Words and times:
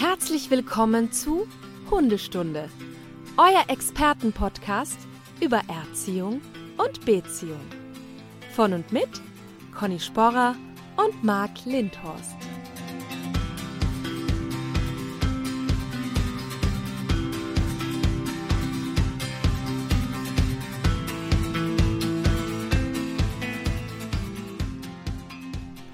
Herzlich 0.00 0.48
willkommen 0.48 1.10
zu 1.10 1.48
Hundestunde, 1.90 2.70
euer 3.36 3.64
Expertenpodcast 3.66 4.96
über 5.40 5.60
Erziehung 5.66 6.40
und 6.76 7.04
Beziehung. 7.04 7.58
Von 8.54 8.74
und 8.74 8.92
mit 8.92 9.08
Conny 9.76 9.98
Sporrer 9.98 10.54
und 10.96 11.24
Marc 11.24 11.64
Lindhorst. 11.64 12.36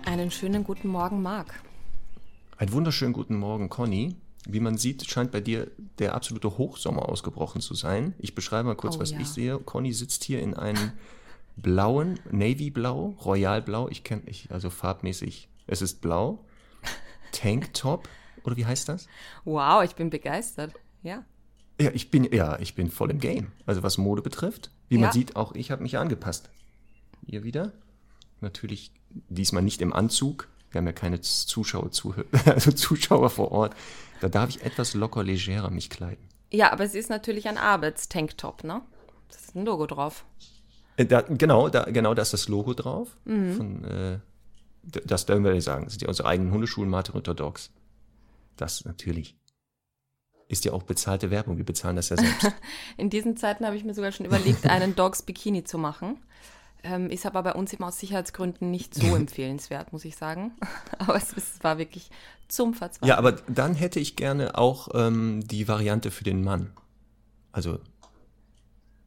Einen 0.04 0.30
schönen 0.30 0.62
guten 0.62 0.88
Morgen, 0.88 1.22
Marc. 1.22 1.54
Einen 2.64 2.72
wunderschönen 2.72 3.12
guten 3.12 3.36
Morgen, 3.36 3.68
Conny. 3.68 4.16
Wie 4.48 4.58
man 4.58 4.78
sieht, 4.78 5.04
scheint 5.06 5.32
bei 5.32 5.42
dir 5.42 5.70
der 5.98 6.14
absolute 6.14 6.56
Hochsommer 6.56 7.10
ausgebrochen 7.10 7.60
zu 7.60 7.74
sein. 7.74 8.14
Ich 8.16 8.34
beschreibe 8.34 8.68
mal 8.68 8.74
kurz, 8.74 8.96
Oh 8.96 9.00
was 9.00 9.10
ja. 9.10 9.20
ich 9.20 9.28
sehe. 9.28 9.58
Conny 9.58 9.92
sitzt 9.92 10.24
hier 10.24 10.40
in 10.40 10.54
einem 10.54 10.92
blauen, 11.56 12.18
Navy-Blau, 12.30 13.18
Royal-Blau. 13.22 13.90
Ich 13.90 14.02
kenne, 14.02 14.22
ich, 14.24 14.50
also 14.50 14.70
farbmäßig, 14.70 15.50
es 15.66 15.82
ist 15.82 16.00
blau. 16.00 16.42
Tanktop, 17.32 18.08
oder 18.44 18.56
wie 18.56 18.64
heißt 18.64 18.88
das? 18.88 19.08
Wow, 19.44 19.84
ich 19.84 19.94
bin 19.94 20.08
begeistert. 20.08 20.72
Ja. 21.02 21.22
Ja, 21.78 21.90
ich 21.92 22.10
bin, 22.10 22.32
ja, 22.32 22.58
ich 22.60 22.74
bin 22.74 22.90
voll 22.90 23.10
im 23.10 23.18
Game. 23.20 23.52
Also 23.66 23.82
was 23.82 23.98
Mode 23.98 24.22
betrifft. 24.22 24.70
Wie 24.88 24.96
man 24.96 25.08
Ja. 25.08 25.12
sieht, 25.12 25.36
auch 25.36 25.54
ich 25.54 25.70
habe 25.70 25.82
mich 25.82 25.98
angepasst. 25.98 26.48
Hier 27.26 27.44
wieder. 27.44 27.72
Natürlich 28.40 28.90
diesmal 29.28 29.62
nicht 29.62 29.82
im 29.82 29.92
Anzug. 29.92 30.48
Wir 30.74 30.80
haben 30.80 30.86
ja 30.86 30.92
keine 30.92 31.20
Zuschauer, 31.20 31.90
also 32.46 32.72
Zuschauer 32.72 33.30
vor 33.30 33.52
Ort. 33.52 33.74
Da 34.20 34.28
darf 34.28 34.50
ich 34.50 34.62
etwas 34.62 34.94
locker 34.94 35.22
legerer 35.22 35.70
mich 35.70 35.88
kleiden. 35.88 36.28
Ja, 36.50 36.72
aber 36.72 36.84
es 36.84 36.94
ist 36.94 37.10
natürlich 37.10 37.48
ein 37.48 37.58
Arbeitstanktop, 37.58 38.64
ne? 38.64 38.82
Das 39.28 39.40
ist 39.40 39.56
ein 39.56 39.64
Logo 39.64 39.86
drauf. 39.86 40.24
Äh, 40.96 41.06
Da, 41.06 41.22
genau, 41.22 41.68
da, 41.68 41.84
genau, 41.84 42.14
da 42.14 42.22
ist 42.22 42.32
das 42.32 42.48
Logo 42.48 42.74
drauf. 42.74 43.16
Mhm. 43.24 43.54
Von, 43.54 43.84
äh, 43.84 44.18
das 44.82 45.26
dürfen 45.26 45.44
wir 45.44 45.60
sagen. 45.62 45.84
Das 45.84 45.94
sind 45.94 46.02
ja 46.02 46.08
unsere 46.08 46.28
eigenen 46.28 46.52
Hundeschulen, 46.52 46.90
Martin 46.90 47.14
Luther 47.14 47.34
Dogs. 47.34 47.70
Das 48.56 48.84
natürlich. 48.84 49.36
Ist 50.48 50.64
ja 50.64 50.72
auch 50.72 50.82
bezahlte 50.82 51.30
Werbung. 51.30 51.56
Wir 51.56 51.64
bezahlen 51.64 51.96
das 51.96 52.10
ja 52.10 52.16
selbst. 52.16 52.52
In 52.96 53.10
diesen 53.10 53.36
Zeiten 53.36 53.64
habe 53.64 53.76
ich 53.76 53.84
mir 53.84 53.94
sogar 53.94 54.12
schon 54.12 54.26
überlegt, 54.26 54.66
einen 54.66 54.94
Dogs 54.94 55.22
Bikini 55.22 55.64
zu 55.64 55.78
machen. 55.78 56.18
Ähm, 56.84 57.08
ist 57.08 57.24
aber 57.24 57.42
bei 57.42 57.54
uns 57.54 57.72
eben 57.72 57.82
aus 57.82 57.98
Sicherheitsgründen 57.98 58.70
nicht 58.70 58.94
so 58.94 59.06
empfehlenswert, 59.16 59.92
muss 59.92 60.04
ich 60.04 60.16
sagen. 60.16 60.52
Aber 60.98 61.16
es, 61.16 61.34
es 61.36 61.64
war 61.64 61.78
wirklich 61.78 62.10
zum 62.46 62.74
Verzweifeln. 62.74 63.08
Ja, 63.08 63.16
aber 63.16 63.32
dann 63.32 63.74
hätte 63.74 63.98
ich 63.98 64.16
gerne 64.16 64.58
auch 64.58 64.88
ähm, 64.92 65.40
die 65.46 65.66
Variante 65.66 66.10
für 66.10 66.24
den 66.24 66.44
Mann. 66.44 66.72
Also, 67.52 67.80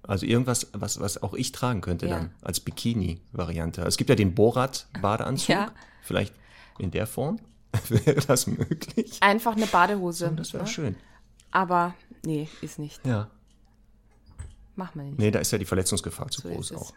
also 0.02 0.26
irgendwas, 0.26 0.68
was, 0.74 1.00
was 1.00 1.22
auch 1.22 1.36
ich 1.36 1.52
tragen 1.52 1.82
könnte 1.82 2.08
Ja. 2.08 2.18
dann 2.18 2.34
als 2.42 2.60
Bikini-Variante. 2.60 3.84
Es 3.84 3.98
gibt 3.98 4.10
ja 4.10 4.16
den 4.16 4.34
Borat-Badeanzug. 4.34 5.50
Ja. 5.50 5.72
Vielleicht 6.02 6.34
in 6.80 6.90
der 6.90 7.06
Form. 7.06 7.40
Wäre 7.90 8.22
das 8.22 8.48
möglich? 8.48 9.20
Einfach 9.22 9.56
eine 9.56 9.68
Badehose. 9.68 10.32
Das 10.36 10.54
wäre 10.54 10.64
ne? 10.64 10.70
schön. 10.70 10.96
Aber 11.52 11.94
nee, 12.26 12.50
ist 12.62 12.80
nicht. 12.80 13.06
Ja. 13.06 13.30
Machen 14.76 15.00
wir 15.00 15.04
nicht. 15.04 15.20
Nee, 15.20 15.32
da 15.32 15.40
ist 15.40 15.52
ja 15.52 15.58
die 15.58 15.66
Verletzungsgefahr 15.66 16.30
zu 16.30 16.42
So 16.42 16.50
groß 16.50 16.72
auch. 16.74 16.94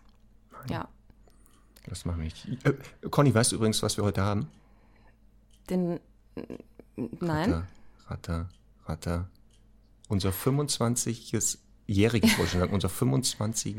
Ja. 0.69 0.89
Das 1.87 2.05
machen 2.05 2.19
wir 2.19 2.25
nicht. 2.25 2.47
Äh, 2.65 2.75
Conny, 3.09 3.35
weißt 3.35 3.53
du 3.53 3.57
übrigens, 3.57 3.83
was 3.83 3.97
wir 3.97 4.05
heute 4.05 4.23
haben? 4.23 4.49
Den. 5.69 6.01
Nein. 6.97 7.53
Ratter, 7.53 7.67
Ratter, 8.07 8.49
Ratter. 8.87 9.29
Unser 10.09 10.31
25-jähriges, 10.31 11.59
wollte 11.89 12.43
ich 12.45 12.51
sagen, 12.51 12.73
unser 12.75 12.89
25 12.89 13.77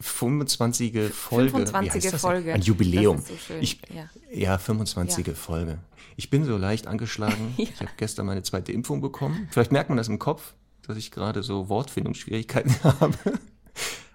25 0.00 1.12
Folge. 1.12 1.50
25. 1.50 1.82
Wie 1.82 1.90
heißt 1.90 2.04
das 2.06 2.10
denn? 2.10 2.18
Folge. 2.20 2.54
Ein 2.54 2.62
Jubiläum. 2.62 3.20
So 3.20 3.36
schön, 3.36 3.62
Ich, 3.62 3.80
ja. 3.94 4.08
ja. 4.32 4.58
25. 4.58 5.26
Ja. 5.26 5.34
Folge. 5.34 5.78
Ich 6.16 6.30
bin 6.30 6.44
so 6.44 6.56
leicht 6.56 6.86
angeschlagen. 6.86 7.54
Ich 7.58 7.80
habe 7.80 7.90
gestern 7.96 8.26
meine 8.26 8.42
zweite 8.42 8.72
Impfung 8.72 9.00
bekommen. 9.00 9.48
Vielleicht 9.50 9.72
merkt 9.72 9.90
man 9.90 9.98
das 9.98 10.08
im 10.08 10.18
Kopf, 10.18 10.54
dass 10.82 10.96
ich 10.96 11.10
gerade 11.10 11.42
so 11.42 11.68
Wortfindungsschwierigkeiten 11.68 12.74
habe. 12.84 13.16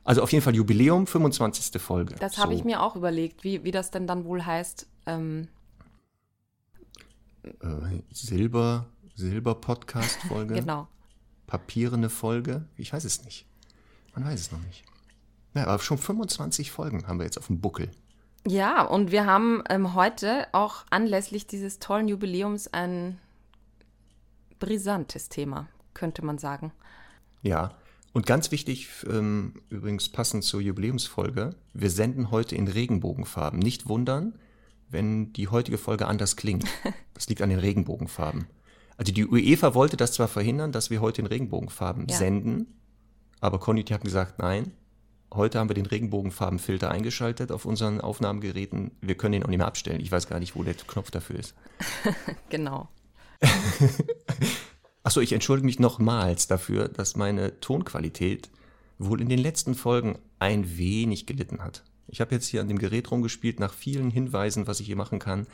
Also 0.08 0.22
auf 0.24 0.32
jeden 0.32 0.42
Fall 0.42 0.56
Jubiläum, 0.56 1.06
25. 1.06 1.82
Folge. 1.82 2.16
Das 2.16 2.38
habe 2.38 2.54
So. 2.54 2.58
ich 2.60 2.64
mir 2.64 2.82
auch 2.82 2.96
überlegt, 2.96 3.44
wie, 3.44 3.66
wie 3.66 3.72
das 3.72 3.92
denn 3.92 4.08
dann 4.08 4.24
wohl 4.24 4.46
heißt. 4.46 4.88
Ähm, 5.06 5.50
äh, 7.44 8.02
Silber, 8.10 8.86
Silber-Podcast-Folge. 9.16 10.54
genau. 10.62 10.88
Papierene 11.46 12.10
Folge. 12.10 12.64
Ich 12.78 12.94
weiß 12.94 13.04
es 13.04 13.26
nicht. 13.26 13.46
Man 14.16 14.24
weiß 14.24 14.40
es 14.40 14.52
noch 14.54 14.62
nicht. 14.62 14.86
Ja, 15.56 15.68
aber 15.68 15.80
schon 15.84 15.98
25 15.98 16.72
Folgen 16.72 17.06
haben 17.06 17.20
wir 17.20 17.26
jetzt 17.26 17.38
auf 17.38 17.48
dem 17.48 17.60
Buckel. 17.60 17.92
Ja, 18.48 18.84
und 18.84 19.12
wir 19.12 19.26
haben 19.26 19.62
ähm, 19.70 19.94
heute 19.94 20.48
auch 20.54 20.86
anlässlich 20.90 21.48
dieses 21.48 21.80
tollen 21.80 22.08
Jubiläums 22.08 22.72
ein 22.72 23.20
brisantes 24.60 25.28
Thema, 25.28 25.68
könnte 25.94 26.24
man 26.24 26.38
sagen. 26.38 26.72
Ja. 27.42 27.74
Und 28.18 28.26
ganz 28.26 28.50
wichtig, 28.50 28.90
ähm, 29.08 29.62
übrigens 29.70 30.10
passend 30.10 30.44
zur 30.44 30.60
Jubiläumsfolge, 30.60 31.52
wir 31.76 31.90
senden 31.92 32.32
heute 32.32 32.56
in 32.56 32.68
Regenbogenfarben. 32.68 33.60
Nicht 33.60 33.90
wundern, 33.90 34.34
wenn 34.90 35.34
die 35.34 35.50
heutige 35.50 35.78
Folge 35.78 36.08
anders 36.08 36.36
klingt. 36.36 36.66
Das 37.14 37.30
liegt 37.30 37.44
an 37.44 37.52
den 37.52 37.60
Regenbogenfarben. 37.60 38.48
Also 38.98 39.14
die 39.14 39.24
UEFA 39.28 39.76
wollte 39.76 39.98
das 39.98 40.14
zwar 40.14 40.28
verhindern, 40.28 40.72
dass 40.72 40.90
wir 40.90 41.00
heute 41.00 41.22
in 41.22 41.28
Regenbogenfarben 41.28 42.08
Ja. 42.08 42.18
senden, 42.18 42.66
aber 43.40 43.60
Conny 43.60 43.84
hat 43.84 44.04
gesagt, 44.04 44.40
nein, 44.40 44.72
heute 45.32 45.60
haben 45.60 45.70
wir 45.70 45.76
den 45.76 45.86
Regenbogenfarbenfilter 45.86 46.90
eingeschaltet 46.90 47.52
auf 47.52 47.66
unseren 47.66 48.02
Aufnahmegeräten. 48.02 48.94
Wir 49.00 49.14
können 49.16 49.34
den 49.34 49.44
auch 49.44 49.50
nicht 49.50 49.60
mehr 49.60 49.68
abstellen. 49.68 50.02
Ich 50.02 50.12
weiß 50.12 50.28
gar 50.28 50.40
nicht, 50.40 50.56
wo 50.56 50.64
der 50.64 50.74
Knopf 50.74 51.12
dafür 51.12 51.38
ist. 51.38 51.54
Genau. 52.50 52.90
Achso, 55.08 55.22
ich 55.22 55.32
entschuldige 55.32 55.66
mich 55.66 55.80
nochmals 55.80 56.48
dafür, 56.48 56.90
dass 56.90 57.16
meine 57.16 57.62
Tonqualität 57.62 58.50
wohl 58.98 59.22
in 59.22 59.30
den 59.30 59.40
letzten 59.40 59.74
Folgen 59.74 60.20
ein 60.38 60.78
wenig 60.78 61.26
gelitten 61.26 61.64
hat. 61.64 61.86
Ich 62.10 62.20
habe 62.20 62.36
jetzt 62.36 62.48
hier 62.48 62.60
an 62.60 62.68
dem 62.68 62.78
Gerät 62.78 63.10
rumgespielt 63.10 63.62
nach 63.62 63.74
vielen 63.74 64.12
Hinweisen, 64.12 64.68
was 64.68 64.82
ich 64.82 64.88
hier 64.88 64.98
machen 64.98 65.20
kann. 65.20 65.48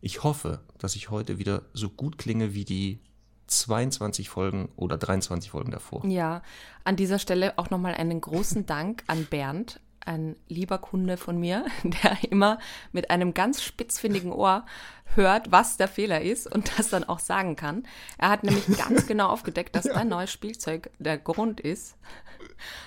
Ich 0.00 0.24
hoffe, 0.24 0.58
dass 0.78 0.96
ich 0.96 1.08
heute 1.08 1.38
wieder 1.38 1.62
so 1.72 1.88
gut 1.88 2.18
klinge 2.18 2.52
wie 2.52 2.64
die 2.64 2.98
22 3.46 4.28
Folgen 4.28 4.70
oder 4.74 4.98
23 4.98 5.52
Folgen 5.52 5.70
davor. 5.70 6.04
Ja, 6.04 6.42
an 6.82 6.96
dieser 6.96 7.20
Stelle 7.20 7.58
auch 7.58 7.70
nochmal 7.70 7.94
einen 7.94 8.20
großen 8.20 8.66
Dank 8.66 9.04
an 9.06 9.24
Bernd, 9.30 9.78
ein 10.06 10.36
lieber 10.48 10.78
Kunde 10.78 11.16
von 11.16 11.38
mir, 11.38 11.66
der 11.84 12.18
immer 12.30 12.58
mit 12.92 13.10
einem 13.10 13.34
ganz 13.34 13.62
spitzfindigen 13.62 14.32
Ohr 14.32 14.64
hört, 15.14 15.50
was 15.52 15.76
der 15.76 15.88
Fehler 15.88 16.20
ist 16.22 16.46
und 16.52 16.78
das 16.78 16.90
dann 16.90 17.04
auch 17.04 17.18
sagen 17.20 17.56
kann. 17.56 17.86
Er 18.18 18.30
hat 18.30 18.42
nämlich 18.44 18.66
ganz 18.76 19.06
genau 19.08 19.28
aufgedeckt, 19.28 19.74
dass 19.76 19.84
dein 19.84 20.08
neues 20.08 20.30
Spielzeug 20.32 20.90
der 20.98 21.16
Grund 21.18 21.60
ist, 21.60 21.96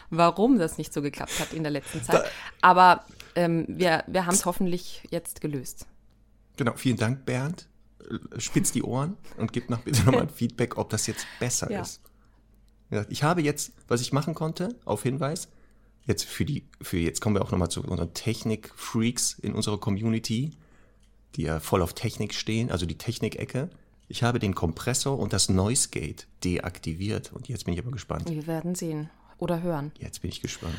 warum 0.09 0.59
das 0.59 0.77
nicht 0.77 0.93
so 0.93 1.01
geklappt 1.01 1.39
hat 1.39 1.53
in 1.53 1.63
der 1.63 1.71
letzten 1.71 2.03
Zeit. 2.03 2.23
Aber 2.61 3.05
ähm, 3.35 3.65
wir, 3.67 4.03
wir 4.07 4.25
haben 4.25 4.33
es 4.33 4.45
hoffentlich 4.45 5.03
jetzt 5.11 5.41
gelöst. 5.41 5.85
Genau, 6.57 6.73
vielen 6.75 6.97
Dank, 6.97 7.25
Bernd. 7.25 7.67
Äh, 8.09 8.39
Spitz 8.39 8.71
die 8.71 8.83
Ohren 8.83 9.17
und 9.37 9.53
gib 9.53 9.69
noch 9.69 9.79
bitte 9.79 10.03
nochmal 10.03 10.23
ein 10.23 10.29
Feedback, 10.33 10.77
ob 10.77 10.89
das 10.89 11.07
jetzt 11.07 11.25
besser 11.39 11.71
Ja. 11.71 11.81
ist. 11.81 12.01
Ja, 12.91 13.05
ich 13.09 13.23
habe 13.23 13.41
jetzt, 13.41 13.71
was 13.87 14.01
ich 14.01 14.11
machen 14.13 14.33
konnte, 14.33 14.75
auf 14.83 15.03
Hinweis, 15.03 15.47
jetzt 16.09 16.25
für 16.25 16.43
die, 16.43 16.65
für 16.81 16.97
jetzt 16.97 17.21
kommen 17.21 17.35
wir 17.35 17.41
auch 17.41 17.51
nochmal 17.51 17.69
zu 17.69 17.81
unseren 17.81 18.13
Technik-Freaks 18.13 19.37
in 19.39 19.53
unserer 19.53 19.79
Community, 19.79 20.51
die 21.35 21.43
ja 21.43 21.59
voll 21.59 21.81
auf 21.81 21.93
Technik 21.93 22.33
stehen, 22.33 22.71
also 22.71 22.85
die 22.85 22.97
Technik-Ecke. 22.97 23.69
Ich 24.07 24.23
habe 24.23 24.39
den 24.39 24.55
Kompressor 24.55 25.17
und 25.17 25.33
das 25.33 25.49
Noise 25.49 25.89
Gate 25.89 26.27
deaktiviert 26.43 27.31
und 27.31 27.47
jetzt 27.47 27.65
bin 27.65 27.75
ich 27.75 27.79
aber 27.79 27.91
gespannt. 27.91 28.27
Wir 28.29 28.47
werden 28.47 28.73
sehen 28.73 29.09
oder 29.37 29.61
hören. 29.61 29.91
Jetzt 29.99 30.21
bin 30.21 30.31
ich 30.31 30.41
gespannt. 30.41 30.75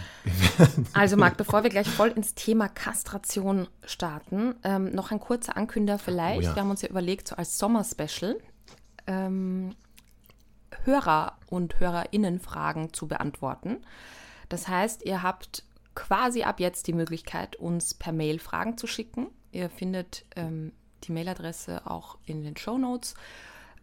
Also 0.93 1.16
Marc, 1.16 1.37
bevor 1.38 1.62
wir 1.62 1.70
gleich 1.70 1.88
voll 1.88 2.08
ins 2.08 2.34
Thema 2.34 2.69
Kastration 2.69 3.69
starten, 3.84 4.56
ähm, 4.64 4.93
noch 4.93 5.12
ein 5.12 5.20
kurzer 5.20 5.56
Ankünder 5.56 5.99
vielleicht. 5.99 6.40
Oh 6.40 6.43
ja. 6.43 6.54
Wir 6.54 6.62
haben 6.62 6.70
uns 6.70 6.82
ja 6.82 6.88
überlegt, 6.88 7.28
so 7.28 7.37
als 7.37 7.56
Sommer-Special 7.56 8.37
ähm, 9.06 9.75
Hörer 10.84 11.38
und 11.46 11.78
Hörerinnenfragen 11.78 12.93
zu 12.93 13.06
beantworten. 13.06 13.78
Das 14.50 14.69
heißt, 14.69 15.05
ihr 15.06 15.23
habt 15.23 15.64
quasi 15.94 16.43
ab 16.43 16.61
jetzt 16.61 16.87
die 16.87 16.93
Möglichkeit, 16.93 17.56
uns 17.56 17.94
per 17.94 18.12
Mail 18.12 18.38
Fragen 18.38 18.76
zu 18.76 18.87
schicken. 18.87 19.29
Ihr 19.52 19.70
findet 19.70 20.26
ähm, 20.37 20.73
die 21.05 21.12
Mailadresse 21.12 21.87
auch 21.87 22.19
in 22.26 22.43
den 22.44 22.56
Show 22.56 22.76
Notes. 22.76 23.14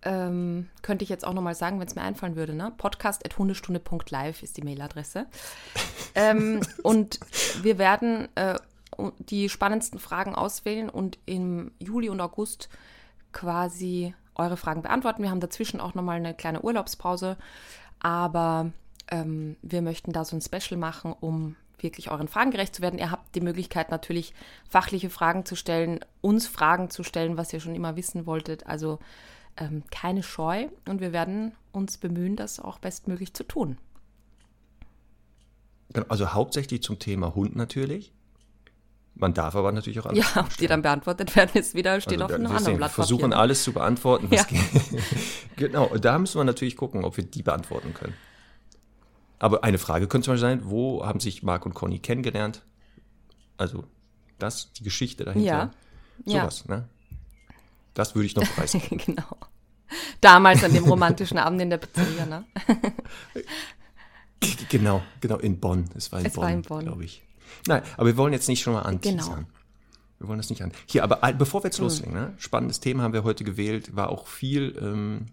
Ähm, 0.04 0.70
könnte 0.84 1.04
ich 1.04 1.10
jetzt 1.10 1.26
auch 1.26 1.34
nochmal 1.34 1.56
sagen, 1.56 1.80
wenn 1.80 1.88
es 1.88 1.96
mir 1.96 2.04
einfallen 2.04 2.36
würde. 2.36 2.54
Ne? 2.54 2.72
Podcast.hundestunde.live 2.78 4.44
ist 4.44 4.58
die 4.58 4.62
Mailadresse. 4.62 5.26
ähm, 6.16 6.62
und 6.84 7.20
wir 7.64 7.78
werden 7.78 8.28
äh, 8.36 8.60
die 9.20 9.50
spannendsten 9.50 10.00
Fragen 10.00 10.36
auswählen 10.36 10.90
und 10.90 11.18
im 11.26 11.72
Juli 11.80 12.10
und 12.10 12.22
August 12.22 12.70
quasi 13.32 14.14
eure 14.36 14.58
Fragen 14.58 14.82
beantworten. 14.82 15.24
Wir 15.24 15.32
haben 15.32 15.40
dazwischen 15.40 15.80
auch 15.80 15.94
nochmal 15.94 16.18
eine 16.18 16.34
kleine 16.34 16.62
Urlaubspause, 16.62 17.38
aber 18.00 18.72
ähm, 19.10 19.56
wir 19.62 19.82
möchten 19.82 20.12
da 20.12 20.26
so 20.26 20.36
ein 20.36 20.42
Special 20.42 20.78
machen, 20.80 21.14
um 21.20 21.56
wirklich 21.80 22.10
euren 22.10 22.28
Fragen 22.28 22.52
gerecht 22.52 22.76
zu 22.76 22.82
werden. 22.82 22.98
Ihr 23.00 23.12
habt 23.12 23.36
die 23.36 23.42
Möglichkeit 23.42 23.92
natürlich 23.92 24.34
fachliche 24.68 25.10
Fragen 25.10 25.46
zu 25.46 25.56
stellen, 25.56 26.00
uns 26.22 26.48
Fragen 26.48 26.90
zu 26.90 27.04
stellen, 27.04 27.38
was 27.38 27.54
ihr 27.54 27.60
schon 27.60 27.76
immer 27.76 27.96
wissen 27.96 28.26
wolltet. 28.26 28.66
Also 28.66 29.00
ähm, 29.58 29.84
keine 29.92 30.24
Scheu 30.24 30.68
und 30.88 31.02
wir 31.02 31.14
werden 31.14 31.54
uns 31.72 31.98
bemühen, 31.98 32.36
das 32.36 32.60
auch 32.60 32.80
bestmöglich 32.80 33.34
zu 33.34 33.44
tun. 33.44 33.78
Genau, 35.94 36.08
also 36.10 36.34
hauptsächlich 36.34 36.82
zum 36.84 37.00
Thema 37.00 37.36
Hund 37.36 37.56
natürlich. 37.56 38.12
Man 39.16 39.34
darf 39.34 39.56
aber 39.56 39.72
natürlich 39.72 40.00
auch 40.00 40.06
alles. 40.06 40.34
Ja, 40.36 40.42
ob 40.42 40.56
die 40.58 40.68
dann 40.68 40.84
beantwortet 40.84 41.36
werden, 41.36 41.52
ist 41.56 41.74
wieder, 41.74 42.00
steht 42.02 42.22
Also 42.22 42.26
auf 42.26 42.34
einem 42.34 42.46
anderen 42.48 42.64
sehen, 42.66 42.78
Blatt 42.78 42.92
wir 42.92 42.96
versuchen 42.96 43.22
Papier. 43.32 43.40
alles 43.40 43.64
zu 43.64 43.74
beantworten. 43.74 44.30
Was 44.30 44.42
Ja. 44.42 44.44
geht. 44.46 45.04
genau, 45.56 45.86
und 45.86 46.06
da 46.06 46.20
müssen 46.20 46.40
wir 46.40 46.44
natürlich 46.44 46.76
gucken, 46.78 47.04
ob 47.04 47.18
wir 47.18 47.24
die 47.24 47.42
beantworten 47.42 47.94
können. 47.96 48.14
Aber 49.40 49.64
eine 49.64 49.78
Frage 49.78 50.08
könnte 50.08 50.26
zum 50.26 50.34
Beispiel 50.34 50.50
sein, 50.50 50.62
wo 50.66 51.06
haben 51.06 51.20
sich 51.20 51.44
Marc 51.44 51.66
und 51.66 51.74
Conny 51.74 52.00
kennengelernt? 52.00 52.64
Also 53.58 53.84
das, 54.40 54.72
die 54.74 54.84
Geschichte 54.84 55.26
dahinter. 55.26 55.46
Ja, 55.46 55.72
ja. 56.26 56.42
Sowas, 56.42 56.66
ne? 56.68 56.88
Das 57.94 58.16
würde 58.16 58.26
ich 58.28 58.36
noch 58.36 58.44
preisgeben. 58.56 58.98
genau. 59.06 59.38
Damals 60.22 60.64
an 60.64 60.74
dem 60.74 60.84
romantischen 60.86 61.38
Abend 61.38 61.62
in 61.62 61.70
der 61.70 61.78
Pizzeria, 61.78 62.26
ne? 62.26 62.46
Genau, 64.70 65.02
genau, 65.22 65.38
in 65.38 65.60
Bonn. 65.60 65.86
Es 65.96 66.12
war 66.12 66.20
in 66.20 66.26
Es 66.28 66.34
Bonn, 66.34 66.44
war 66.44 66.52
in 66.52 66.62
Bonn. 66.62 66.86
glaube 66.86 67.06
ich. 67.06 67.24
Nein, 67.68 67.82
aber 67.96 68.08
wir 68.08 68.18
wollen 68.18 68.34
jetzt 68.34 68.48
nicht 68.48 68.62
schon 68.62 68.74
mal 68.74 68.82
anteasern. 68.82 69.18
Genau. 69.36 69.48
Wir 70.20 70.28
wollen 70.28 70.38
das 70.40 70.50
nicht 70.50 70.62
an. 70.64 70.72
Hier, 70.88 71.04
aber 71.04 71.24
all- 71.24 71.34
bevor 71.36 71.62
wir 71.64 71.68
jetzt 71.68 71.78
Hm. 71.78 71.84
loslegen, 71.86 72.14
ne? 72.14 72.34
spannendes 72.38 72.80
Thema 72.80 73.04
haben 73.04 73.14
wir 73.14 73.24
heute 73.24 73.44
gewählt, 73.44 73.96
war 73.96 74.10
auch 74.10 74.28
viel 74.28 74.78
ähm, 74.82 75.28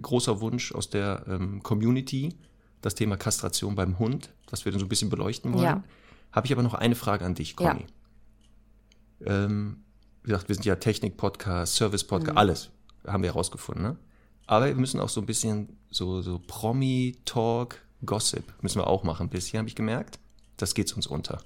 großer 0.00 0.40
Wunsch 0.40 0.72
aus 0.72 0.90
der 0.90 1.24
ähm, 1.26 1.62
Community, 1.62 2.34
das 2.80 2.94
Thema 2.94 3.16
Kastration 3.16 3.74
beim 3.74 3.98
Hund, 3.98 4.30
das 4.46 4.64
wir 4.64 4.72
dann 4.72 4.78
so 4.78 4.86
ein 4.86 4.88
bisschen 4.88 5.10
beleuchten 5.10 5.52
wollen. 5.52 5.64
Ja. 5.64 5.84
Habe 6.32 6.46
ich 6.46 6.52
aber 6.52 6.62
noch 6.62 6.74
eine 6.74 6.94
Frage 6.94 7.24
an 7.24 7.34
dich, 7.34 7.56
Conny. 7.56 7.86
Ähm, 9.24 9.84
wie 10.22 10.30
gesagt, 10.30 10.48
wir 10.48 10.54
sind 10.54 10.64
ja 10.64 10.76
Technik-Podcast, 10.76 11.74
Mhm. 11.74 11.78
Service-Podcast, 11.78 12.36
alles 12.36 12.70
haben 13.06 13.22
wir 13.22 13.30
herausgefunden. 13.30 13.82
Ne? 13.82 13.96
Aber 14.46 14.66
wir 14.66 14.74
müssen 14.74 15.00
auch 15.00 15.08
so 15.08 15.20
ein 15.20 15.26
bisschen 15.26 15.76
so, 15.90 16.22
so 16.22 16.40
Promi-Talk, 16.46 17.78
Gossip 18.04 18.44
müssen 18.62 18.80
wir 18.80 18.86
auch 18.86 19.04
machen 19.04 19.26
ein 19.26 19.30
bisschen, 19.30 19.58
habe 19.58 19.68
ich 19.68 19.74
gemerkt. 19.74 20.18
Das 20.56 20.74
geht 20.74 20.92
uns 20.94 21.06
unter. 21.06 21.42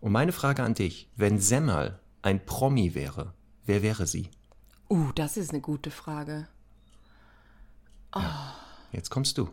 Und 0.00 0.12
meine 0.12 0.32
Frage 0.32 0.62
an 0.62 0.74
dich, 0.74 1.08
wenn 1.16 1.38
Semmel 1.38 1.98
ein 2.22 2.44
Promi 2.44 2.94
wäre, 2.94 3.32
wer 3.66 3.82
wäre 3.82 4.06
sie? 4.06 4.28
Uh, 4.90 5.12
das 5.14 5.36
ist 5.36 5.50
eine 5.50 5.60
gute 5.60 5.90
Frage. 5.90 6.48
Jetzt 8.92 9.10
kommst 9.10 9.38
du. 9.38 9.48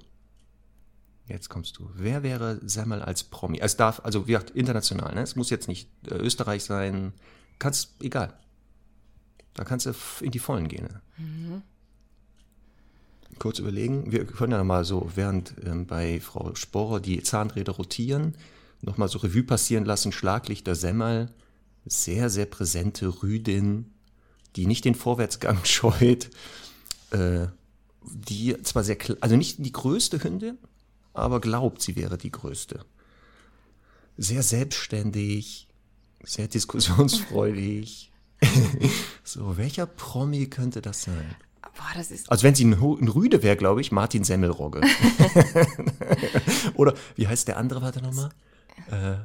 Jetzt 1.29 1.49
kommst 1.49 1.77
du. 1.77 1.89
Wer 1.93 2.23
wäre 2.23 2.59
Semmel 2.67 3.03
als 3.03 3.23
Promi? 3.23 3.59
Es 3.59 3.77
darf, 3.77 4.01
also 4.03 4.27
wie 4.27 4.31
gesagt, 4.31 4.49
international, 4.49 5.13
ne? 5.13 5.21
Es 5.21 5.35
muss 5.35 5.51
jetzt 5.51 5.67
nicht 5.67 5.87
äh, 6.09 6.15
Österreich 6.15 6.63
sein. 6.63 7.13
Kannst, 7.59 7.91
egal. 8.01 8.33
Da 9.53 9.63
kannst 9.63 9.85
du 9.85 9.93
in 10.21 10.31
die 10.31 10.39
Vollen 10.39 10.67
gehen. 10.67 10.89
Ne? 11.17 11.61
Kurz 13.37 13.59
überlegen. 13.59 14.11
Wir 14.11 14.25
können 14.25 14.53
ja 14.53 14.63
mal 14.63 14.83
so, 14.83 15.11
während 15.15 15.53
ähm, 15.63 15.85
bei 15.85 16.19
Frau 16.19 16.55
Sporer 16.55 16.99
die 16.99 17.21
Zahnräder 17.21 17.73
rotieren, 17.73 18.35
nochmal 18.81 19.07
so 19.07 19.19
Revue 19.19 19.43
passieren 19.43 19.85
lassen. 19.85 20.11
Schlaglichter 20.11 20.73
Semmel, 20.73 21.29
sehr, 21.85 22.29
sehr 22.29 22.47
präsente 22.47 23.21
Rüdin, 23.21 23.93
die 24.55 24.65
nicht 24.65 24.83
den 24.83 24.95
Vorwärtsgang 24.95 25.59
scheut. 25.63 26.31
Äh, 27.11 27.47
die 28.01 28.59
zwar 28.63 28.83
sehr, 28.83 28.97
also 29.21 29.35
nicht 29.35 29.63
die 29.63 29.71
größte 29.71 30.23
Hündin, 30.23 30.57
aber 31.19 31.39
glaubt, 31.41 31.81
sie 31.81 31.95
wäre 31.95 32.17
die 32.17 32.31
größte. 32.31 32.85
Sehr 34.17 34.43
selbstständig, 34.43 35.67
sehr 36.23 36.47
diskussionsfreudig. 36.47 38.11
so, 39.23 39.57
welcher 39.57 39.85
Promi 39.85 40.47
könnte 40.47 40.81
das 40.81 41.03
sein? 41.03 41.35
Boah, 41.61 41.91
das 41.95 42.11
ist. 42.11 42.29
Also 42.29 42.43
wenn 42.43 42.55
sie 42.55 42.65
ein, 42.65 42.73
ein 42.73 43.07
Rüde 43.07 43.43
wäre, 43.43 43.55
glaube 43.55 43.81
ich, 43.81 43.91
Martin 43.91 44.23
Semmelrogge. 44.23 44.81
Oder 46.75 46.93
wie 47.15 47.27
heißt 47.27 47.47
der 47.47 47.57
andere, 47.57 47.81
warte 47.81 48.01
nochmal? 48.01 48.29
Äh, 48.91 49.15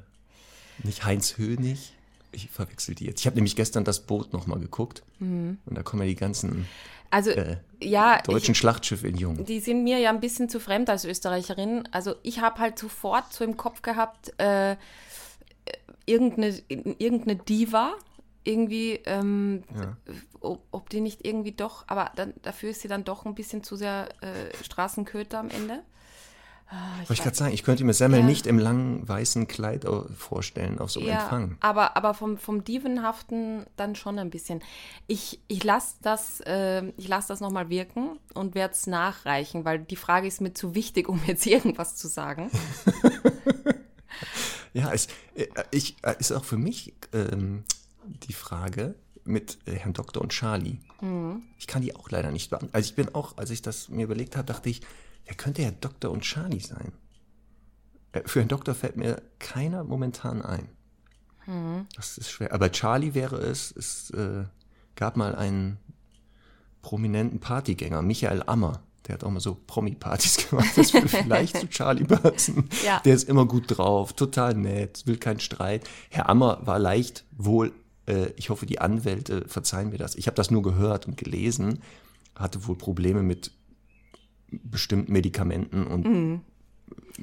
nicht 0.87 1.05
Heinz 1.05 1.37
Hönig. 1.37 1.94
Ich 2.35 2.51
verwechsel 2.51 2.95
die 2.95 3.07
jetzt. 3.07 3.21
Ich 3.21 3.27
habe 3.27 3.37
nämlich 3.37 3.57
gestern 3.57 3.85
das 3.85 4.01
Boot 4.01 4.33
nochmal 4.33 4.59
geguckt. 4.59 5.03
Und 5.21 5.59
da 5.67 5.83
kommen 5.83 6.03
ja 6.03 6.09
die 6.09 6.17
ganzen 6.17 6.67
Also, 7.11 7.31
äh, 7.31 7.59
ja, 7.81 8.21
deutschen 8.23 8.53
ich, 8.53 8.59
Schlachtschiffe 8.59 9.07
in 9.07 9.17
Jung. 9.17 9.45
die 9.45 9.61
sind 9.61 9.85
mir 9.85 9.99
ja 9.99 10.11
ein 10.11 10.21
bisschen 10.21 10.49
zu 10.49 10.61
fremd 10.61 10.91
als 10.91 11.05
Österreicherin. 11.05 11.89
Also, 11.93 12.15
ich 12.23 12.41
habe 12.41 12.59
halt 12.59 12.79
sofort 12.79 13.33
so 13.33 13.45
im 13.45 13.57
Kopf 13.57 13.83
gehabt, 13.83 14.33
äh, 14.39 14.77
irgendeine, 16.07 16.61
irgendeine 16.69 17.37
Diva. 17.37 17.95
Irgendwie, 18.47 19.01
ähm, 19.07 19.65
ob, 20.41 20.61
ob 20.71 20.91
die 20.91 21.01
nicht 21.01 21.27
irgendwie 21.27 21.53
doch, 21.53 21.85
aber 21.87 22.13
dann, 22.15 22.35
dafür 22.43 22.71
ist 22.71 22.83
sie 22.83 22.89
dann 22.89 23.05
doch 23.05 23.25
ein 23.25 23.35
bisschen 23.35 23.63
zu 23.63 23.75
sehr 23.75 24.09
äh, 24.21 24.55
Straßenköter 24.63 25.39
am 25.39 25.49
Ende. 25.49 25.83
Ah, 26.77 26.99
Wollte 26.99 27.13
ich 27.13 27.23
gerade 27.23 27.37
sagen, 27.37 27.55
ich 27.55 27.63
könnte 27.63 27.85
mir 27.85 27.93
Semmel 27.95 28.21
Ja. 28.21 28.27
nicht 28.27 28.47
im 28.47 28.59
langen 28.59 29.07
weißen 29.09 29.47
Kleid 29.47 29.87
au- 29.87 30.07
vorstellen 30.17 30.79
auf 30.81 30.91
so 30.91 30.99
einem 31.01 31.11
Ja, 31.11 31.23
Empfang. 31.23 31.57
aber, 31.61 31.97
aber 31.97 32.15
vom, 32.15 32.37
vom 32.39 32.65
Dievenhaften 32.65 33.65
dann 33.77 33.95
schon 33.95 34.19
ein 34.19 34.31
bisschen. 34.31 34.61
Ich, 35.07 35.41
ich 35.47 35.63
lasse 35.63 35.95
das, 36.03 36.41
äh, 36.41 36.83
ich 36.97 37.07
lass 37.07 37.27
das 37.29 37.41
nochmal 37.41 37.69
wirken 37.69 38.19
und 38.35 38.55
werde 38.55 38.75
es 38.75 38.87
nachreichen, 38.89 39.65
weil 39.65 39.79
die 39.79 39.97
Frage 39.97 40.27
ist 40.27 40.41
mir 40.41 40.53
zu 40.55 40.75
wichtig, 40.75 41.09
um 41.11 41.21
jetzt 41.27 41.47
irgendwas 41.47 41.95
zu 41.97 42.09
sagen. 42.09 42.51
Ja, 44.73 44.93
es 44.93 45.07
äh, 45.37 45.47
ich, 45.71 45.97
äh, 46.03 46.15
ist 46.19 46.33
auch 46.33 46.45
für 46.45 46.57
mich 46.57 46.95
ähm, 47.13 47.63
die 48.05 48.33
Frage 48.33 48.95
mit 49.25 49.59
äh, 49.67 49.73
Herrn 49.73 49.93
Doktor 49.93 50.21
und 50.21 50.31
Charlie. 50.33 50.79
Mhm. 51.01 51.43
Ich 51.59 51.67
kann 51.69 51.83
die 51.83 51.95
auch 51.95 52.11
leider 52.11 52.31
nicht 52.33 52.51
beantworten. 52.51 52.75
Also 52.75 52.89
ich 52.91 52.97
bin 52.97 53.15
auch, 53.15 53.37
als 53.39 53.51
ich 53.51 53.63
das 53.63 53.89
mir 53.89 54.03
überlegt 54.05 54.37
habe, 54.37 54.47
dachte 54.47 54.69
ich, 54.69 54.81
wer 55.27 55.35
könnte 55.35 55.63
ja 55.63 55.71
Doktor 55.71 56.11
und 56.11 56.23
Charlie 56.23 56.61
sein? 56.61 56.93
Äh, 58.13 58.23
Für 58.27 58.41
Herrn 58.41 58.49
Doktor 58.49 58.75
fällt 58.75 58.97
mir 58.97 59.23
keiner 59.39 59.85
momentan 59.85 60.43
ein. 60.43 60.69
Mhm. 61.47 61.87
Das 61.97 62.19
ist 62.19 62.31
schwer. 62.31 62.53
Aber 62.53 62.71
Charlie 62.73 63.15
wäre 63.15 63.37
es, 63.37 63.73
es 63.77 64.11
äh, 64.11 64.45
gab 64.97 65.17
mal 65.17 65.35
einen 65.35 65.79
prominenten 66.83 67.41
Partygänger, 67.41 68.03
Michael 68.03 68.43
Ammer. 68.47 68.83
Der 69.07 69.15
hat 69.15 69.25
auch 69.25 69.31
mal 69.31 69.41
so 69.41 69.55
Promi-Partys 69.67 70.49
gemacht. 70.51 70.71
Das 70.77 70.95
würde 70.95 71.09
vielleicht 71.09 71.59
zu 71.59 71.69
Charlie 71.69 72.05
passen. 72.05 72.69
Ja. 72.85 73.01
Der 73.01 73.15
ist 73.15 73.29
immer 73.29 73.47
gut 73.47 73.65
drauf, 73.69 74.15
total 74.15 74.55
nett, 74.55 75.03
will 75.07 75.19
keinen 75.19 75.41
Streit. 75.41 75.89
Herr 76.11 76.29
Ammer 76.29 76.61
war 76.65 76.79
leicht 76.79 77.25
wohl, 77.37 77.73
äh, 78.07 78.31
ich 78.37 78.49
hoffe, 78.49 78.65
die 78.65 78.81
Anwälte 78.81 79.47
verzeihen 79.47 79.91
mir 79.91 79.99
das. 79.99 80.15
Ich 80.15 80.27
habe 80.27 80.37
das 80.37 80.51
nur 80.51 80.63
gehört 80.63 81.07
und 81.07 81.19
gelesen, 81.19 81.83
hatte 82.35 82.67
wohl 82.67 82.77
Probleme 82.77 83.23
mit 83.23 83.51
bestimmten 84.63 85.13
Medikamenten 85.13 85.87
und 85.87 86.05
Mhm. 86.07 86.41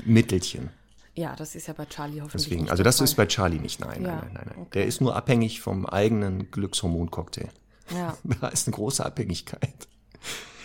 Mittelchen. 0.06 0.70
Ja, 1.16 1.36
das 1.36 1.56
ist 1.56 1.68
ja 1.68 1.74
bei 1.74 1.86
Charlie 1.86 2.22
hoffentlich. 2.22 2.44
Deswegen, 2.46 2.62
nicht 2.64 2.72
also 2.72 2.84
das 2.84 3.02
ist 3.02 3.16
bei 3.16 3.26
Charlie 3.26 3.60
nicht. 3.60 3.80
Nein, 3.82 4.02
Ja, 4.04 4.08
nein, 4.16 4.20
nein, 4.24 4.34
nein. 4.34 4.46
nein. 4.48 4.58
okay. 4.62 4.70
Der 4.74 4.86
ist 4.86 5.02
nur 5.02 5.16
abhängig 5.16 5.60
vom 5.62 5.86
eigenen 5.86 6.50
Glückshormoncocktail. 6.52 7.50
Ja. 7.94 8.16
Da 8.42 8.48
ist 8.48 8.68
eine 8.68 8.76
große 8.76 9.06
Abhängigkeit. 9.06 9.88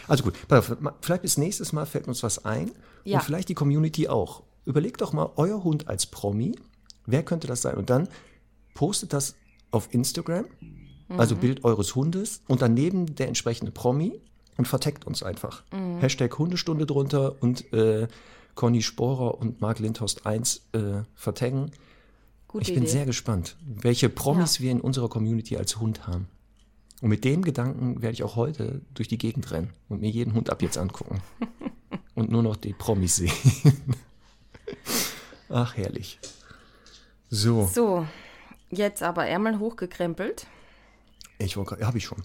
Also 0.07 0.23
gut, 0.23 0.35
vielleicht 1.01 1.23
bis 1.23 1.37
nächstes 1.37 1.73
Mal 1.73 1.85
fällt 1.85 2.07
uns 2.07 2.23
was 2.23 2.45
ein. 2.45 2.71
Ja. 3.05 3.19
Und 3.19 3.25
vielleicht 3.25 3.49
die 3.49 3.55
Community 3.55 4.07
auch. 4.09 4.45
Überlegt 4.65 5.01
doch 5.01 5.13
mal 5.13 5.31
euer 5.37 5.65
Hund 5.65 5.89
als 5.89 6.07
Promi. 6.07 6.55
Wer 7.07 7.25
könnte 7.25 7.49
das 7.49 7.63
sein? 7.63 7.77
Und 7.77 7.91
dann 7.91 8.09
postet 8.75 9.13
das 9.13 9.35
auf 9.73 9.93
Instagram, 9.93 10.47
also 11.09 11.35
Bild 11.37 11.65
eures 11.65 11.95
Hundes 11.97 12.43
und 12.47 12.63
daneben 12.63 13.15
der 13.17 13.27
entsprechende 13.29 13.73
Promi 13.73 14.21
und 14.57 14.67
verteckt 14.69 15.07
uns 15.07 15.23
einfach. 15.23 15.63
Hashtag 16.01 16.39
Hundestunde 16.39 16.87
drunter 16.87 17.35
und 17.43 17.73
äh, 17.73 18.09
Conny 18.55 18.83
Sporer 18.83 19.39
und 19.39 19.61
Marc 19.61 19.79
Lindhorst 19.81 20.27
1 20.27 20.67
äh, 20.73 21.03
vertaggen. 21.15 21.71
Gute 22.49 22.63
Ich 22.71 22.75
bin 22.75 22.85
Idee. 22.85 22.93
sehr 22.93 23.07
gespannt, 23.07 23.57
welche 23.67 24.09
Promis 24.09 24.59
Ja. 24.59 24.65
wir 24.65 24.71
in 24.73 24.81
unserer 24.81 25.09
Community 25.09 25.57
als 25.57 25.79
Hund 25.79 26.07
haben. 26.07 26.29
Und 27.03 27.11
mit 27.11 27.25
dem 27.25 27.43
Gedanken 27.43 28.01
werde 28.01 28.15
ich 28.15 28.23
auch 28.23 28.37
heute 28.37 28.81
durch 28.95 29.09
die 29.09 29.19
Gegend 29.19 29.51
rennen 29.51 29.71
und 29.91 30.01
mir 30.01 30.09
jeden 30.11 30.33
Hund 30.33 30.49
ab 30.49 30.63
jetzt 30.63 30.79
angucken. 30.79 31.21
und 32.15 32.31
nur 32.31 32.43
noch 32.43 32.57
die 32.57 32.73
Promis 32.73 33.17
sehen. 33.17 33.33
Ach, 35.49 35.77
herrlich. 35.77 36.19
So, 37.31 37.67
So, 37.73 38.07
jetzt 38.71 39.03
aber 39.03 39.27
Ärmel 39.27 39.59
hochgekrempelt. 39.59 40.47
ich 41.39 41.57
wollte 41.57 41.85
habe 41.87 41.99
ich 41.99 42.05
schon. 42.05 42.23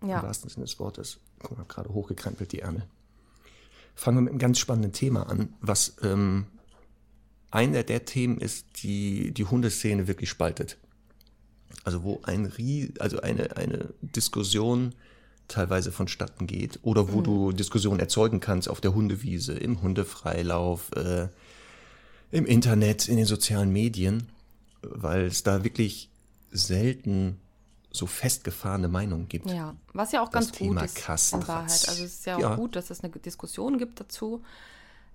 Im 0.00 0.08
Ja. 0.08 0.22
wahrsten 0.22 0.48
Sinne 0.48 0.64
des 0.64 0.78
Wortes. 0.78 1.18
Guck 1.40 1.58
mal, 1.58 1.64
gerade 1.66 1.90
hochgekrempelt 1.90 2.52
die 2.52 2.60
Ärmel. 2.60 2.84
Fangen 3.94 4.18
wir 4.18 4.22
mit 4.22 4.30
einem 4.30 4.38
ganz 4.38 4.58
spannenden 4.58 4.92
Thema 4.92 5.28
an, 5.28 5.54
was 5.60 5.96
ähm, 6.02 6.46
einer 7.50 7.82
der 7.82 8.04
Themen 8.04 8.38
ist, 8.38 8.82
die 8.82 9.32
die 9.32 9.44
Hundeszene 9.44 10.06
wirklich 10.06 10.30
spaltet. 10.30 10.76
Also 11.84 12.02
wo 12.02 12.20
ein 12.22 12.46
Rie 12.46 12.92
also 12.98 13.20
eine, 13.20 13.56
eine 13.56 13.92
Diskussion 14.02 14.94
teilweise 15.48 15.90
vonstatten 15.90 16.46
geht 16.46 16.78
oder 16.82 17.12
wo 17.12 17.18
mhm. 17.18 17.24
du 17.24 17.52
Diskussionen 17.52 18.00
erzeugen 18.00 18.40
kannst 18.40 18.68
auf 18.68 18.80
der 18.80 18.94
Hundewiese, 18.94 19.54
im 19.54 19.80
Hundefreilauf, 19.82 20.90
äh, 20.92 21.28
im 22.30 22.44
Internet, 22.44 23.08
in 23.08 23.16
den 23.16 23.26
sozialen 23.26 23.72
Medien, 23.72 24.28
weil 24.82 25.24
es 25.24 25.42
da 25.42 25.64
wirklich 25.64 26.10
selten 26.50 27.38
so 27.90 28.06
festgefahrene 28.06 28.88
Meinungen 28.88 29.28
gibt. 29.28 29.50
Ja, 29.50 29.74
was 29.94 30.12
ja 30.12 30.22
auch 30.22 30.30
ganz 30.30 30.48
das 30.48 30.58
gut 30.58 30.68
Thema 30.68 30.82
ist 30.84 30.96
Kastratz. 30.96 31.42
in 31.42 31.48
Wahrheit. 31.48 31.88
Also 31.88 32.04
es 32.04 32.14
ist 32.14 32.26
ja 32.26 32.36
auch 32.36 32.40
Ja. 32.40 32.54
gut, 32.56 32.76
dass 32.76 32.90
es 32.90 33.02
eine 33.02 33.10
Diskussion 33.12 33.78
gibt 33.78 33.98
dazu. 34.00 34.42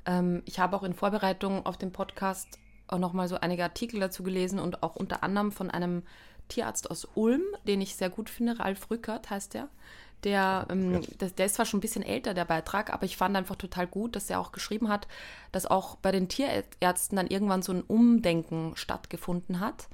Ähm, 0.06 0.42
ich 0.46 0.60
habe 0.60 0.76
auch 0.76 0.84
in 0.84 0.94
Vorbereitung 0.94 1.66
auf 1.66 1.78
den 1.78 1.92
Podcast 1.92 2.48
auch 2.88 2.98
nochmal 3.00 3.28
so 3.28 3.40
einige 3.40 3.64
Artikel 3.64 4.00
dazu 4.00 4.24
gelesen 4.24 4.60
und 4.60 4.84
auch 4.84 4.96
unter 4.96 5.24
anderem 5.24 5.52
von 5.52 5.72
einem 5.72 6.04
Tierarzt 6.50 6.92
aus 6.92 7.08
Ulm, 7.16 7.42
den 7.68 7.80
ich 7.82 7.96
sehr 7.96 8.10
gut 8.10 8.30
finde, 8.30 8.60
Ralf 8.60 8.90
Rückert 8.90 9.30
heißt 9.30 9.54
der. 9.54 9.70
Der, 10.24 10.68
ähm, 10.70 11.02
das, 11.18 11.36
der 11.36 11.46
ist 11.46 11.56
zwar 11.56 11.66
schon 11.66 11.78
ein 11.80 11.82
bisschen 11.82 12.04
älter, 12.04 12.34
der 12.34 12.46
Beitrag, 12.46 12.94
aber 12.94 13.04
ich 13.06 13.18
fand 13.18 13.36
einfach 13.36 13.56
total 13.58 13.88
gut, 13.88 14.16
dass 14.16 14.30
er 14.30 14.40
auch 14.40 14.52
geschrieben 14.52 14.88
hat, 14.90 15.08
dass 15.52 15.66
auch 15.66 15.96
bei 15.98 16.12
den 16.12 16.28
Tierärzten 16.30 17.16
dann 17.18 17.28
irgendwann 17.28 17.62
so 17.62 17.74
ein 17.74 17.82
Umdenken 17.82 18.72
stattgefunden 18.76 19.60
hat. 19.60 19.88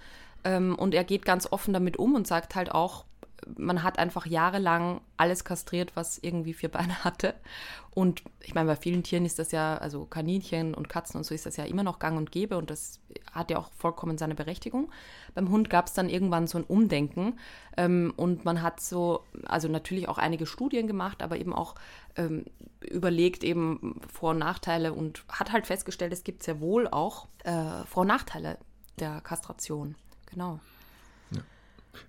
Ähm, 0.44 0.76
und 0.76 0.94
er 0.94 1.04
geht 1.04 1.26
ganz 1.26 1.52
offen 1.52 1.74
damit 1.74 1.98
um 1.98 2.16
und 2.16 2.28
sagt 2.28 2.56
halt 2.56 2.72
auch, 2.72 3.06
man 3.58 3.84
hat 3.84 4.00
einfach 4.00 4.26
jahrelang 4.26 5.02
alles 5.18 5.44
kastriert, 5.44 5.96
was 5.96 6.18
irgendwie 6.18 6.54
vier 6.54 6.70
Beine 6.70 7.04
hatte. 7.04 7.36
Und 7.92 8.24
ich 8.42 8.54
meine, 8.54 8.68
bei 8.68 8.76
vielen 8.76 9.04
Tieren 9.04 9.26
ist 9.26 9.40
das 9.40 9.52
ja, 9.52 9.78
also 9.78 10.06
Kaninchen 10.06 10.74
und 10.74 10.90
Katzen 10.90 11.18
und 11.18 11.24
so 11.24 11.34
ist 11.34 11.46
das 11.46 11.58
ja 11.58 11.66
immer 11.66 11.84
noch 11.84 12.00
gang 12.00 12.18
und 12.18 12.32
gäbe 12.32 12.58
und 12.58 12.70
das 12.70 13.00
hat 13.32 13.52
ja 13.52 13.58
auch 13.58 13.72
vollkommen 13.78 14.18
seine 14.18 14.36
Berechtigung. 14.36 14.92
Beim 15.34 15.50
Hund 15.50 15.70
gab 15.70 15.88
es 15.88 15.94
dann 15.94 16.10
irgendwann 16.10 16.48
so 16.48 16.58
ein 16.58 16.64
Umdenken 16.64 17.40
ähm, 17.78 18.14
und 18.16 18.46
man 18.46 18.62
hat 18.62 18.80
so, 18.80 19.24
also 19.46 19.68
natürlich 19.68 20.08
auch 20.08 20.18
einige 20.18 20.46
Studien 20.46 20.88
gemacht, 20.88 21.22
aber 21.24 21.38
eben 21.38 21.54
auch 21.54 21.76
ähm, 22.16 22.46
überlegt 22.82 23.44
eben 23.44 24.00
Vor- 24.12 24.32
und 24.32 24.40
Nachteile 24.40 24.94
und 24.94 25.24
hat 25.28 25.52
halt 25.52 25.68
festgestellt, 25.68 26.14
es 26.14 26.24
gibt 26.24 26.44
sehr 26.44 26.62
wohl 26.62 26.88
auch 26.88 27.28
äh, 27.44 27.84
Vor- 27.86 28.02
und 28.02 28.08
Nachteile 28.08 28.58
der 29.00 29.22
Kastration. 29.22 29.96
Genau. 30.32 30.60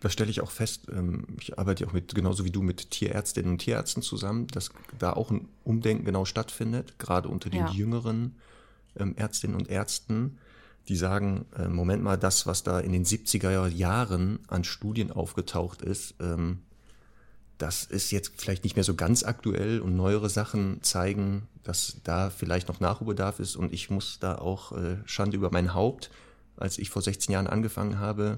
Das 0.00 0.12
stelle 0.12 0.30
ich 0.30 0.40
auch 0.40 0.50
fest. 0.50 0.88
ähm, 0.92 1.26
Ich 1.40 1.58
arbeite 1.58 1.84
ja 1.84 1.88
auch 1.90 1.94
mit, 1.94 2.14
genauso 2.14 2.44
wie 2.44 2.50
du, 2.50 2.62
mit 2.62 2.90
Tierärztinnen 2.90 3.52
und 3.52 3.58
Tierärzten 3.58 4.02
zusammen, 4.02 4.46
dass 4.48 4.70
da 4.98 5.12
auch 5.14 5.30
ein 5.30 5.48
Umdenken 5.64 6.04
genau 6.04 6.24
stattfindet, 6.24 6.98
gerade 6.98 7.28
unter 7.28 7.50
den 7.50 7.66
Ja. 7.66 7.72
jüngeren 7.72 8.36
ähm, 8.96 9.14
Ärztinnen 9.16 9.56
und 9.56 9.68
Ärzten, 9.68 10.38
die 10.88 10.96
sagen, 10.96 11.46
äh, 11.56 11.68
Moment 11.68 12.02
mal, 12.02 12.16
das, 12.16 12.46
was 12.46 12.62
da 12.62 12.78
in 12.80 12.92
den 12.92 13.04
70er 13.04 13.66
Jahren 13.68 14.40
an 14.48 14.64
Studien 14.64 15.10
aufgetaucht 15.10 15.82
ist, 15.82 16.14
ähm, 16.20 16.60
das 17.58 17.84
ist 17.84 18.10
jetzt 18.10 18.32
vielleicht 18.40 18.64
nicht 18.64 18.76
mehr 18.76 18.84
so 18.84 18.94
ganz 18.94 19.22
aktuell 19.22 19.80
und 19.80 19.94
neuere 19.96 20.30
Sachen 20.30 20.82
zeigen, 20.82 21.46
dass 21.62 21.96
da 22.04 22.30
vielleicht 22.30 22.68
noch 22.68 22.80
Nachholbedarf 22.80 23.38
ist 23.38 23.56
und 23.56 23.72
ich 23.72 23.90
muss 23.90 24.18
da 24.18 24.36
auch 24.36 24.72
äh, 24.72 24.96
Schande 25.04 25.36
über 25.36 25.50
mein 25.52 25.74
Haupt. 25.74 26.10
Als 26.60 26.78
ich 26.78 26.90
vor 26.90 27.02
16 27.02 27.32
Jahren 27.32 27.46
angefangen 27.46 27.98
habe, 27.98 28.36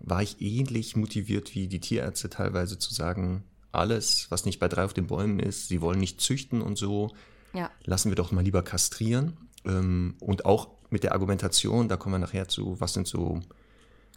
war 0.00 0.22
ich 0.22 0.40
ähnlich 0.40 0.96
motiviert 0.96 1.54
wie 1.54 1.68
die 1.68 1.78
Tierärzte 1.80 2.28
teilweise 2.30 2.78
zu 2.78 2.92
sagen, 2.92 3.44
alles, 3.70 4.26
was 4.30 4.44
nicht 4.44 4.58
bei 4.58 4.68
drei 4.68 4.84
auf 4.84 4.94
den 4.94 5.06
Bäumen 5.06 5.38
ist, 5.38 5.68
sie 5.68 5.80
wollen 5.80 6.00
nicht 6.00 6.20
züchten 6.20 6.60
und 6.60 6.76
so, 6.76 7.12
Ja. 7.54 7.70
lassen 7.84 8.10
wir 8.10 8.16
doch 8.16 8.32
mal 8.32 8.42
lieber 8.42 8.62
kastrieren. 8.62 9.36
Ähm, 9.64 10.16
Und 10.20 10.44
auch 10.44 10.68
mit 10.90 11.04
der 11.04 11.12
Argumentation, 11.12 11.88
da 11.88 11.96
kommen 11.96 12.14
wir 12.14 12.18
nachher 12.18 12.48
zu, 12.48 12.80
was 12.80 12.94
sind 12.94 13.06
so 13.06 13.40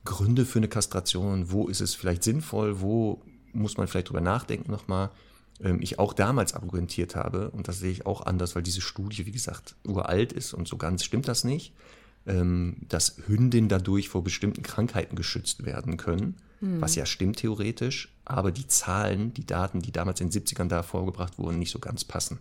Gründe 0.04 0.46
für 0.46 0.60
eine 0.60 0.68
Kastration, 0.68 1.52
wo 1.52 1.68
ist 1.68 1.82
es 1.82 1.94
vielleicht 1.96 2.24
sinnvoll, 2.24 2.82
wo 2.82 3.22
muss 3.54 3.78
man 3.78 3.88
vielleicht 3.88 4.10
drüber 4.10 4.22
nachdenken 4.22 4.72
nochmal. 4.72 5.10
Ähm, 5.62 5.80
Ich 5.82 6.00
auch 6.00 6.14
damals 6.14 6.54
argumentiert 6.54 7.16
habe, 7.16 7.50
und 7.52 7.68
das 7.68 7.80
sehe 7.80 7.92
ich 7.92 8.06
auch 8.06 8.22
anders, 8.26 8.56
weil 8.56 8.64
diese 8.64 8.82
Studie, 8.82 9.26
wie 9.26 9.32
gesagt, 9.32 9.76
uralt 9.88 10.34
ist 10.34 10.54
und 10.54 10.68
so 10.68 10.78
ganz 10.78 11.04
stimmt 11.04 11.28
das 11.28 11.44
nicht, 11.44 11.74
dass 12.26 13.18
Hündinnen 13.28 13.70
dadurch 13.70 14.10
vor 14.10 14.24
bestimmten 14.24 14.64
Krankheiten 14.64 15.16
geschützt 15.16 15.64
werden 15.64 15.98
können, 15.98 16.38
was 16.60 16.96
ja 16.96 17.06
stimmt 17.06 17.38
theoretisch, 17.38 18.16
aber 18.26 18.52
die 18.52 18.68
Zahlen, 18.68 19.34
die 19.34 19.46
Daten, 19.46 19.82
die 19.82 19.92
damals 19.92 20.22
in 20.22 20.32
den 20.32 20.42
70ern 20.42 20.68
da 20.68 20.82
vorgebracht 20.82 21.38
wurden, 21.38 21.60
nicht 21.60 21.70
so 21.70 21.78
ganz 21.78 22.04
passen. 22.04 22.40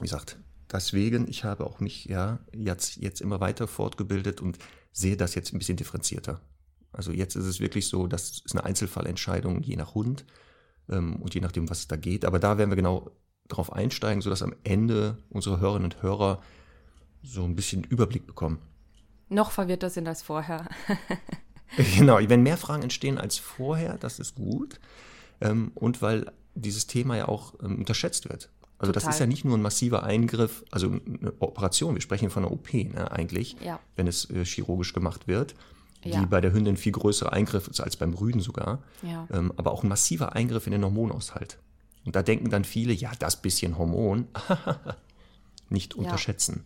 Wie 0.00 0.02
gesagt, 0.02 0.38
deswegen, 0.72 1.28
ich 1.28 1.44
habe 1.44 1.64
auch 1.64 1.80
mich 1.80 2.06
ja 2.06 2.40
jetzt, 2.52 2.96
jetzt 2.96 3.20
immer 3.20 3.40
weiter 3.40 3.68
fortgebildet 3.68 4.40
und 4.40 4.58
sehe 4.92 5.16
das 5.16 5.34
jetzt 5.34 5.52
ein 5.52 5.58
bisschen 5.58 5.76
differenzierter. 5.76 6.40
Also 6.92 7.12
jetzt 7.12 7.36
ist 7.36 7.44
es 7.44 7.60
wirklich 7.60 7.86
so, 7.86 8.06
das 8.06 8.42
ist 8.44 8.52
eine 8.52 8.64
Einzelfallentscheidung 8.64 9.62
je 9.62 9.76
nach 9.76 9.94
Hund 9.94 10.24
ähm, 10.88 11.16
und 11.16 11.34
je 11.34 11.40
nachdem, 11.40 11.68
was 11.70 11.80
es 11.80 11.88
da 11.88 11.96
geht. 11.96 12.24
Aber 12.24 12.38
da 12.38 12.58
werden 12.58 12.70
wir 12.70 12.76
genau 12.76 13.10
drauf 13.48 13.72
einsteigen, 13.72 14.22
sodass 14.22 14.42
am 14.42 14.54
Ende 14.64 15.18
unsere 15.30 15.60
Hörerinnen 15.60 15.92
und 15.92 16.02
Hörer 16.02 16.42
so 17.22 17.44
ein 17.44 17.54
bisschen 17.56 17.84
Überblick 17.84 18.26
bekommen. 18.26 18.58
Noch 19.28 19.50
verwirrter 19.50 19.90
sind 19.90 20.08
als 20.08 20.22
vorher. 20.22 20.68
Genau, 21.96 22.18
wenn 22.18 22.42
mehr 22.42 22.56
Fragen 22.56 22.82
entstehen 22.82 23.18
als 23.18 23.36
vorher, 23.36 23.98
das 23.98 24.18
ist 24.18 24.36
gut. 24.36 24.80
Ähm, 25.42 25.70
und 25.74 26.00
weil 26.00 26.32
dieses 26.54 26.86
Thema 26.86 27.16
ja 27.18 27.28
auch 27.28 27.52
ähm, 27.62 27.76
unterschätzt 27.80 28.28
wird. 28.28 28.48
Also 28.78 28.90
das 28.90 29.02
Total. 29.02 29.14
ist 29.14 29.20
ja 29.20 29.26
nicht 29.26 29.44
nur 29.44 29.56
ein 29.58 29.62
massiver 29.62 30.02
Eingriff, 30.02 30.64
also 30.70 30.86
eine 30.88 31.32
Operation, 31.40 31.94
wir 31.94 32.00
sprechen 32.00 32.30
von 32.30 32.44
einer 32.44 32.52
OP 32.52 32.72
ne, 32.72 33.10
eigentlich, 33.12 33.56
Ja. 33.62 33.78
wenn 33.96 34.06
es 34.06 34.30
äh, 34.30 34.46
chirurgisch 34.46 34.94
gemacht 34.94 35.28
wird, 35.28 35.54
Ja. 36.04 36.18
die 36.20 36.26
bei 36.26 36.40
der 36.40 36.52
Hündin 36.54 36.78
viel 36.78 36.92
größere 36.92 37.32
Eingriff 37.32 37.68
ist 37.68 37.80
als 37.80 37.96
beim 37.98 38.14
Rüden 38.14 38.40
sogar, 38.40 38.82
Ja. 39.02 39.28
ähm, 39.30 39.52
aber 39.56 39.70
auch 39.72 39.82
ein 39.82 39.88
massiver 39.88 40.34
Eingriff 40.34 40.66
in 40.66 40.72
den 40.72 40.82
Hormonaushalt. 40.84 41.58
Und 42.06 42.16
da 42.16 42.22
denken 42.22 42.48
dann 42.48 42.64
viele, 42.64 42.94
ja, 42.94 43.12
das 43.18 43.42
bisschen 43.42 43.76
Hormon, 43.76 44.26
nicht 45.68 45.94
unterschätzen. 45.94 46.64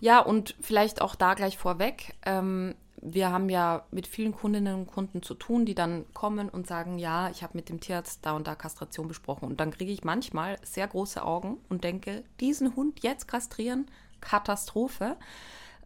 Ja, 0.00 0.20
und 0.20 0.54
vielleicht 0.60 1.00
auch 1.00 1.14
da 1.14 1.34
gleich 1.34 1.58
vorweg. 1.58 2.14
Ähm, 2.24 2.74
wir 3.06 3.30
haben 3.30 3.50
ja 3.50 3.84
mit 3.90 4.06
vielen 4.06 4.32
Kundinnen 4.32 4.74
und 4.74 4.86
Kunden 4.86 5.22
zu 5.22 5.34
tun, 5.34 5.66
die 5.66 5.74
dann 5.74 6.06
kommen 6.14 6.48
und 6.48 6.66
sagen, 6.66 6.98
ja, 6.98 7.28
ich 7.28 7.42
habe 7.42 7.56
mit 7.56 7.68
dem 7.68 7.78
Tierarzt 7.78 8.20
da 8.22 8.32
und 8.32 8.46
da 8.46 8.54
Kastration 8.54 9.08
besprochen. 9.08 9.46
Und 9.46 9.60
dann 9.60 9.70
kriege 9.70 9.92
ich 9.92 10.04
manchmal 10.04 10.58
sehr 10.62 10.88
große 10.88 11.22
Augen 11.22 11.58
und 11.68 11.84
denke, 11.84 12.24
diesen 12.40 12.74
Hund 12.76 13.02
jetzt 13.02 13.28
kastrieren, 13.28 13.86
Katastrophe. 14.22 15.16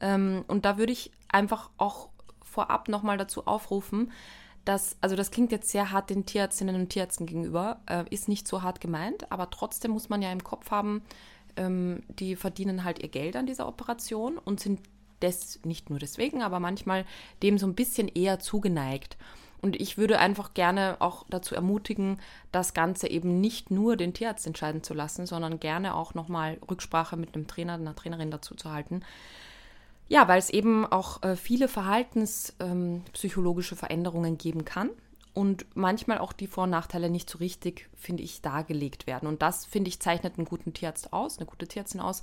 Ähm, 0.01 0.45
und 0.47 0.65
da 0.65 0.79
würde 0.79 0.93
ich 0.93 1.11
einfach 1.29 1.71
auch 1.77 2.09
vorab 2.41 2.89
nochmal 2.89 3.19
dazu 3.19 3.47
aufrufen, 3.47 4.13
dass, 4.65 4.97
also 5.01 5.17
das 5.17 5.31
klingt 5.31 5.51
jetzt 5.51 5.71
sehr 5.71 5.91
hart 5.91 6.11
den 6.11 6.27
Tierärztinnen 6.27 6.77
und 6.77 6.91
Tierärzten 6.91 7.27
gegenüber, 7.27 7.81
äh, 7.87 8.05
ist 8.11 8.29
nicht 8.29 8.47
so 8.47 8.63
hart 8.63 8.81
gemeint, 8.81 9.33
aber 9.33 9.51
trotzdem 9.51 9.93
muss 9.93 10.09
man 10.09 10.23
ja 10.23 10.31
im 10.31 10.45
Kopf 10.45 10.71
haben, 10.71 11.03
ähm, 11.57 12.03
die 12.09 12.37
verdienen 12.37 12.85
halt 12.85 13.03
ihr 13.03 13.09
Geld 13.09 13.37
an 13.37 13.47
dieser 13.47 13.69
Operation 13.69 14.39
und 14.39 14.61
sind 14.61 14.81
des, 15.23 15.61
nicht 15.65 15.89
nur 15.91 15.99
deswegen, 15.99 16.43
aber 16.43 16.61
manchmal 16.61 17.05
dem 17.43 17.59
so 17.59 17.67
ein 17.67 17.75
bisschen 17.75 18.09
eher 18.09 18.39
zugeneigt. 18.39 19.17
Und 19.61 19.75
ich 19.81 19.99
würde 19.99 20.21
einfach 20.21 20.55
gerne 20.55 20.99
auch 21.01 21.27
dazu 21.29 21.57
ermutigen, 21.57 22.21
das 22.53 22.75
Ganze 22.75 23.11
eben 23.11 23.41
nicht 23.41 23.73
nur 23.73 23.97
den 23.97 24.15
Tierarzt 24.15 24.47
entscheiden 24.47 24.85
zu 24.85 24.95
lassen, 24.95 25.27
sondern 25.27 25.59
gerne 25.59 25.97
auch 25.97 26.15
nochmal 26.15 26.59
Rücksprache 26.71 27.17
mit 27.17 27.35
einem 27.35 27.49
Trainer, 27.49 27.75
einer 27.75 27.97
Trainerin 27.97 28.31
dazu 28.31 28.55
zu 28.55 28.71
halten. 28.71 29.03
Ja, 30.07 30.29
weil 30.29 30.39
es 30.39 30.51
eben 30.51 30.87
auch 30.87 31.25
äh, 31.25 31.35
viele 31.35 31.67
verhaltenspsychologische 31.67 33.75
Veränderungen 33.75 34.39
geben 34.39 34.65
kann 34.65 34.91
und 35.39 35.67
manchmal 35.77 36.19
auch 36.19 36.33
die 36.33 36.49
Vor- 36.49 36.65
und 36.65 36.71
Nachteile 36.71 37.09
nicht 37.09 37.31
so 37.31 37.39
richtig, 37.39 37.89
finde 37.95 38.25
ich, 38.25 38.43
dargelegt 38.43 39.07
werden. 39.07 39.29
Und 39.29 39.41
das, 39.41 39.65
finde 39.65 39.87
ich, 39.87 40.01
zeichnet 40.01 40.37
einen 40.37 40.47
guten 40.47 40.75
Tierarzt 40.75 41.13
aus, 41.13 41.39
eine 41.39 41.47
gute 41.47 41.69
Tierärztin 41.69 42.01
aus. 42.01 42.23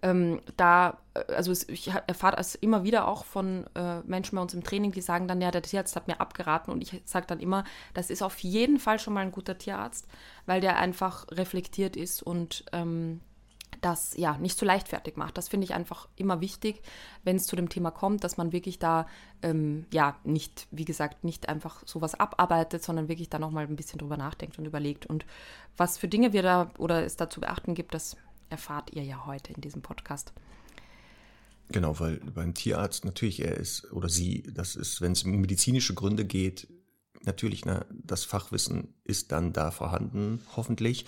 Ähm, 0.00 0.40
da, 0.56 0.98
äh, 1.14 1.32
also 1.32 1.50
ich 1.50 1.88
erfahre 1.88 2.36
es 2.38 2.54
immer 2.54 2.84
wieder 2.84 3.08
auch 3.08 3.24
von 3.24 3.66
äh, 3.74 3.98
Menschen 4.02 4.36
bei 4.36 4.42
uns 4.42 4.54
im 4.54 4.62
Training, 4.62 4.92
die 4.92 5.00
sagen 5.00 5.26
dann, 5.26 5.40
ja, 5.40 5.50
der 5.50 5.62
Tierarzt 5.62 5.96
hat 5.96 6.06
mir 6.06 6.20
abgeraten 6.20 6.72
und 6.72 6.82
ich 6.82 7.02
sage 7.04 7.26
dann 7.26 7.40
immer, 7.40 7.64
das 7.94 8.10
ist 8.10 8.22
auf 8.22 8.38
jeden 8.38 8.78
Fall 8.78 9.00
schon 9.00 9.14
mal 9.14 9.22
ein 9.22 9.32
guter 9.32 9.58
Tierarzt, 9.58 10.06
weil 10.46 10.60
der 10.60 10.78
einfach 10.78 11.26
reflektiert 11.32 11.96
ist 11.96 12.22
und 12.22 12.64
ähm, 12.72 13.22
das 13.82 14.16
ja 14.16 14.38
nicht 14.38 14.58
zu 14.58 14.64
leichtfertig 14.64 15.16
macht. 15.16 15.36
Das 15.36 15.48
finde 15.48 15.64
ich 15.64 15.74
einfach 15.74 16.08
immer 16.16 16.40
wichtig, 16.40 16.80
wenn 17.24 17.36
es 17.36 17.44
zu 17.44 17.56
dem 17.56 17.68
Thema 17.68 17.90
kommt, 17.90 18.24
dass 18.24 18.36
man 18.36 18.52
wirklich 18.52 18.78
da 18.78 19.06
ähm, 19.42 19.86
ja 19.92 20.16
nicht, 20.24 20.68
wie 20.70 20.84
gesagt, 20.84 21.24
nicht 21.24 21.48
einfach 21.48 21.82
sowas 21.86 22.14
abarbeitet, 22.14 22.82
sondern 22.82 23.08
wirklich 23.08 23.28
da 23.28 23.38
nochmal 23.38 23.66
ein 23.66 23.76
bisschen 23.76 23.98
drüber 23.98 24.16
nachdenkt 24.16 24.58
und 24.58 24.64
überlegt. 24.64 25.06
Und 25.06 25.26
was 25.76 25.98
für 25.98 26.08
Dinge 26.08 26.32
wir 26.32 26.42
da 26.42 26.70
oder 26.78 27.04
es 27.04 27.16
da 27.16 27.28
zu 27.28 27.40
beachten 27.40 27.74
gibt, 27.74 27.92
das 27.92 28.16
erfahrt 28.48 28.92
ihr 28.92 29.02
ja 29.02 29.26
heute 29.26 29.52
in 29.52 29.60
diesem 29.60 29.82
Podcast. 29.82 30.32
Genau, 31.68 31.98
weil 31.98 32.18
beim 32.18 32.54
Tierarzt 32.54 33.04
natürlich 33.04 33.40
er 33.40 33.56
ist 33.56 33.90
oder 33.92 34.08
sie, 34.08 34.42
das 34.54 34.76
ist, 34.76 35.00
wenn 35.00 35.12
es 35.12 35.24
um 35.24 35.32
medizinische 35.32 35.94
Gründe 35.94 36.24
geht, 36.24 36.68
natürlich, 37.24 37.64
ne, 37.64 37.86
das 37.90 38.24
Fachwissen 38.24 38.94
ist 39.04 39.32
dann 39.32 39.52
da 39.52 39.70
vorhanden, 39.70 40.40
hoffentlich. 40.56 41.06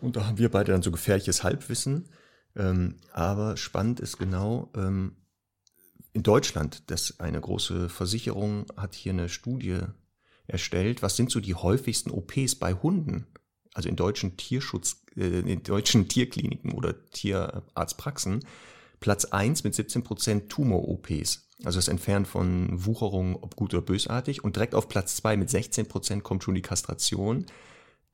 Und 0.00 0.16
da 0.16 0.26
haben 0.26 0.38
wir 0.38 0.50
beide 0.50 0.72
dann 0.72 0.82
so 0.82 0.90
gefährliches 0.90 1.42
Halbwissen. 1.42 2.08
Ähm, 2.56 2.96
aber 3.12 3.56
spannend 3.56 4.00
ist 4.00 4.18
genau, 4.18 4.70
ähm, 4.76 5.16
in 6.12 6.22
Deutschland, 6.22 6.84
das 6.90 7.18
eine 7.18 7.40
große 7.40 7.88
Versicherung 7.88 8.66
hat 8.76 8.94
hier 8.94 9.12
eine 9.12 9.28
Studie 9.28 9.80
erstellt, 10.46 11.02
was 11.02 11.16
sind 11.16 11.30
so 11.30 11.40
die 11.40 11.54
häufigsten 11.54 12.10
OPs 12.10 12.54
bei 12.54 12.72
Hunden? 12.74 13.26
Also 13.74 13.88
in 13.88 13.96
deutschen 13.96 14.36
Tierschutz, 14.36 15.02
äh, 15.16 15.40
in 15.40 15.62
deutschen 15.64 16.08
Tierkliniken 16.08 16.72
oder 16.72 17.04
Tierarztpraxen. 17.10 18.44
Platz 19.00 19.24
1 19.24 19.64
mit 19.64 19.74
17 19.74 20.04
Prozent 20.04 20.50
Tumor-OPs. 20.50 21.48
Also 21.64 21.78
das 21.78 21.88
Entfernen 21.88 22.24
von 22.24 22.86
Wucherung, 22.86 23.36
ob 23.42 23.56
gut 23.56 23.74
oder 23.74 23.82
bösartig. 23.82 24.44
Und 24.44 24.54
direkt 24.54 24.74
auf 24.74 24.88
Platz 24.88 25.16
2 25.16 25.36
mit 25.36 25.50
16 25.50 25.86
Prozent 25.88 26.22
kommt 26.22 26.44
schon 26.44 26.54
die 26.54 26.62
Kastration. 26.62 27.46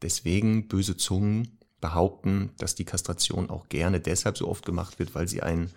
Deswegen 0.02 0.68
böse 0.68 0.96
Zungen 0.96 1.60
behaupten, 1.80 2.50
dass 2.58 2.75
die 2.75 2.84
Kastration 2.84 3.50
auch 3.50 3.68
gerne 3.68 4.00
deshalb 4.00 4.37
so 4.37 4.49
oft 4.49 4.64
gemacht 4.64 4.99
wird, 4.99 5.14
weil 5.14 5.28
sie 5.28 5.42
ein, 5.42 5.70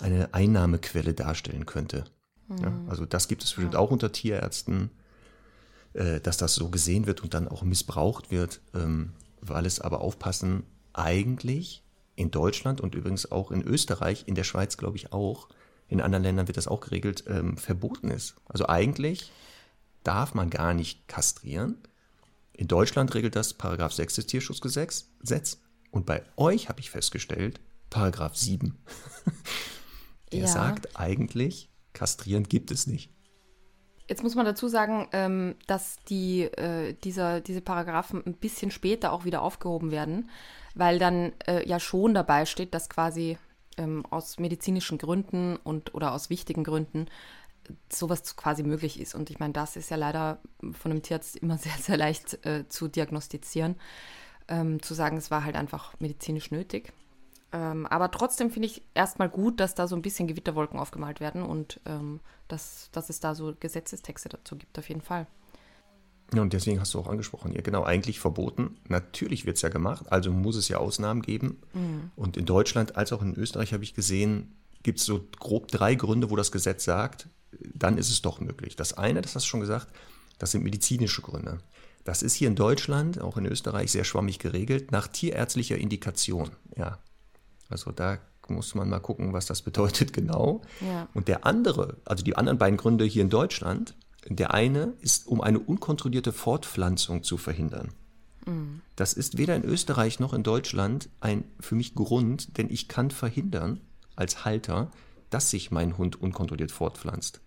eine 0.00 0.32
Einnahmequelle 0.32 1.14
darstellen 1.14 1.66
könnte. 1.66 2.04
Mhm. 2.48 2.58
Ja, 2.58 2.72
also 2.88 3.06
das 3.06 3.28
gibt 3.28 3.44
es 3.44 3.50
bestimmt 3.50 3.74
ja. 3.74 3.80
auch 3.80 3.90
unter 3.90 4.12
Tierärzten, 4.12 4.90
äh, 5.92 6.20
dass 6.20 6.36
das 6.36 6.54
so 6.54 6.68
gesehen 6.68 7.06
wird 7.06 7.22
und 7.22 7.34
dann 7.34 7.48
auch 7.48 7.62
missbraucht 7.62 8.30
wird, 8.30 8.60
ähm, 8.74 9.12
weil 9.40 9.66
es 9.66 9.80
aber 9.80 10.00
aufpassen, 10.00 10.64
eigentlich 10.92 11.84
in 12.14 12.30
Deutschland 12.30 12.80
und 12.80 12.94
übrigens 12.94 13.30
auch 13.30 13.50
in 13.50 13.62
Österreich, 13.62 14.24
in 14.26 14.34
der 14.34 14.44
Schweiz 14.44 14.78
glaube 14.78 14.96
ich 14.96 15.12
auch, 15.12 15.48
in 15.88 16.00
anderen 16.00 16.24
Ländern 16.24 16.48
wird 16.48 16.56
das 16.56 16.68
auch 16.68 16.80
geregelt, 16.80 17.24
ähm, 17.28 17.56
verboten 17.56 18.10
ist. 18.10 18.34
Also 18.46 18.66
eigentlich 18.68 19.30
darf 20.02 20.34
man 20.34 20.50
gar 20.50 20.74
nicht 20.74 21.06
kastrieren. 21.08 21.78
In 22.56 22.68
Deutschland 22.68 23.14
regelt 23.14 23.36
das 23.36 23.52
Paragraph 23.52 23.92
6 23.92 24.14
des 24.14 24.26
Tierschutzgesetzes 24.26 25.62
und 25.90 26.06
bei 26.06 26.22
euch 26.36 26.70
habe 26.70 26.80
ich 26.80 26.90
festgestellt, 26.90 27.60
Paragraph 27.90 28.34
7. 28.34 28.76
Der 30.32 30.40
ja. 30.40 30.46
sagt 30.46 30.98
eigentlich, 30.98 31.68
kastrieren 31.92 32.44
gibt 32.44 32.70
es 32.70 32.86
nicht. 32.86 33.12
Jetzt 34.08 34.22
muss 34.22 34.34
man 34.34 34.46
dazu 34.46 34.68
sagen, 34.68 35.08
ähm, 35.12 35.56
dass 35.66 35.98
die, 36.08 36.42
äh, 36.42 36.94
dieser, 36.94 37.40
diese 37.40 37.60
Paragraphen 37.60 38.24
ein 38.24 38.34
bisschen 38.34 38.70
später 38.70 39.12
auch 39.12 39.24
wieder 39.24 39.42
aufgehoben 39.42 39.90
werden, 39.90 40.30
weil 40.74 40.98
dann 40.98 41.32
äh, 41.46 41.68
ja 41.68 41.78
schon 41.78 42.14
dabei 42.14 42.46
steht, 42.46 42.72
dass 42.72 42.88
quasi 42.88 43.36
ähm, 43.76 44.06
aus 44.06 44.38
medizinischen 44.38 44.96
Gründen 44.96 45.56
und 45.56 45.94
oder 45.94 46.12
aus 46.12 46.30
wichtigen 46.30 46.64
Gründen 46.64 47.06
sowas 47.92 48.36
quasi 48.36 48.62
möglich 48.62 49.00
ist. 49.00 49.14
Und 49.14 49.30
ich 49.30 49.38
meine, 49.38 49.52
das 49.52 49.76
ist 49.76 49.90
ja 49.90 49.96
leider 49.96 50.40
von 50.72 50.90
einem 50.90 51.02
Tierarzt 51.02 51.36
immer 51.36 51.58
sehr, 51.58 51.76
sehr 51.80 51.96
leicht 51.96 52.44
äh, 52.46 52.68
zu 52.68 52.88
diagnostizieren. 52.88 53.76
Ähm, 54.48 54.80
zu 54.80 54.94
sagen, 54.94 55.16
es 55.16 55.30
war 55.30 55.44
halt 55.44 55.56
einfach 55.56 55.98
medizinisch 55.98 56.50
nötig. 56.52 56.92
Ähm, 57.52 57.86
aber 57.86 58.10
trotzdem 58.10 58.50
finde 58.50 58.66
ich 58.66 58.82
erstmal 58.94 59.28
gut, 59.28 59.60
dass 59.60 59.74
da 59.74 59.88
so 59.88 59.96
ein 59.96 60.02
bisschen 60.02 60.28
Gewitterwolken 60.28 60.78
aufgemalt 60.78 61.20
werden 61.20 61.42
und 61.42 61.80
ähm, 61.86 62.20
dass, 62.48 62.90
dass 62.92 63.08
es 63.08 63.20
da 63.20 63.34
so 63.34 63.54
Gesetzestexte 63.58 64.28
dazu 64.28 64.56
gibt, 64.56 64.78
auf 64.78 64.88
jeden 64.88 65.00
Fall. 65.00 65.26
Ja, 66.34 66.42
und 66.42 66.52
deswegen 66.52 66.80
hast 66.80 66.92
du 66.92 66.98
auch 66.98 67.06
angesprochen, 67.06 67.52
ja 67.52 67.60
genau, 67.60 67.84
eigentlich 67.84 68.18
verboten. 68.18 68.78
Natürlich 68.88 69.46
wird 69.46 69.56
es 69.56 69.62
ja 69.62 69.68
gemacht, 69.68 70.10
also 70.10 70.32
muss 70.32 70.56
es 70.56 70.68
ja 70.68 70.78
Ausnahmen 70.78 71.22
geben. 71.22 71.62
Mhm. 71.72 72.10
Und 72.16 72.36
in 72.36 72.46
Deutschland 72.46 72.96
als 72.96 73.12
auch 73.12 73.22
in 73.22 73.34
Österreich 73.34 73.72
habe 73.72 73.84
ich 73.84 73.94
gesehen, 73.94 74.56
gibt 74.86 75.00
es 75.00 75.04
so 75.04 75.26
grob 75.40 75.66
drei 75.66 75.96
Gründe, 75.96 76.30
wo 76.30 76.36
das 76.36 76.52
Gesetz 76.52 76.84
sagt, 76.84 77.28
dann 77.74 77.98
ist 77.98 78.08
es 78.08 78.22
doch 78.22 78.38
möglich. 78.38 78.76
Das 78.76 78.92
eine, 78.92 79.20
das 79.20 79.34
hast 79.34 79.44
du 79.44 79.48
schon 79.48 79.60
gesagt, 79.60 79.88
das 80.38 80.52
sind 80.52 80.62
medizinische 80.62 81.22
Gründe. 81.22 81.58
Das 82.04 82.22
ist 82.22 82.34
hier 82.34 82.46
in 82.46 82.54
Deutschland, 82.54 83.20
auch 83.20 83.36
in 83.36 83.46
Österreich, 83.46 83.90
sehr 83.90 84.04
schwammig 84.04 84.38
geregelt, 84.38 84.92
nach 84.92 85.08
tierärztlicher 85.08 85.76
Indikation. 85.76 86.52
Ja. 86.76 87.00
Also 87.68 87.90
da 87.90 88.18
muss 88.46 88.76
man 88.76 88.88
mal 88.88 89.00
gucken, 89.00 89.32
was 89.32 89.46
das 89.46 89.60
bedeutet 89.68 90.12
genau. 90.12 90.62
Ja. 90.80 91.08
Und 91.14 91.26
der 91.26 91.44
andere, 91.44 91.96
also 92.04 92.22
die 92.22 92.36
anderen 92.36 92.58
beiden 92.58 92.76
Gründe 92.76 93.04
hier 93.04 93.22
in 93.22 93.30
Deutschland, 93.30 93.96
der 94.28 94.54
eine 94.54 94.92
ist, 95.00 95.26
um 95.26 95.40
eine 95.40 95.58
unkontrollierte 95.58 96.32
Fortpflanzung 96.32 97.24
zu 97.24 97.38
verhindern. 97.38 97.88
Mhm. 98.44 98.82
Das 98.94 99.14
ist 99.14 99.36
weder 99.36 99.56
in 99.56 99.64
Österreich 99.64 100.20
noch 100.20 100.32
in 100.32 100.44
Deutschland 100.44 101.08
ein 101.18 101.42
für 101.58 101.74
mich 101.74 101.96
Grund, 101.96 102.56
denn 102.56 102.70
ich 102.70 102.86
kann 102.86 103.10
verhindern 103.10 103.80
als 104.16 104.44
Halter, 104.44 104.90
dass 105.30 105.50
sich 105.50 105.70
mein 105.70 105.98
Hund 105.98 106.20
unkontrolliert 106.20 106.72
fortpflanzt. 106.72 107.40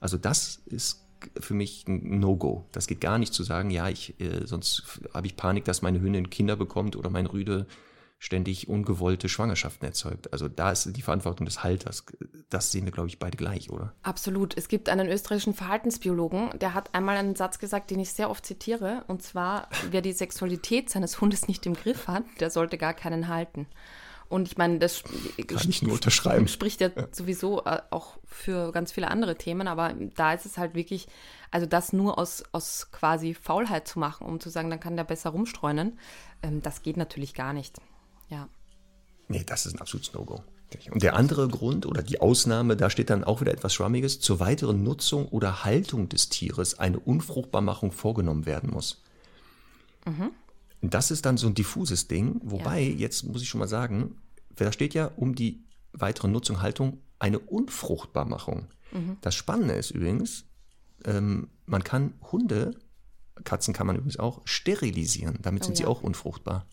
Also 0.00 0.16
das 0.16 0.62
ist 0.66 1.04
für 1.38 1.54
mich 1.54 1.86
ein 1.86 2.18
No-Go. 2.20 2.66
Das 2.72 2.86
geht 2.86 3.00
gar 3.00 3.18
nicht 3.18 3.32
zu 3.32 3.44
sagen, 3.44 3.70
ja, 3.70 3.88
ich, 3.88 4.20
äh, 4.20 4.46
sonst 4.46 5.00
habe 5.14 5.26
ich 5.26 5.36
Panik, 5.36 5.64
dass 5.64 5.82
meine 5.82 6.00
Hündin 6.00 6.30
Kinder 6.30 6.56
bekommt 6.56 6.96
oder 6.96 7.10
mein 7.10 7.26
Rüde 7.26 7.66
ständig 8.22 8.68
ungewollte 8.68 9.28
Schwangerschaften 9.28 9.84
erzeugt. 9.84 10.32
Also 10.32 10.46
da 10.46 10.70
ist 10.70 10.96
die 10.96 11.02
Verantwortung 11.02 11.44
des 11.44 11.64
Halters. 11.64 12.04
Das 12.50 12.70
sehen 12.70 12.84
wir, 12.84 12.92
glaube 12.92 13.08
ich, 13.08 13.18
beide 13.18 13.36
gleich, 13.36 13.68
oder? 13.68 13.94
Absolut. 14.04 14.56
Es 14.56 14.68
gibt 14.68 14.88
einen 14.88 15.08
österreichischen 15.08 15.54
Verhaltensbiologen, 15.54 16.56
der 16.60 16.72
hat 16.72 16.94
einmal 16.94 17.16
einen 17.16 17.34
Satz 17.34 17.58
gesagt, 17.58 17.90
den 17.90 17.98
ich 17.98 18.12
sehr 18.12 18.30
oft 18.30 18.46
zitiere, 18.46 19.02
und 19.08 19.24
zwar, 19.24 19.68
wer 19.90 20.02
die 20.02 20.12
Sexualität 20.12 20.88
seines 20.88 21.20
Hundes 21.20 21.48
nicht 21.48 21.66
im 21.66 21.74
Griff 21.74 22.06
hat, 22.06 22.22
der 22.38 22.50
sollte 22.50 22.78
gar 22.78 22.94
keinen 22.94 23.26
halten. 23.26 23.66
Und 24.32 24.48
ich 24.48 24.56
meine, 24.56 24.78
das 24.78 25.02
Kann 25.46 25.68
ich 25.68 25.82
nur 25.82 25.92
unterschreiben. 25.92 26.48
spricht 26.48 26.80
ja, 26.80 26.88
ja, 26.96 27.06
sowieso 27.12 27.64
äh, 27.66 27.82
auch 27.90 28.16
für 28.24 28.72
ganz 28.72 28.90
viele 28.90 29.10
andere 29.10 29.36
Themen, 29.36 29.68
aber 29.68 29.94
da 30.16 30.32
ist 30.32 30.46
es 30.46 30.56
halt 30.56 30.74
wirklich, 30.74 31.06
also 31.50 31.66
das 31.66 31.92
nur 31.92 32.18
aus, 32.18 32.42
aus 32.50 32.88
quasi 32.92 33.34
Faulheit 33.34 33.86
zu 33.86 33.98
machen, 33.98 34.26
um 34.26 34.40
zu 34.40 34.48
sagen, 34.48 34.70
dann 34.70 34.80
kann 34.80 34.96
der 34.96 35.04
besser 35.04 35.30
rumstreunen, 35.30 35.98
ähm, 36.42 36.62
das 36.62 36.80
geht 36.80 36.96
natürlich 36.96 37.34
gar 37.34 37.52
nicht. 37.52 37.76
Ja. 38.30 38.48
Nee, 39.28 39.44
das 39.44 39.66
ist 39.66 39.74
ein 39.74 39.80
absolutes 39.82 40.14
No-Go. 40.14 40.42
Und 40.90 41.02
der 41.02 41.14
andere 41.14 41.46
Grund 41.48 41.84
oder 41.84 42.02
die 42.02 42.22
Ausnahme, 42.22 42.74
da 42.74 42.88
steht 42.88 43.10
dann 43.10 43.24
auch 43.24 43.42
wieder 43.42 43.52
etwas 43.52 43.74
Schwammiges, 43.74 44.20
zur 44.20 44.40
weiteren 44.40 44.82
Nutzung 44.82 45.28
oder 45.28 45.62
Haltung 45.62 46.08
des 46.08 46.30
Tieres 46.30 46.78
eine 46.78 46.98
Unfruchtbarmachung 46.98 47.92
vorgenommen 47.92 48.46
werden 48.46 48.70
muss. 48.70 49.02
Mhm. 50.06 50.30
Das 50.80 51.12
ist 51.12 51.26
dann 51.26 51.36
so 51.36 51.46
ein 51.46 51.54
diffuses 51.54 52.08
Ding, 52.08 52.40
wobei, 52.42 52.80
ja. 52.80 52.96
jetzt 52.96 53.22
muss 53.24 53.40
ich 53.40 53.48
schon 53.48 53.60
mal 53.60 53.68
sagen, 53.68 54.16
da 54.56 54.72
steht 54.72 54.94
ja 54.94 55.10
um 55.16 55.34
die 55.34 55.64
weitere 55.92 56.28
Nutzung, 56.28 56.62
Haltung 56.62 56.98
eine 57.18 57.38
Unfruchtbarmachung. 57.38 58.66
Mhm. 58.92 59.16
Das 59.20 59.34
Spannende 59.34 59.74
ist 59.74 59.90
übrigens, 59.90 60.44
ähm, 61.04 61.48
man 61.66 61.84
kann 61.84 62.14
Hunde, 62.30 62.76
Katzen 63.44 63.74
kann 63.74 63.86
man 63.86 63.96
übrigens 63.96 64.18
auch, 64.18 64.42
sterilisieren. 64.44 65.38
Damit 65.42 65.62
oh, 65.62 65.66
sind 65.66 65.78
ja. 65.78 65.84
sie 65.84 65.90
auch 65.90 66.02
unfruchtbar. 66.02 66.66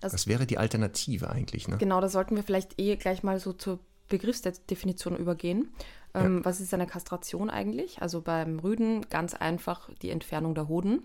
Das, 0.00 0.12
das 0.12 0.26
wäre 0.26 0.46
die 0.46 0.58
Alternative 0.58 1.30
eigentlich. 1.30 1.68
Ne? 1.68 1.78
Genau, 1.78 2.00
da 2.00 2.08
sollten 2.08 2.36
wir 2.36 2.42
vielleicht 2.42 2.78
eh 2.78 2.96
gleich 2.96 3.22
mal 3.22 3.40
so 3.40 3.52
zur 3.52 3.80
Begriffsdefinition 4.08 5.16
übergehen. 5.16 5.70
Ähm, 6.14 6.38
ja. 6.38 6.44
Was 6.44 6.60
ist 6.60 6.72
eine 6.72 6.86
Kastration 6.86 7.50
eigentlich? 7.50 8.00
Also 8.00 8.20
beim 8.20 8.58
Rüden 8.58 9.08
ganz 9.10 9.34
einfach 9.34 9.90
die 10.02 10.10
Entfernung 10.10 10.54
der 10.54 10.68
Hoden. 10.68 11.02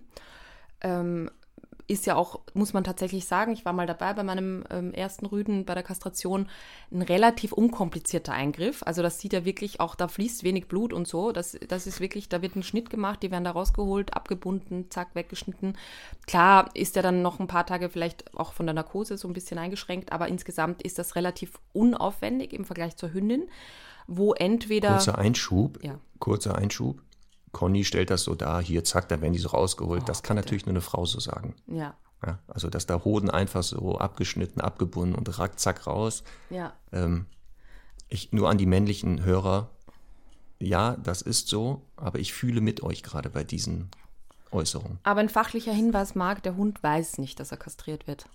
Ähm, 0.82 1.30
ist 1.88 2.06
ja 2.06 2.16
auch, 2.16 2.40
muss 2.54 2.74
man 2.74 2.84
tatsächlich 2.84 3.26
sagen, 3.26 3.52
ich 3.52 3.66
war 3.66 3.74
mal 3.74 3.88
dabei 3.88 4.14
bei 4.14 4.24
meinem 4.24 4.64
ähm, 4.70 4.94
ersten 4.94 5.26
Rüden 5.26 5.66
bei 5.66 5.74
der 5.74 5.84
Kastration, 5.84 6.48
ein 6.92 7.02
relativ 7.02 7.52
unkomplizierter 7.52 8.34
Eingriff. 8.34 8.84
Also 8.84 9.02
das 9.02 9.20
sieht 9.20 9.34
ja 9.34 9.46
wirklich 9.46 9.80
auch, 9.80 9.96
da 9.96 10.08
fließt 10.08 10.44
wenig 10.44 10.68
Blut 10.68 10.94
und 10.94 11.08
so. 11.08 11.32
Das, 11.32 11.58
das 11.68 11.88
ist 11.88 12.00
wirklich, 12.00 12.30
da 12.30 12.42
wird 12.42 12.56
ein 12.56 12.64
Schnitt 12.64 12.90
gemacht, 12.90 13.24
die 13.24 13.32
werden 13.32 13.44
da 13.44 13.52
rausgeholt, 13.52 14.16
abgebunden, 14.16 14.90
zack, 14.90 15.10
weggeschnitten. 15.14 15.78
Klar 16.28 16.70
ist 16.74 16.96
er 16.96 17.04
dann 17.04 17.22
noch 17.22 17.40
ein 17.40 17.48
paar 17.48 17.66
Tage 17.66 17.90
vielleicht 17.90 18.36
auch 18.38 18.54
von 18.54 18.66
der 18.66 18.76
Narkose 18.76 19.18
so 19.18 19.28
ein 19.28 19.34
bisschen 19.34 19.58
eingeschränkt, 19.58 20.12
aber 20.12 20.28
insgesamt 20.28 20.82
ist 20.82 21.00
das 21.00 21.16
relativ 21.16 21.60
unaufwendig 21.74 22.54
im 22.54 22.66
Vergleich 22.66 22.96
zur 22.96 23.14
Hündin, 23.14 23.48
wo 24.08 24.34
entweder... 24.34 24.90
Kurzer 24.90 25.18
Einschub, 25.18 25.84
ja. 25.84 26.00
kurzer 26.20 26.56
Einschub 26.56 27.02
Conny 27.54 27.86
stellt 27.86 28.10
das 28.10 28.24
so 28.24 28.36
dar, 28.36 28.62
hier, 28.62 28.84
zack, 28.84 29.08
da 29.08 29.22
werden 29.22 29.32
die 29.32 29.40
so 29.40 29.50
rausgeholt. 29.50 30.02
Oh, 30.04 30.06
das 30.06 30.24
kann 30.24 30.36
bitte. 30.36 30.48
natürlich 30.48 30.66
nur 30.66 30.74
eine 30.74 30.82
Frau 30.82 31.06
so 31.06 31.20
sagen. 31.22 31.56
Ja. 31.68 31.96
ja. 32.26 32.40
Also, 32.48 32.70
dass 32.70 32.86
da 32.86 33.06
Hoden 33.06 33.30
einfach 33.30 33.64
so 33.64 33.98
abgeschnitten, 33.98 34.60
abgebunden 34.60 35.16
und 35.16 35.40
rack, 35.40 35.60
zack, 35.60 35.88
raus. 35.88 36.24
Ja. 36.50 36.74
Ähm, 36.92 37.28
ich, 38.10 38.34
nur 38.34 38.50
an 38.50 38.58
die 38.58 38.66
männlichen 38.66 39.24
Hörer, 39.24 39.70
ja, 40.60 40.98
das 40.98 41.22
ist 41.22 41.48
so, 41.48 41.86
aber 41.96 42.20
ich 42.20 42.34
fühle 42.34 42.60
mit 42.60 42.84
euch 42.84 43.04
gerade 43.04 43.30
bei 43.30 43.44
diesen 43.44 43.90
Äußerungen. 44.54 45.00
Aber 45.04 45.20
ein 45.20 45.30
fachlicher 45.30 45.74
Hinweis 45.74 46.16
mag, 46.16 46.44
der 46.44 46.56
Hund 46.56 46.82
weiß 46.84 47.18
nicht, 47.18 47.40
dass 47.40 47.52
er 47.52 47.58
kastriert 47.58 48.08
wird. 48.08 48.26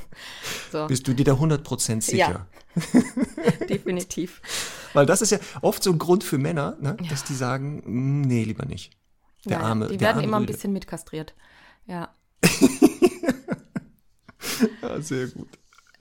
so. 0.72 0.86
Bist 0.86 1.06
du 1.08 1.14
dir 1.14 1.24
da 1.24 1.32
100% 1.32 2.02
sicher? 2.02 2.16
Ja, 2.18 2.46
definitiv. 3.68 4.40
Weil 4.92 5.06
das 5.06 5.22
ist 5.22 5.30
ja 5.30 5.38
oft 5.62 5.82
so 5.82 5.90
ein 5.90 5.98
Grund 5.98 6.24
für 6.24 6.38
Männer, 6.38 6.76
ne, 6.80 6.96
ja. 7.00 7.10
dass 7.10 7.24
die 7.24 7.34
sagen, 7.34 7.82
mm, 7.84 8.22
nee, 8.22 8.44
lieber 8.44 8.66
nicht. 8.66 8.92
Der 9.44 9.58
ja, 9.58 9.64
arme, 9.64 9.88
die 9.88 10.00
werden 10.00 10.16
arme 10.16 10.26
immer 10.26 10.36
ein 10.38 10.46
bisschen 10.46 10.72
mitkastriert. 10.72 11.34
Ja. 11.86 12.14
ja, 14.82 15.00
sehr 15.00 15.28
gut. 15.28 15.48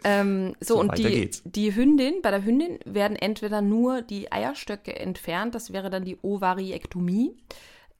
Ähm, 0.03 0.55
so, 0.61 0.75
so, 0.75 0.79
und 0.79 0.97
die, 0.97 1.29
die 1.43 1.75
Hündin, 1.75 2.21
bei 2.21 2.31
der 2.31 2.45
Hündin 2.45 2.79
werden 2.85 3.17
entweder 3.17 3.61
nur 3.61 4.01
die 4.01 4.31
Eierstöcke 4.31 4.95
entfernt, 4.95 5.55
das 5.55 5.73
wäre 5.73 5.89
dann 5.89 6.05
die 6.05 6.17
Ovariektomie, 6.21 7.35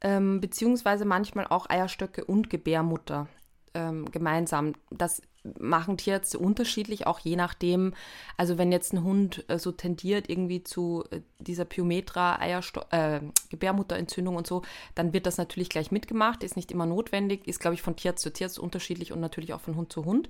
ähm, 0.02 0.42
beziehungsweise 0.42 1.06
manchmal 1.06 1.48
auch 1.48 1.70
Eierstöcke 1.70 2.26
und 2.26 2.50
Gebärmutter. 2.50 3.28
ähm, 3.74 4.10
gemeinsam. 4.12 4.74
Das 4.90 5.22
machen 5.58 5.98
Tierärzte 5.98 6.38
unterschiedlich, 6.40 7.08
auch 7.08 7.20
je 7.20 7.36
nachdem. 7.36 7.94
Also 8.38 8.58
wenn 8.58 8.72
jetzt 8.72 8.94
ein 8.94 9.04
Hund 9.04 9.46
äh, 9.48 9.58
so 9.58 9.72
tendiert 9.72 10.30
irgendwie 10.30 10.64
zu 10.64 11.04
äh, 11.12 11.22
dieser 11.40 11.66
Pyometra, 11.66 12.40
Eiersto 12.40 12.82
äh, 12.92 13.22
Gebärmutterentzündung 13.50 14.36
und 14.36 14.48
so, 14.48 14.64
dann 14.96 15.14
wird 15.14 15.26
das 15.26 15.38
natürlich 15.38 15.70
gleich 15.70 15.92
mitgemacht, 15.92 16.44
ist 16.44 16.56
nicht 16.56 16.72
immer 16.72 16.86
notwendig, 16.86 17.48
ist, 17.48 17.60
glaube 17.60 17.76
ich, 17.76 17.82
von 17.82 17.96
Tierarzt 17.96 18.24
zu 18.24 18.34
Tierarzt 18.34 18.60
unterschiedlich 18.60 19.12
und 19.12 19.20
natürlich 19.20 19.54
auch 19.54 19.62
von 19.62 19.76
Hund 19.76 19.94
zu 19.94 20.06
Hund. 20.06 20.30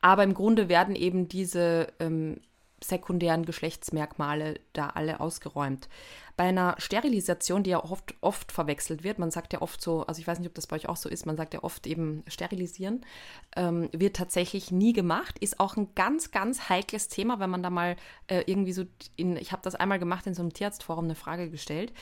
Aber 0.00 0.22
im 0.22 0.34
Grunde 0.34 0.68
werden 0.68 0.96
eben 0.96 1.28
diese 1.28 1.88
ähm, 1.98 2.40
sekundären 2.88 3.44
Geschlechtsmerkmale 3.44 4.60
da 4.72 4.88
alle 4.88 5.20
ausgeräumt. 5.20 5.88
Bei 6.36 6.44
einer 6.44 6.74
Sterilisation, 6.78 7.62
die 7.62 7.70
ja 7.70 7.84
oft, 7.84 8.14
oft 8.20 8.50
verwechselt 8.50 9.04
wird, 9.04 9.20
man 9.20 9.30
sagt 9.30 9.52
ja 9.52 9.62
oft 9.62 9.80
so, 9.80 10.04
also 10.06 10.20
ich 10.20 10.26
weiß 10.26 10.40
nicht, 10.40 10.48
ob 10.48 10.54
das 10.54 10.66
bei 10.66 10.76
euch 10.76 10.88
auch 10.88 10.96
so 10.96 11.08
ist, 11.08 11.26
man 11.26 11.36
sagt 11.36 11.54
ja 11.54 11.62
oft 11.62 11.86
eben 11.86 12.24
sterilisieren, 12.26 13.06
ähm, 13.54 13.88
wird 13.92 14.16
tatsächlich 14.16 14.72
nie 14.72 14.92
gemacht, 14.92 15.38
ist 15.38 15.60
auch 15.60 15.76
ein 15.76 15.94
ganz, 15.94 16.32
ganz 16.32 16.68
heikles 16.68 17.08
Thema, 17.08 17.38
wenn 17.38 17.50
man 17.50 17.62
da 17.62 17.70
mal 17.70 17.96
äh, 18.26 18.42
irgendwie 18.46 18.72
so 18.72 18.84
in, 19.14 19.36
ich 19.36 19.52
habe 19.52 19.62
das 19.62 19.76
einmal 19.76 20.00
gemacht 20.00 20.26
in 20.26 20.34
so 20.34 20.42
einem 20.42 20.52
Tierarztforum 20.52 21.04
eine 21.04 21.14
Frage 21.14 21.50
gestellt, 21.50 21.92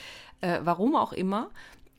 äh, 0.41 0.61
warum 0.63 0.97
auch 0.97 1.13
immer, 1.13 1.51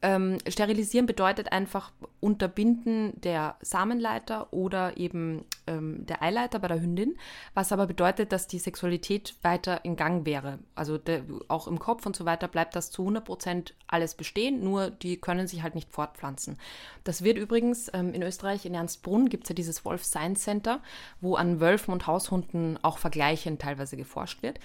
ähm, 0.04 0.38
sterilisieren 0.50 1.06
bedeutet 1.06 1.54
einfach 1.54 1.92
Unterbinden 2.20 3.20
der 3.22 3.56
Samenleiter 3.62 4.52
oder 4.52 4.98
eben 4.98 5.46
ähm, 5.66 6.06
der 6.06 6.22
Eileiter 6.22 6.60
bei 6.60 6.68
der 6.68 6.82
Hündin, 6.82 7.18
was 7.54 7.72
aber 7.72 7.88
bedeutet, 7.88 8.34
dass 8.34 8.48
die 8.48 8.60
Sexualität 8.60 9.36
weiter 9.44 9.86
in 9.86 9.96
Gang 9.96 10.26
wäre. 10.26 10.60
Also 10.76 10.98
der, 10.98 11.24
auch 11.48 11.68
im 11.68 11.80
Kopf 11.80 12.06
und 12.06 12.18
so 12.18 12.26
weiter 12.26 12.50
bleibt 12.50 12.76
das 12.76 12.92
zu 12.92 13.04
100 13.04 13.24
Prozent 13.24 13.76
alles 13.88 14.16
bestehen, 14.16 14.62
nur 14.62 14.92
die 14.92 15.16
können 15.16 15.48
sich 15.48 15.64
halt 15.64 15.74
nicht 15.74 15.90
fortpflanzen. 15.90 16.58
Das 17.06 17.24
wird 17.24 17.38
übrigens 17.38 17.90
ähm, 17.94 18.14
in 18.14 18.24
Österreich, 18.24 18.66
in 18.66 18.74
Ernstbrunn, 18.74 19.30
gibt 19.30 19.46
es 19.46 19.50
ja 19.50 19.56
dieses 19.56 19.86
Wolf 19.86 20.04
Science 20.04 20.44
Center, 20.44 20.82
wo 21.22 21.36
an 21.36 21.62
Wölfen 21.62 21.94
und 21.94 22.08
Haushunden 22.08 22.78
auch 22.82 22.98
vergleichend 22.98 23.62
teilweise 23.62 23.96
geforscht 23.96 24.44
wird. 24.44 24.60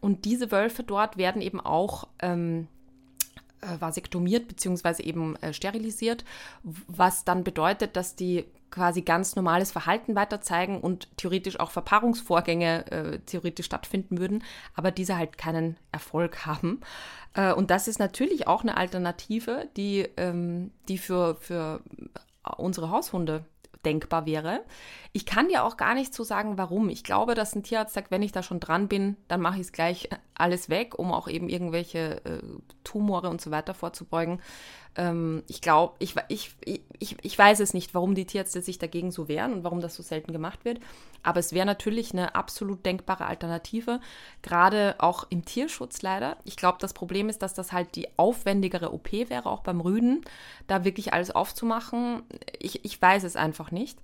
Und 0.00 0.24
diese 0.24 0.52
Wölfe 0.52 0.84
dort 0.84 1.16
werden 1.16 1.42
eben 1.42 1.60
auch 1.60 2.06
ähm, 2.20 2.68
äh, 3.64 3.80
vasektomiert 3.80 4.48
bzw. 4.48 5.02
eben 5.02 5.36
äh, 5.36 5.52
sterilisiert, 5.52 6.24
was 6.62 7.24
dann 7.24 7.44
bedeutet, 7.44 7.96
dass 7.96 8.14
die 8.16 8.44
quasi 8.70 9.02
ganz 9.02 9.36
normales 9.36 9.70
Verhalten 9.70 10.16
weiter 10.16 10.40
zeigen 10.40 10.80
und 10.80 11.08
theoretisch 11.16 11.60
auch 11.60 11.70
Verpaarungsvorgänge 11.70 12.90
äh, 12.90 13.18
theoretisch 13.20 13.66
stattfinden 13.66 14.18
würden, 14.18 14.42
aber 14.74 14.90
diese 14.90 15.16
halt 15.16 15.38
keinen 15.38 15.76
Erfolg 15.92 16.44
haben. 16.44 16.80
Äh, 17.34 17.52
und 17.52 17.70
das 17.70 17.86
ist 17.86 18.00
natürlich 18.00 18.48
auch 18.48 18.62
eine 18.62 18.76
Alternative, 18.76 19.68
die, 19.76 20.08
ähm, 20.16 20.72
die 20.88 20.98
für, 20.98 21.36
für 21.36 21.82
unsere 22.56 22.90
Haushunde 22.90 23.44
denkbar 23.84 24.26
wäre. 24.26 24.60
Ich 25.12 25.26
kann 25.26 25.48
dir 25.48 25.64
auch 25.64 25.76
gar 25.76 25.94
nicht 25.94 26.12
so 26.12 26.24
sagen, 26.24 26.58
warum. 26.58 26.88
Ich 26.88 27.04
glaube, 27.04 27.34
dass 27.34 27.54
ein 27.54 27.62
Tierarzt 27.62 27.94
sagt, 27.94 28.10
wenn 28.10 28.22
ich 28.22 28.32
da 28.32 28.42
schon 28.42 28.60
dran 28.60 28.88
bin, 28.88 29.16
dann 29.28 29.40
mache 29.40 29.56
ich 29.56 29.62
es 29.62 29.72
gleich 29.72 30.08
alles 30.34 30.68
weg, 30.68 30.98
um 30.98 31.12
auch 31.12 31.28
eben 31.28 31.48
irgendwelche 31.48 32.24
äh, 32.24 32.42
Tumore 32.82 33.28
und 33.28 33.40
so 33.40 33.50
weiter 33.50 33.74
vorzubeugen. 33.74 34.40
Ähm, 34.96 35.42
ich 35.48 35.60
glaube, 35.60 35.94
ich, 35.98 36.14
ich, 36.28 36.54
ich, 36.98 37.16
ich 37.22 37.38
weiß 37.38 37.60
es 37.60 37.74
nicht, 37.74 37.94
warum 37.94 38.14
die 38.14 38.26
Tierärzte 38.26 38.62
sich 38.62 38.78
dagegen 38.78 39.12
so 39.12 39.28
wehren 39.28 39.52
und 39.52 39.64
warum 39.64 39.80
das 39.80 39.94
so 39.94 40.02
selten 40.02 40.32
gemacht 40.32 40.64
wird. 40.64 40.80
Aber 41.24 41.40
es 41.40 41.52
wäre 41.52 41.66
natürlich 41.66 42.12
eine 42.12 42.34
absolut 42.34 42.86
denkbare 42.86 43.26
Alternative, 43.26 44.00
gerade 44.42 44.94
auch 44.98 45.26
im 45.30 45.44
Tierschutz 45.44 46.02
leider. 46.02 46.36
Ich 46.44 46.56
glaube, 46.56 46.78
das 46.80 46.92
Problem 46.92 47.28
ist, 47.28 47.42
dass 47.42 47.54
das 47.54 47.72
halt 47.72 47.96
die 47.96 48.08
aufwendigere 48.16 48.92
OP 48.92 49.12
wäre, 49.12 49.46
auch 49.46 49.60
beim 49.60 49.80
Rüden, 49.80 50.22
da 50.66 50.84
wirklich 50.84 51.12
alles 51.12 51.30
aufzumachen. 51.30 52.22
Ich, 52.58 52.84
ich 52.84 53.00
weiß 53.00 53.24
es 53.24 53.36
einfach 53.36 53.70
nicht. 53.70 53.98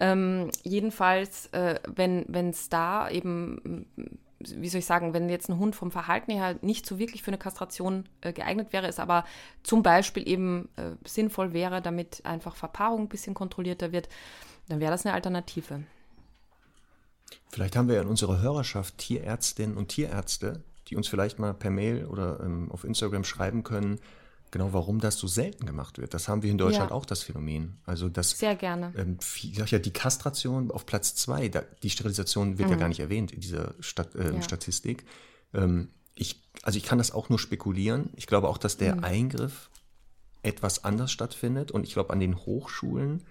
Ähm, 0.00 0.50
jedenfalls, 0.62 1.46
äh, 1.48 1.80
wenn 1.88 2.50
es 2.50 2.68
da 2.68 3.10
eben 3.10 3.86
wie 4.40 4.68
soll 4.68 4.78
ich 4.78 4.86
sagen, 4.86 5.14
wenn 5.14 5.28
jetzt 5.28 5.48
ein 5.48 5.58
Hund 5.58 5.74
vom 5.74 5.90
Verhalten 5.90 6.30
her 6.30 6.56
nicht 6.62 6.86
so 6.86 6.98
wirklich 6.98 7.22
für 7.22 7.28
eine 7.28 7.38
Kastration 7.38 8.04
äh, 8.20 8.32
geeignet 8.32 8.72
wäre, 8.72 8.86
es 8.86 9.00
aber 9.00 9.24
zum 9.62 9.82
Beispiel 9.82 10.28
eben 10.28 10.68
äh, 10.76 10.90
sinnvoll 11.04 11.52
wäre, 11.52 11.82
damit 11.82 12.24
einfach 12.24 12.54
Verpaarung 12.54 13.02
ein 13.02 13.08
bisschen 13.08 13.34
kontrollierter 13.34 13.90
wird, 13.90 14.08
dann 14.68 14.80
wäre 14.80 14.92
das 14.92 15.04
eine 15.04 15.14
Alternative. 15.14 15.82
Vielleicht 17.50 17.76
haben 17.76 17.88
wir 17.88 17.96
ja 17.96 18.02
in 18.02 18.08
unserer 18.08 18.40
Hörerschaft 18.40 18.98
Tierärztinnen 18.98 19.76
und 19.76 19.88
Tierärzte, 19.88 20.62
die 20.88 20.96
uns 20.96 21.08
vielleicht 21.08 21.38
mal 21.38 21.54
per 21.54 21.70
Mail 21.70 22.06
oder 22.06 22.40
ähm, 22.40 22.70
auf 22.70 22.84
Instagram 22.84 23.24
schreiben 23.24 23.62
können, 23.62 23.98
genau 24.50 24.72
warum 24.72 25.00
das 25.00 25.18
so 25.18 25.26
selten 25.26 25.66
gemacht 25.66 25.98
wird. 25.98 26.14
Das 26.14 26.28
haben 26.28 26.42
wir 26.42 26.50
in 26.50 26.58
Deutschland 26.58 26.90
ja. 26.90 26.96
auch, 26.96 27.04
das 27.04 27.22
Phänomen. 27.22 27.78
Also 27.84 28.08
das, 28.08 28.30
Sehr 28.30 28.56
gerne. 28.56 28.92
Ähm, 28.96 29.18
ja, 29.42 29.78
die 29.78 29.92
Kastration 29.92 30.70
auf 30.70 30.86
Platz 30.86 31.14
zwei, 31.14 31.48
da, 31.48 31.62
die 31.82 31.90
Sterilisation 31.90 32.58
wird 32.58 32.68
mhm. 32.68 32.74
ja 32.74 32.80
gar 32.80 32.88
nicht 32.88 33.00
erwähnt 33.00 33.32
in 33.32 33.40
dieser 33.40 33.74
Stat 33.80 34.14
äh, 34.14 34.34
ja. 34.34 34.42
Statistik. 34.42 35.04
Ähm, 35.54 35.88
ich, 36.14 36.42
also 36.62 36.76
ich 36.78 36.84
kann 36.84 36.98
das 36.98 37.12
auch 37.12 37.28
nur 37.28 37.38
spekulieren. 37.38 38.10
Ich 38.16 38.26
glaube 38.26 38.48
auch, 38.48 38.58
dass 38.58 38.76
der 38.76 38.96
mhm. 38.96 39.04
Eingriff 39.04 39.70
etwas 40.42 40.84
anders 40.84 41.12
stattfindet 41.12 41.70
und 41.70 41.84
ich 41.84 41.92
glaube 41.92 42.12
an 42.12 42.20
den 42.20 42.36
Hochschulen 42.36 43.22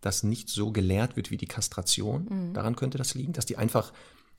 das 0.00 0.22
nicht 0.22 0.48
so 0.48 0.72
gelehrt 0.72 1.16
wird 1.16 1.30
wie 1.30 1.36
die 1.36 1.46
Kastration. 1.46 2.26
Mhm. 2.30 2.54
Daran 2.54 2.76
könnte 2.76 2.98
das 2.98 3.14
liegen, 3.14 3.32
dass 3.32 3.46
die 3.46 3.56
einfach 3.56 3.92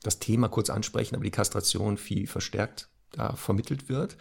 das 0.04 0.20
Thema 0.20 0.48
kurz 0.48 0.70
ansprechen, 0.70 1.16
aber 1.16 1.24
die 1.24 1.32
Kastration 1.32 1.98
viel 1.98 2.28
verstärkt 2.28 2.90
da 3.12 3.36
vermittelt 3.36 3.90
wird. 3.90 4.18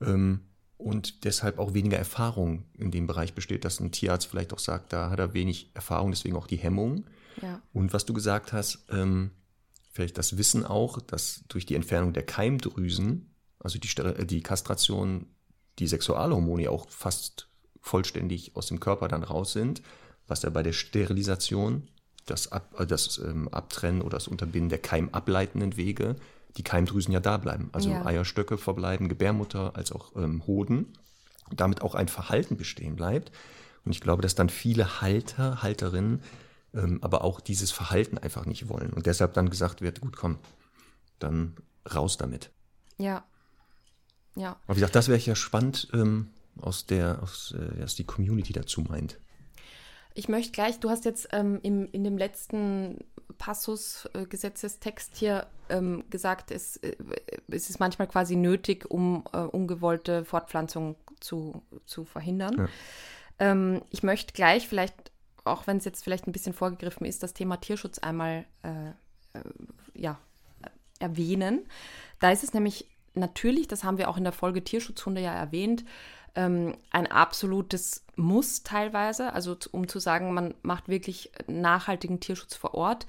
Ähm, 0.00 0.40
und 0.76 1.24
deshalb 1.24 1.58
auch 1.58 1.74
weniger 1.74 1.98
Erfahrung 1.98 2.64
in 2.74 2.92
dem 2.92 3.08
Bereich 3.08 3.34
besteht, 3.34 3.64
dass 3.64 3.80
ein 3.80 3.90
Tierarzt 3.90 4.28
vielleicht 4.28 4.52
auch 4.52 4.60
sagt, 4.60 4.92
da 4.92 5.10
hat 5.10 5.18
er 5.18 5.34
wenig 5.34 5.70
Erfahrung, 5.74 6.12
deswegen 6.12 6.36
auch 6.36 6.46
die 6.46 6.56
Hemmung. 6.56 7.04
Ja. 7.42 7.60
Und 7.72 7.92
was 7.92 8.06
du 8.06 8.12
gesagt 8.12 8.52
hast, 8.52 8.86
ähm, 8.90 9.32
vielleicht 9.90 10.18
das 10.18 10.38
Wissen 10.38 10.64
auch, 10.64 11.00
dass 11.00 11.42
durch 11.48 11.66
die 11.66 11.74
Entfernung 11.74 12.12
der 12.12 12.24
Keimdrüsen, 12.24 13.34
also 13.58 13.80
die, 13.80 13.88
äh, 14.00 14.24
die 14.24 14.40
Kastration, 14.40 15.26
die 15.80 15.88
Sexualhormone 15.88 16.70
auch 16.70 16.88
fast 16.88 17.48
vollständig 17.80 18.54
aus 18.54 18.66
dem 18.66 18.78
Körper 18.78 19.08
dann 19.08 19.24
raus 19.24 19.52
sind, 19.52 19.82
was 20.28 20.42
ja 20.42 20.50
bei 20.50 20.62
der 20.62 20.72
Sterilisation, 20.72 21.88
das, 22.26 22.52
Ab, 22.52 22.74
äh, 22.78 22.86
das 22.86 23.18
ähm, 23.18 23.48
Abtrennen 23.48 24.02
oder 24.02 24.16
das 24.16 24.28
Unterbinden 24.28 24.68
der 24.68 24.78
keimableitenden 24.78 25.76
Wege 25.76 26.16
die 26.56 26.64
Keimdrüsen 26.64 27.12
ja 27.12 27.20
da 27.20 27.36
bleiben. 27.36 27.70
Also 27.72 27.90
ja. 27.90 28.04
Eierstöcke 28.04 28.58
verbleiben, 28.58 29.08
Gebärmutter 29.08 29.76
als 29.76 29.92
auch 29.92 30.16
ähm, 30.16 30.46
Hoden. 30.46 30.92
Und 31.50 31.60
damit 31.60 31.82
auch 31.82 31.94
ein 31.94 32.08
Verhalten 32.08 32.56
bestehen 32.56 32.96
bleibt. 32.96 33.32
Und 33.84 33.92
ich 33.92 34.00
glaube, 34.00 34.22
dass 34.22 34.34
dann 34.34 34.50
viele 34.50 35.00
Halter, 35.00 35.62
Halterinnen 35.62 36.22
ähm, 36.74 36.98
aber 37.00 37.24
auch 37.24 37.40
dieses 37.40 37.70
Verhalten 37.70 38.18
einfach 38.18 38.44
nicht 38.44 38.68
wollen. 38.68 38.92
Und 38.92 39.06
deshalb 39.06 39.32
dann 39.32 39.48
gesagt 39.48 39.80
wird, 39.80 40.00
gut, 40.00 40.16
komm, 40.16 40.38
dann 41.18 41.56
raus 41.94 42.18
damit. 42.18 42.50
Ja. 42.98 43.24
Ja. 44.34 44.56
Aber 44.66 44.76
wie 44.76 44.80
gesagt, 44.80 44.94
das 44.94 45.08
wäre 45.08 45.18
ja 45.18 45.34
spannend, 45.34 45.88
ähm, 45.94 46.30
aus 46.60 46.86
der, 46.86 47.22
aus, 47.22 47.54
äh, 47.56 47.82
was 47.82 47.94
die 47.94 48.04
Community 48.04 48.52
dazu 48.52 48.82
meint. 48.82 49.18
Ich 50.18 50.28
möchte 50.28 50.50
gleich, 50.50 50.80
du 50.80 50.90
hast 50.90 51.04
jetzt 51.04 51.28
ähm, 51.30 51.60
im, 51.62 51.88
in 51.92 52.02
dem 52.02 52.18
letzten 52.18 53.04
Passus, 53.38 54.08
äh, 54.14 54.26
Gesetzestext 54.26 55.16
hier 55.16 55.46
ähm, 55.68 56.02
gesagt, 56.10 56.50
es, 56.50 56.76
äh, 56.78 56.96
es 57.46 57.70
ist 57.70 57.78
manchmal 57.78 58.08
quasi 58.08 58.34
nötig, 58.34 58.90
um 58.90 59.22
äh, 59.32 59.36
ungewollte 59.36 60.24
Fortpflanzung 60.24 60.96
zu, 61.20 61.62
zu 61.86 62.04
verhindern. 62.04 62.56
Ja. 62.58 62.68
Ähm, 63.38 63.82
ich 63.90 64.02
möchte 64.02 64.32
gleich 64.32 64.66
vielleicht, 64.66 65.12
auch 65.44 65.68
wenn 65.68 65.76
es 65.76 65.84
jetzt 65.84 66.02
vielleicht 66.02 66.26
ein 66.26 66.32
bisschen 66.32 66.52
vorgegriffen 66.52 67.06
ist, 67.06 67.22
das 67.22 67.32
Thema 67.32 67.58
Tierschutz 67.58 68.00
einmal 68.00 68.44
äh, 68.64 68.88
äh, 69.38 69.44
ja, 69.94 70.18
erwähnen. 70.98 71.64
Da 72.18 72.32
ist 72.32 72.42
es 72.42 72.54
nämlich 72.54 72.88
natürlich, 73.14 73.68
das 73.68 73.84
haben 73.84 73.98
wir 73.98 74.08
auch 74.08 74.16
in 74.16 74.24
der 74.24 74.32
Folge 74.32 74.64
Tierschutzhunde 74.64 75.20
ja 75.20 75.32
erwähnt, 75.32 75.84
ähm, 76.38 76.76
ein 76.90 77.08
absolutes 77.08 78.04
Muss 78.14 78.62
teilweise. 78.62 79.32
Also 79.32 79.56
um 79.72 79.88
zu 79.88 79.98
sagen, 79.98 80.32
man 80.32 80.54
macht 80.62 80.88
wirklich 80.88 81.32
nachhaltigen 81.48 82.20
Tierschutz 82.20 82.54
vor 82.54 82.74
Ort. 82.74 83.06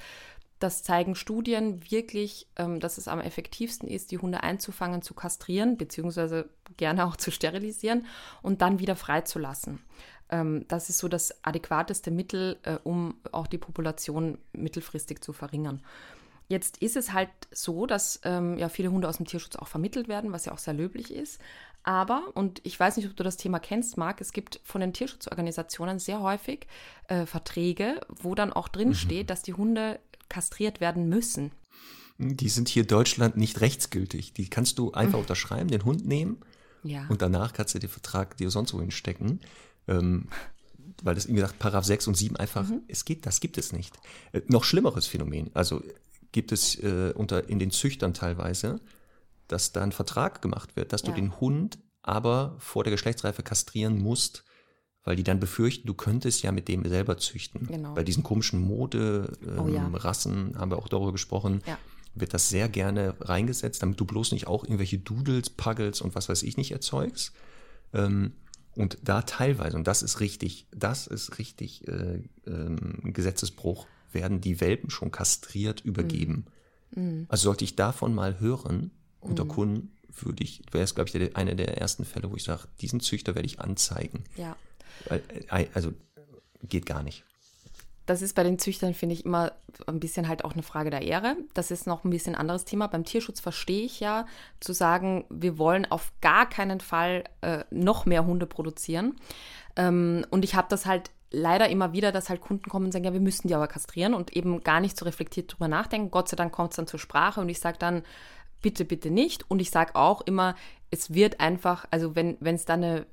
Das 0.57 0.81
zeigen 0.81 1.15
Studien 1.15 1.89
wirklich, 1.91 2.47
ähm, 2.57 2.79
dass 2.79 2.97
es 2.97 3.07
am 3.07 3.21
effektivsten 3.21 3.87
ist, 3.87 4.11
die 4.11 4.17
Hunde 4.17 4.41
einzufangen, 4.41 5.03
zu 5.03 5.13
kastrieren, 5.13 5.77
beziehungsweise 5.77 6.49
gerne 6.75 7.05
auch 7.05 7.15
zu 7.15 7.29
sterilisieren 7.29 8.07
und 8.41 8.61
dann 8.63 8.79
wieder 8.79 8.95
freizulassen. 8.95 9.79
Ähm, 10.29 10.65
das 10.67 10.89
ist 10.89 10.97
so 10.97 11.07
das 11.07 11.43
adäquateste 11.45 12.09
Mittel, 12.09 12.57
äh, 12.63 12.77
um 12.83 13.15
auch 13.31 13.45
die 13.45 13.59
Population 13.59 14.39
mittelfristig 14.53 15.23
zu 15.23 15.33
verringern. 15.33 15.83
Jetzt 16.49 16.77
ist 16.77 16.97
es 16.97 17.13
halt 17.13 17.29
so, 17.51 17.85
dass 17.85 18.21
ähm, 18.23 18.57
ja 18.57 18.69
viele 18.69 18.91
Hunde 18.91 19.07
aus 19.07 19.17
dem 19.17 19.27
Tierschutz 19.27 19.55
auch 19.55 19.67
vermittelt 19.67 20.07
werden, 20.07 20.31
was 20.31 20.45
ja 20.45 20.51
auch 20.51 20.57
sehr 20.57 20.73
löblich 20.73 21.13
ist. 21.13 21.39
Aber, 21.83 22.31
und 22.33 22.61
ich 22.63 22.79
weiß 22.79 22.97
nicht, 22.97 23.07
ob 23.07 23.15
du 23.15 23.23
das 23.23 23.37
Thema 23.37 23.59
kennst, 23.59 23.97
Marc, 23.97 24.21
es 24.21 24.33
gibt 24.33 24.59
von 24.63 24.81
den 24.81 24.93
Tierschutzorganisationen 24.93 25.99
sehr 25.99 26.21
häufig 26.21 26.67
äh, 27.07 27.25
Verträge, 27.25 28.01
wo 28.09 28.35
dann 28.35 28.53
auch 28.53 28.67
drin 28.67 28.89
mhm. 28.89 28.95
steht, 28.95 29.29
dass 29.29 29.41
die 29.41 29.53
Hunde 29.53 29.99
kastriert 30.27 30.81
werden 30.81 31.09
müssen. 31.09 31.51
Die 32.17 32.49
sind 32.49 32.67
hier 32.67 32.83
in 32.83 32.87
Deutschland 32.87 33.37
nicht 33.37 33.61
rechtsgültig. 33.61 34.33
Die 34.33 34.49
kannst 34.49 34.77
du 34.77 34.91
einfach 34.91 35.17
mhm. 35.17 35.21
unterschreiben, 35.21 35.69
den 35.69 35.85
Hund 35.85 36.05
nehmen 36.05 36.39
ja. 36.83 37.05
und 37.07 37.21
danach 37.21 37.53
kannst 37.53 37.73
du 37.75 37.79
den 37.79 37.89
Vertrag 37.89 38.37
dir 38.37 38.49
sonst 38.49 38.73
wohin 38.73 38.91
stecken. 38.91 39.39
Ähm, 39.87 40.27
weil 41.01 41.15
das, 41.15 41.27
wie 41.29 41.33
gesagt, 41.33 41.59
Paragraph 41.59 41.85
6 41.85 42.07
und 42.07 42.17
7 42.17 42.35
einfach, 42.35 42.67
mhm. 42.67 42.81
es 42.87 43.05
geht, 43.05 43.25
das 43.25 43.39
gibt 43.39 43.57
es 43.57 43.71
nicht. 43.71 43.97
Äh, 44.33 44.41
noch 44.47 44.63
schlimmeres 44.65 45.07
Phänomen, 45.07 45.49
also 45.53 45.81
gibt 46.31 46.51
es 46.51 46.75
äh, 46.75 47.13
unter, 47.15 47.49
in 47.49 47.59
den 47.59 47.71
Züchtern 47.71 48.13
teilweise, 48.13 48.79
dass 49.51 49.71
da 49.71 49.81
ein 49.81 49.91
Vertrag 49.91 50.41
gemacht 50.41 50.75
wird, 50.75 50.93
dass 50.93 51.01
ja. 51.01 51.09
du 51.09 51.15
den 51.15 51.39
Hund 51.39 51.79
aber 52.01 52.55
vor 52.59 52.83
der 52.83 52.91
Geschlechtsreife 52.91 53.43
kastrieren 53.43 53.99
musst, 53.99 54.45
weil 55.03 55.15
die 55.15 55.23
dann 55.23 55.39
befürchten, 55.39 55.87
du 55.87 55.93
könntest 55.93 56.43
ja 56.43 56.51
mit 56.51 56.67
dem 56.67 56.87
selber 56.87 57.17
züchten. 57.17 57.67
Genau. 57.67 57.93
Bei 57.93 58.03
diesen 58.03 58.23
komischen 58.23 58.59
Mode-Rassen 58.59 60.33
ähm, 60.33 60.47
oh, 60.49 60.53
ja. 60.53 60.59
haben 60.59 60.71
wir 60.71 60.77
auch 60.77 60.87
darüber 60.87 61.11
gesprochen. 61.11 61.61
Ja. 61.65 61.77
Wird 62.15 62.33
das 62.33 62.49
sehr 62.49 62.69
gerne 62.69 63.15
reingesetzt, 63.19 63.81
damit 63.81 63.99
du 63.99 64.05
bloß 64.05 64.31
nicht 64.31 64.47
auch 64.47 64.63
irgendwelche 64.63 64.99
Doodles, 64.99 65.49
Puggles 65.49 66.01
und 66.01 66.15
was 66.15 66.29
weiß 66.29 66.43
ich 66.43 66.57
nicht 66.57 66.71
erzeugst. 66.71 67.33
Ähm, 67.93 68.33
und 68.75 68.97
da 69.03 69.21
teilweise, 69.23 69.77
und 69.77 69.87
das 69.87 70.03
ist 70.03 70.19
richtig, 70.19 70.67
das 70.71 71.07
ist 71.07 71.37
richtig 71.37 71.87
äh, 71.87 72.23
ähm, 72.45 72.99
Gesetzesbruch, 73.03 73.87
werden 74.11 74.41
die 74.41 74.61
Welpen 74.61 74.89
schon 74.89 75.11
kastriert 75.11 75.81
übergeben. 75.81 76.45
Mhm. 76.91 77.25
Also 77.29 77.45
sollte 77.45 77.63
ich 77.63 77.75
davon 77.75 78.13
mal 78.15 78.39
hören 78.39 78.91
unter 79.21 79.45
mhm. 79.45 79.49
Kunden, 79.49 79.97
würde 80.21 80.43
ich, 80.43 80.63
wäre 80.71 80.83
es, 80.83 80.95
glaube 80.95 81.07
ich, 81.07 81.13
der, 81.13 81.35
einer 81.35 81.55
der 81.55 81.77
ersten 81.77 82.05
Fälle, 82.05 82.31
wo 82.31 82.35
ich 82.35 82.43
sage, 82.43 82.67
diesen 82.81 82.99
Züchter 82.99 83.35
werde 83.35 83.45
ich 83.45 83.59
anzeigen. 83.59 84.23
Ja. 84.35 84.55
Äh, 85.09 85.67
also 85.73 85.93
geht 86.63 86.85
gar 86.85 87.03
nicht. 87.03 87.23
Das 88.05 88.23
ist 88.23 88.33
bei 88.33 88.43
den 88.43 88.57
Züchtern, 88.57 88.95
finde 88.95 89.13
ich, 89.13 89.23
immer 89.23 89.51
ein 89.85 89.99
bisschen 89.99 90.27
halt 90.27 90.43
auch 90.43 90.53
eine 90.53 90.63
Frage 90.63 90.89
der 90.89 91.03
Ehre. 91.03 91.37
Das 91.53 91.69
ist 91.69 91.85
noch 91.85 92.03
ein 92.03 92.09
bisschen 92.09 92.33
anderes 92.33 92.65
Thema. 92.65 92.87
Beim 92.87 93.05
Tierschutz 93.05 93.39
verstehe 93.39 93.85
ich 93.85 93.99
ja, 93.99 94.25
zu 94.59 94.73
sagen, 94.73 95.25
wir 95.29 95.59
wollen 95.59 95.85
auf 95.91 96.11
gar 96.19 96.49
keinen 96.49 96.79
Fall 96.79 97.23
äh, 97.41 97.65
noch 97.69 98.07
mehr 98.07 98.25
Hunde 98.25 98.47
produzieren. 98.47 99.15
Ähm, 99.75 100.25
und 100.31 100.43
ich 100.43 100.55
habe 100.55 100.67
das 100.71 100.87
halt 100.87 101.11
leider 101.31 101.69
immer 101.69 101.93
wieder, 101.93 102.11
dass 102.11 102.29
halt 102.29 102.41
Kunden 102.41 102.67
kommen 102.67 102.85
und 102.85 102.91
sagen, 102.93 103.05
ja, 103.05 103.13
wir 103.13 103.19
müssen 103.19 103.47
die 103.47 103.53
aber 103.53 103.67
kastrieren 103.67 104.15
und 104.15 104.35
eben 104.35 104.63
gar 104.63 104.79
nicht 104.79 104.97
so 104.97 105.05
reflektiert 105.05 105.53
drüber 105.53 105.67
nachdenken. 105.67 106.09
Gott 106.09 106.29
sei 106.29 106.35
Dank 106.35 106.51
kommt 106.51 106.71
es 106.71 106.77
dann 106.77 106.87
zur 106.87 106.99
Sprache 106.99 107.39
und 107.39 107.49
ich 107.49 107.59
sage 107.59 107.77
dann, 107.77 108.01
bitte, 108.61 108.85
bitte 108.85 109.09
nicht. 109.09 109.49
Und 109.49 109.59
ich 109.59 109.71
sage 109.71 109.95
auch 109.95 110.21
immer, 110.21 110.55
es 110.91 111.13
wird 111.13 111.39
einfach, 111.39 111.85
also 111.91 112.15
wenn 112.15 112.37
es 112.41 112.65
da 112.65 112.73
eine 112.73 113.05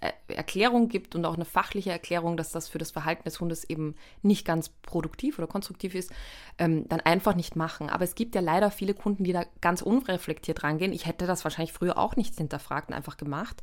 äh, 0.00 0.12
Erklärung 0.28 0.88
gibt 0.88 1.14
und 1.14 1.24
auch 1.24 1.34
eine 1.34 1.44
fachliche 1.44 1.90
Erklärung, 1.90 2.36
dass 2.36 2.52
das 2.52 2.68
für 2.68 2.78
das 2.78 2.90
Verhalten 2.90 3.24
des 3.24 3.40
Hundes 3.40 3.64
eben 3.64 3.94
nicht 4.22 4.44
ganz 4.46 4.68
produktiv 4.68 5.38
oder 5.38 5.46
konstruktiv 5.46 5.94
ist, 5.94 6.12
ähm, 6.58 6.86
dann 6.88 7.00
einfach 7.00 7.34
nicht 7.34 7.56
machen. 7.56 7.88
Aber 7.88 8.04
es 8.04 8.14
gibt 8.14 8.34
ja 8.34 8.40
leider 8.40 8.70
viele 8.70 8.94
Kunden, 8.94 9.24
die 9.24 9.32
da 9.32 9.44
ganz 9.60 9.80
unreflektiert 9.80 10.62
rangehen. 10.62 10.92
Ich 10.92 11.06
hätte 11.06 11.26
das 11.26 11.44
wahrscheinlich 11.44 11.72
früher 11.72 11.96
auch 11.96 12.16
nicht 12.16 12.36
hinterfragt 12.36 12.88
und 12.88 12.94
einfach 12.94 13.16
gemacht. 13.16 13.62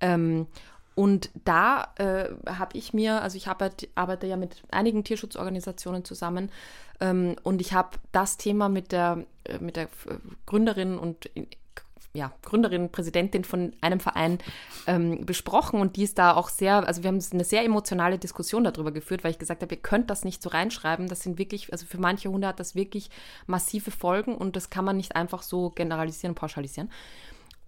Ähm, 0.00 0.46
und 0.94 1.30
da 1.44 1.92
äh, 1.96 2.28
habe 2.46 2.76
ich 2.76 2.92
mir, 2.92 3.22
also 3.22 3.36
ich 3.36 3.48
arbeite, 3.48 3.88
arbeite, 3.94 4.26
ja 4.26 4.36
mit 4.36 4.62
einigen 4.70 5.04
Tierschutzorganisationen 5.04 6.04
zusammen 6.04 6.50
ähm, 7.00 7.36
und 7.42 7.60
ich 7.60 7.72
habe 7.72 7.98
das 8.12 8.36
Thema 8.36 8.68
mit 8.68 8.92
der, 8.92 9.24
äh, 9.44 9.58
mit 9.58 9.76
der 9.76 9.88
Gründerin 10.46 10.98
und 10.98 11.30
ja, 12.12 12.32
Gründerin, 12.42 12.90
Präsidentin 12.90 13.44
von 13.44 13.72
einem 13.80 14.00
Verein 14.00 14.38
ähm, 14.88 15.24
besprochen 15.24 15.80
und 15.80 15.94
die 15.96 16.02
ist 16.02 16.18
da 16.18 16.34
auch 16.34 16.48
sehr, 16.48 16.86
also 16.86 17.04
wir 17.04 17.08
haben 17.08 17.22
eine 17.32 17.44
sehr 17.44 17.64
emotionale 17.64 18.18
Diskussion 18.18 18.64
darüber 18.64 18.90
geführt, 18.90 19.22
weil 19.22 19.30
ich 19.30 19.38
gesagt 19.38 19.62
habe, 19.62 19.76
ihr 19.76 19.80
könnt 19.80 20.10
das 20.10 20.24
nicht 20.24 20.42
so 20.42 20.48
reinschreiben. 20.48 21.08
Das 21.08 21.20
sind 21.20 21.38
wirklich, 21.38 21.70
also 21.72 21.86
für 21.86 21.98
manche 21.98 22.28
Hunde 22.28 22.48
hat 22.48 22.58
das 22.58 22.74
wirklich 22.74 23.10
massive 23.46 23.92
Folgen 23.92 24.34
und 24.34 24.56
das 24.56 24.70
kann 24.70 24.84
man 24.84 24.96
nicht 24.96 25.14
einfach 25.14 25.42
so 25.42 25.70
generalisieren, 25.70 26.34
pauschalisieren. 26.34 26.90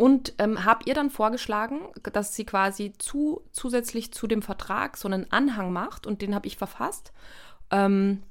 Und 0.03 0.35
ähm, 0.39 0.65
habt 0.65 0.89
ihr 0.89 0.95
dann 0.95 1.11
vorgeschlagen, 1.11 1.79
dass 2.13 2.35
sie 2.35 2.45
quasi 2.45 2.93
zu, 2.99 3.41
zusätzlich 3.53 4.13
zu 4.13 4.27
dem 4.27 4.43
Vertrag 4.43 4.97
so 4.97 5.07
einen 5.07 5.31
Anhang 5.31 5.73
macht 5.73 6.09
und 6.09 6.23
den 6.23 6.35
habe 6.35 6.49
ich 6.49 6.57
verfasst, 6.57 7.13
ähm, 7.71 8.25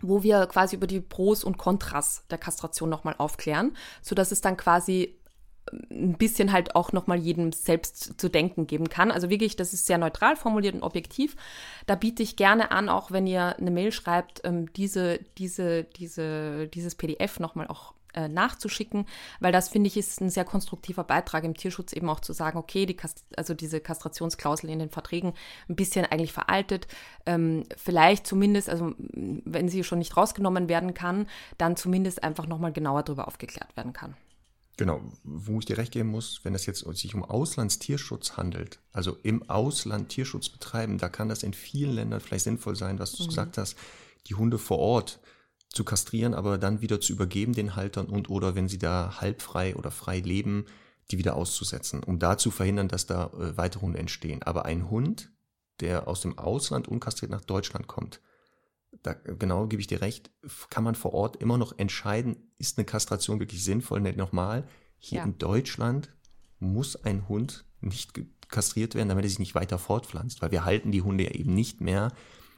wo 0.00 0.22
wir 0.22 0.46
quasi 0.46 0.76
über 0.76 0.86
die 0.86 1.02
Pros 1.02 1.44
und 1.44 1.58
Kontras 1.58 2.24
der 2.30 2.38
Kastration 2.38 2.88
nochmal 2.88 3.14
aufklären, 3.18 3.76
sodass 4.00 4.32
es 4.32 4.40
dann 4.40 4.56
quasi 4.56 5.18
ein 5.90 6.16
bisschen 6.16 6.50
halt 6.50 6.74
auch 6.74 6.92
nochmal 6.92 7.18
jedem 7.18 7.52
selbst 7.52 8.18
zu 8.18 8.30
denken 8.30 8.66
geben 8.66 8.88
kann. 8.88 9.10
Also 9.10 9.28
wirklich, 9.28 9.54
das 9.54 9.74
ist 9.74 9.84
sehr 9.84 9.98
neutral 9.98 10.34
formuliert 10.34 10.76
und 10.76 10.82
objektiv. 10.82 11.36
Da 11.84 11.94
biete 11.94 12.22
ich 12.22 12.36
gerne 12.36 12.70
an, 12.70 12.88
auch 12.88 13.10
wenn 13.10 13.26
ihr 13.26 13.54
eine 13.58 13.70
Mail 13.70 13.92
schreibt, 13.92 14.40
ähm, 14.44 14.72
diese, 14.72 15.18
diese, 15.36 15.84
diese, 15.84 16.68
dieses 16.68 16.94
PDF 16.94 17.38
nochmal 17.38 17.66
auch 17.66 17.92
äh, 18.14 18.28
nachzuschicken, 18.28 19.06
weil 19.40 19.52
das 19.52 19.68
finde 19.68 19.88
ich 19.88 19.96
ist 19.96 20.20
ein 20.20 20.30
sehr 20.30 20.44
konstruktiver 20.44 21.04
Beitrag 21.04 21.44
im 21.44 21.54
Tierschutz 21.54 21.92
eben 21.92 22.08
auch 22.08 22.20
zu 22.20 22.32
sagen, 22.32 22.58
okay, 22.58 22.86
die 22.86 22.96
also 23.36 23.54
diese 23.54 23.80
Kastrationsklausel 23.80 24.70
in 24.70 24.78
den 24.78 24.90
Verträgen 24.90 25.34
ein 25.68 25.76
bisschen 25.76 26.04
eigentlich 26.04 26.32
veraltet, 26.32 26.88
ähm, 27.26 27.64
vielleicht 27.76 28.26
zumindest, 28.26 28.68
also 28.68 28.94
wenn 28.98 29.68
sie 29.68 29.84
schon 29.84 29.98
nicht 29.98 30.16
rausgenommen 30.16 30.68
werden 30.68 30.94
kann, 30.94 31.26
dann 31.58 31.76
zumindest 31.76 32.22
einfach 32.22 32.46
nochmal 32.46 32.72
genauer 32.72 33.02
darüber 33.02 33.28
aufgeklärt 33.28 33.76
werden 33.76 33.92
kann. 33.92 34.16
Genau, 34.78 35.00
wo 35.24 35.58
ich 35.58 35.64
dir 35.64 35.76
recht 35.76 35.90
geben 35.90 36.08
muss, 36.08 36.44
wenn 36.44 36.54
es 36.54 36.64
jetzt 36.64 36.86
sich 36.96 37.12
um 37.12 37.24
Auslandstierschutz 37.24 38.36
handelt, 38.36 38.78
also 38.92 39.16
im 39.24 39.50
Ausland 39.50 40.08
Tierschutz 40.08 40.48
betreiben, 40.48 40.98
da 40.98 41.08
kann 41.08 41.28
das 41.28 41.42
in 41.42 41.52
vielen 41.52 41.96
Ländern 41.96 42.20
vielleicht 42.20 42.44
sinnvoll 42.44 42.76
sein, 42.76 43.00
was 43.00 43.12
du 43.12 43.24
mhm. 43.24 43.28
gesagt 43.28 43.58
hast, 43.58 43.76
die 44.28 44.36
Hunde 44.36 44.56
vor 44.56 44.78
Ort 44.78 45.18
zu 45.68 45.84
kastrieren, 45.84 46.34
aber 46.34 46.58
dann 46.58 46.80
wieder 46.80 47.00
zu 47.00 47.12
übergeben 47.12 47.52
den 47.52 47.76
Haltern 47.76 48.06
und 48.06 48.30
oder 48.30 48.54
wenn 48.54 48.68
sie 48.68 48.78
da 48.78 49.20
halbfrei 49.20 49.76
oder 49.76 49.90
frei 49.90 50.20
leben, 50.20 50.64
die 51.10 51.18
wieder 51.18 51.36
auszusetzen, 51.36 52.02
um 52.02 52.18
da 52.18 52.38
zu 52.38 52.50
verhindern, 52.50 52.88
dass 52.88 53.06
da 53.06 53.26
äh, 53.26 53.56
weitere 53.56 53.82
Hunde 53.82 53.98
entstehen. 53.98 54.42
Aber 54.42 54.64
ein 54.64 54.90
Hund, 54.90 55.30
der 55.80 56.08
aus 56.08 56.20
dem 56.20 56.38
Ausland 56.38 56.88
unkastriert 56.88 57.30
nach 57.30 57.44
Deutschland 57.44 57.86
kommt, 57.86 58.20
da 59.02 59.12
genau 59.12 59.66
gebe 59.66 59.80
ich 59.80 59.86
dir 59.86 60.00
recht, 60.00 60.30
kann 60.70 60.84
man 60.84 60.94
vor 60.94 61.14
Ort 61.14 61.36
immer 61.36 61.58
noch 61.58 61.78
entscheiden, 61.78 62.36
ist 62.56 62.78
eine 62.78 62.84
Kastration 62.84 63.40
wirklich 63.40 63.62
sinnvoll, 63.62 64.00
nicht 64.00 64.16
nochmal. 64.16 64.66
Hier 64.98 65.18
ja. 65.18 65.24
in 65.24 65.38
Deutschland 65.38 66.10
muss 66.58 66.96
ein 66.96 67.28
Hund 67.28 67.64
nicht 67.80 68.20
kastriert 68.48 68.94
werden, 68.94 69.08
damit 69.08 69.24
er 69.24 69.28
sich 69.28 69.38
nicht 69.38 69.54
weiter 69.54 69.78
fortpflanzt, 69.78 70.42
weil 70.42 70.50
wir 70.50 70.64
halten 70.64 70.90
die 70.90 71.02
Hunde 71.02 71.24
ja 71.24 71.30
eben 71.30 71.54
nicht 71.54 71.80
mehr 71.80 72.12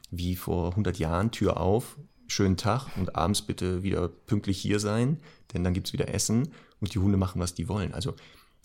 wie 0.09 0.35
vor 0.35 0.71
100 0.71 0.97
Jahren, 0.99 1.31
Tür 1.31 1.57
auf, 1.57 1.97
schönen 2.31 2.57
Tag 2.57 2.87
und 2.97 3.15
abends 3.15 3.41
bitte 3.41 3.83
wieder 3.83 4.07
pünktlich 4.07 4.59
hier 4.59 4.79
sein, 4.79 5.19
denn 5.53 5.63
dann 5.63 5.73
gibt 5.73 5.87
es 5.87 5.93
wieder 5.93 6.13
Essen 6.13 6.49
und 6.79 6.93
die 6.93 6.99
Hunde 6.99 7.17
machen, 7.17 7.41
was 7.41 7.53
die 7.53 7.67
wollen. 7.67 7.93
Also 7.93 8.15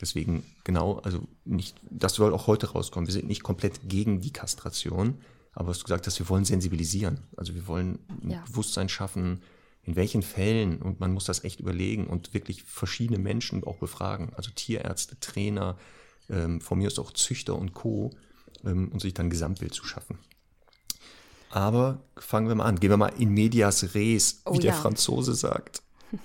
deswegen 0.00 0.44
genau, 0.64 0.98
also 0.98 1.26
nicht, 1.44 1.76
das 1.90 2.14
soll 2.14 2.32
auch 2.32 2.46
heute 2.46 2.70
rauskommen. 2.72 3.06
Wir 3.06 3.14
sind 3.14 3.26
nicht 3.26 3.42
komplett 3.42 3.88
gegen 3.88 4.20
die 4.20 4.32
Kastration, 4.32 5.18
aber 5.52 5.68
was 5.68 5.78
du 5.78 5.84
gesagt 5.84 6.06
hast, 6.06 6.18
wir 6.18 6.28
wollen 6.28 6.44
sensibilisieren. 6.44 7.20
Also 7.36 7.54
wir 7.54 7.66
wollen 7.66 7.98
ein 8.22 8.30
ja. 8.30 8.44
Bewusstsein 8.46 8.88
schaffen, 8.88 9.42
in 9.82 9.96
welchen 9.96 10.22
Fällen, 10.22 10.82
und 10.82 11.00
man 11.00 11.12
muss 11.12 11.24
das 11.24 11.44
echt 11.44 11.60
überlegen 11.60 12.06
und 12.06 12.34
wirklich 12.34 12.62
verschiedene 12.62 13.18
Menschen 13.18 13.64
auch 13.64 13.78
befragen, 13.78 14.32
also 14.34 14.50
Tierärzte, 14.50 15.18
Trainer, 15.20 15.78
ähm, 16.28 16.60
von 16.60 16.78
mir 16.78 16.88
aus 16.88 16.98
auch 16.98 17.12
Züchter 17.12 17.56
und 17.56 17.72
Co., 17.72 18.10
ähm, 18.64 18.88
und 18.88 19.00
sich 19.00 19.14
dann 19.14 19.26
ein 19.26 19.30
Gesamtbild 19.30 19.74
zu 19.74 19.84
schaffen. 19.84 20.18
Aber 21.50 22.02
fangen 22.16 22.48
wir 22.48 22.54
mal 22.54 22.64
an, 22.64 22.80
gehen 22.80 22.90
wir 22.90 22.96
mal 22.96 23.12
in 23.18 23.30
medias 23.30 23.94
res, 23.94 24.42
wie 24.44 24.50
oh, 24.50 24.58
der 24.58 24.72
ja. 24.72 24.72
Franzose 24.72 25.34
sagt. 25.34 25.82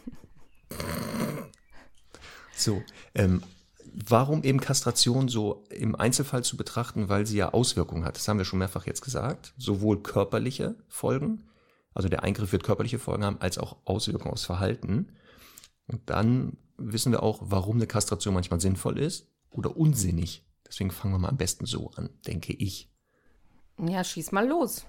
so, 2.55 2.81
ähm, 3.15 3.43
Warum 3.93 4.43
eben 4.43 4.62
Kastration 4.62 5.27
so 5.27 5.65
im 5.69 5.95
Einzelfall 5.95 6.45
zu 6.45 6.55
betrachten, 6.55 7.10
weil 7.10 7.27
sie 7.27 7.38
ja 7.38 7.53
Auswirkungen 7.53 8.05
hat. 8.05 8.15
Das 8.15 8.27
haben 8.27 8.38
wir 8.38 8.45
schon 8.45 8.60
mehrfach 8.60 8.86
jetzt 8.86 9.01
gesagt. 9.01 9.53
Sowohl 9.57 10.01
körperliche 10.01 10.75
Folgen, 10.88 11.43
also 11.93 12.07
der 12.07 12.23
Eingriff 12.23 12.53
wird 12.53 12.63
körperliche 12.63 12.99
Folgen 12.99 13.25
haben, 13.25 13.41
als 13.41 13.57
auch 13.57 13.77
Auswirkungen 13.84 14.31
aufs 14.31 14.45
Verhalten. 14.45 15.10
Und 15.88 16.10
dann 16.10 16.57
wissen 16.77 17.12
wir 17.12 17.21
auch, 17.21 17.39
warum 17.41 17.75
eine 17.75 17.88
Kastration 17.88 18.34
manchmal 18.34 18.62
sinnvoll 18.62 18.97
ist 18.97 19.27
oder 19.49 19.75
unsinnig. 19.75 20.45
Deswegen 20.65 20.91
fangen 20.91 21.13
wir 21.13 21.19
mal 21.19 21.29
am 21.29 21.38
besten 21.38 21.65
so 21.65 21.91
an, 21.91 22.10
denke 22.25 22.53
ich. 22.53 22.89
Ja, 23.77 24.05
schieß 24.05 24.31
mal 24.31 24.47
los. 24.47 24.86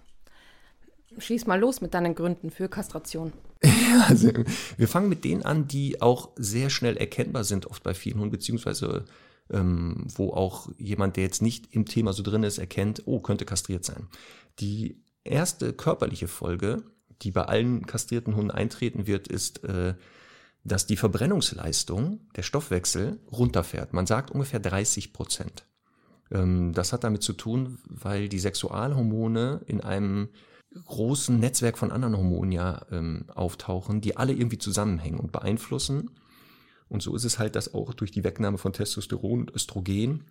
Schieß 1.18 1.46
mal 1.46 1.60
los 1.60 1.80
mit 1.80 1.94
deinen 1.94 2.14
Gründen 2.14 2.50
für 2.50 2.68
Kastration. 2.68 3.32
Ja, 3.64 4.06
also 4.08 4.30
wir 4.76 4.88
fangen 4.88 5.10
mit 5.10 5.22
denen 5.22 5.42
an, 5.42 5.68
die 5.68 6.00
auch 6.00 6.30
sehr 6.36 6.70
schnell 6.70 6.96
erkennbar 6.96 7.44
sind, 7.44 7.66
oft 7.66 7.82
bei 7.82 7.92
vielen 7.92 8.18
Hunden, 8.18 8.32
beziehungsweise 8.32 9.04
ähm, 9.50 10.06
wo 10.14 10.30
auch 10.30 10.70
jemand, 10.78 11.16
der 11.16 11.24
jetzt 11.24 11.42
nicht 11.42 11.74
im 11.74 11.84
Thema 11.84 12.12
so 12.12 12.22
drin 12.22 12.42
ist, 12.42 12.58
erkennt, 12.58 13.02
oh, 13.04 13.20
könnte 13.20 13.44
kastriert 13.44 13.84
sein. 13.84 14.08
Die 14.60 15.02
erste 15.24 15.72
körperliche 15.72 16.26
Folge, 16.26 16.82
die 17.22 17.30
bei 17.30 17.44
allen 17.44 17.86
kastrierten 17.86 18.34
Hunden 18.34 18.50
eintreten 18.50 19.06
wird, 19.06 19.28
ist, 19.28 19.62
äh, 19.64 19.94
dass 20.64 20.86
die 20.86 20.96
Verbrennungsleistung, 20.96 22.20
der 22.36 22.42
Stoffwechsel, 22.42 23.20
runterfährt. 23.30 23.92
Man 23.92 24.06
sagt 24.06 24.30
ungefähr 24.30 24.60
30 24.60 25.12
Prozent. 25.12 25.66
Ähm, 26.30 26.72
das 26.72 26.92
hat 26.92 27.04
damit 27.04 27.22
zu 27.22 27.32
tun, 27.32 27.78
weil 27.84 28.28
die 28.28 28.38
Sexualhormone 28.38 29.62
in 29.66 29.80
einem 29.80 30.28
großen 30.86 31.38
Netzwerk 31.38 31.78
von 31.78 31.90
anderen 31.90 32.16
Hormonen 32.16 32.52
ja 32.52 32.86
ähm, 32.90 33.24
auftauchen, 33.34 34.00
die 34.00 34.16
alle 34.16 34.32
irgendwie 34.32 34.58
zusammenhängen 34.58 35.20
und 35.20 35.32
beeinflussen. 35.32 36.10
Und 36.88 37.02
so 37.02 37.14
ist 37.14 37.24
es 37.24 37.38
halt, 37.38 37.56
dass 37.56 37.74
auch 37.74 37.94
durch 37.94 38.10
die 38.10 38.24
Wegnahme 38.24 38.58
von 38.58 38.72
Testosteron 38.72 39.40
und 39.40 39.54
Östrogen 39.54 40.24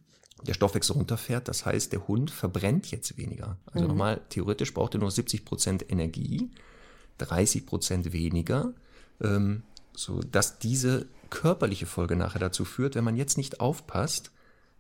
der 0.46 0.54
Stoffwechsel 0.54 0.96
runterfährt. 0.96 1.48
Das 1.48 1.66
heißt, 1.66 1.92
der 1.92 2.08
Hund 2.08 2.32
verbrennt 2.32 2.92
jetzt 2.92 3.18
weniger. 3.18 3.58
Also 3.66 3.84
mhm. 3.84 3.90
nochmal, 3.90 4.22
theoretisch 4.30 4.74
braucht 4.74 4.96
er 4.96 5.00
nur 5.00 5.12
70 5.12 5.46
Prozent 5.46 5.92
Energie, 5.92 6.50
30 7.20 7.66
Prozent 7.66 8.14
weniger, 8.14 8.74
ähm, 9.22 9.64
so 9.94 10.22
dass 10.22 10.60
diese 10.60 11.08
körperliche 11.30 11.86
Folge 11.86 12.16
nachher 12.16 12.40
dazu 12.40 12.66
führt, 12.66 12.96
wenn 12.96 13.04
man 13.04 13.16
jetzt 13.18 13.38
nicht 13.38 13.60
aufpasst. 13.60 14.32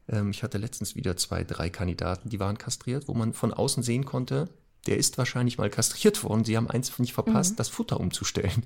Ähm, 0.08 0.32
ich 0.32 0.43
hatte 0.43 0.58
letztens 0.58 0.95
wieder 0.95 1.17
zwei, 1.17 1.43
drei 1.43 1.69
Kandidaten, 1.69 2.30
die 2.30 2.39
waren 2.39 2.58
kastriert, 2.58 3.08
wo 3.08 3.13
man 3.13 3.34
von 3.34 3.54
außen 3.54 3.84
sehen 3.84 4.06
konnte, 4.06 4.50
der 4.87 4.97
ist 4.97 5.17
wahrscheinlich 5.17 5.57
mal 5.57 5.69
kastriert 5.69 6.23
worden. 6.23 6.43
Sie 6.43 6.57
haben 6.57 6.69
eins 6.69 6.97
nicht 6.99 7.13
verpasst, 7.13 7.53
mhm. 7.53 7.55
das 7.57 7.69
Futter 7.69 7.99
umzustellen. 7.99 8.63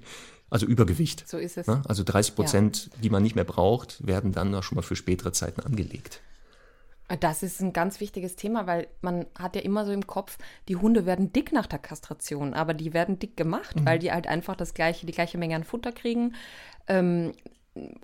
Also 0.50 0.68
Übergewicht. 0.68 1.28
So 1.28 1.38
ist 1.38 1.58
es. 1.58 1.68
Ne? 1.68 1.82
Also 1.88 2.04
30 2.04 2.36
Prozent, 2.36 2.90
ja. 2.94 3.02
die 3.02 3.10
man 3.10 3.24
nicht 3.24 3.36
mehr 3.36 3.44
braucht, 3.44 4.06
werden 4.06 4.32
dann 4.32 4.62
schon 4.62 4.76
mal 4.76 4.84
für 4.84 4.96
spätere 4.96 5.32
Zeiten 5.32 5.62
angelegt. 5.62 6.22
Das 7.20 7.44
ist 7.44 7.62
ein 7.62 7.72
ganz 7.72 8.00
wichtiges 8.00 8.36
Thema, 8.36 8.66
weil 8.66 8.88
man 9.02 9.28
hat 9.38 9.56
ja 9.56 9.62
immer 9.62 9.86
so 9.86 9.92
im 9.92 10.08
Kopf, 10.08 10.38
die 10.68 10.76
Hunde 10.76 11.06
werden 11.06 11.32
dick 11.32 11.52
nach 11.52 11.68
der 11.68 11.78
Kastration, 11.78 12.56
aber 12.56 12.74
die 12.74 12.94
werden 12.94 13.20
dick 13.20 13.38
gemacht, 13.38 13.76
mhm. 13.76 13.86
weil 13.86 14.00
die 14.00 14.12
halt 14.12 14.28
einfach 14.28 14.56
das 14.56 14.74
gleiche, 14.74 15.06
die 15.06 15.14
gleiche 15.14 15.38
Menge 15.38 15.56
an 15.56 15.64
Futter 15.64 15.92
kriegen. 15.92 16.34
Ähm, 16.88 17.34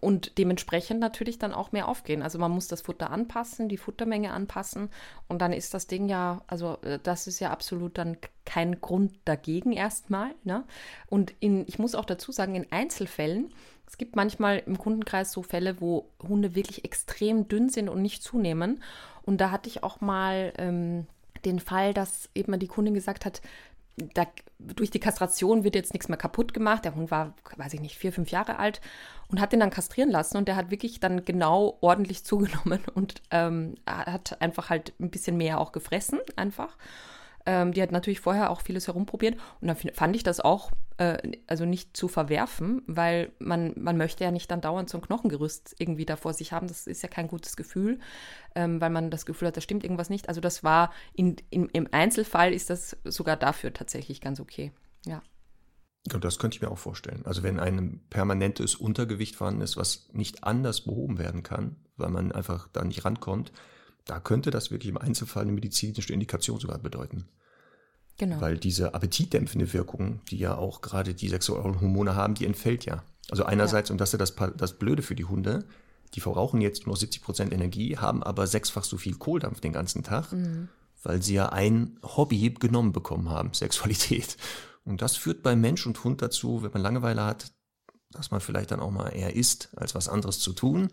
und 0.02 0.38
dementsprechend 0.38 1.00
natürlich 1.00 1.40
dann 1.40 1.54
auch 1.54 1.72
mehr 1.72 1.88
aufgehen. 1.88 2.22
Also 2.22 2.38
man 2.38 2.52
muss 2.52 2.68
das 2.68 2.82
Futter 2.82 3.10
anpassen, 3.10 3.70
die 3.70 3.78
Futtermenge 3.78 4.34
anpassen 4.34 4.90
und 5.30 5.42
dann 5.42 5.54
ist 5.54 5.74
das 5.74 5.88
Ding 5.88 6.10
ja, 6.10 6.42
also 6.48 6.78
äh, 6.82 7.00
das 7.02 7.28
ist 7.28 7.40
ja 7.40 7.52
absolut 7.52 7.98
dann 7.98 8.18
kein 8.46 8.82
Grund 8.82 9.14
dagegen 9.24 9.72
erstmal. 9.72 10.32
Ne? 10.44 10.66
Und 11.08 11.34
in, 11.40 11.66
ich 11.68 11.80
muss 11.80 11.96
auch 11.96 12.06
dazu 12.06 12.32
sagen, 12.32 12.56
in 12.56 12.72
Einzelfällen, 12.72 13.54
es 13.88 13.98
gibt 13.98 14.16
manchmal 14.16 14.64
im 14.66 14.78
Kundenkreis 14.78 15.32
so 15.32 15.42
Fälle, 15.42 15.80
wo 15.80 16.10
Hunde 16.22 16.56
wirklich 16.56 16.84
extrem 16.84 17.48
dünn 17.48 17.70
sind 17.70 17.90
und 17.90 18.02
nicht 18.02 18.24
zunehmen. 18.24 18.84
Und 19.24 19.40
da 19.40 19.52
hatte 19.52 19.70
ich 19.70 19.84
auch 19.84 20.02
mal 20.02 20.54
ähm, 20.58 21.08
den 21.46 21.60
Fall, 21.60 21.94
dass 21.94 22.30
eben 22.36 22.58
die 22.60 22.68
Kundin 22.68 22.94
gesagt 22.94 23.26
hat, 23.26 23.42
da, 23.98 24.26
durch 24.60 24.92
die 24.92 25.00
Kastration 25.00 25.64
wird 25.64 25.76
jetzt 25.76 25.94
nichts 25.94 26.10
mehr 26.10 26.18
kaputt 26.18 26.54
gemacht. 26.54 26.86
Der 26.86 26.96
Hund 26.96 27.12
war, 27.12 27.34
weiß 27.58 27.74
ich 27.74 27.82
nicht, 27.82 27.98
vier, 27.98 28.12
fünf 28.14 28.32
Jahre 28.32 28.60
alt 28.60 28.82
und 29.28 29.40
hat 29.40 29.52
den 29.52 29.60
dann 29.60 29.70
kastrieren 29.70 30.10
lassen 30.10 30.38
und 30.38 30.48
der 30.48 30.56
hat 30.56 30.72
wirklich 30.72 31.00
dann 31.00 31.26
genau 31.26 31.78
ordentlich 31.82 32.24
zugenommen 32.26 32.82
und 32.94 33.22
ähm, 33.32 33.76
hat 33.86 34.42
einfach 34.42 34.70
halt 34.70 34.94
ein 35.00 35.10
bisschen 35.10 35.38
mehr 35.38 35.60
auch 35.60 35.72
gefressen, 35.72 36.20
einfach. 36.36 36.78
Ähm, 37.46 37.74
die 37.74 37.82
hat 37.82 37.92
natürlich 37.92 38.20
vorher 38.20 38.52
auch 38.52 38.62
vieles 38.62 38.88
herumprobiert 38.88 39.36
und 39.62 39.68
dann 39.68 39.76
fand 39.76 40.16
ich 40.16 40.24
das 40.24 40.40
auch 40.40 40.72
also 41.48 41.66
nicht 41.66 41.98
zu 41.98 42.08
verwerfen, 42.08 42.84
weil 42.86 43.32
man, 43.40 43.74
man 43.76 43.98
möchte 43.98 44.24
ja 44.24 44.32
nicht 44.32 44.52
dann 44.52 44.62
dauernd 44.62 44.90
so 44.90 44.98
ein 44.98 45.02
Knochengerüst 45.02 45.76
irgendwie 45.80 46.06
da 46.06 46.16
vor 46.16 46.34
sich 46.34 46.54
haben. 46.54 46.68
Das 46.68 46.86
ist 46.86 47.02
ja 47.02 47.10
kein 47.10 47.28
gutes 47.28 47.56
Gefühl, 47.56 48.00
ähm, 48.56 48.80
weil 48.82 48.90
man 48.90 49.10
das 49.10 49.26
Gefühl 49.26 49.48
hat, 49.48 49.58
da 49.58 49.62
stimmt 49.62 49.84
irgendwas 49.84 50.10
nicht. 50.10 50.30
Also 50.30 50.42
das 50.42 50.64
war 50.64 50.92
in, 51.14 51.38
in, 51.50 51.70
im 51.70 51.88
Einzelfall 51.92 52.54
ist 52.54 52.70
das 52.70 52.98
sogar 53.04 53.36
dafür 53.36 53.74
tatsächlich 53.74 54.22
ganz 54.22 54.40
okay. 54.40 54.72
Ja. 55.06 55.24
Und 56.14 56.24
das 56.24 56.40
könnte 56.40 56.56
ich 56.56 56.62
mir 56.62 56.72
auch 56.72 56.78
vorstellen. 56.78 57.26
Also 57.26 57.44
wenn 57.44 57.60
ein 57.60 58.02
permanentes 58.10 58.76
Untergewicht 58.76 59.36
vorhanden 59.36 59.62
ist, 59.62 59.78
was 59.78 60.10
nicht 60.14 60.44
anders 60.44 60.82
behoben 60.82 61.18
werden 61.20 61.44
kann, 61.44 61.78
weil 61.96 62.10
man 62.10 62.32
einfach 62.32 62.68
da 62.74 62.84
nicht 62.84 63.06
rankommt, 63.06 63.52
da 64.06 64.20
könnte 64.20 64.52
das 64.52 64.72
wirklich 64.72 64.90
im 64.90 64.98
Einzelfall 64.98 65.44
eine 65.44 65.52
medizinische 65.52 66.14
Indikation 66.14 66.60
sogar 66.60 66.80
bedeuten. 66.80 67.28
Genau. 68.22 68.40
Weil 68.40 68.60
diese 68.60 68.94
appetitdämpfende 68.94 69.74
Wirkung, 69.74 70.22
die 70.30 70.38
ja 70.38 70.56
auch 70.56 70.82
gerade 70.82 71.16
die 71.16 71.28
sexuellen 71.28 71.82
Hormone 71.82 72.14
haben, 72.16 72.36
die 72.36 72.46
entfällt 72.46 72.86
ja. 72.86 73.04
Also 73.32 73.46
einerseits, 73.46 73.90
ja. 73.90 73.94
und 73.94 73.98
das 74.00 74.14
ist 74.14 74.20
das, 74.20 74.36
das 74.58 74.78
Blöde 74.78 75.02
für 75.02 75.16
die 75.16 75.26
Hunde, 75.26 75.66
die 76.14 76.20
verbrauchen 76.20 76.62
jetzt 76.62 76.86
nur 76.86 76.96
70 76.96 77.24
Prozent 77.24 77.52
Energie, 77.52 77.98
haben 77.98 78.22
aber 78.22 78.46
sechsfach 78.46 78.84
so 78.84 78.98
viel 78.98 79.16
Kohldampf 79.16 79.60
den 79.60 79.74
ganzen 79.74 80.04
Tag, 80.04 80.34
mhm. 80.34 80.70
weil 81.02 81.24
sie 81.24 81.34
ja 81.34 81.50
ein 81.50 81.98
Hobby 82.04 82.52
genommen 82.52 82.92
bekommen 82.92 83.28
haben, 83.28 83.54
Sexualität. 83.56 84.38
Und 84.86 85.02
das 85.02 85.18
führt 85.18 85.42
bei 85.42 85.56
Mensch 85.56 85.88
und 85.88 86.04
Hund 86.04 86.22
dazu, 86.22 86.62
wenn 86.62 86.72
man 86.74 86.84
Langeweile 86.84 87.26
hat, 87.26 87.52
dass 88.12 88.30
man 88.30 88.40
vielleicht 88.40 88.70
dann 88.70 88.82
auch 88.82 88.92
mal 88.92 89.10
eher 89.10 89.36
isst, 89.36 89.76
als 89.76 89.96
was 89.96 90.10
anderes 90.10 90.38
zu 90.38 90.54
tun. 90.54 90.90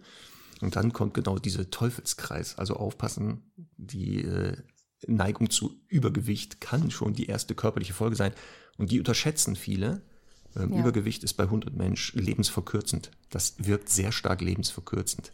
Und 0.63 0.77
dann 0.77 0.95
kommt 0.95 1.13
genau 1.13 1.39
dieser 1.39 1.69
Teufelskreis. 1.69 2.57
Also 2.57 2.77
aufpassen, 2.77 3.53
die 3.77 4.23
äh, 4.23 4.57
Neigung 5.07 5.51
zu 5.51 5.77
Übergewicht 5.89 6.61
kann 6.61 6.91
schon 6.91 7.15
die 7.15 7.27
erste 7.27 7.55
körperliche 7.55 7.93
Folge 7.93 8.17
sein. 8.17 8.33
Und 8.79 8.91
die 8.91 8.99
unterschätzen 8.99 9.57
viele. 9.57 10.03
Ähm, 10.57 10.73
ja. 10.73 10.81
Übergewicht 10.81 11.25
ist 11.25 11.35
bei 11.35 11.49
Hund 11.49 11.67
und 11.67 11.77
Mensch 11.77 12.13
lebensverkürzend. 12.15 13.11
Das 13.31 13.55
wirkt 13.59 13.89
sehr 13.89 14.13
stark 14.13 14.41
lebensverkürzend. 14.41 15.33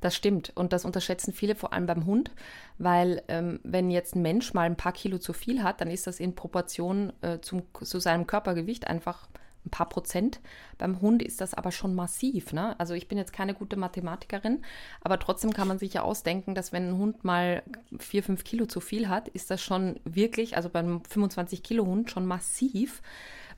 Das 0.00 0.14
stimmt. 0.14 0.52
Und 0.54 0.72
das 0.72 0.84
unterschätzen 0.84 1.32
viele, 1.32 1.54
vor 1.54 1.72
allem 1.72 1.86
beim 1.86 2.06
Hund, 2.06 2.30
weil 2.78 3.22
ähm, 3.28 3.60
wenn 3.62 3.90
jetzt 3.90 4.14
ein 4.14 4.22
Mensch 4.22 4.54
mal 4.54 4.62
ein 4.62 4.76
paar 4.76 4.92
Kilo 4.92 5.18
zu 5.18 5.32
viel 5.32 5.62
hat, 5.62 5.80
dann 5.80 5.90
ist 5.90 6.06
das 6.06 6.20
in 6.20 6.34
Proportion 6.34 7.12
äh, 7.22 7.40
zum, 7.40 7.62
zu 7.82 8.00
seinem 8.00 8.26
Körpergewicht 8.26 8.86
einfach 8.86 9.28
ein 9.64 9.70
paar 9.70 9.88
Prozent. 9.88 10.40
Beim 10.78 11.00
Hund 11.00 11.22
ist 11.22 11.40
das 11.40 11.54
aber 11.54 11.72
schon 11.72 11.94
massiv. 11.94 12.52
Ne? 12.52 12.78
Also 12.78 12.94
ich 12.94 13.08
bin 13.08 13.18
jetzt 13.18 13.32
keine 13.32 13.54
gute 13.54 13.76
Mathematikerin, 13.76 14.62
aber 15.00 15.18
trotzdem 15.18 15.52
kann 15.52 15.68
man 15.68 15.78
sich 15.78 15.94
ja 15.94 16.02
ausdenken, 16.02 16.54
dass 16.54 16.72
wenn 16.72 16.90
ein 16.90 16.98
Hund 16.98 17.24
mal 17.24 17.62
vier, 17.98 18.22
fünf 18.22 18.44
Kilo 18.44 18.66
zu 18.66 18.80
viel 18.80 19.08
hat, 19.08 19.28
ist 19.28 19.50
das 19.50 19.62
schon 19.62 20.00
wirklich, 20.04 20.56
also 20.56 20.68
beim 20.68 21.02
25 21.04 21.62
Kilo 21.62 21.86
Hund 21.86 22.10
schon 22.10 22.26
massiv 22.26 23.02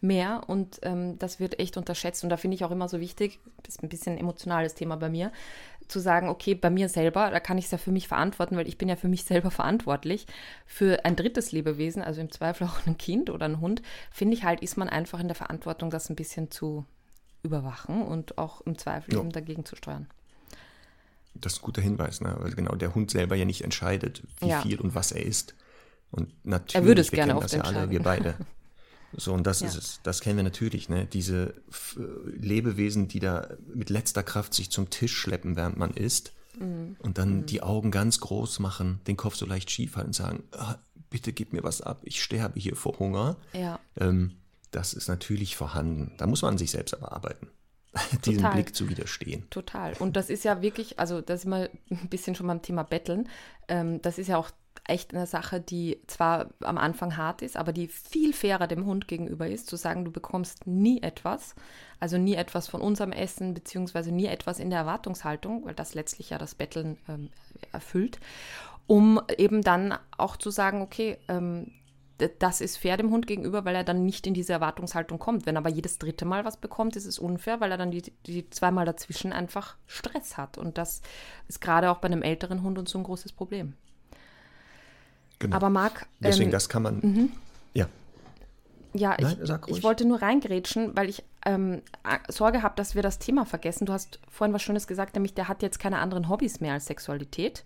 mehr 0.00 0.42
und 0.46 0.78
ähm, 0.82 1.18
das 1.18 1.40
wird 1.40 1.58
echt 1.58 1.76
unterschätzt 1.76 2.22
und 2.22 2.30
da 2.30 2.36
finde 2.36 2.54
ich 2.54 2.64
auch 2.64 2.70
immer 2.70 2.88
so 2.88 3.00
wichtig, 3.00 3.40
das 3.62 3.76
ist 3.76 3.82
ein 3.82 3.88
bisschen 3.88 4.14
ein 4.14 4.18
emotionales 4.18 4.74
Thema 4.74 4.96
bei 4.96 5.08
mir, 5.08 5.32
zu 5.88 6.00
sagen, 6.00 6.28
okay, 6.28 6.54
bei 6.54 6.70
mir 6.70 6.88
selber, 6.88 7.30
da 7.30 7.40
kann 7.40 7.58
ich 7.58 7.66
es 7.66 7.70
ja 7.70 7.78
für 7.78 7.92
mich 7.92 8.08
verantworten, 8.08 8.56
weil 8.56 8.68
ich 8.68 8.78
bin 8.78 8.88
ja 8.88 8.96
für 8.96 9.08
mich 9.08 9.24
selber 9.24 9.50
verantwortlich. 9.50 10.26
Für 10.66 11.04
ein 11.04 11.16
drittes 11.16 11.52
Lebewesen, 11.52 12.02
also 12.02 12.20
im 12.20 12.30
Zweifel 12.30 12.66
auch 12.66 12.86
ein 12.86 12.98
Kind 12.98 13.30
oder 13.30 13.46
ein 13.46 13.60
Hund, 13.60 13.82
finde 14.10 14.34
ich 14.34 14.44
halt, 14.44 14.60
ist 14.60 14.76
man 14.76 14.88
einfach 14.88 15.20
in 15.20 15.28
der 15.28 15.34
Verantwortung, 15.34 15.90
das 15.90 16.10
ein 16.10 16.16
bisschen 16.16 16.50
zu 16.50 16.84
überwachen 17.42 18.02
und 18.02 18.38
auch 18.38 18.60
im 18.62 18.78
Zweifel 18.78 19.14
ja. 19.14 19.20
eben 19.20 19.30
dagegen 19.30 19.64
zu 19.64 19.76
steuern. 19.76 20.06
Das 21.34 21.54
ist 21.54 21.58
ein 21.60 21.66
guter 21.66 21.82
Hinweis, 21.82 22.20
ne? 22.20 22.34
weil 22.38 22.52
genau 22.52 22.74
der 22.74 22.94
Hund 22.94 23.10
selber 23.10 23.36
ja 23.36 23.44
nicht 23.44 23.62
entscheidet, 23.62 24.22
wie 24.40 24.48
ja. 24.48 24.62
viel 24.62 24.80
und 24.80 24.94
was 24.94 25.12
er 25.12 25.24
isst. 25.24 25.54
Und 26.10 26.32
natürlich, 26.44 26.74
er 26.74 26.84
würde 26.84 27.00
es 27.00 27.12
wir 27.12 27.16
gerne 27.16 27.32
kennen 27.32 27.42
das 27.42 27.52
ja 27.52 27.62
alle, 27.62 27.90
wir 27.90 28.02
beide. 28.02 28.34
So, 29.16 29.32
und 29.32 29.46
das 29.46 29.60
ja. 29.60 29.68
ist 29.68 29.76
es. 29.76 30.00
Das 30.02 30.20
kennen 30.20 30.36
wir 30.36 30.44
natürlich, 30.44 30.88
ne? 30.88 31.06
Diese 31.06 31.54
Lebewesen, 32.26 33.08
die 33.08 33.20
da 33.20 33.48
mit 33.74 33.90
letzter 33.90 34.22
Kraft 34.22 34.54
sich 34.54 34.70
zum 34.70 34.90
Tisch 34.90 35.16
schleppen, 35.16 35.56
während 35.56 35.78
man 35.78 35.92
isst. 35.92 36.32
Mhm. 36.58 36.96
Und 37.00 37.18
dann 37.18 37.38
mhm. 37.38 37.46
die 37.46 37.62
Augen 37.62 37.90
ganz 37.90 38.20
groß 38.20 38.58
machen, 38.60 39.00
den 39.06 39.16
Kopf 39.16 39.36
so 39.36 39.46
leicht 39.46 39.70
schief 39.70 39.96
halten 39.96 40.08
und 40.08 40.14
sagen, 40.14 40.44
ah, 40.52 40.76
bitte 41.10 41.32
gib 41.32 41.52
mir 41.52 41.62
was 41.62 41.80
ab, 41.80 42.00
ich 42.02 42.22
sterbe 42.22 42.60
hier 42.60 42.76
vor 42.76 42.98
Hunger. 42.98 43.36
Ja. 43.52 43.78
Ähm, 43.98 44.32
das 44.70 44.92
ist 44.92 45.08
natürlich 45.08 45.56
vorhanden. 45.56 46.12
Da 46.18 46.26
muss 46.26 46.42
man 46.42 46.52
an 46.52 46.58
sich 46.58 46.70
selbst 46.70 46.92
aber 46.94 47.12
arbeiten. 47.12 47.48
Diesen 48.26 48.42
Total. 48.42 48.52
Blick 48.52 48.74
zu 48.74 48.88
widerstehen. 48.88 49.48
Total. 49.48 49.94
Und 49.94 50.16
das 50.16 50.28
ist 50.28 50.44
ja 50.44 50.60
wirklich, 50.60 50.98
also 50.98 51.20
das 51.20 51.40
ist 51.40 51.46
mal 51.46 51.70
ein 51.90 52.08
bisschen 52.08 52.34
schon 52.34 52.46
beim 52.46 52.60
Thema 52.60 52.82
Betteln. 52.82 53.28
Ähm, 53.68 54.02
das 54.02 54.18
ist 54.18 54.26
ja 54.26 54.36
auch 54.36 54.50
echt 54.88 55.14
eine 55.14 55.26
Sache, 55.26 55.60
die 55.60 56.00
zwar 56.06 56.50
am 56.60 56.78
Anfang 56.78 57.16
hart 57.16 57.42
ist, 57.42 57.56
aber 57.56 57.72
die 57.72 57.88
viel 57.88 58.32
fairer 58.32 58.66
dem 58.66 58.86
Hund 58.86 59.08
gegenüber 59.08 59.48
ist, 59.48 59.68
zu 59.68 59.76
sagen, 59.76 60.04
du 60.04 60.12
bekommst 60.12 60.66
nie 60.66 61.02
etwas, 61.02 61.54
also 61.98 62.18
nie 62.18 62.34
etwas 62.34 62.68
von 62.68 62.80
unserem 62.80 63.12
Essen, 63.12 63.54
beziehungsweise 63.54 64.12
nie 64.12 64.26
etwas 64.26 64.58
in 64.58 64.70
der 64.70 64.80
Erwartungshaltung, 64.80 65.64
weil 65.64 65.74
das 65.74 65.94
letztlich 65.94 66.30
ja 66.30 66.38
das 66.38 66.54
Betteln 66.54 66.98
ähm, 67.08 67.30
erfüllt, 67.72 68.20
um 68.86 69.20
eben 69.36 69.62
dann 69.62 69.98
auch 70.16 70.36
zu 70.36 70.50
sagen, 70.50 70.82
okay, 70.82 71.18
ähm, 71.28 71.72
das 72.38 72.62
ist 72.62 72.78
fair 72.78 72.96
dem 72.96 73.10
Hund 73.10 73.26
gegenüber, 73.26 73.64
weil 73.64 73.74
er 73.74 73.84
dann 73.84 74.06
nicht 74.06 74.26
in 74.26 74.32
diese 74.32 74.54
Erwartungshaltung 74.54 75.18
kommt. 75.18 75.44
Wenn 75.44 75.56
er 75.56 75.58
aber 75.58 75.68
jedes 75.68 75.98
dritte 75.98 76.24
Mal 76.24 76.46
was 76.46 76.56
bekommt, 76.56 76.96
ist 76.96 77.04
es 77.04 77.18
unfair, 77.18 77.60
weil 77.60 77.70
er 77.70 77.76
dann 77.76 77.90
die, 77.90 78.02
die 78.26 78.48
zweimal 78.48 78.86
dazwischen 78.86 79.34
einfach 79.34 79.76
Stress 79.86 80.38
hat. 80.38 80.56
Und 80.56 80.78
das 80.78 81.02
ist 81.46 81.60
gerade 81.60 81.90
auch 81.90 81.98
bei 81.98 82.06
einem 82.06 82.22
älteren 82.22 82.62
Hund 82.62 82.78
und 82.78 82.88
so 82.88 82.98
ein 82.98 83.04
großes 83.04 83.32
Problem. 83.32 83.74
Genau. 85.38 85.56
Aber 85.56 85.70
Marc. 85.70 86.06
Deswegen, 86.20 86.46
ähm, 86.46 86.52
das 86.52 86.68
kann 86.68 86.82
man. 86.82 87.00
Mhm. 87.00 87.32
Ja. 87.74 87.86
Ja, 88.94 89.14
Nein, 89.20 89.36
ich, 89.42 89.76
ich, 89.76 89.82
wollte 89.82 90.06
nur 90.06 90.22
reingrätschen, 90.22 90.96
weil 90.96 91.10
ich 91.10 91.22
ähm, 91.44 91.82
Sorge 92.28 92.62
habe, 92.62 92.74
dass 92.76 92.94
wir 92.94 93.02
das 93.02 93.18
Thema 93.18 93.44
vergessen. 93.44 93.84
Du 93.84 93.92
hast 93.92 94.18
vorhin 94.30 94.54
was 94.54 94.62
Schönes 94.62 94.86
gesagt, 94.86 95.14
nämlich 95.14 95.34
der 95.34 95.48
hat 95.48 95.62
jetzt 95.62 95.78
keine 95.78 95.98
anderen 95.98 96.30
Hobbys 96.30 96.60
mehr 96.60 96.72
als 96.72 96.86
Sexualität. 96.86 97.64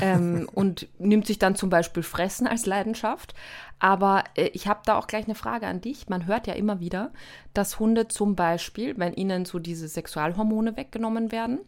ähm, 0.00 0.46
und 0.54 0.88
nimmt 0.98 1.26
sich 1.26 1.38
dann 1.38 1.56
zum 1.56 1.70
Beispiel 1.70 2.02
Fressen 2.02 2.46
als 2.46 2.66
Leidenschaft. 2.66 3.34
Aber 3.78 4.24
äh, 4.36 4.48
ich 4.52 4.68
habe 4.68 4.80
da 4.84 4.98
auch 4.98 5.06
gleich 5.06 5.24
eine 5.24 5.34
Frage 5.34 5.66
an 5.66 5.80
dich. 5.80 6.08
Man 6.10 6.26
hört 6.26 6.46
ja 6.46 6.52
immer 6.52 6.80
wieder, 6.80 7.12
dass 7.54 7.78
Hunde 7.78 8.08
zum 8.08 8.36
Beispiel, 8.36 8.98
wenn 8.98 9.14
ihnen 9.14 9.46
so 9.46 9.58
diese 9.58 9.88
Sexualhormone 9.88 10.76
weggenommen 10.76 11.32
werden, 11.32 11.60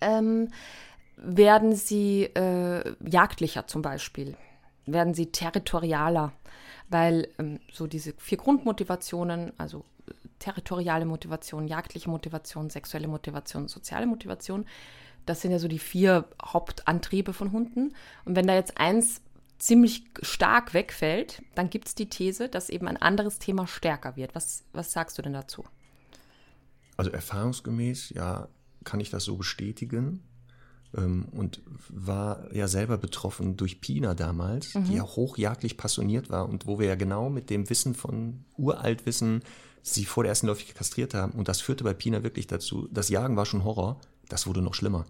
ähm, 0.00 0.48
werden 1.24 1.74
sie 1.74 2.24
äh, 2.24 2.94
jagdlicher 3.04 3.66
zum 3.66 3.82
Beispiel, 3.82 4.36
werden 4.86 5.14
sie 5.14 5.26
territorialer, 5.26 6.32
weil 6.88 7.28
ähm, 7.38 7.60
so 7.72 7.86
diese 7.86 8.12
vier 8.18 8.38
Grundmotivationen, 8.38 9.52
also 9.58 9.84
territoriale 10.38 11.06
Motivation, 11.06 11.66
jagdliche 11.66 12.10
Motivation, 12.10 12.70
sexuelle 12.70 13.08
Motivation, 13.08 13.68
soziale 13.68 14.06
Motivation. 14.06 14.66
Das 15.26 15.40
sind 15.40 15.52
ja 15.52 15.58
so 15.58 15.68
die 15.68 15.78
vier 15.78 16.26
Hauptantriebe 16.44 17.32
von 17.32 17.52
Hunden. 17.52 17.94
Und 18.24 18.36
wenn 18.36 18.46
da 18.46 18.54
jetzt 18.54 18.76
eins 18.78 19.22
ziemlich 19.58 20.04
stark 20.20 20.74
wegfällt, 20.74 21.42
dann 21.54 21.70
gibt 21.70 21.88
es 21.88 21.94
die 21.94 22.10
These, 22.10 22.48
dass 22.48 22.68
eben 22.68 22.86
ein 22.88 23.00
anderes 23.00 23.38
Thema 23.38 23.66
stärker 23.66 24.16
wird. 24.16 24.34
Was, 24.34 24.64
was 24.72 24.92
sagst 24.92 25.16
du 25.16 25.22
denn 25.22 25.32
dazu? 25.32 25.64
Also 26.96 27.10
erfahrungsgemäß, 27.10 28.10
ja, 28.10 28.48
kann 28.84 29.00
ich 29.00 29.10
das 29.10 29.24
so 29.24 29.36
bestätigen. 29.36 30.22
Ähm, 30.96 31.26
und 31.32 31.60
war 31.88 32.52
ja 32.54 32.68
selber 32.68 32.98
betroffen 32.98 33.56
durch 33.56 33.80
Pina 33.80 34.14
damals, 34.14 34.74
mhm. 34.74 34.84
die 34.84 34.94
ja 34.94 35.02
hochjagdlich 35.02 35.76
passioniert 35.76 36.30
war 36.30 36.48
und 36.48 36.66
wo 36.66 36.78
wir 36.78 36.86
ja 36.86 36.94
genau 36.94 37.30
mit 37.30 37.50
dem 37.50 37.68
Wissen 37.70 37.94
von 37.94 38.44
Uraltwissen 38.56 39.42
sie 39.82 40.04
vor 40.04 40.24
der 40.24 40.30
ersten 40.30 40.46
Läufigkeit 40.46 40.76
kastriert 40.76 41.14
haben. 41.14 41.32
Und 41.32 41.48
das 41.48 41.60
führte 41.60 41.84
bei 41.84 41.94
Pina 41.94 42.22
wirklich 42.22 42.46
dazu, 42.46 42.88
das 42.90 43.10
Jagen 43.10 43.36
war 43.36 43.44
schon 43.44 43.64
Horror, 43.64 44.00
das 44.28 44.46
wurde 44.46 44.62
noch 44.62 44.74
schlimmer. 44.74 45.04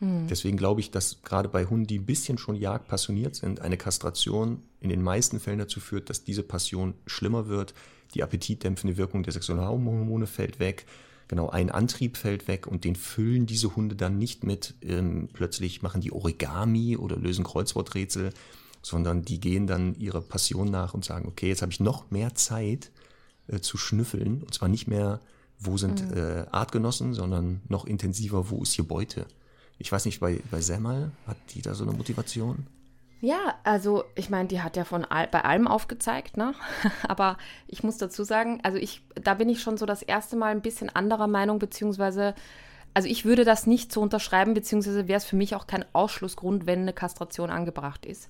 Mhm. 0.00 0.28
Deswegen 0.28 0.56
glaube 0.56 0.80
ich, 0.80 0.90
dass 0.90 1.22
gerade 1.22 1.48
bei 1.48 1.64
Hunden, 1.64 1.86
die 1.86 1.98
ein 1.98 2.06
bisschen 2.06 2.38
schon 2.38 2.54
jagdpassioniert 2.54 3.34
sind, 3.34 3.60
eine 3.60 3.76
Kastration 3.76 4.62
in 4.80 4.90
den 4.90 5.02
meisten 5.02 5.40
Fällen 5.40 5.58
dazu 5.58 5.80
führt, 5.80 6.10
dass 6.10 6.24
diese 6.24 6.42
Passion 6.42 6.94
schlimmer 7.06 7.48
wird. 7.48 7.74
Die 8.14 8.22
appetitdämpfende 8.22 8.96
Wirkung 8.96 9.22
der 9.22 9.32
Sexualhormone 9.32 10.26
fällt 10.26 10.60
weg 10.60 10.86
genau, 11.28 11.50
ein 11.50 11.70
Antrieb 11.70 12.16
fällt 12.16 12.48
weg 12.48 12.66
und 12.66 12.84
den 12.84 12.96
füllen 12.96 13.46
diese 13.46 13.76
Hunde 13.76 13.94
dann 13.94 14.18
nicht 14.18 14.44
mit, 14.44 14.74
ähm, 14.82 15.28
plötzlich 15.32 15.82
machen 15.82 16.00
die 16.00 16.12
Origami 16.12 16.96
oder 16.96 17.16
lösen 17.16 17.44
Kreuzworträtsel, 17.44 18.32
sondern 18.82 19.22
die 19.22 19.40
gehen 19.40 19.66
dann 19.66 19.94
ihrer 19.96 20.20
Passion 20.20 20.70
nach 20.70 20.94
und 20.94 21.04
sagen, 21.04 21.28
okay, 21.28 21.48
jetzt 21.48 21.62
habe 21.62 21.72
ich 21.72 21.80
noch 21.80 22.10
mehr 22.10 22.34
Zeit 22.34 22.90
äh, 23.46 23.60
zu 23.60 23.76
schnüffeln 23.76 24.42
und 24.42 24.54
zwar 24.54 24.68
nicht 24.68 24.88
mehr, 24.88 25.20
wo 25.58 25.76
sind 25.76 26.08
mhm. 26.10 26.16
äh, 26.16 26.46
Artgenossen, 26.50 27.14
sondern 27.14 27.60
noch 27.68 27.84
intensiver, 27.84 28.50
wo 28.50 28.62
ist 28.62 28.72
hier 28.72 28.86
Beute. 28.86 29.26
Ich 29.78 29.92
weiß 29.92 30.04
nicht, 30.06 30.20
bei, 30.20 30.40
bei 30.50 30.60
Semmel 30.60 31.12
hat 31.26 31.36
die 31.54 31.62
da 31.62 31.74
so 31.74 31.84
eine 31.84 31.92
Motivation? 31.92 32.66
Ja, 33.20 33.56
also 33.64 34.04
ich 34.14 34.30
meine, 34.30 34.46
die 34.48 34.60
hat 34.62 34.76
ja 34.76 34.84
von 34.84 35.04
all, 35.04 35.26
bei 35.26 35.42
allem 35.44 35.66
aufgezeigt, 35.66 36.36
ne? 36.36 36.54
Aber 37.08 37.36
ich 37.66 37.82
muss 37.82 37.98
dazu 37.98 38.22
sagen, 38.22 38.60
also 38.62 38.78
ich, 38.78 39.02
da 39.16 39.34
bin 39.34 39.48
ich 39.48 39.60
schon 39.60 39.76
so 39.76 39.86
das 39.86 40.02
erste 40.02 40.36
Mal 40.36 40.52
ein 40.52 40.62
bisschen 40.62 40.88
anderer 40.88 41.26
Meinung, 41.26 41.58
beziehungsweise, 41.58 42.34
also 42.94 43.08
ich 43.08 43.24
würde 43.24 43.44
das 43.44 43.66
nicht 43.66 43.92
so 43.92 44.00
unterschreiben, 44.02 44.54
beziehungsweise 44.54 45.08
wäre 45.08 45.16
es 45.18 45.24
für 45.24 45.34
mich 45.34 45.56
auch 45.56 45.66
kein 45.66 45.84
Ausschlussgrund, 45.92 46.66
wenn 46.66 46.82
eine 46.82 46.92
Kastration 46.92 47.50
angebracht 47.50 48.06
ist. 48.06 48.28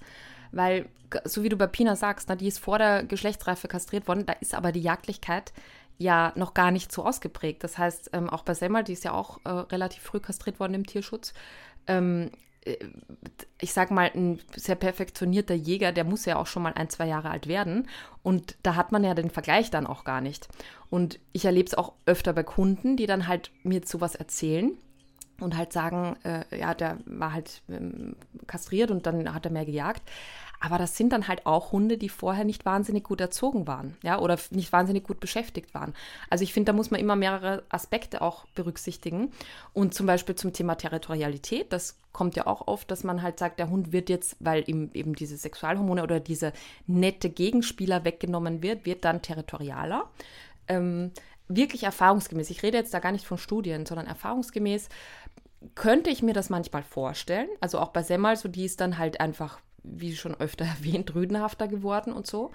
Weil, 0.53 0.89
so 1.25 1.43
wie 1.43 1.51
du 1.51 1.57
bei 1.59 1.67
Pina 1.67 1.95
sagst, 1.95 2.31
na, 2.31 2.37
die 2.37 2.49
ist 2.49 2.59
vor 2.59 2.79
der 2.79 3.05
Geschlechtsreife 3.05 3.69
kastriert 3.69 4.09
worden, 4.09 4.25
da 4.25 4.33
ist 4.35 4.55
aber 4.55 4.73
die 4.73 4.81
Jagdlichkeit 4.81 5.53
ja 5.99 6.33
noch 6.35 6.55
gar 6.55 6.71
nicht 6.71 6.93
so 6.93 7.05
ausgeprägt. 7.05 7.63
Das 7.63 7.77
heißt, 7.77 8.11
ähm, 8.15 8.31
auch 8.31 8.43
bei 8.43 8.55
Semmel, 8.55 8.85
die 8.85 8.95
ist 8.95 9.05
ja 9.05 9.13
auch 9.13 9.41
äh, 9.45 9.51
relativ 9.51 10.03
früh 10.03 10.21
kastriert 10.21 10.61
worden 10.61 10.75
im 10.75 10.87
Tierschutz, 10.87 11.35
ähm, 11.87 12.31
äh, 12.31 12.48
ich 13.61 13.73
sag 13.73 13.91
mal, 13.91 14.11
ein 14.15 14.41
sehr 14.57 14.75
perfektionierter 14.75 15.55
Jäger, 15.55 15.93
der 15.93 16.05
muss 16.05 16.25
ja 16.25 16.37
auch 16.37 16.47
schon 16.47 16.63
mal 16.63 16.75
ein, 16.75 16.91
zwei 16.91 17.07
Jahre 17.07 17.31
alt 17.31 17.47
werden. 17.47 17.89
Und 18.23 18.57
da 18.63 18.75
hat 18.75 18.93
man 18.93 19.05
ja 19.05 19.15
den 19.15 19.31
Vergleich 19.31 19.71
dann 19.71 19.87
auch 19.87 20.05
gar 20.05 20.21
nicht. 20.21 20.49
Und 20.91 21.19
ich 21.33 21.45
erlebe 21.45 21.67
es 21.67 21.75
auch 21.75 21.93
öfter 22.07 22.33
bei 22.33 22.43
Kunden, 22.43 22.97
die 22.97 23.07
dann 23.07 23.27
halt 23.27 23.51
mir 23.63 23.81
sowas 23.85 24.15
erzählen 24.15 24.73
und 25.41 25.57
halt 25.57 25.73
sagen, 25.73 26.17
äh, 26.25 26.45
ja, 26.59 26.75
der 26.75 26.99
war 27.07 27.33
halt 27.33 27.63
ähm, 27.69 28.17
kastriert 28.47 28.91
und 28.91 29.07
dann 29.07 29.33
hat 29.33 29.45
er 29.45 29.53
mehr 29.53 29.65
gejagt. 29.65 30.03
Aber 30.61 30.79
das 30.79 30.97
sind 30.97 31.13
dann 31.13 31.29
halt 31.29 31.47
auch 31.47 31.73
Hunde, 31.73 31.99
die 31.99 32.09
vorher 32.09 32.45
nicht 32.45 32.65
wahnsinnig 32.65 33.05
gut 33.05 33.21
erzogen 33.21 33.67
waren, 33.67 33.97
ja, 34.03 34.19
oder 34.19 34.39
nicht 34.51 34.73
wahnsinnig 34.73 35.05
gut 35.05 35.21
beschäftigt 35.21 35.73
waren. 35.75 35.95
Also 36.31 36.43
ich 36.43 36.53
finde, 36.53 36.73
da 36.73 36.77
muss 36.77 36.91
man 36.91 37.01
immer 37.01 37.17
mehrere 37.17 37.63
Aspekte 37.69 38.23
auch 38.23 38.47
berücksichtigen. 38.55 39.31
Und 39.73 39.95
zum 39.95 40.07
Beispiel 40.07 40.35
zum 40.35 40.53
Thema 40.53 40.75
Territorialität, 40.75 41.73
das 41.73 41.99
kommt 42.13 42.35
ja 42.35 42.47
auch 42.47 42.67
oft, 42.67 42.91
dass 42.91 43.05
man 43.05 43.23
halt 43.23 43.39
sagt, 43.39 43.59
der 43.59 43.71
Hund 43.71 43.93
wird 43.93 44.09
jetzt, 44.09 44.37
weil 44.41 44.65
ihm 44.69 44.91
eben 44.95 45.15
diese 45.15 45.37
Sexualhormone 45.37 46.03
oder 46.03 46.19
diese 46.19 46.53
nette 46.87 47.31
Gegenspieler 47.31 48.05
weggenommen 48.05 48.63
wird, 48.63 48.87
wird 48.87 49.05
dann 49.05 49.23
territorialer. 49.23 50.11
Ähm, 50.67 51.13
wirklich 51.47 51.85
erfahrungsgemäß, 51.85 52.51
ich 52.51 52.63
rede 52.63 52.77
jetzt 52.77 52.93
da 52.93 52.99
gar 52.99 53.13
nicht 53.13 53.27
von 53.27 53.39
Studien, 53.39 53.87
sondern 53.87 54.07
erfahrungsgemäß 54.07 54.89
könnte 55.75 56.11
ich 56.11 56.23
mir 56.23 56.35
das 56.35 56.51
manchmal 56.51 56.83
vorstellen. 56.83 57.49
Also 57.61 57.79
auch 57.79 57.89
bei 57.89 58.03
Semmel, 58.03 58.37
so 58.37 58.49
die 58.49 58.65
ist 58.65 58.81
dann 58.81 58.99
halt 58.99 59.21
einfach 59.21 59.61
wie 59.95 60.15
schon 60.15 60.35
öfter 60.35 60.65
erwähnt, 60.79 61.15
rüdenhafter 61.15 61.69
geworden 61.69 62.13
und 62.13 62.27
so. 62.27 62.51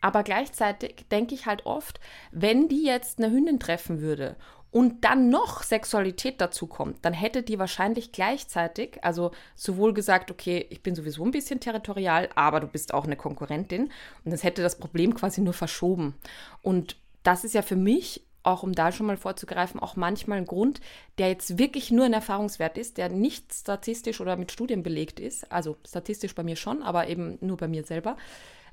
Aber 0.00 0.22
gleichzeitig 0.22 1.06
denke 1.10 1.34
ich 1.34 1.46
halt 1.46 1.64
oft, 1.64 1.98
wenn 2.30 2.68
die 2.68 2.84
jetzt 2.84 3.18
eine 3.18 3.32
Hündin 3.32 3.58
treffen 3.58 4.00
würde 4.00 4.36
und 4.70 5.04
dann 5.04 5.30
noch 5.30 5.62
Sexualität 5.62 6.40
dazu 6.40 6.66
kommt, 6.66 7.04
dann 7.04 7.12
hätte 7.12 7.44
die 7.44 7.60
wahrscheinlich 7.60 8.10
gleichzeitig, 8.10 8.98
also 9.02 9.30
sowohl 9.54 9.94
gesagt, 9.94 10.32
okay, 10.32 10.66
ich 10.68 10.82
bin 10.82 10.96
sowieso 10.96 11.24
ein 11.24 11.30
bisschen 11.30 11.60
territorial, 11.60 12.28
aber 12.34 12.58
du 12.58 12.66
bist 12.66 12.92
auch 12.92 13.04
eine 13.04 13.14
Konkurrentin. 13.14 13.92
Und 14.24 14.32
das 14.32 14.42
hätte 14.42 14.62
das 14.62 14.76
Problem 14.76 15.14
quasi 15.14 15.40
nur 15.40 15.52
verschoben. 15.52 16.16
Und 16.60 16.96
das 17.22 17.44
ist 17.44 17.54
ja 17.54 17.62
für 17.62 17.76
mich 17.76 18.26
auch 18.44 18.62
um 18.62 18.72
da 18.72 18.92
schon 18.92 19.06
mal 19.06 19.16
vorzugreifen, 19.16 19.80
auch 19.80 19.96
manchmal 19.96 20.38
ein 20.38 20.46
Grund, 20.46 20.80
der 21.18 21.28
jetzt 21.28 21.58
wirklich 21.58 21.90
nur 21.90 22.04
ein 22.04 22.12
Erfahrungswert 22.12 22.78
ist, 22.78 22.98
der 22.98 23.08
nicht 23.08 23.52
statistisch 23.52 24.20
oder 24.20 24.36
mit 24.36 24.52
Studien 24.52 24.82
belegt 24.82 25.18
ist. 25.18 25.50
Also 25.50 25.76
statistisch 25.86 26.34
bei 26.34 26.42
mir 26.42 26.56
schon, 26.56 26.82
aber 26.82 27.08
eben 27.08 27.38
nur 27.40 27.56
bei 27.56 27.68
mir 27.68 27.84
selber. 27.84 28.16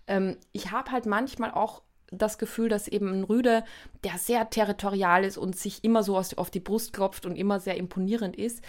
Ähm, 0.07 0.37
ich 0.51 0.71
habe 0.71 0.91
halt 0.91 1.05
manchmal 1.05 1.51
auch 1.51 1.81
das 2.11 2.37
Gefühl, 2.37 2.67
dass 2.67 2.89
eben 2.89 3.09
ein 3.11 3.23
Rüde, 3.23 3.63
der 4.03 4.17
sehr 4.17 4.49
territorial 4.49 5.23
ist 5.23 5.37
und 5.37 5.55
sich 5.55 5.83
immer 5.83 6.03
so 6.03 6.17
auf 6.17 6.51
die 6.51 6.59
Brust 6.59 6.91
klopft 6.91 7.25
und 7.25 7.37
immer 7.37 7.59
sehr 7.59 7.77
imponierend 7.77 8.35
ist 8.35 8.61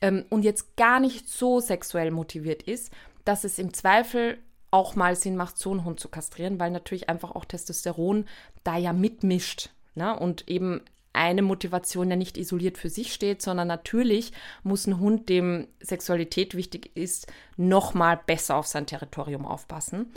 ähm, 0.00 0.24
und 0.30 0.42
jetzt 0.42 0.76
gar 0.76 0.98
nicht 0.98 1.28
so 1.28 1.60
sexuell 1.60 2.10
motiviert 2.10 2.62
ist, 2.62 2.90
dass 3.24 3.44
es 3.44 3.58
im 3.58 3.74
Zweifel 3.74 4.38
auch 4.70 4.96
mal 4.96 5.14
Sinn 5.14 5.36
macht, 5.36 5.58
so 5.58 5.70
einen 5.70 5.84
Hund 5.84 6.00
zu 6.00 6.08
kastrieren, 6.08 6.58
weil 6.58 6.70
natürlich 6.70 7.08
einfach 7.08 7.32
auch 7.32 7.44
Testosteron 7.44 8.24
da 8.64 8.76
ja 8.76 8.92
mitmischt 8.92 9.70
Ne? 9.96 10.18
Und 10.18 10.48
eben 10.48 10.82
eine 11.16 11.42
Motivation 11.42 12.10
ja 12.10 12.16
nicht 12.16 12.36
isoliert 12.36 12.78
für 12.78 12.90
sich 12.90 13.12
steht, 13.12 13.40
sondern 13.40 13.66
natürlich 13.66 14.32
muss 14.62 14.86
ein 14.86 15.00
Hund, 15.00 15.28
dem 15.28 15.66
Sexualität 15.80 16.54
wichtig 16.54 16.90
ist, 16.94 17.32
noch 17.56 17.94
mal 17.94 18.20
besser 18.26 18.56
auf 18.56 18.66
sein 18.66 18.86
Territorium 18.86 19.46
aufpassen. 19.46 20.12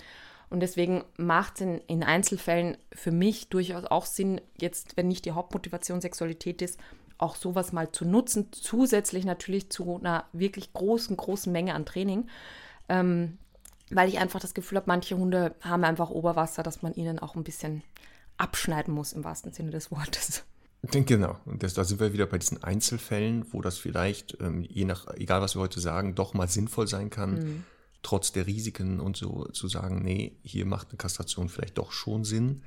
Und 0.50 0.60
deswegen 0.62 1.04
macht 1.16 1.56
es 1.56 1.62
in, 1.62 1.78
in, 1.88 2.04
Einzelfällen 2.04 2.78
für 2.92 3.12
mich 3.12 3.50
durchaus 3.50 3.86
auch 3.86 4.06
Sinn, 4.06 4.42
jetzt, 4.60 4.98
wenn 4.98 5.08
nicht 5.08 5.26
die 5.26 5.32
Hauptmotivation 5.32 6.02
Sexualität 6.02 6.62
ist, 6.62 6.80
auch 7.18 7.36
sowas 7.36 7.72
mal 7.72 7.92
zu 7.92 8.06
nutzen, 8.06 8.48
zusätzlich 8.52 9.26
natürlich 9.26 9.70
zu 9.70 9.98
einer 9.98 10.26
wirklich 10.34 10.74
großen, 10.74 11.16
großen 11.16 11.52
Menge 11.52 11.76
an 11.76 11.86
Training. 11.86 12.28
Ähm, 12.88 13.38
weil 13.92 14.10
ich 14.10 14.20
einfach 14.20 14.40
das 14.40 14.54
Gefühl 14.54 14.78
habe, 14.78 14.88
manche 14.88 15.18
Hunde 15.18 15.56
haben 15.62 15.84
einfach 15.84 16.10
Oberwasser, 16.10 16.64
dass 16.64 16.82
man 16.82 16.94
ihnen 16.94 17.20
auch 17.20 17.36
ein 17.36 17.44
bisschen 17.44 17.84
abschneiden 18.40 18.94
muss 18.94 19.14
im 19.14 19.24
wahrsten 19.24 19.54
Sinne 19.54 19.72
des 19.72 19.92
Wortes. 19.92 20.44
Genau, 20.82 21.38
und 21.46 21.62
das, 21.62 21.74
da 21.74 21.84
sind 21.84 22.00
wir 22.00 22.14
wieder 22.14 22.26
bei 22.26 22.38
diesen 22.38 22.64
Einzelfällen, 22.64 23.46
wo 23.52 23.62
das 23.62 23.78
vielleicht, 23.78 24.38
ähm, 24.40 24.62
je 24.64 24.86
nach, 24.86 25.08
egal 25.16 25.42
was 25.42 25.56
wir 25.56 25.62
heute 25.62 25.82
sagen, 25.82 26.16
doch 26.16 26.34
mal 26.34 26.48
sinnvoll 26.48 26.88
sein 26.88 27.10
kann, 27.10 27.34
mhm. 27.34 27.64
trotz 28.02 28.32
der 28.32 28.48
Risiken 28.48 29.02
und 29.02 29.18
so 29.18 29.44
zu 29.50 29.68
sagen, 29.68 30.02
nee, 30.02 30.38
hier 30.42 30.66
macht 30.66 30.90
eine 30.90 30.98
Kastration 30.98 31.50
vielleicht 31.50 31.78
doch 31.78 31.92
schon 31.92 32.24
Sinn. 32.24 32.62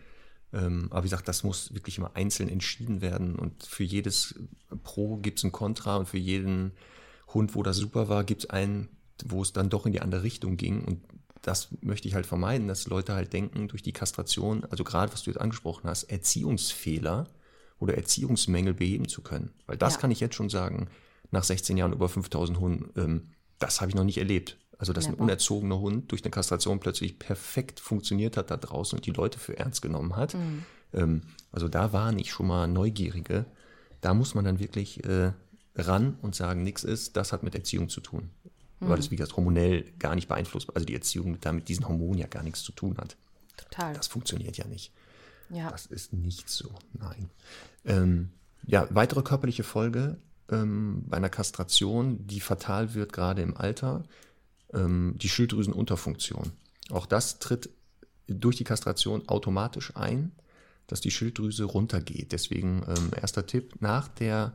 Ähm, 0.52 0.88
aber 0.90 1.04
wie 1.04 1.08
gesagt, 1.08 1.26
das 1.26 1.42
muss 1.42 1.72
wirklich 1.72 1.96
immer 1.96 2.14
einzeln 2.14 2.50
entschieden 2.50 3.00
werden 3.00 3.36
und 3.36 3.62
für 3.62 3.84
jedes 3.84 4.34
Pro 4.82 5.16
gibt 5.16 5.38
es 5.38 5.44
ein 5.44 5.52
Contra 5.52 5.96
und 5.96 6.06
für 6.06 6.18
jeden 6.18 6.72
Hund, 7.28 7.54
wo 7.54 7.62
das 7.62 7.78
super 7.78 8.10
war, 8.10 8.24
gibt 8.24 8.44
es 8.44 8.50
einen, 8.50 8.88
wo 9.24 9.40
es 9.40 9.54
dann 9.54 9.70
doch 9.70 9.86
in 9.86 9.92
die 9.92 10.02
andere 10.02 10.22
Richtung 10.22 10.58
ging 10.58 10.84
und 10.84 11.00
das 11.42 11.68
möchte 11.80 12.06
ich 12.08 12.14
halt 12.14 12.26
vermeiden, 12.26 12.68
dass 12.68 12.86
Leute 12.86 13.14
halt 13.14 13.32
denken, 13.32 13.68
durch 13.68 13.82
die 13.82 13.92
Kastration, 13.92 14.64
also 14.70 14.84
gerade 14.84 15.12
was 15.12 15.24
du 15.24 15.30
jetzt 15.30 15.40
angesprochen 15.40 15.88
hast, 15.88 16.04
Erziehungsfehler 16.04 17.28
oder 17.78 17.96
Erziehungsmängel 17.96 18.74
beheben 18.74 19.08
zu 19.08 19.22
können. 19.22 19.50
Weil 19.66 19.76
das 19.76 19.94
ja. 19.94 20.00
kann 20.00 20.12
ich 20.12 20.20
jetzt 20.20 20.36
schon 20.36 20.48
sagen, 20.48 20.88
nach 21.32 21.42
16 21.42 21.76
Jahren 21.76 21.92
über 21.92 22.08
5000 22.08 22.60
Hunden, 22.60 23.00
ähm, 23.00 23.30
das 23.58 23.80
habe 23.80 23.90
ich 23.90 23.96
noch 23.96 24.04
nicht 24.04 24.18
erlebt. 24.18 24.56
Also, 24.78 24.92
dass 24.92 25.06
ja, 25.06 25.12
ein 25.12 25.18
unerzogener 25.18 25.78
Hund 25.78 26.10
durch 26.10 26.24
eine 26.24 26.30
Kastration 26.30 26.80
plötzlich 26.80 27.18
perfekt 27.18 27.80
funktioniert 27.80 28.36
hat 28.36 28.50
da 28.50 28.56
draußen 28.56 28.98
und 28.98 29.06
die 29.06 29.12
Leute 29.12 29.38
für 29.38 29.56
ernst 29.56 29.82
genommen 29.82 30.16
hat. 30.16 30.34
Mhm. 30.34 30.64
Ähm, 30.92 31.22
also, 31.50 31.68
da 31.68 31.92
waren 31.92 32.18
ich 32.18 32.30
schon 32.30 32.46
mal 32.46 32.66
Neugierige. 32.66 33.46
Da 34.00 34.14
muss 34.14 34.34
man 34.34 34.44
dann 34.44 34.58
wirklich 34.58 35.04
äh, 35.04 35.32
ran 35.76 36.18
und 36.22 36.34
sagen, 36.34 36.62
nichts 36.62 36.82
ist, 36.82 37.16
das 37.16 37.32
hat 37.32 37.44
mit 37.44 37.54
Erziehung 37.54 37.88
zu 37.88 38.00
tun 38.00 38.30
mhm. 38.82 38.88
weil 38.88 38.96
das, 38.96 39.10
wie 39.10 39.16
gesagt, 39.16 39.36
hormonell 39.36 39.84
gar 39.98 40.14
nicht 40.14 40.28
beeinflusst, 40.28 40.74
also 40.74 40.84
die 40.84 40.94
Erziehung 40.94 41.40
da 41.40 41.52
mit 41.52 41.68
diesen 41.68 41.88
Hormonen 41.88 42.18
ja 42.18 42.26
gar 42.26 42.42
nichts 42.42 42.62
zu 42.62 42.72
tun 42.72 42.96
hat. 42.98 43.16
Total. 43.56 43.94
Das 43.94 44.06
funktioniert 44.06 44.56
ja 44.56 44.66
nicht. 44.66 44.92
Ja. 45.50 45.70
Das 45.70 45.86
ist 45.86 46.12
nicht 46.12 46.48
so, 46.48 46.70
nein. 46.94 47.30
Ähm, 47.84 48.30
ja, 48.66 48.86
weitere 48.90 49.22
körperliche 49.22 49.64
Folge 49.64 50.16
ähm, 50.50 51.04
bei 51.06 51.16
einer 51.16 51.28
Kastration, 51.28 52.26
die 52.26 52.40
fatal 52.40 52.94
wird, 52.94 53.12
gerade 53.12 53.42
im 53.42 53.56
Alter, 53.56 54.04
ähm, 54.72 55.14
die 55.16 55.28
Schilddrüsenunterfunktion. 55.28 56.52
Auch 56.90 57.06
das 57.06 57.38
tritt 57.38 57.70
durch 58.26 58.56
die 58.56 58.64
Kastration 58.64 59.28
automatisch 59.28 59.94
ein. 59.96 60.32
dass 60.88 61.00
die 61.00 61.10
Schilddrüse 61.10 61.64
runtergeht. 61.64 62.32
Deswegen 62.32 62.82
ähm, 62.86 63.10
erster 63.18 63.46
Tipp, 63.46 63.80
nach 63.80 64.08
der 64.08 64.52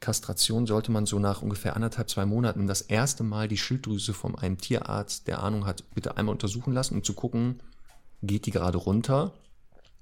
Kastration 0.00 0.66
sollte 0.66 0.92
man 0.92 1.06
so 1.06 1.18
nach 1.18 1.42
ungefähr 1.42 1.76
anderthalb, 1.76 2.10
zwei 2.10 2.26
Monaten 2.26 2.66
das 2.66 2.82
erste 2.82 3.24
Mal 3.24 3.48
die 3.48 3.58
Schilddrüse 3.58 4.14
von 4.14 4.34
einem 4.34 4.58
Tierarzt, 4.58 5.26
der 5.26 5.42
Ahnung 5.42 5.66
hat, 5.66 5.84
bitte 5.94 6.16
einmal 6.16 6.34
untersuchen 6.34 6.72
lassen, 6.72 6.96
um 6.96 7.04
zu 7.04 7.14
gucken, 7.14 7.60
geht 8.22 8.46
die 8.46 8.50
gerade 8.50 8.78
runter 8.78 9.32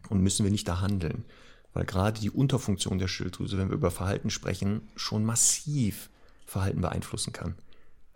und 0.09 0.21
müssen 0.21 0.45
wir 0.45 0.51
nicht 0.51 0.69
da 0.69 0.81
handeln. 0.81 1.25
Weil 1.73 1.85
gerade 1.85 2.21
die 2.21 2.31
Unterfunktion 2.31 2.99
der 2.99 3.09
Schilddrüse, 3.09 3.59
wenn 3.59 3.69
wir 3.69 3.77
über 3.77 3.91
Verhalten 3.91 4.31
sprechen, 4.31 4.89
schon 4.95 5.25
massiv 5.25 6.11
Verhalten 6.47 6.81
beeinflussen 6.81 7.33
kann. 7.33 7.57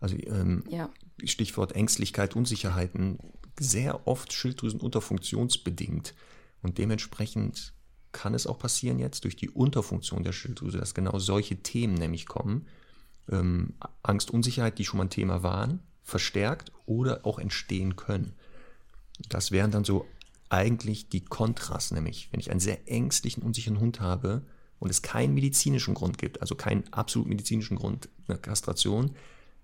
Also 0.00 0.16
ähm, 0.16 0.64
ja. 0.68 0.90
Stichwort 1.24 1.72
Ängstlichkeit, 1.72 2.36
Unsicherheiten, 2.36 3.18
sehr 3.58 4.06
oft 4.06 4.32
Schilddrüsenunterfunktionsbedingt. 4.32 6.14
Und 6.62 6.78
dementsprechend 6.78 7.72
kann 8.18 8.34
es 8.34 8.48
auch 8.48 8.58
passieren 8.58 8.98
jetzt 8.98 9.22
durch 9.22 9.36
die 9.36 9.48
Unterfunktion 9.48 10.24
der 10.24 10.32
Schilddrüse, 10.32 10.76
dass 10.76 10.92
genau 10.92 11.20
solche 11.20 11.62
Themen 11.62 11.94
nämlich 11.94 12.26
kommen. 12.26 12.66
Ähm, 13.30 13.74
Angst, 14.02 14.32
Unsicherheit, 14.32 14.76
die 14.80 14.84
schon 14.84 14.98
mal 14.98 15.04
ein 15.04 15.10
Thema 15.10 15.44
waren, 15.44 15.78
verstärkt 16.02 16.72
oder 16.84 17.24
auch 17.24 17.38
entstehen 17.38 17.94
können. 17.94 18.32
Das 19.28 19.52
wären 19.52 19.70
dann 19.70 19.84
so 19.84 20.04
eigentlich 20.48 21.08
die 21.10 21.24
Kontras, 21.24 21.92
nämlich 21.92 22.28
wenn 22.32 22.40
ich 22.40 22.50
einen 22.50 22.58
sehr 22.58 22.90
ängstlichen, 22.90 23.44
unsicheren 23.44 23.78
Hund 23.78 24.00
habe 24.00 24.42
und 24.80 24.90
es 24.90 25.02
keinen 25.02 25.34
medizinischen 25.34 25.94
Grund 25.94 26.18
gibt, 26.18 26.40
also 26.40 26.56
keinen 26.56 26.92
absolut 26.92 27.28
medizinischen 27.28 27.76
Grund 27.76 28.08
einer 28.26 28.38
Kastration, 28.38 29.14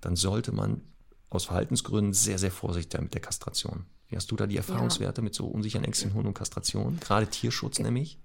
dann 0.00 0.14
sollte 0.14 0.52
man 0.52 0.80
aus 1.28 1.46
Verhaltensgründen 1.46 2.12
sehr, 2.12 2.38
sehr 2.38 2.52
vorsichtig 2.52 2.92
sein 2.92 3.02
mit 3.02 3.14
der 3.14 3.20
Kastration. 3.20 3.86
Wie 4.07 4.14
hast 4.14 4.30
du 4.30 4.36
da 4.36 4.46
die 4.46 4.59
Erfahrungswerte 4.59 5.22
ja. 5.22 5.24
mit 5.24 5.34
so 5.34 5.46
unsicheren, 5.46 5.84
ängstlichen 5.84 6.14
Hunden 6.14 6.28
und 6.28 6.34
Kastration? 6.34 7.00
Gerade 7.00 7.26
Tierschutz 7.26 7.80
nämlich? 7.80 8.20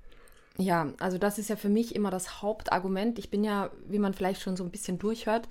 Ja, 0.60 0.92
also 1.00 1.18
das 1.18 1.38
ist 1.40 1.50
ja 1.50 1.56
für 1.56 1.70
mich 1.70 1.96
immer 1.96 2.12
das 2.12 2.42
Hauptargument. 2.42 3.18
Ich 3.18 3.30
bin 3.30 3.44
ja, 3.46 3.72
wie 3.88 4.00
man 4.00 4.14
vielleicht 4.14 4.42
schon 4.42 4.58
so 4.58 4.64
ein 4.64 4.72
bisschen 4.72 5.00
durchhört, 5.00 5.48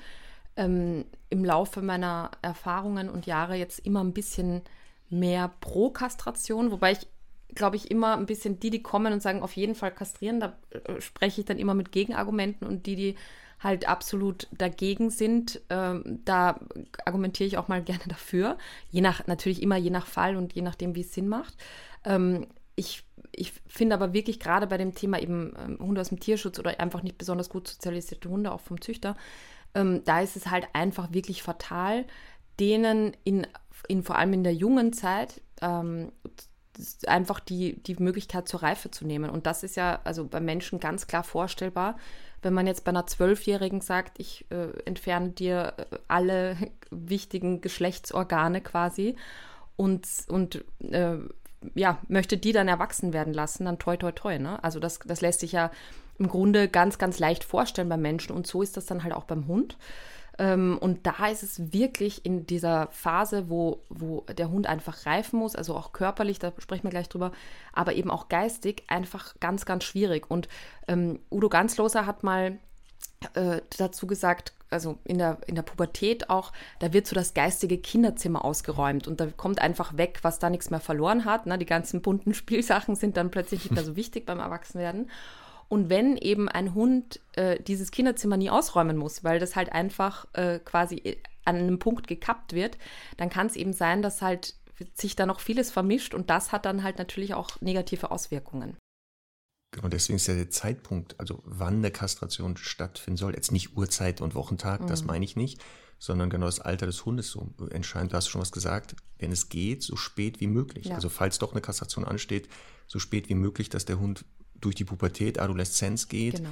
ähm, 0.56 1.06
im 1.30 1.44
Laufe 1.44 1.80
meiner 1.82 2.30
Erfahrungen 2.42 3.08
und 3.08 3.26
Jahre 3.26 3.56
jetzt 3.56 3.78
immer 3.80 4.04
ein 4.04 4.12
bisschen 4.12 4.62
mehr 5.08 5.50
pro 5.60 5.90
Kastration, 5.90 6.70
wobei 6.70 6.92
ich 6.92 7.06
glaube 7.54 7.76
ich, 7.76 7.90
immer 7.90 8.16
ein 8.16 8.26
bisschen 8.26 8.60
die, 8.60 8.70
die 8.70 8.82
kommen 8.82 9.12
und 9.12 9.22
sagen, 9.22 9.42
auf 9.42 9.56
jeden 9.56 9.74
Fall 9.74 9.90
kastrieren, 9.90 10.40
da 10.40 10.56
äh, 10.70 11.00
spreche 11.00 11.40
ich 11.40 11.46
dann 11.46 11.58
immer 11.58 11.74
mit 11.74 11.92
Gegenargumenten 11.92 12.66
und 12.66 12.86
die, 12.86 12.94
die 12.96 13.16
halt 13.60 13.88
absolut 13.88 14.46
dagegen 14.52 15.10
sind, 15.10 15.60
ähm, 15.70 16.20
da 16.24 16.60
argumentiere 17.04 17.46
ich 17.46 17.58
auch 17.58 17.68
mal 17.68 17.82
gerne 17.84 18.04
dafür. 18.06 18.58
Je 18.90 19.00
nach, 19.00 19.26
natürlich 19.26 19.62
immer 19.62 19.76
je 19.76 19.90
nach 19.90 20.06
Fall 20.06 20.36
und 20.36 20.52
je 20.52 20.62
nachdem, 20.62 20.94
wie 20.94 21.00
es 21.00 21.14
Sinn 21.14 21.28
macht. 21.28 21.56
Ähm, 22.04 22.46
ich 22.76 23.04
ich 23.38 23.52
finde 23.66 23.94
aber 23.94 24.12
wirklich 24.12 24.40
gerade 24.40 24.66
bei 24.66 24.76
dem 24.76 24.94
Thema 24.94 25.20
eben 25.20 25.54
ähm, 25.58 25.78
Hunde 25.80 26.00
aus 26.00 26.08
dem 26.08 26.20
Tierschutz 26.20 26.58
oder 26.58 26.78
einfach 26.80 27.02
nicht 27.02 27.18
besonders 27.18 27.48
gut 27.48 27.68
sozialisierte 27.68 28.28
Hunde, 28.28 28.52
auch 28.52 28.60
vom 28.60 28.80
Züchter, 28.80 29.16
ähm, 29.74 30.02
da 30.04 30.20
ist 30.20 30.36
es 30.36 30.50
halt 30.50 30.66
einfach 30.72 31.12
wirklich 31.12 31.42
fatal, 31.42 32.04
denen 32.60 33.16
in, 33.24 33.46
in 33.86 34.02
vor 34.02 34.16
allem 34.16 34.32
in 34.32 34.44
der 34.44 34.54
jungen 34.54 34.92
Zeit 34.92 35.40
ähm, 35.60 36.12
einfach 37.06 37.40
die, 37.40 37.82
die 37.82 37.96
Möglichkeit 37.96 38.48
zur 38.48 38.62
Reife 38.62 38.90
zu 38.90 39.06
nehmen. 39.06 39.30
Und 39.30 39.46
das 39.46 39.62
ist 39.62 39.76
ja 39.76 40.00
also 40.04 40.26
bei 40.26 40.40
Menschen 40.40 40.80
ganz 40.80 41.06
klar 41.06 41.24
vorstellbar. 41.24 41.96
Wenn 42.40 42.54
man 42.54 42.66
jetzt 42.66 42.84
bei 42.84 42.90
einer 42.90 43.06
Zwölfjährigen 43.06 43.80
sagt, 43.80 44.20
ich 44.20 44.46
äh, 44.50 44.70
entferne 44.84 45.30
dir 45.30 45.74
äh, 45.76 45.96
alle 46.06 46.56
wichtigen 46.90 47.60
Geschlechtsorgane 47.60 48.60
quasi 48.60 49.16
und, 49.76 50.06
und 50.28 50.64
äh, 50.80 51.18
ja, 51.74 51.98
möchte 52.08 52.36
die 52.36 52.52
dann 52.52 52.68
erwachsen 52.68 53.12
werden 53.12 53.34
lassen, 53.34 53.64
dann 53.64 53.78
toi, 53.78 53.96
toi, 53.96 54.12
toi. 54.12 54.38
Ne? 54.38 54.62
Also 54.62 54.80
das, 54.80 55.00
das 55.00 55.20
lässt 55.20 55.40
sich 55.40 55.52
ja 55.52 55.70
im 56.18 56.28
Grunde 56.28 56.68
ganz, 56.68 56.98
ganz 56.98 57.18
leicht 57.18 57.44
vorstellen 57.44 57.88
beim 57.88 58.02
Menschen 58.02 58.34
und 58.34 58.46
so 58.46 58.62
ist 58.62 58.76
das 58.76 58.86
dann 58.86 59.02
halt 59.02 59.14
auch 59.14 59.24
beim 59.24 59.46
Hund. 59.46 59.76
Ähm, 60.38 60.78
und 60.80 61.06
da 61.06 61.26
ist 61.26 61.42
es 61.42 61.72
wirklich 61.72 62.24
in 62.24 62.46
dieser 62.46 62.88
Phase, 62.92 63.50
wo, 63.50 63.82
wo 63.88 64.22
der 64.22 64.50
Hund 64.50 64.66
einfach 64.66 65.04
reifen 65.04 65.38
muss, 65.38 65.56
also 65.56 65.74
auch 65.76 65.92
körperlich, 65.92 66.38
da 66.38 66.52
sprechen 66.58 66.84
wir 66.84 66.90
gleich 66.90 67.08
drüber, 67.08 67.32
aber 67.72 67.94
eben 67.94 68.10
auch 68.10 68.28
geistig 68.28 68.84
einfach 68.86 69.34
ganz, 69.40 69.66
ganz 69.66 69.84
schwierig. 69.84 70.30
Und 70.30 70.48
ähm, 70.86 71.20
Udo 71.30 71.48
Ganzloser 71.48 72.06
hat 72.06 72.22
mal 72.22 72.58
äh, 73.34 73.60
dazu 73.76 74.06
gesagt, 74.06 74.52
also 74.70 74.98
in 75.04 75.18
der, 75.18 75.38
in 75.46 75.54
der 75.54 75.62
Pubertät 75.62 76.30
auch, 76.30 76.52
da 76.78 76.92
wird 76.92 77.06
so 77.06 77.14
das 77.14 77.34
geistige 77.34 77.78
Kinderzimmer 77.78 78.44
ausgeräumt 78.44 79.08
und 79.08 79.20
da 79.20 79.26
kommt 79.26 79.60
einfach 79.60 79.96
weg, 79.96 80.18
was 80.22 80.38
da 80.38 80.50
nichts 80.50 80.70
mehr 80.70 80.80
verloren 80.80 81.24
hat. 81.24 81.46
Ne? 81.46 81.58
Die 81.58 81.66
ganzen 81.66 82.02
bunten 82.02 82.34
Spielsachen 82.34 82.94
sind 82.94 83.16
dann 83.16 83.30
plötzlich 83.30 83.64
nicht 83.64 83.74
mehr 83.74 83.84
so 83.84 83.96
wichtig 83.96 84.26
beim 84.26 84.40
Erwachsenwerden. 84.40 85.10
Und 85.68 85.90
wenn 85.90 86.16
eben 86.16 86.48
ein 86.48 86.74
Hund 86.74 87.20
äh, 87.34 87.60
dieses 87.60 87.90
Kinderzimmer 87.90 88.38
nie 88.38 88.50
ausräumen 88.50 88.96
muss, 88.96 89.22
weil 89.22 89.38
das 89.38 89.54
halt 89.54 89.70
einfach 89.72 90.26
äh, 90.32 90.60
quasi 90.60 91.18
an 91.44 91.56
einem 91.56 91.78
Punkt 91.78 92.06
gekappt 92.06 92.54
wird, 92.54 92.78
dann 93.16 93.28
kann 93.28 93.48
es 93.48 93.56
eben 93.56 93.72
sein, 93.72 94.00
dass 94.00 94.22
halt 94.22 94.54
sich 94.94 95.16
da 95.16 95.26
noch 95.26 95.40
vieles 95.40 95.70
vermischt 95.70 96.14
und 96.14 96.30
das 96.30 96.52
hat 96.52 96.64
dann 96.64 96.84
halt 96.84 96.98
natürlich 96.98 97.34
auch 97.34 97.60
negative 97.60 98.10
Auswirkungen. 98.10 98.76
Genau, 99.70 99.88
deswegen 99.88 100.16
ist 100.16 100.26
ja 100.26 100.34
der 100.34 100.50
Zeitpunkt, 100.50 101.18
also 101.20 101.42
wann 101.44 101.76
eine 101.76 101.90
Kastration 101.90 102.56
stattfinden 102.56 103.18
soll, 103.18 103.34
jetzt 103.34 103.52
nicht 103.52 103.76
Uhrzeit 103.76 104.20
und 104.20 104.34
Wochentag, 104.34 104.80
mhm. 104.80 104.86
das 104.86 105.04
meine 105.04 105.24
ich 105.24 105.36
nicht, 105.36 105.60
sondern 105.98 106.30
genau 106.30 106.46
das 106.46 106.60
Alter 106.60 106.86
des 106.86 107.04
Hundes 107.04 107.30
so 107.30 107.52
entscheidend. 107.70 108.12
Du 108.12 108.16
hast 108.16 108.28
schon 108.28 108.40
was 108.40 108.52
gesagt, 108.52 108.96
wenn 109.18 109.32
es 109.32 109.48
geht, 109.48 109.82
so 109.82 109.96
spät 109.96 110.40
wie 110.40 110.46
möglich. 110.46 110.86
Ja. 110.86 110.94
Also 110.94 111.08
falls 111.08 111.38
doch 111.38 111.52
eine 111.52 111.60
Kastration 111.60 112.04
ansteht, 112.04 112.48
so 112.86 112.98
spät 112.98 113.28
wie 113.28 113.34
möglich, 113.34 113.68
dass 113.68 113.84
der 113.84 113.98
Hund 113.98 114.24
durch 114.54 114.74
die 114.74 114.84
Pubertät, 114.84 115.38
Adoleszenz 115.38 116.08
geht. 116.08 116.36
Genau. 116.36 116.50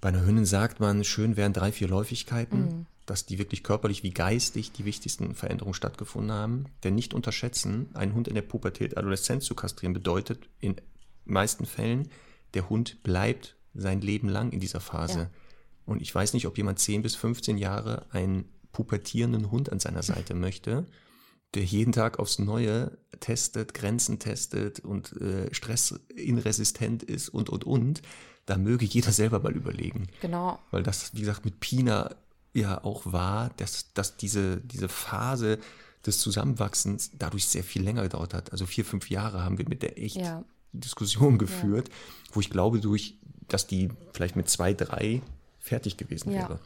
Bei 0.00 0.08
einer 0.08 0.24
Hündin 0.24 0.44
sagt 0.44 0.80
man, 0.80 1.04
schön 1.04 1.36
wären 1.36 1.52
drei, 1.52 1.72
vier 1.72 1.88
Läufigkeiten, 1.88 2.60
mhm. 2.60 2.86
dass 3.06 3.26
die 3.26 3.38
wirklich 3.38 3.62
körperlich 3.62 4.02
wie 4.02 4.10
geistig 4.10 4.72
die 4.72 4.84
wichtigsten 4.84 5.34
Veränderungen 5.34 5.74
stattgefunden 5.74 6.32
haben. 6.32 6.66
Denn 6.84 6.94
nicht 6.94 7.14
unterschätzen, 7.14 7.88
einen 7.94 8.14
Hund 8.14 8.28
in 8.28 8.34
der 8.34 8.42
Pubertät, 8.42 8.96
Adoleszenz 8.96 9.44
zu 9.44 9.54
kastrieren, 9.54 9.94
bedeutet 9.94 10.48
in 10.60 10.76
meisten 11.24 11.66
Fällen, 11.66 12.08
der 12.54 12.68
Hund 12.68 13.02
bleibt 13.02 13.56
sein 13.74 14.00
Leben 14.00 14.28
lang 14.28 14.52
in 14.52 14.60
dieser 14.60 14.80
Phase. 14.80 15.18
Ja. 15.18 15.30
Und 15.86 16.02
ich 16.02 16.14
weiß 16.14 16.34
nicht, 16.34 16.46
ob 16.46 16.56
jemand 16.56 16.78
10 16.78 17.02
bis 17.02 17.16
15 17.16 17.58
Jahre 17.58 18.06
einen 18.10 18.44
pubertierenden 18.72 19.50
Hund 19.50 19.70
an 19.70 19.80
seiner 19.80 20.02
Seite 20.02 20.34
möchte, 20.34 20.86
der 21.54 21.64
jeden 21.64 21.92
Tag 21.92 22.18
aufs 22.18 22.38
Neue 22.38 22.96
testet, 23.20 23.74
Grenzen 23.74 24.18
testet 24.18 24.80
und 24.80 25.12
äh, 25.20 25.52
stressinresistent 25.52 27.02
ist 27.02 27.28
und, 27.28 27.50
und, 27.50 27.64
und. 27.64 28.02
Da 28.46 28.56
möge 28.56 28.84
jeder 28.84 29.12
selber 29.12 29.38
mal 29.38 29.54
überlegen. 29.54 30.08
Genau. 30.20 30.58
Weil 30.72 30.82
das, 30.82 31.14
wie 31.14 31.20
gesagt, 31.20 31.44
mit 31.44 31.60
Pina 31.60 32.10
ja 32.54 32.82
auch 32.82 33.12
war, 33.12 33.50
dass, 33.56 33.92
dass 33.94 34.16
diese, 34.16 34.56
diese 34.62 34.88
Phase 34.88 35.58
des 36.04 36.18
Zusammenwachsens 36.18 37.12
dadurch 37.16 37.46
sehr 37.46 37.62
viel 37.62 37.82
länger 37.82 38.02
gedauert 38.02 38.34
hat. 38.34 38.50
Also 38.50 38.66
vier, 38.66 38.84
fünf 38.84 39.10
Jahre 39.10 39.44
haben 39.44 39.58
wir 39.58 39.68
mit 39.68 39.82
der 39.82 40.02
echt 40.02 40.16
ja. 40.16 40.44
Diskussion 40.72 41.38
geführt, 41.38 41.88
ja. 41.88 41.94
wo 42.32 42.40
ich 42.40 42.50
glaube, 42.50 42.80
durch, 42.80 43.16
dass 43.48 43.66
die 43.66 43.90
vielleicht 44.12 44.36
mit 44.36 44.48
zwei, 44.48 44.74
drei 44.74 45.22
fertig 45.58 45.96
gewesen 45.96 46.32
ja. 46.32 46.40
wäre. 46.40 46.58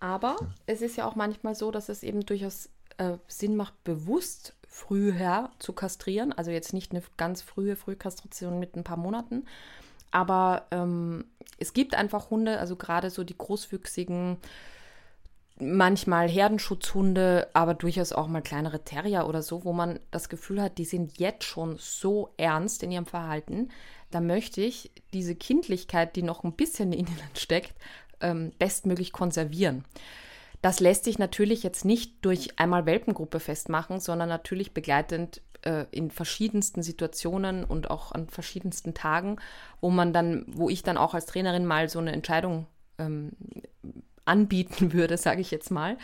Aber 0.00 0.36
ja. 0.40 0.46
es 0.66 0.82
ist 0.82 0.96
ja 0.96 1.06
auch 1.06 1.14
manchmal 1.14 1.54
so, 1.54 1.70
dass 1.70 1.88
es 1.88 2.02
eben 2.02 2.26
durchaus 2.26 2.68
äh, 2.98 3.16
Sinn 3.28 3.56
macht, 3.56 3.84
bewusst 3.84 4.54
früher 4.68 5.50
zu 5.58 5.72
kastrieren. 5.72 6.32
Also 6.32 6.50
jetzt 6.50 6.72
nicht 6.72 6.92
eine 6.92 7.02
ganz 7.16 7.42
frühe 7.42 7.76
Frühkastration 7.76 8.58
mit 8.58 8.74
ein 8.74 8.84
paar 8.84 8.96
Monaten. 8.96 9.44
Aber 10.10 10.66
ähm, 10.70 11.24
es 11.58 11.72
gibt 11.72 11.94
einfach 11.94 12.30
Hunde, 12.30 12.58
also 12.58 12.76
gerade 12.76 13.10
so 13.10 13.24
die 13.24 13.36
großwüchsigen, 13.36 14.36
manchmal 15.58 16.28
Herdenschutzhunde, 16.28 17.48
aber 17.52 17.74
durchaus 17.74 18.12
auch 18.12 18.26
mal 18.26 18.42
kleinere 18.42 18.84
Terrier 18.84 19.26
oder 19.26 19.42
so, 19.42 19.64
wo 19.64 19.72
man 19.72 20.00
das 20.10 20.28
Gefühl 20.28 20.60
hat, 20.60 20.78
die 20.78 20.84
sind 20.84 21.18
jetzt 21.18 21.44
schon 21.44 21.76
so 21.78 22.30
ernst 22.36 22.82
in 22.82 22.92
ihrem 22.92 23.06
Verhalten. 23.06 23.68
Da 24.10 24.20
möchte 24.20 24.60
ich 24.60 24.90
diese 25.12 25.34
Kindlichkeit, 25.34 26.16
die 26.16 26.22
noch 26.22 26.44
ein 26.44 26.52
bisschen 26.52 26.92
in 26.92 27.06
ihnen 27.06 27.20
steckt, 27.36 27.74
ähm, 28.20 28.52
bestmöglich 28.58 29.12
konservieren. 29.12 29.84
Das 30.62 30.78
lässt 30.78 31.04
sich 31.04 31.18
natürlich 31.18 31.64
jetzt 31.64 31.84
nicht 31.84 32.24
durch 32.24 32.58
einmal 32.58 32.86
Welpengruppe 32.86 33.40
festmachen, 33.40 33.98
sondern 33.98 34.28
natürlich 34.28 34.72
begleitend 34.72 35.42
äh, 35.62 35.86
in 35.90 36.10
verschiedensten 36.10 36.82
Situationen 36.82 37.64
und 37.64 37.90
auch 37.90 38.12
an 38.12 38.28
verschiedensten 38.28 38.94
Tagen, 38.94 39.36
wo 39.80 39.90
man 39.90 40.12
dann, 40.12 40.44
wo 40.46 40.70
ich 40.70 40.84
dann 40.84 40.98
auch 40.98 41.14
als 41.14 41.26
Trainerin 41.26 41.66
mal 41.66 41.88
so 41.88 41.98
eine 41.98 42.12
Entscheidung 42.12 42.66
ähm, 42.98 43.32
anbieten 44.24 44.92
würde, 44.92 45.16
sage 45.16 45.40
ich 45.40 45.50
jetzt 45.50 45.70
mal, 45.70 45.96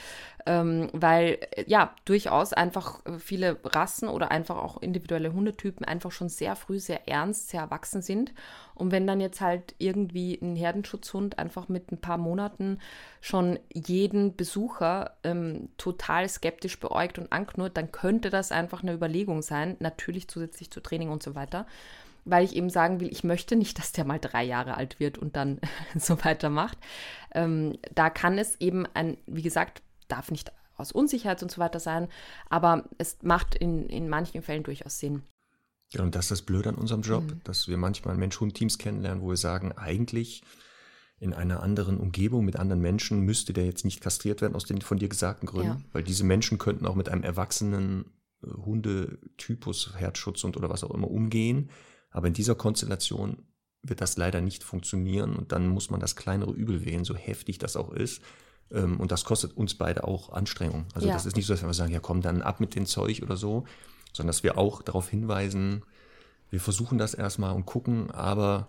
ähm, 0.46 0.88
weil 0.92 1.38
äh, 1.52 1.64
ja 1.66 1.94
durchaus 2.04 2.52
einfach 2.52 3.04
äh, 3.06 3.18
viele 3.18 3.58
Rassen 3.64 4.08
oder 4.08 4.30
einfach 4.30 4.56
auch 4.56 4.80
individuelle 4.80 5.32
Hundetypen 5.32 5.84
einfach 5.84 6.10
schon 6.10 6.28
sehr 6.28 6.56
früh 6.56 6.78
sehr 6.78 7.08
ernst, 7.08 7.50
sehr 7.50 7.62
erwachsen 7.62 8.02
sind. 8.02 8.32
Und 8.74 8.92
wenn 8.92 9.06
dann 9.06 9.20
jetzt 9.20 9.40
halt 9.40 9.74
irgendwie 9.78 10.38
ein 10.40 10.56
Herdenschutzhund 10.56 11.38
einfach 11.38 11.68
mit 11.68 11.90
ein 11.90 12.00
paar 12.00 12.18
Monaten 12.18 12.78
schon 13.20 13.58
jeden 13.72 14.36
Besucher 14.36 15.16
ähm, 15.24 15.68
total 15.76 16.28
skeptisch 16.28 16.78
beäugt 16.78 17.18
und 17.18 17.32
anknurrt, 17.32 17.76
dann 17.76 17.92
könnte 17.92 18.30
das 18.30 18.52
einfach 18.52 18.82
eine 18.82 18.92
Überlegung 18.92 19.42
sein, 19.42 19.76
natürlich 19.80 20.28
zusätzlich 20.28 20.70
zu 20.70 20.80
Training 20.80 21.10
und 21.10 21.22
so 21.22 21.34
weiter 21.34 21.66
weil 22.24 22.44
ich 22.44 22.56
eben 22.56 22.70
sagen 22.70 23.00
will, 23.00 23.08
ich 23.10 23.24
möchte 23.24 23.56
nicht, 23.56 23.78
dass 23.78 23.92
der 23.92 24.04
mal 24.04 24.18
drei 24.18 24.44
Jahre 24.44 24.76
alt 24.76 25.00
wird 25.00 25.18
und 25.18 25.36
dann 25.36 25.60
so 25.98 26.22
weitermacht. 26.24 26.78
Ähm, 27.34 27.78
da 27.94 28.10
kann 28.10 28.38
es 28.38 28.60
eben 28.60 28.86
ein, 28.94 29.18
wie 29.26 29.42
gesagt, 29.42 29.82
darf 30.08 30.30
nicht 30.30 30.52
aus 30.76 30.92
Unsicherheit 30.92 31.42
und 31.42 31.50
so 31.50 31.58
weiter 31.58 31.80
sein, 31.80 32.08
aber 32.48 32.84
es 32.98 33.18
macht 33.22 33.54
in, 33.54 33.88
in 33.88 34.08
manchen 34.08 34.42
Fällen 34.42 34.62
durchaus 34.62 34.98
Sinn. 34.98 35.22
Ja, 35.90 36.02
und 36.02 36.14
das 36.14 36.26
ist 36.26 36.30
das 36.30 36.42
Blöde 36.42 36.68
an 36.68 36.74
unserem 36.74 37.02
Job, 37.02 37.24
mhm. 37.24 37.40
dass 37.44 37.66
wir 37.66 37.76
manchmal 37.76 38.16
Mensch-Hund-Teams 38.16 38.78
kennenlernen, 38.78 39.22
wo 39.22 39.30
wir 39.30 39.36
sagen, 39.36 39.72
eigentlich 39.72 40.42
in 41.20 41.32
einer 41.32 41.62
anderen 41.62 41.98
Umgebung 41.98 42.44
mit 42.44 42.56
anderen 42.56 42.80
Menschen 42.80 43.20
müsste 43.20 43.52
der 43.52 43.64
jetzt 43.64 43.84
nicht 43.84 44.00
kastriert 44.00 44.40
werden 44.40 44.54
aus 44.54 44.66
den 44.66 44.80
von 44.80 44.98
dir 44.98 45.08
gesagten 45.08 45.46
Gründen, 45.46 45.80
ja. 45.80 45.84
weil 45.92 46.04
diese 46.04 46.24
Menschen 46.24 46.58
könnten 46.58 46.86
auch 46.86 46.94
mit 46.94 47.08
einem 47.08 47.24
erwachsenen 47.24 48.04
äh, 48.42 48.50
Hundetypus, 48.50 49.94
Herzschutz 49.96 50.44
und 50.44 50.56
oder 50.56 50.70
was 50.70 50.84
auch 50.84 50.92
immer 50.92 51.10
umgehen. 51.10 51.70
Aber 52.10 52.26
in 52.26 52.34
dieser 52.34 52.54
Konstellation 52.54 53.44
wird 53.82 54.00
das 54.00 54.16
leider 54.16 54.40
nicht 54.40 54.64
funktionieren 54.64 55.36
und 55.36 55.52
dann 55.52 55.68
muss 55.68 55.90
man 55.90 56.00
das 56.00 56.16
kleinere 56.16 56.52
Übel 56.52 56.84
wählen, 56.84 57.04
so 57.04 57.14
heftig 57.14 57.58
das 57.58 57.76
auch 57.76 57.92
ist. 57.92 58.22
Ähm, 58.70 58.98
und 58.98 59.12
das 59.12 59.24
kostet 59.24 59.56
uns 59.56 59.74
beide 59.74 60.04
auch 60.04 60.30
Anstrengung. 60.30 60.86
Also 60.94 61.06
ja. 61.06 61.14
das 61.14 61.26
ist 61.26 61.36
nicht 61.36 61.46
so, 61.46 61.54
dass 61.54 61.62
wir 61.62 61.72
sagen, 61.74 61.92
ja 61.92 62.00
komm, 62.00 62.22
dann 62.22 62.42
ab 62.42 62.60
mit 62.60 62.74
dem 62.74 62.86
Zeug 62.86 63.22
oder 63.22 63.36
so, 63.36 63.64
sondern 64.12 64.28
dass 64.28 64.42
wir 64.42 64.58
auch 64.58 64.82
darauf 64.82 65.08
hinweisen, 65.08 65.82
wir 66.50 66.60
versuchen 66.60 66.98
das 66.98 67.14
erstmal 67.14 67.54
und 67.54 67.66
gucken, 67.66 68.10
aber 68.10 68.68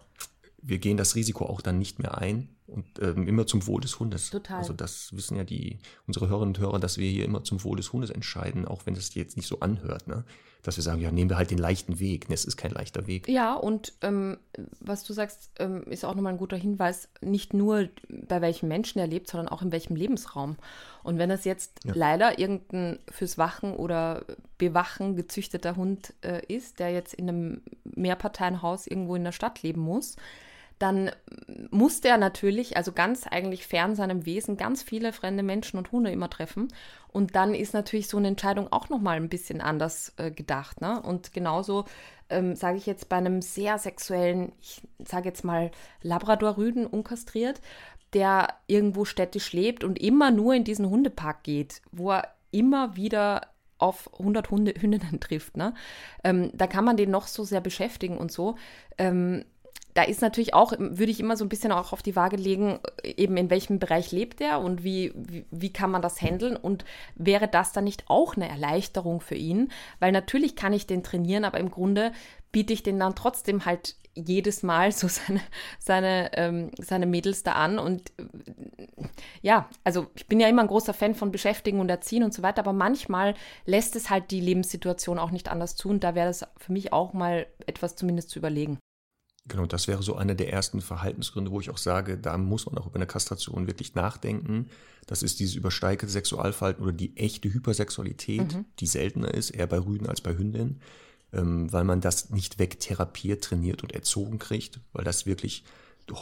wir 0.62 0.80
gehen 0.80 0.98
das 0.98 1.16
Risiko 1.16 1.46
auch 1.46 1.62
dann 1.62 1.80
nicht 1.80 2.00
mehr 2.00 2.18
ein 2.18 2.50
und 2.68 2.86
ähm, 3.02 3.28
immer 3.28 3.48
zum 3.48 3.66
Wohl 3.66 3.82
des 3.82 4.00
Hundes. 4.00 4.30
Total. 4.30 4.58
Also 4.58 4.74
das 4.74 5.16
wissen 5.16 5.38
ja 5.38 5.44
die 5.44 5.80
unsere 6.06 6.28
Hörerinnen 6.28 6.56
und 6.56 6.60
Hörer, 6.60 6.80
dass 6.80 6.98
wir 6.98 7.10
hier 7.10 7.26
immer 7.26 7.44
zum 7.44 7.64
Wohl 7.64 7.78
des 7.78 7.94
Hundes 7.94 8.10
entscheiden, 8.10 8.66
auch 8.68 8.86
wenn 8.86 8.96
es 8.96 9.14
jetzt 9.16 9.38
nicht 9.38 9.48
so 9.48 9.62
anhört, 9.62 10.08
ne? 10.08 10.26
Dass 10.64 10.76
wir 10.76 10.84
sagen, 10.84 11.00
ja, 11.00 11.10
nehmen 11.10 11.30
wir 11.30 11.38
halt 11.38 11.52
den 11.52 11.58
leichten 11.58 12.00
Weg. 12.00 12.28
Ne, 12.28 12.36
es 12.36 12.44
ist 12.44 12.58
kein 12.58 12.72
leichter 12.72 13.08
Weg. 13.08 13.30
Ja, 13.30 13.54
und 13.54 13.94
ähm, 14.02 14.38
was 14.82 15.04
du 15.06 15.14
sagst, 15.14 15.52
ähm, 15.60 15.84
ist 15.84 16.04
auch 16.04 16.16
nochmal 16.16 16.34
ein 16.34 16.40
guter 16.40 16.58
Hinweis, 16.58 17.08
nicht 17.22 17.54
nur 17.54 17.88
bei 18.10 18.42
welchem 18.42 18.68
Menschen 18.68 19.00
er 19.00 19.08
lebt, 19.08 19.30
sondern 19.30 19.48
auch 19.48 19.62
in 19.62 19.72
welchem 19.72 19.96
Lebensraum. 19.96 20.58
Und 21.02 21.18
wenn 21.18 21.32
es 21.32 21.46
jetzt 21.46 21.80
ja. 21.86 21.94
leider 21.96 22.40
irgendein 22.40 23.00
fürs 23.10 23.38
Wachen 23.38 23.74
oder 23.74 24.26
Bewachen 24.58 25.16
gezüchteter 25.16 25.78
Hund 25.78 26.14
äh, 26.22 26.46
ist, 26.48 26.80
der 26.80 26.92
jetzt 26.92 27.14
in 27.14 27.30
einem 27.30 27.62
Mehrparteienhaus 27.86 28.86
irgendwo 28.86 29.16
in 29.16 29.24
der 29.24 29.32
Stadt 29.32 29.64
leben 29.64 29.82
muss, 29.82 30.18
dann 30.80 31.12
musste 31.72 32.08
er 32.08 32.18
natürlich, 32.18 32.78
also 32.78 32.94
ganz 32.94 33.28
eigentlich 33.28 33.68
fern 33.68 33.96
seinem 33.96 34.26
Wesen, 34.26 34.56
ganz 34.56 34.82
viele 34.82 35.12
fremde 35.12 35.44
Menschen 35.44 35.78
und 35.78 35.92
Hunde 35.92 36.10
immer 36.10 36.30
treffen. 36.30 36.70
Und 37.12 37.36
dann 37.36 37.54
ist 37.54 37.74
natürlich 37.74 38.08
so 38.08 38.18
eine 38.18 38.28
Entscheidung 38.28 38.72
auch 38.72 38.90
nochmal 38.90 39.18
ein 39.18 39.30
bisschen 39.30 39.62
anders 39.62 40.14
äh, 40.18 40.32
gedacht. 40.32 40.82
Ne? 40.82 41.02
Und 41.02 41.34
genauso 41.34 41.86
ähm, 42.30 42.56
sage 42.56 42.78
ich 42.78 42.86
jetzt 42.86 43.10
bei 43.10 43.18
einem 43.18 43.42
sehr 43.42 43.78
sexuellen, 43.78 44.52
ich 44.62 44.82
sage 45.00 45.30
jetzt 45.30 45.44
mal 45.44 45.72
Labrador-Rüden 46.02 46.86
unkastriert, 46.86 47.62
der 48.14 48.48
irgendwo 48.68 49.06
städtisch 49.06 49.54
lebt 49.54 49.84
und 49.84 50.00
immer 50.00 50.32
nur 50.32 50.54
in 50.54 50.64
diesen 50.64 50.90
Hundepark 50.90 51.44
geht, 51.44 51.82
wo 51.92 52.12
er 52.12 52.28
immer 52.52 52.96
wieder 52.96 53.48
auf 53.78 54.10
100 54.20 54.52
Hunde, 54.52 54.74
Hündinnen 54.80 55.20
trifft. 55.20 55.58
Ne? 55.58 55.74
Ähm, 56.24 56.52
da 56.54 56.68
kann 56.68 56.86
man 56.86 56.98
den 56.98 57.12
noch 57.12 57.28
so 57.28 57.44
sehr 57.44 57.62
beschäftigen 57.62 58.18
und 58.18 58.32
so. 58.32 58.56
Ähm, 58.98 59.46
da 60.00 60.06
ist 60.06 60.22
natürlich 60.22 60.54
auch, 60.54 60.72
würde 60.80 61.12
ich 61.12 61.20
immer 61.20 61.36
so 61.36 61.44
ein 61.44 61.50
bisschen 61.50 61.74
auch 61.74 61.92
auf 61.92 62.02
die 62.02 62.16
Waage 62.16 62.38
legen, 62.38 62.80
eben 63.04 63.36
in 63.36 63.50
welchem 63.50 63.80
Bereich 63.80 64.14
lebt 64.14 64.40
er 64.40 64.62
und 64.62 64.86
wie, 64.86 65.12
wie, 65.14 65.46
wie, 65.52 65.74
kann 65.74 65.92
man 65.92 66.02
das 66.02 66.22
handeln 66.22 66.56
und 66.56 66.86
wäre 67.16 67.50
das 67.50 67.74
dann 67.74 67.84
nicht 67.84 68.06
auch 68.08 68.38
eine 68.38 68.48
Erleichterung 68.48 69.20
für 69.20 69.36
ihn? 69.36 69.74
Weil 70.00 70.14
natürlich 70.14 70.56
kann 70.56 70.72
ich 70.72 70.88
den 70.88 71.04
trainieren, 71.04 71.44
aber 71.44 71.60
im 71.60 71.70
Grunde 71.70 72.14
biete 72.54 72.72
ich 72.72 72.82
den 72.82 72.98
dann 72.98 73.14
trotzdem 73.14 73.66
halt 73.66 73.98
jedes 74.16 74.64
Mal 74.64 74.92
so 74.94 75.10
seine, 75.10 75.42
seine, 75.80 76.32
ähm, 76.38 76.72
seine 76.80 77.06
Mädels 77.06 77.44
da 77.44 77.56
an. 77.56 77.78
Und 77.78 78.14
äh, 78.18 79.04
ja, 79.42 79.70
also 79.84 80.08
ich 80.16 80.28
bin 80.28 80.40
ja 80.40 80.48
immer 80.48 80.62
ein 80.62 80.70
großer 80.70 80.94
Fan 80.94 81.14
von 81.14 81.34
Beschäftigen 81.34 81.82
und 81.82 81.90
Erziehen 81.90 82.24
und 82.24 82.34
so 82.34 82.42
weiter, 82.42 82.62
aber 82.62 82.72
manchmal 82.72 83.34
lässt 83.66 83.98
es 83.98 84.10
halt 84.10 84.32
die 84.32 84.40
Lebenssituation 84.40 85.20
auch 85.20 85.32
nicht 85.32 85.50
anders 85.50 85.76
zu. 85.76 85.90
Und 85.90 86.06
da 86.06 86.16
wäre 86.16 86.28
das 86.28 86.48
für 86.56 86.72
mich 86.72 86.94
auch 86.94 87.12
mal 87.12 87.48
etwas 87.68 87.98
zumindest 87.98 88.30
zu 88.30 88.40
überlegen. 88.40 88.80
Genau, 89.50 89.66
das 89.66 89.88
wäre 89.88 90.02
so 90.02 90.16
einer 90.16 90.36
der 90.36 90.54
ersten 90.54 90.80
Verhaltensgründe, 90.80 91.52
wo 91.52 91.60
ich 91.60 91.70
auch 91.70 91.78
sage, 91.78 92.18
da 92.18 92.38
muss 92.38 92.66
man 92.66 92.78
auch 92.78 92.88
über 92.88 92.96
eine 92.96 93.08
Kastration 93.08 93.68
wirklich 93.68 93.96
nachdenken. 93.96 94.70
Das 95.08 95.24
ist 95.24 95.40
dieses 95.40 95.56
übersteigerte 95.56 96.12
Sexualverhalten 96.12 96.84
oder 96.84 96.94
die 96.94 97.18
echte 97.18 97.52
Hypersexualität, 97.52 98.54
mhm. 98.54 98.66
die 98.80 98.88
seltener 98.88 99.34
ist, 99.34 99.50
eher 99.50 99.68
bei 99.68 99.80
Rüden 99.80 100.08
als 100.08 100.22
bei 100.22 100.38
Hündinnen, 100.38 100.82
ähm, 101.34 101.72
weil 101.74 101.84
man 101.84 102.00
das 102.00 102.30
nicht 102.30 102.60
wegtherapiert, 102.60 103.44
trainiert 103.44 103.84
und 103.84 103.92
erzogen 103.92 104.40
kriegt, 104.40 104.80
weil 104.94 105.04
das 105.04 105.26
wirklich 105.26 105.64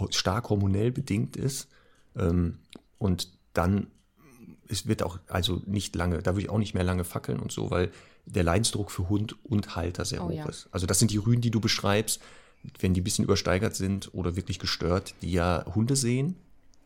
stark 0.09 0.49
hormonell 0.49 0.91
bedingt 0.91 1.35
ist. 1.35 1.67
Ähm, 2.15 2.59
und 2.97 3.31
dann 3.53 3.87
es 4.69 4.87
wird 4.87 5.03
auch 5.03 5.19
also 5.27 5.61
nicht 5.65 5.95
lange, 5.95 6.21
da 6.21 6.33
würde 6.33 6.41
ich 6.41 6.49
auch 6.49 6.57
nicht 6.57 6.73
mehr 6.73 6.83
lange 6.83 7.03
fackeln 7.03 7.39
und 7.39 7.51
so, 7.51 7.71
weil 7.71 7.91
der 8.25 8.43
Leidensdruck 8.43 8.91
für 8.91 9.09
Hund 9.09 9.35
und 9.45 9.75
Halter 9.75 10.05
sehr 10.05 10.23
oh, 10.23 10.29
hoch 10.29 10.33
ja. 10.33 10.45
ist. 10.47 10.67
Also 10.71 10.85
das 10.85 10.99
sind 10.99 11.11
die 11.11 11.17
Rüden, 11.17 11.41
die 11.41 11.51
du 11.51 11.59
beschreibst 11.59 12.21
wenn 12.79 12.93
die 12.93 13.01
ein 13.01 13.03
bisschen 13.03 13.25
übersteigert 13.25 13.75
sind 13.75 14.13
oder 14.13 14.35
wirklich 14.35 14.59
gestört, 14.59 15.13
die 15.21 15.31
ja 15.31 15.65
Hunde 15.73 15.95
sehen 15.95 16.35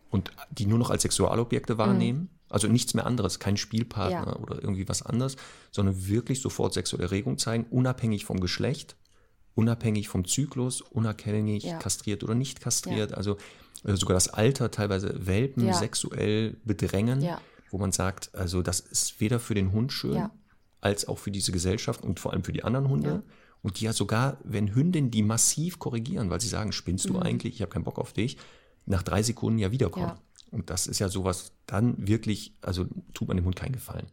und 0.10 0.32
die 0.52 0.66
nur 0.66 0.80
noch 0.80 0.90
als 0.90 1.04
Sexualobjekte 1.04 1.78
wahrnehmen. 1.78 2.20
Mhm. 2.20 2.30
Also 2.50 2.68
nichts 2.68 2.94
mehr 2.94 3.06
anderes, 3.06 3.40
kein 3.40 3.56
Spielpartner 3.56 4.34
ja. 4.34 4.40
oder 4.40 4.62
irgendwie 4.62 4.88
was 4.90 5.02
anderes, 5.02 5.38
sondern 5.72 6.08
wirklich 6.08 6.42
sofort 6.42 6.74
sexuelle 6.74 7.06
Erregung 7.06 7.38
zeigen, 7.38 7.66
unabhängig 7.70 8.26
vom 8.26 8.42
Geschlecht, 8.42 8.98
unabhängig 9.56 10.10
vom 10.10 10.26
Zyklus, 10.26 10.82
unabhängig 10.82 11.64
ja. 11.64 11.78
kastriert 11.78 12.24
oder 12.26 12.36
nicht 12.36 12.60
kastriert. 12.60 13.12
Ja. 13.12 13.18
Also 13.18 13.38
äh, 13.86 13.96
sogar 13.96 14.16
das 14.16 14.28
Alter, 14.28 14.70
teilweise 14.70 15.26
Welpen 15.26 15.74
sexuell 15.74 16.58
bedrängen, 16.66 17.26
wo 17.70 17.78
man 17.78 17.94
sagt, 17.94 18.36
also 18.36 18.62
das 18.62 18.82
ist 18.82 19.22
weder 19.22 19.40
für 19.40 19.54
den 19.54 19.72
Hund 19.72 19.94
schön 19.94 20.30
als 20.82 21.08
auch 21.08 21.20
für 21.20 21.32
diese 21.32 21.52
Gesellschaft 21.52 22.04
und 22.04 22.20
vor 22.20 22.34
allem 22.34 22.44
für 22.44 22.52
die 22.52 22.64
anderen 22.64 22.90
Hunde 22.90 23.24
und 23.62 23.80
die 23.80 23.86
ja 23.86 23.94
sogar, 23.94 24.38
wenn 24.44 24.74
Hündinnen 24.74 25.12
die 25.12 25.24
massiv 25.24 25.80
korrigieren, 25.80 26.30
weil 26.30 26.42
sie 26.42 26.48
sagen, 26.48 26.72
spinnst 26.72 27.10
du 27.10 27.14
mhm. 27.14 27.22
eigentlich, 27.22 27.56
ich 27.56 27.62
habe 27.62 27.72
keinen 27.72 27.84
Bock 27.84 28.00
auf 28.00 28.14
dich, 28.14 28.38
nach 28.86 29.04
drei 29.04 29.22
Sekunden 29.22 29.60
ja 29.60 29.72
wiederkommen. 29.72 30.08
Ja. 30.08 30.22
Und 30.52 30.70
das 30.70 30.88
ist 30.88 31.00
ja 31.00 31.08
sowas, 31.08 31.54
dann 31.66 31.96
wirklich, 32.08 32.56
also 32.62 32.86
tut 33.14 33.28
man 33.28 33.38
dem 33.38 33.46
Hund 33.46 33.56
keinen 33.56 33.74
Gefallen. 33.74 34.08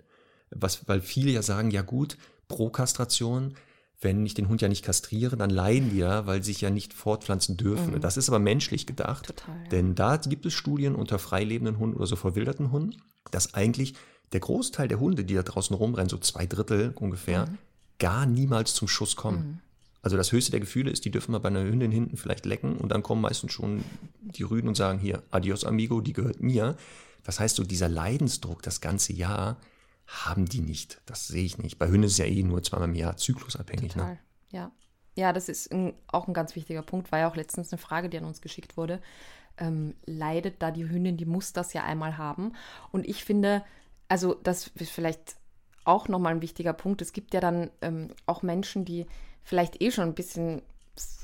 Was, 0.51 0.86
weil 0.86 1.01
viele 1.01 1.30
ja 1.30 1.42
sagen, 1.42 1.70
ja 1.70 1.82
gut, 1.82 2.16
pro 2.46 2.70
Kastration, 2.70 3.55
wenn 4.01 4.24
ich 4.24 4.34
den 4.34 4.49
Hund 4.49 4.62
ja 4.62 4.68
nicht 4.68 4.84
kastriere, 4.84 5.36
dann 5.36 5.51
leiden 5.51 5.90
die 5.90 5.99
ja, 5.99 6.26
weil 6.26 6.42
sie 6.42 6.53
sich 6.53 6.61
ja 6.61 6.70
nicht 6.70 6.94
fortpflanzen 6.94 7.57
dürfen. 7.57 7.94
Mhm. 7.94 8.01
Das 8.01 8.16
ist 8.16 8.28
aber 8.28 8.38
menschlich 8.38 8.86
gedacht. 8.86 9.26
Total. 9.26 9.68
Denn 9.70 9.94
da 9.94 10.16
gibt 10.18 10.46
es 10.46 10.53
Studien 10.53 10.94
unter 10.94 11.18
freilebenden 11.18 11.78
Hunden 11.78 11.96
oder 11.96 12.07
so 12.07 12.16
verwilderten 12.16 12.70
Hunden, 12.70 13.03
dass 13.30 13.55
eigentlich 13.55 13.94
der 14.32 14.40
Großteil 14.40 14.88
der 14.88 15.01
Hunde, 15.01 15.24
die 15.24 15.34
da 15.34 15.42
draußen 15.42 15.74
rumrennen, 15.74 16.11
so 16.11 16.18
zwei 16.18 16.46
Drittel 16.46 16.92
ungefähr, 16.94 17.46
mhm 17.46 17.59
gar 17.99 18.26
niemals 18.26 18.74
zum 18.74 18.88
Schuss 18.88 19.16
kommen. 19.16 19.38
Mhm. 19.38 19.59
Also 20.03 20.16
das 20.16 20.32
höchste 20.32 20.53
der 20.53 20.61
Gefühle 20.61 20.90
ist, 20.90 21.05
die 21.05 21.11
dürfen 21.11 21.32
mal 21.32 21.38
bei 21.38 21.49
einer 21.49 21.64
Hündin 21.64 21.90
hinten 21.90 22.16
vielleicht 22.16 22.46
lecken 22.46 22.76
und 22.76 22.90
dann 22.90 23.03
kommen 23.03 23.20
meistens 23.20 23.53
schon 23.53 23.84
die 24.20 24.44
Rüden 24.44 24.68
und 24.68 24.76
sagen, 24.76 24.99
hier, 24.99 25.22
adios 25.30 25.64
amigo, 25.64 26.01
die 26.01 26.12
gehört 26.12 26.40
mir. 26.40 26.76
Das 27.24 27.40
heißt, 27.40 27.57
so 27.57 27.64
dieser 27.64 27.88
Leidensdruck 27.88 28.62
das 28.62 28.80
ganze 28.80 29.12
Jahr 29.12 29.59
haben 30.07 30.46
die 30.46 30.61
nicht. 30.61 31.03
Das 31.05 31.26
sehe 31.26 31.44
ich 31.44 31.59
nicht. 31.59 31.78
Bei 31.78 31.88
Hünden 31.88 32.05
ist 32.05 32.12
es 32.12 32.18
ja 32.18 32.24
eh 32.24 32.42
nur 32.42 32.62
zweimal 32.62 32.88
im 32.88 32.94
Jahr 32.94 33.16
zyklusabhängig. 33.16 33.96
Ne? 33.96 34.03
Total, 34.03 34.12
ne? 34.14 34.18
ja. 34.51 34.72
Ja, 35.14 35.32
das 35.32 35.49
ist 35.49 35.72
ein, 35.72 35.94
auch 36.07 36.28
ein 36.28 36.32
ganz 36.32 36.55
wichtiger 36.55 36.82
Punkt. 36.82 37.11
War 37.11 37.18
ja 37.18 37.28
auch 37.28 37.34
letztens 37.34 37.72
eine 37.72 37.78
Frage, 37.78 38.09
die 38.09 38.18
an 38.18 38.24
uns 38.24 38.40
geschickt 38.40 38.76
wurde. 38.76 39.03
Ähm, 39.57 39.96
leidet 40.07 40.62
da 40.62 40.70
die 40.70 40.88
Hündin, 40.88 41.16
die 41.16 41.26
muss 41.26 41.53
das 41.53 41.72
ja 41.72 41.82
einmal 41.82 42.18
haben. 42.18 42.53
Und 42.92 43.05
ich 43.05 43.24
finde, 43.24 43.64
also 44.07 44.34
das 44.34 44.68
ist 44.68 44.90
vielleicht 44.92 45.36
auch 45.89 46.09
nochmal 46.09 46.34
ein 46.34 46.43
wichtiger 46.43 46.72
Punkt. 46.72 47.03
Es 47.03 47.12
gibt 47.12 47.34
ja 47.34 47.41
dann 47.41 47.70
ähm, 47.80 48.11
auch 48.26 48.43
Menschen, 48.43 48.84
die 48.84 49.07
vielleicht 49.43 49.80
eh 49.80 49.91
schon 49.91 50.05
ein 50.05 50.14
bisschen 50.14 50.62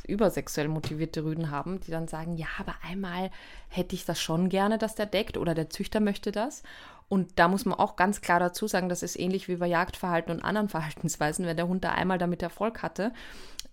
übersexuell 0.07 0.69
motivierte 0.69 1.25
Rüden 1.25 1.51
haben, 1.51 1.81
die 1.81 1.91
dann 1.91 2.09
sagen, 2.09 2.37
ja, 2.37 2.47
aber 2.59 2.75
einmal 2.83 3.31
hätte 3.69 3.95
ich 3.95 4.05
das 4.05 4.21
schon 4.21 4.49
gerne, 4.49 4.79
dass 4.79 4.95
der 4.95 5.07
deckt 5.07 5.37
oder 5.37 5.55
der 5.55 5.71
Züchter 5.71 6.01
möchte 6.01 6.33
das. 6.33 6.63
Und 7.09 7.39
da 7.39 7.49
muss 7.49 7.65
man 7.65 7.79
auch 7.79 7.97
ganz 7.97 8.21
klar 8.21 8.41
dazu 8.41 8.67
sagen, 8.67 8.89
das 8.89 9.03
ist 9.03 9.19
ähnlich 9.19 9.49
wie 9.49 9.57
bei 9.57 9.67
Jagdverhalten 9.67 10.33
und 10.33 10.43
anderen 10.43 10.69
Verhaltensweisen. 10.71 11.47
Wenn 11.47 11.57
der 11.57 11.69
Hund 11.69 11.85
da 11.85 11.93
einmal 11.93 12.19
damit 12.19 12.43
Erfolg 12.43 12.83
hatte, 12.83 13.13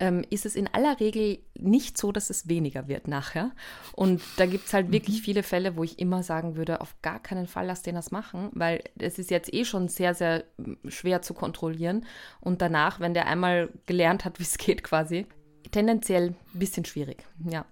ähm, 0.00 0.24
ist 0.30 0.46
es 0.46 0.56
in 0.56 0.68
aller 0.72 0.98
Regel 1.00 1.38
nicht 1.54 1.96
so, 1.96 2.12
dass 2.12 2.30
es 2.30 2.48
weniger 2.48 2.88
wird 2.88 3.08
nachher. 3.08 3.52
Und 3.92 4.20
da 4.36 4.46
gibt 4.46 4.66
es 4.66 4.74
halt 4.74 4.88
mhm. 4.88 4.92
wirklich 4.92 5.22
viele 5.22 5.42
Fälle, 5.42 5.76
wo 5.76 5.84
ich 5.84 5.98
immer 5.98 6.22
sagen 6.22 6.56
würde, 6.56 6.80
auf 6.80 6.94
gar 7.02 7.20
keinen 7.20 7.46
Fall 7.46 7.66
lass 7.66 7.82
den 7.82 7.94
das 7.94 8.10
machen, 8.10 8.50
weil 8.52 8.82
es 8.98 9.18
ist 9.18 9.30
jetzt 9.30 9.52
eh 9.52 9.64
schon 9.64 9.88
sehr, 9.88 10.14
sehr 10.14 10.44
schwer 10.88 11.22
zu 11.22 11.34
kontrollieren. 11.34 12.04
Und 12.40 12.62
danach, 12.62 13.00
wenn 13.00 13.14
der 13.14 13.26
einmal 13.26 13.70
gelernt 13.86 14.24
hat, 14.24 14.38
wie 14.38 14.44
es 14.44 14.58
geht 14.58 14.82
quasi, 14.82 15.26
tendenziell 15.70 16.28
ein 16.28 16.58
bisschen 16.58 16.84
schwierig, 16.84 17.24
ja. 17.48 17.64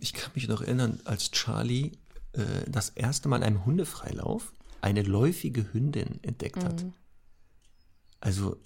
Ich 0.00 0.14
kann 0.14 0.32
mich 0.34 0.48
noch 0.48 0.62
erinnern, 0.62 1.00
als 1.04 1.30
Charlie 1.30 1.92
äh, 2.32 2.40
das 2.66 2.88
erste 2.90 3.28
Mal 3.28 3.36
in 3.36 3.42
einem 3.42 3.66
Hundefreilauf 3.66 4.52
eine 4.80 5.02
läufige 5.02 5.72
Hündin 5.72 6.18
entdeckt 6.22 6.64
hat. 6.64 6.84
Mhm. 6.84 6.92
Also, 8.20 8.60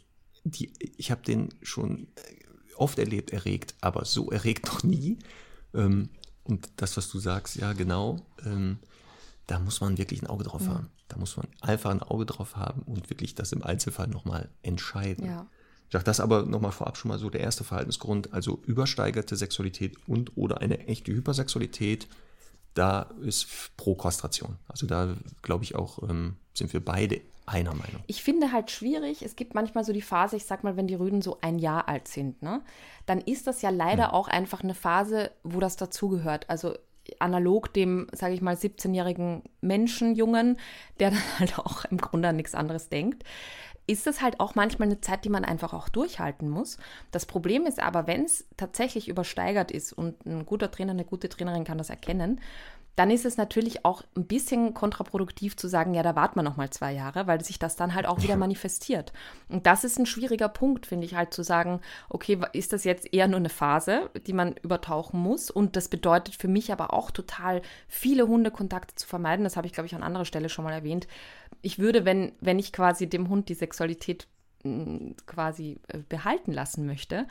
die, 0.45 0.73
ich 0.97 1.11
habe 1.11 1.23
den 1.23 1.51
schon 1.63 2.09
oft 2.77 2.99
erlebt, 2.99 3.33
erregt, 3.33 3.75
aber 3.81 4.05
so 4.05 4.31
erregt 4.31 4.67
noch 4.73 4.83
nie. 4.83 5.19
Ähm, 5.75 6.11
und 6.45 6.71
das, 6.77 6.97
was 6.97 7.09
du 7.09 7.19
sagst, 7.19 7.57
ja, 7.57 7.73
genau, 7.73 8.27
ähm, 8.45 8.79
da 9.47 9.59
muss 9.59 9.81
man 9.81 9.99
wirklich 9.99 10.23
ein 10.23 10.27
Auge 10.27 10.45
drauf 10.45 10.63
mhm. 10.63 10.69
haben. 10.71 10.91
Da 11.09 11.17
muss 11.17 11.37
man 11.37 11.49
einfach 11.61 11.91
ein 11.91 12.03
Auge 12.03 12.25
drauf 12.25 12.57
haben 12.57 12.83
und 12.83 13.11
wirklich 13.11 13.35
das 13.35 13.53
im 13.53 13.63
Einzelfall 13.63 14.07
nochmal 14.07 14.49
entscheiden. 14.63 15.27
Ja. 15.27 15.47
Ich 15.87 15.93
sage 15.93 16.05
das 16.05 16.21
aber 16.21 16.45
nochmal 16.45 16.71
vorab 16.71 16.97
schon 16.97 17.09
mal 17.09 17.19
so 17.19 17.31
der 17.31 17.41
erste 17.41 17.65
Verhaltensgrund, 17.65 18.33
also 18.33 18.63
übersteigerte 18.65 19.35
Sexualität 19.35 19.97
und 20.07 20.37
oder 20.37 20.61
eine 20.61 20.87
echte 20.87 21.13
Hypersexualität, 21.13 22.07
da 22.75 23.11
ist 23.23 23.77
pro 23.77 23.95
Kastration. 23.95 24.57
Also 24.69 24.87
da 24.87 25.17
glaube 25.43 25.65
ich 25.65 25.75
auch, 25.75 26.03
ähm, 26.09 26.37
sind 26.55 26.73
wir 26.73 26.85
beide 26.85 27.21
einer 27.47 27.75
Meinung. 27.75 28.03
Ich 28.07 28.23
finde 28.23 28.53
halt 28.53 28.71
schwierig, 28.71 29.23
es 29.23 29.35
gibt 29.35 29.55
manchmal 29.55 29.85
so 29.85 29.93
die 29.93 30.03
Phase, 30.03 30.37
ich 30.37 30.45
sag 30.45 30.63
mal, 30.63 30.77
wenn 30.77 30.87
die 30.87 30.95
Rüden 30.95 31.21
so 31.21 31.39
ein 31.41 31.59
Jahr 31.59 31.89
alt 31.89 32.07
sind, 32.07 32.43
ne, 32.43 32.63
dann 33.07 33.21
ist 33.21 33.47
das 33.47 33.63
ja 33.63 33.71
leider 33.71 34.09
hm. 34.09 34.15
auch 34.15 34.29
einfach 34.29 34.63
eine 34.63 34.75
Phase, 34.75 35.31
wo 35.43 35.59
das 35.59 35.77
dazugehört. 35.77 36.49
Also 36.49 36.75
analog 37.19 37.73
dem, 37.73 38.07
sage 38.13 38.35
ich 38.35 38.41
mal, 38.41 38.55
17-jährigen 38.55 39.43
Menschenjungen, 39.61 40.59
der 41.01 41.11
dann 41.11 41.23
halt 41.39 41.59
auch 41.59 41.85
im 41.87 41.99
Grunde 41.99 42.29
an 42.29 42.37
nichts 42.37 42.55
anderes 42.55 42.89
denkt, 42.89 43.25
ist 43.91 44.07
das 44.07 44.23
halt 44.23 44.39
auch 44.39 44.55
manchmal 44.55 44.89
eine 44.89 45.01
Zeit, 45.01 45.25
die 45.25 45.31
man 45.31 45.45
einfach 45.45 45.73
auch 45.75 45.89
durchhalten 45.89 46.49
muss. 46.49 46.79
Das 47.11 47.27
Problem 47.27 47.67
ist 47.67 47.81
aber, 47.81 48.07
wenn 48.07 48.25
es 48.25 48.47
tatsächlich 48.57 49.09
übersteigert 49.09 49.73
ist 49.73 49.93
und 49.93 50.25
ein 50.25 50.47
guter 50.47 50.71
Trainer, 50.71 50.93
eine 50.93 51.05
gute 51.05 51.29
Trainerin 51.29 51.65
kann 51.65 51.79
das 51.79 51.91
erkennen, 51.91 52.41
dann 52.97 53.11
ist 53.11 53.25
es 53.25 53.37
natürlich 53.37 53.85
auch 53.85 54.03
ein 54.17 54.27
bisschen 54.27 54.75
kontraproduktiv 54.75 55.57
zu 55.57 55.69
sagen, 55.69 55.95
ja, 55.95 56.03
da 56.03 56.17
warten 56.17 56.39
wir 56.39 56.43
noch 56.43 56.57
mal 56.57 56.71
zwei 56.71 56.93
Jahre, 56.93 57.27
weil 57.27 57.43
sich 57.43 57.59
das 57.59 57.75
dann 57.75 57.95
halt 57.95 58.07
auch 58.07 58.23
wieder 58.23 58.37
manifestiert. 58.37 59.13
Und 59.49 59.67
das 59.67 59.85
ist 59.85 59.99
ein 59.99 60.07
schwieriger 60.07 60.49
Punkt, 60.49 60.87
finde 60.87 61.07
ich, 61.07 61.15
halt 61.15 61.33
zu 61.33 61.43
sagen, 61.43 61.81
okay, 62.11 62.39
ist 62.53 62.73
das 62.73 62.85
jetzt 62.85 63.13
eher 63.13 63.27
nur 63.27 63.39
eine 63.39 63.49
Phase, 63.49 64.11
die 64.27 64.33
man 64.33 64.55
übertauchen 64.63 65.19
muss? 65.19 65.51
Und 65.51 65.77
das 65.77 65.89
bedeutet 65.89 66.35
für 66.35 66.49
mich 66.49 66.73
aber 66.73 66.93
auch 66.93 67.11
total 67.11 67.63
viele 67.89 68.29
Hundekontakte 68.29 68.95
zu 68.95 69.07
vermeiden. 69.07 69.45
Das 69.45 69.57
habe 69.57 69.67
ich, 69.67 69.73
glaube 69.73 69.87
ich, 69.87 69.95
an 69.95 70.03
anderer 70.03 70.27
Stelle 70.27 70.49
schon 70.49 70.65
mal 70.65 70.73
erwähnt. 70.75 71.09
Ich 71.63 71.79
würde, 71.79 72.05
wenn, 72.05 72.33
wenn 72.41 72.59
ich 72.59 72.73
quasi 72.73 73.09
dem 73.09 73.29
Hund 73.29 73.49
die 73.49 73.55
Sexualität 73.55 74.27
hm, 74.63 75.15
quasi 75.27 75.79
äh, 75.89 75.99
behalten 76.09 76.53
lassen 76.53 76.87
möchte 76.87 77.27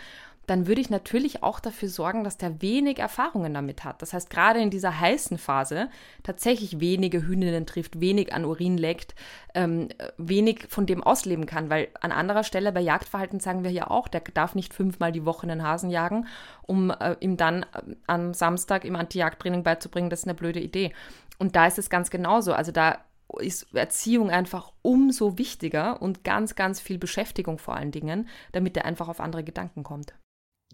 dann 0.49 0.65
würde 0.65 0.81
ich 0.81 0.89
natürlich 0.89 1.43
auch 1.43 1.59
dafür 1.59 1.89
sorgen, 1.89 2.23
dass 2.23 2.37
der 2.37 2.59
wenig 2.59 2.97
Erfahrungen 2.97 3.53
damit 3.53 3.83
hat. 3.83 4.01
Das 4.01 4.13
heißt, 4.13 4.31
gerade 4.31 4.59
in 4.59 4.71
dieser 4.71 4.99
heißen 4.99 5.37
Phase 5.37 5.89
tatsächlich 6.23 6.79
wenige 6.79 7.27
Hündinnen 7.27 7.67
trifft, 7.67 8.01
wenig 8.01 8.33
an 8.33 8.45
Urin 8.45 8.77
leckt, 8.77 9.13
ähm, 9.53 9.89
wenig 10.17 10.65
von 10.67 10.87
dem 10.87 11.03
ausleben 11.03 11.45
kann, 11.45 11.69
weil 11.69 11.89
an 12.01 12.11
anderer 12.11 12.43
Stelle 12.43 12.71
bei 12.71 12.81
Jagdverhalten 12.81 13.39
sagen 13.39 13.63
wir 13.63 13.71
ja 13.71 13.91
auch, 13.91 14.07
der 14.07 14.21
darf 14.21 14.55
nicht 14.55 14.73
fünfmal 14.73 15.11
die 15.11 15.25
Woche 15.25 15.43
einen 15.43 15.61
Hasen 15.61 15.91
jagen, 15.91 16.25
um 16.63 16.89
äh, 16.89 17.15
ihm 17.19 17.37
dann 17.37 17.63
äh, 17.63 17.95
am 18.07 18.33
Samstag 18.33 18.85
im 18.85 18.95
Anti-Jagd-Training 18.95 19.61
beizubringen, 19.61 20.09
das 20.09 20.21
ist 20.21 20.27
eine 20.27 20.33
blöde 20.33 20.59
Idee. 20.59 20.93
Und 21.37 21.55
da 21.55 21.67
ist 21.67 21.77
es 21.77 21.91
ganz 21.91 22.09
genauso. 22.09 22.53
Also 22.53 22.71
da 22.71 22.97
ist 23.39 23.73
Erziehung 23.73 24.29
einfach 24.29 24.71
umso 24.81 25.37
wichtiger 25.37 26.01
und 26.01 26.23
ganz, 26.23 26.55
ganz 26.55 26.79
viel 26.79 26.97
Beschäftigung 26.97 27.59
vor 27.59 27.75
allen 27.75 27.91
Dingen, 27.91 28.27
damit 28.51 28.75
er 28.75 28.85
einfach 28.85 29.07
auf 29.07 29.19
andere 29.19 29.43
Gedanken 29.43 29.83
kommt. 29.83 30.13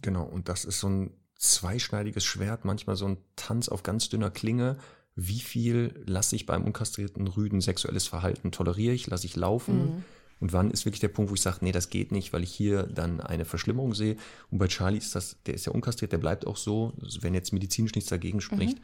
Genau, 0.02 0.24
und 0.24 0.50
das 0.50 0.66
ist 0.66 0.80
so 0.80 0.88
ein 0.88 1.12
zweischneidiges 1.38 2.24
Schwert, 2.24 2.66
manchmal 2.66 2.96
so 2.96 3.08
ein 3.08 3.18
Tanz 3.36 3.70
auf 3.70 3.84
ganz 3.84 4.10
dünner 4.10 4.32
Klinge. 4.32 4.78
Wie 5.16 5.40
viel 5.40 6.04
lasse 6.06 6.36
ich 6.36 6.46
beim 6.46 6.64
unkastrierten 6.64 7.28
Rüden 7.28 7.62
sexuelles 7.62 8.08
Verhalten 8.08 8.52
toleriere 8.52 8.94
ich, 8.94 9.08
lasse 9.08 9.26
ich 9.26 9.36
laufen? 9.36 9.78
Mhm. 9.78 10.04
Und 10.42 10.54
wann 10.54 10.72
ist 10.72 10.86
wirklich 10.86 11.00
der 11.00 11.08
Punkt, 11.08 11.32
wo 11.32 11.36
ich 11.36 11.42
sage, 11.42 11.60
nee, 11.62 11.72
das 11.72 11.90
geht 11.90 12.12
nicht, 12.12 12.34
weil 12.34 12.44
ich 12.44 12.52
hier 12.52 12.84
dann 12.84 13.22
eine 13.22 13.46
Verschlimmerung 13.46 13.94
sehe. 13.94 14.18
Und 14.52 14.58
bei 14.58 14.68
Charlie 14.68 14.98
ist 14.98 15.16
das, 15.16 15.38
der 15.46 15.54
ist 15.54 15.66
ja 15.66 15.72
unkastriert, 15.72 16.12
der 16.12 16.18
bleibt 16.18 16.46
auch 16.46 16.58
so, 16.58 16.94
wenn 17.22 17.34
jetzt 17.34 17.54
medizinisch 17.54 17.96
nichts 17.96 18.10
dagegen 18.10 18.42
spricht, 18.42 18.78
mhm. 18.78 18.84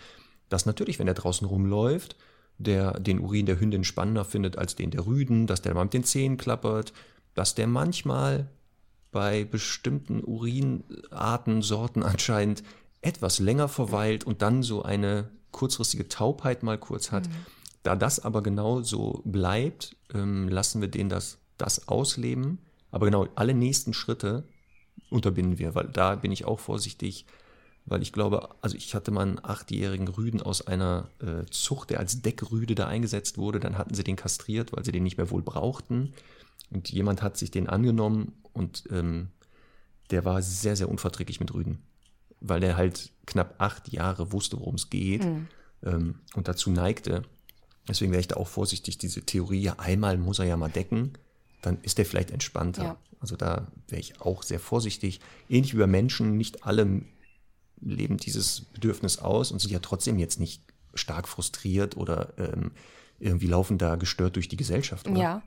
dass 0.49 0.65
natürlich, 0.65 0.97
wenn 0.99 1.07
er 1.07 1.13
draußen 1.13 1.45
rumläuft, 1.45 2.15
der 2.63 2.99
den 2.99 3.19
Urin 3.19 3.45
der 3.45 3.59
Hündin 3.59 3.83
spannender 3.83 4.25
findet 4.25 4.57
als 4.57 4.75
den 4.75 4.91
der 4.91 5.05
Rüden, 5.05 5.47
dass 5.47 5.61
der 5.61 5.73
mal 5.73 5.83
mit 5.83 5.93
den 5.93 6.03
Zähnen 6.03 6.37
klappert, 6.37 6.93
dass 7.33 7.55
der 7.55 7.67
manchmal 7.67 8.49
bei 9.11 9.43
bestimmten 9.43 10.23
Urinarten, 10.23 11.61
Sorten 11.61 12.03
anscheinend 12.03 12.63
etwas 13.01 13.39
länger 13.39 13.67
verweilt 13.67 14.23
und 14.23 14.41
dann 14.41 14.63
so 14.63 14.83
eine 14.83 15.29
kurzfristige 15.51 16.07
Taubheit 16.07 16.63
mal 16.63 16.77
kurz 16.77 17.11
hat. 17.11 17.27
Mhm. 17.27 17.33
Da 17.83 17.95
das 17.95 18.19
aber 18.19 18.43
genau 18.43 18.81
so 18.81 19.21
bleibt, 19.25 19.95
ähm, 20.13 20.47
lassen 20.47 20.81
wir 20.81 20.87
den 20.87 21.09
das, 21.09 21.39
das 21.57 21.87
ausleben. 21.87 22.59
Aber 22.91 23.05
genau, 23.05 23.27
alle 23.35 23.53
nächsten 23.53 23.93
Schritte 23.93 24.43
unterbinden 25.09 25.57
wir, 25.57 25.75
weil 25.75 25.87
da 25.87 26.15
bin 26.15 26.31
ich 26.31 26.45
auch 26.45 26.59
vorsichtig, 26.59 27.25
weil 27.85 28.01
ich 28.01 28.13
glaube, 28.13 28.49
also 28.61 28.75
ich 28.75 28.93
hatte 28.93 29.11
mal 29.11 29.23
einen 29.23 29.43
achtjährigen 29.43 30.07
Rüden 30.07 30.41
aus 30.41 30.65
einer 30.65 31.09
äh, 31.19 31.45
Zucht, 31.49 31.89
der 31.89 31.99
als 31.99 32.21
Deckrüde 32.21 32.75
da 32.75 32.87
eingesetzt 32.87 33.37
wurde. 33.37 33.59
Dann 33.59 33.77
hatten 33.77 33.95
sie 33.95 34.03
den 34.03 34.15
kastriert, 34.15 34.71
weil 34.73 34.85
sie 34.85 34.91
den 34.91 35.03
nicht 35.03 35.17
mehr 35.17 35.31
wohl 35.31 35.41
brauchten. 35.41 36.13
Und 36.69 36.89
jemand 36.89 37.21
hat 37.21 37.37
sich 37.37 37.51
den 37.51 37.67
angenommen 37.67 38.33
und 38.53 38.83
ähm, 38.91 39.29
der 40.11 40.25
war 40.25 40.41
sehr, 40.41 40.75
sehr 40.75 40.89
unverträglich 40.89 41.39
mit 41.39 41.53
Rüden, 41.53 41.79
weil 42.39 42.59
der 42.59 42.77
halt 42.77 43.11
knapp 43.25 43.55
acht 43.59 43.91
Jahre 43.91 44.31
wusste, 44.31 44.59
worum 44.59 44.75
es 44.75 44.89
geht 44.89 45.25
mhm. 45.25 45.47
ähm, 45.83 46.15
und 46.35 46.47
dazu 46.47 46.69
neigte. 46.69 47.23
Deswegen 47.87 48.11
wäre 48.11 48.21
ich 48.21 48.27
da 48.27 48.37
auch 48.37 48.47
vorsichtig, 48.47 48.97
diese 48.97 49.21
Theorie, 49.21 49.61
ja, 49.61 49.75
einmal 49.79 50.17
muss 50.17 50.39
er 50.39 50.45
ja 50.45 50.55
mal 50.57 50.69
decken, 50.69 51.13
dann 51.61 51.79
ist 51.81 51.97
der 51.97 52.05
vielleicht 52.05 52.31
entspannter. 52.31 52.83
Ja. 52.83 52.97
Also 53.19 53.35
da 53.35 53.67
wäre 53.87 54.01
ich 54.01 54.21
auch 54.21 54.43
sehr 54.43 54.59
vorsichtig. 54.59 55.19
Ähnlich 55.49 55.73
wie 55.73 55.79
bei 55.79 55.87
Menschen, 55.87 56.37
nicht 56.37 56.65
alle 56.65 57.01
leben 57.81 58.17
dieses 58.17 58.61
Bedürfnis 58.61 59.19
aus 59.19 59.51
und 59.51 59.59
sind 59.59 59.71
ja 59.71 59.79
trotzdem 59.79 60.19
jetzt 60.19 60.39
nicht 60.39 60.63
stark 60.93 61.27
frustriert 61.27 61.97
oder 61.97 62.33
ähm, 62.37 62.71
irgendwie 63.19 63.47
laufen 63.47 63.77
da 63.77 63.95
gestört 63.95 64.35
durch 64.35 64.47
die 64.47 64.57
Gesellschaft. 64.57 65.07
Oder? 65.07 65.19
Ja, 65.19 65.41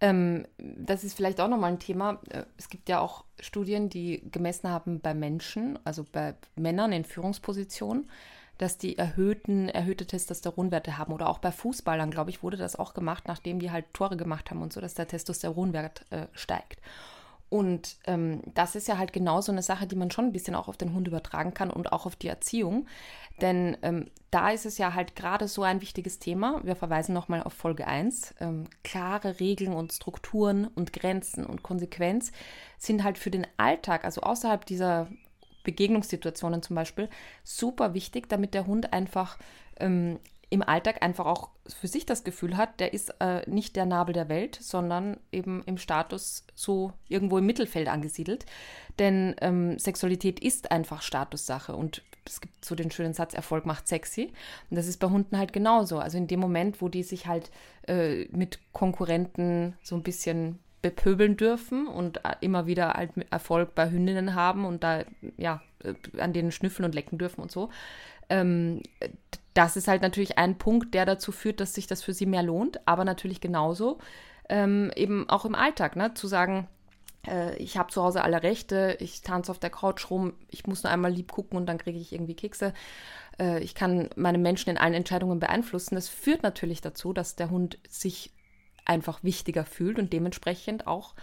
ähm, 0.00 0.46
das 0.58 1.04
ist 1.04 1.14
vielleicht 1.14 1.40
auch 1.40 1.48
nochmal 1.48 1.72
ein 1.72 1.78
Thema. 1.78 2.20
Äh, 2.28 2.44
es 2.58 2.68
gibt 2.68 2.88
ja 2.88 3.00
auch 3.00 3.24
Studien, 3.40 3.88
die 3.88 4.22
gemessen 4.30 4.68
haben 4.68 5.00
bei 5.00 5.14
Menschen, 5.14 5.78
also 5.84 6.04
bei 6.10 6.34
Männern 6.56 6.92
in 6.92 7.04
Führungspositionen, 7.04 8.10
dass 8.58 8.78
die 8.78 8.98
erhöhten, 8.98 9.68
erhöhte 9.68 10.06
Testosteronwerte 10.06 10.98
haben. 10.98 11.12
Oder 11.12 11.28
auch 11.28 11.38
bei 11.38 11.52
Fußballern, 11.52 12.10
glaube 12.10 12.30
ich, 12.30 12.42
wurde 12.42 12.56
das 12.56 12.76
auch 12.76 12.94
gemacht, 12.94 13.24
nachdem 13.28 13.60
die 13.60 13.70
halt 13.70 13.94
Tore 13.94 14.16
gemacht 14.16 14.50
haben 14.50 14.60
und 14.60 14.72
so, 14.72 14.80
dass 14.80 14.94
der 14.94 15.06
Testosteronwert 15.06 16.04
äh, 16.10 16.26
steigt. 16.32 16.80
Und 17.52 17.96
ähm, 18.06 18.40
das 18.54 18.76
ist 18.76 18.88
ja 18.88 18.96
halt 18.96 19.12
genau 19.12 19.42
so 19.42 19.52
eine 19.52 19.60
Sache, 19.60 19.86
die 19.86 19.94
man 19.94 20.10
schon 20.10 20.24
ein 20.24 20.32
bisschen 20.32 20.54
auch 20.54 20.68
auf 20.68 20.78
den 20.78 20.94
Hund 20.94 21.06
übertragen 21.06 21.52
kann 21.52 21.68
und 21.68 21.92
auch 21.92 22.06
auf 22.06 22.16
die 22.16 22.28
Erziehung. 22.28 22.86
Denn 23.42 23.76
ähm, 23.82 24.10
da 24.30 24.52
ist 24.52 24.64
es 24.64 24.78
ja 24.78 24.94
halt 24.94 25.16
gerade 25.16 25.46
so 25.48 25.62
ein 25.62 25.82
wichtiges 25.82 26.18
Thema. 26.18 26.62
Wir 26.64 26.76
verweisen 26.76 27.12
nochmal 27.12 27.42
auf 27.42 27.52
Folge 27.52 27.86
1. 27.86 28.36
Ähm, 28.40 28.64
klare 28.84 29.38
Regeln 29.38 29.74
und 29.74 29.92
Strukturen 29.92 30.66
und 30.68 30.94
Grenzen 30.94 31.44
und 31.44 31.62
Konsequenz 31.62 32.32
sind 32.78 33.04
halt 33.04 33.18
für 33.18 33.30
den 33.30 33.46
Alltag, 33.58 34.06
also 34.06 34.22
außerhalb 34.22 34.64
dieser 34.64 35.08
Begegnungssituationen 35.62 36.62
zum 36.62 36.74
Beispiel, 36.74 37.10
super 37.44 37.92
wichtig, 37.92 38.30
damit 38.30 38.54
der 38.54 38.66
Hund 38.66 38.94
einfach 38.94 39.36
ähm, 39.78 40.18
im 40.52 40.62
Alltag 40.62 41.02
einfach 41.02 41.24
auch 41.24 41.48
für 41.66 41.88
sich 41.88 42.04
das 42.04 42.24
Gefühl 42.24 42.58
hat, 42.58 42.78
der 42.78 42.92
ist 42.92 43.14
äh, 43.20 43.48
nicht 43.48 43.74
der 43.74 43.86
Nabel 43.86 44.12
der 44.12 44.28
Welt, 44.28 44.58
sondern 44.60 45.16
eben 45.32 45.62
im 45.64 45.78
Status 45.78 46.44
so 46.54 46.92
irgendwo 47.08 47.38
im 47.38 47.46
Mittelfeld 47.46 47.88
angesiedelt. 47.88 48.44
Denn 48.98 49.34
ähm, 49.40 49.78
Sexualität 49.78 50.40
ist 50.40 50.70
einfach 50.70 51.00
Statussache 51.00 51.74
und 51.74 52.02
es 52.26 52.42
gibt 52.42 52.62
so 52.62 52.74
den 52.74 52.90
schönen 52.90 53.14
Satz, 53.14 53.32
Erfolg 53.32 53.64
macht 53.64 53.88
sexy. 53.88 54.30
Und 54.68 54.76
das 54.76 54.88
ist 54.88 54.98
bei 54.98 55.08
Hunden 55.08 55.38
halt 55.38 55.54
genauso. 55.54 55.98
Also 55.98 56.18
in 56.18 56.26
dem 56.26 56.40
Moment, 56.40 56.82
wo 56.82 56.90
die 56.90 57.02
sich 57.02 57.26
halt 57.26 57.50
äh, 57.88 58.26
mit 58.26 58.58
Konkurrenten 58.72 59.74
so 59.82 59.96
ein 59.96 60.02
bisschen 60.02 60.58
bepöbeln 60.82 61.38
dürfen 61.38 61.86
und 61.86 62.18
äh, 62.18 62.34
immer 62.42 62.66
wieder 62.66 62.92
halt 62.92 63.12
Erfolg 63.30 63.74
bei 63.74 63.90
Hündinnen 63.90 64.34
haben 64.34 64.66
und 64.66 64.84
da 64.84 65.04
ja 65.38 65.62
äh, 65.82 65.94
an 66.20 66.34
denen 66.34 66.52
schnüffeln 66.52 66.84
und 66.84 66.94
lecken 66.94 67.16
dürfen 67.16 67.40
und 67.40 67.50
so, 67.50 67.70
ähm, 68.28 68.82
das 69.54 69.76
ist 69.76 69.88
halt 69.88 70.02
natürlich 70.02 70.38
ein 70.38 70.58
Punkt, 70.58 70.94
der 70.94 71.04
dazu 71.06 71.32
führt, 71.32 71.60
dass 71.60 71.74
sich 71.74 71.86
das 71.86 72.02
für 72.02 72.14
sie 72.14 72.26
mehr 72.26 72.42
lohnt, 72.42 72.86
aber 72.86 73.04
natürlich 73.04 73.40
genauso 73.40 73.98
ähm, 74.48 74.90
eben 74.96 75.28
auch 75.28 75.44
im 75.44 75.54
Alltag, 75.54 75.96
ne, 75.96 76.14
zu 76.14 76.26
sagen, 76.26 76.68
äh, 77.26 77.56
ich 77.56 77.76
habe 77.76 77.92
zu 77.92 78.02
Hause 78.02 78.22
alle 78.22 78.42
Rechte, 78.42 78.96
ich 79.00 79.22
tanze 79.22 79.50
auf 79.50 79.58
der 79.58 79.70
Couch 79.70 80.10
rum, 80.10 80.34
ich 80.48 80.66
muss 80.66 80.82
nur 80.82 80.92
einmal 80.92 81.12
lieb 81.12 81.32
gucken 81.32 81.56
und 81.56 81.66
dann 81.66 81.78
kriege 81.78 81.98
ich 81.98 82.12
irgendwie 82.12 82.34
Kekse. 82.34 82.72
Äh, 83.38 83.60
ich 83.60 83.74
kann 83.74 84.10
meine 84.16 84.38
Menschen 84.38 84.70
in 84.70 84.78
allen 84.78 84.94
Entscheidungen 84.94 85.40
beeinflussen. 85.40 85.94
Das 85.94 86.08
führt 86.08 86.42
natürlich 86.42 86.80
dazu, 86.80 87.12
dass 87.12 87.36
der 87.36 87.50
Hund 87.50 87.78
sich 87.88 88.32
einfach 88.84 89.22
wichtiger 89.22 89.64
fühlt 89.64 89.98
und 89.98 90.12
dementsprechend 90.12 90.86
auch 90.86 91.14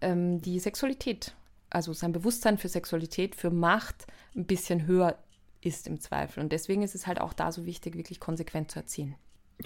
ähm, 0.00 0.40
die 0.42 0.60
Sexualität, 0.60 1.34
also 1.70 1.92
sein 1.92 2.12
Bewusstsein 2.12 2.58
für 2.58 2.68
Sexualität, 2.68 3.34
für 3.34 3.50
Macht 3.50 4.06
ein 4.36 4.44
bisschen 4.44 4.86
höher 4.86 5.16
ist 5.60 5.86
im 5.86 6.00
Zweifel. 6.00 6.42
Und 6.42 6.52
deswegen 6.52 6.82
ist 6.82 6.94
es 6.94 7.06
halt 7.06 7.20
auch 7.20 7.32
da 7.32 7.52
so 7.52 7.66
wichtig, 7.66 7.96
wirklich 7.96 8.20
konsequent 8.20 8.70
zu 8.70 8.78
erziehen. 8.78 9.16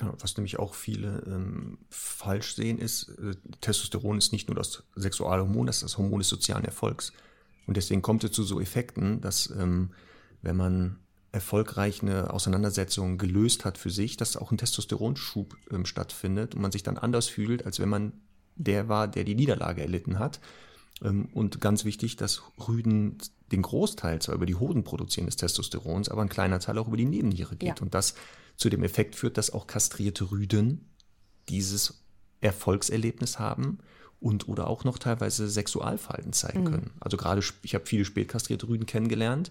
Ja, 0.00 0.12
was 0.20 0.36
nämlich 0.36 0.58
auch 0.58 0.74
viele 0.74 1.22
ähm, 1.26 1.78
falsch 1.90 2.54
sehen, 2.54 2.78
ist, 2.78 3.10
äh, 3.18 3.34
Testosteron 3.60 4.16
ist 4.16 4.32
nicht 4.32 4.48
nur 4.48 4.56
das 4.56 4.84
Sexualhormon, 4.96 5.66
das 5.66 5.76
ist 5.76 5.82
das 5.82 5.98
Hormon 5.98 6.20
des 6.20 6.28
sozialen 6.28 6.64
Erfolgs. 6.64 7.12
Und 7.66 7.76
deswegen 7.76 8.00
kommt 8.00 8.24
es 8.24 8.32
zu 8.32 8.42
so 8.42 8.60
Effekten, 8.60 9.20
dass 9.20 9.50
ähm, 9.50 9.90
wenn 10.40 10.56
man 10.56 10.98
erfolgreich 11.30 12.02
eine 12.02 12.32
Auseinandersetzung 12.32 13.18
gelöst 13.18 13.64
hat 13.64 13.78
für 13.78 13.90
sich, 13.90 14.16
dass 14.16 14.36
auch 14.36 14.50
ein 14.50 14.58
Testosteronschub 14.58 15.56
ähm, 15.70 15.86
stattfindet 15.86 16.54
und 16.54 16.62
man 16.62 16.72
sich 16.72 16.82
dann 16.82 16.98
anders 16.98 17.28
fühlt, 17.28 17.64
als 17.66 17.78
wenn 17.78 17.88
man 17.88 18.12
der 18.56 18.88
war, 18.88 19.08
der 19.08 19.24
die 19.24 19.34
Niederlage 19.34 19.80
erlitten 19.80 20.18
hat. 20.18 20.40
Ähm, 21.02 21.28
und 21.32 21.60
ganz 21.60 21.84
wichtig, 21.84 22.16
dass 22.16 22.42
Rüden 22.68 23.18
den 23.50 23.62
Großteil 23.62 24.20
zwar 24.20 24.34
über 24.34 24.46
die 24.46 24.54
Hoden 24.54 24.84
produzieren 24.84 25.26
des 25.26 25.36
Testosterons, 25.36 26.08
aber 26.08 26.22
ein 26.22 26.28
kleiner 26.28 26.58
Teil 26.58 26.78
auch 26.78 26.88
über 26.88 26.96
die 26.96 27.04
Nebenniere 27.04 27.56
geht. 27.56 27.78
Ja. 27.78 27.82
Und 27.82 27.94
das 27.94 28.14
zu 28.56 28.70
dem 28.70 28.82
Effekt 28.82 29.16
führt, 29.16 29.38
dass 29.38 29.52
auch 29.52 29.66
kastrierte 29.66 30.30
Rüden 30.30 30.88
dieses 31.48 32.02
Erfolgserlebnis 32.40 33.38
haben 33.38 33.78
und 34.20 34.48
oder 34.48 34.68
auch 34.68 34.84
noch 34.84 34.98
teilweise 34.98 35.48
Sexualverhalten 35.48 36.32
zeigen 36.32 36.60
mhm. 36.60 36.70
können. 36.70 36.90
Also 37.00 37.16
gerade, 37.16 37.42
ich 37.62 37.74
habe 37.74 37.86
viele 37.86 38.04
spätkastrierte 38.04 38.68
Rüden 38.68 38.86
kennengelernt, 38.86 39.50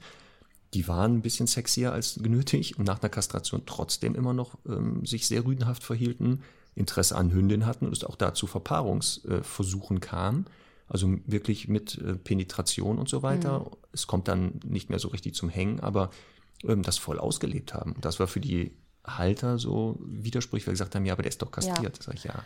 die 0.74 0.88
waren 0.88 1.18
ein 1.18 1.22
bisschen 1.22 1.48
sexier 1.48 1.92
als 1.92 2.16
genötigt 2.16 2.80
und 2.80 2.86
nach 2.86 3.02
einer 3.02 3.10
Kastration 3.10 3.64
trotzdem 3.66 4.16
immer 4.16 4.34
noch 4.34 4.58
ähm, 4.66 5.06
sich 5.06 5.28
sehr 5.28 5.44
rüdenhaft 5.44 5.84
verhielten, 5.84 6.44
Interesse 6.76 7.18
an 7.18 7.34
Hündin 7.34 7.66
hatten 7.66 7.86
und 7.86 7.92
es 7.92 8.06
auch 8.06 8.16
dazu 8.16 8.48
Verpaarungsversuchen 8.48 9.98
äh, 9.98 10.00
kam. 10.00 10.46
Also 10.92 11.08
wirklich 11.26 11.70
mit 11.70 11.98
äh, 12.00 12.16
Penetration 12.16 13.00
und 13.00 13.08
so 13.08 13.24
weiter. 13.24 13.60
Mhm. 13.60 13.66
Es 13.94 14.08
kommt 14.08 14.28
dann 14.28 14.60
nicht 14.66 14.90
mehr 14.90 15.00
so 15.00 15.08
richtig 15.08 15.36
zum 15.36 15.48
Hängen, 15.48 15.80
aber 15.80 16.10
ähm, 16.66 16.84
das 16.84 16.98
voll 16.98 17.18
ausgelebt 17.18 17.74
haben. 17.74 17.96
Das 18.02 18.20
war 18.20 18.28
für 18.28 18.42
die 18.42 18.76
Halter 19.06 19.58
so 19.58 19.98
widersprüchlich, 20.02 20.68
weil 20.68 20.76
sie 20.76 20.80
gesagt 20.80 20.96
haben, 20.96 21.06
ja, 21.06 21.14
aber 21.14 21.24
der 21.24 21.30
ist 21.30 21.42
doch 21.42 21.50
kastriert. 21.50 21.98
Ja. 21.98 22.04
Sag 22.04 22.16
ich, 22.16 22.26
ja. 22.26 22.44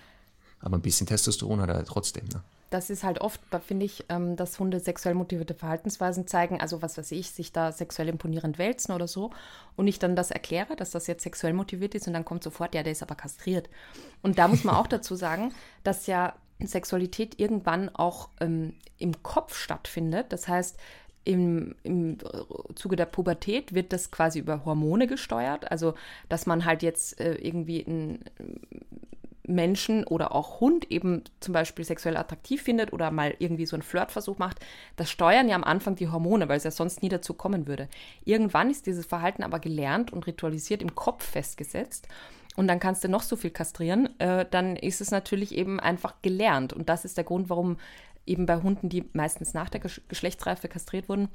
Aber 0.60 0.78
ein 0.78 0.82
bisschen 0.82 1.08
Testosteron 1.08 1.60
hat 1.60 1.70
er 1.70 1.84
trotzdem. 1.86 2.26
Ne? 2.26 2.44
Das 2.70 2.92
ist 2.92 3.04
halt 3.04 3.20
oft, 3.20 3.42
finde 3.66 3.86
ich, 3.86 4.06
ähm, 4.10 4.36
dass 4.36 4.60
Hunde 4.60 4.80
sexuell 4.80 5.16
motivierte 5.16 5.56
Verhaltensweisen 5.56 6.28
zeigen, 6.28 6.62
also 6.62 6.82
was 6.82 6.98
weiß 6.98 7.12
ich, 7.12 7.32
sich 7.32 7.52
da 7.52 7.72
sexuell 7.72 8.10
imponierend 8.10 8.60
wälzen 8.60 8.94
oder 8.94 9.08
so. 9.08 9.32
Und 9.76 9.88
ich 9.88 9.98
dann 9.98 10.16
das 10.16 10.30
erkläre, 10.30 10.76
dass 10.76 10.92
das 10.92 11.08
jetzt 11.08 11.24
sexuell 11.24 11.54
motiviert 11.54 11.96
ist 11.96 12.08
und 12.08 12.14
dann 12.14 12.26
kommt 12.26 12.44
sofort, 12.44 12.76
ja, 12.76 12.84
der 12.84 12.92
ist 12.92 13.02
aber 13.02 13.16
kastriert. 13.16 13.70
Und 14.22 14.38
da 14.38 14.48
muss 14.48 14.64
man 14.64 14.76
auch 14.76 14.88
dazu 14.96 15.16
sagen, 15.16 15.52
dass 15.84 16.08
ja 16.08 16.36
Sexualität 16.64 17.40
irgendwann 17.40 17.90
auch 17.90 18.30
ähm, 18.40 18.74
im 18.98 19.24
Kopf 19.24 19.58
stattfindet. 19.58 20.28
Das 20.30 20.48
heißt, 20.48 20.78
im, 21.26 21.76
im 21.84 22.18
Zuge 22.76 22.96
der 22.96 23.08
Pubertät 23.08 23.74
wird 23.74 23.92
das 23.92 24.12
quasi 24.12 24.40
über 24.40 24.64
Hormone 24.64 25.08
gesteuert. 25.08 25.72
Also, 25.72 25.96
dass 26.30 26.46
man 26.46 26.66
halt 26.66 26.84
jetzt 26.84 27.20
äh, 27.20 27.36
irgendwie 27.36 27.86
einen 27.86 28.24
Menschen 29.48 30.06
oder 30.06 30.34
auch 30.34 30.60
Hund 30.60 30.92
eben 30.92 31.24
zum 31.40 31.54
Beispiel 31.54 31.86
sexuell 31.86 32.18
attraktiv 32.18 32.62
findet 32.62 32.94
oder 32.94 33.12
mal 33.12 33.36
irgendwie 33.40 33.66
so 33.66 33.76
einen 33.76 33.84
Flirtversuch 33.84 34.38
macht, 34.38 34.60
das 34.96 35.12
steuern 35.12 35.50
ja 35.50 35.56
am 35.56 35.64
Anfang 35.64 35.96
die 35.96 36.10
Hormone, 36.10 36.48
weil 36.50 36.58
es 36.58 36.64
ja 36.64 36.72
sonst 36.72 37.02
nie 37.02 37.10
dazu 37.10 37.34
kommen 37.34 37.68
würde. 37.68 37.90
Irgendwann 38.24 38.70
ist 38.70 38.86
dieses 38.86 39.06
Verhalten 39.06 39.44
aber 39.44 39.60
gelernt 39.60 40.12
und 40.14 40.28
ritualisiert 40.28 40.82
im 40.82 40.96
Kopf 40.96 41.24
festgesetzt. 41.26 42.08
Und 42.56 42.68
dann 42.68 42.80
kannst 42.80 43.04
du 43.04 43.10
noch 43.10 43.24
so 43.24 43.36
viel 43.36 43.52
kastrieren, 43.52 44.18
äh, 44.20 44.46
dann 44.50 44.76
ist 44.76 45.02
es 45.02 45.12
natürlich 45.12 45.56
eben 45.56 45.80
einfach 45.80 46.22
gelernt. 46.22 46.74
Und 46.74 46.90
das 46.90 47.06
ist 47.06 47.18
der 47.18 47.24
Grund, 47.24 47.50
warum 47.50 47.78
eben 48.26 48.46
bei 48.46 48.62
Hunden, 48.62 48.90
die 48.90 49.10
meistens 49.14 49.54
nach 49.54 49.70
der 49.70 49.82
Geschlechtsreife 49.82 50.68
kastriert 50.68 51.10
wurden, 51.10 51.30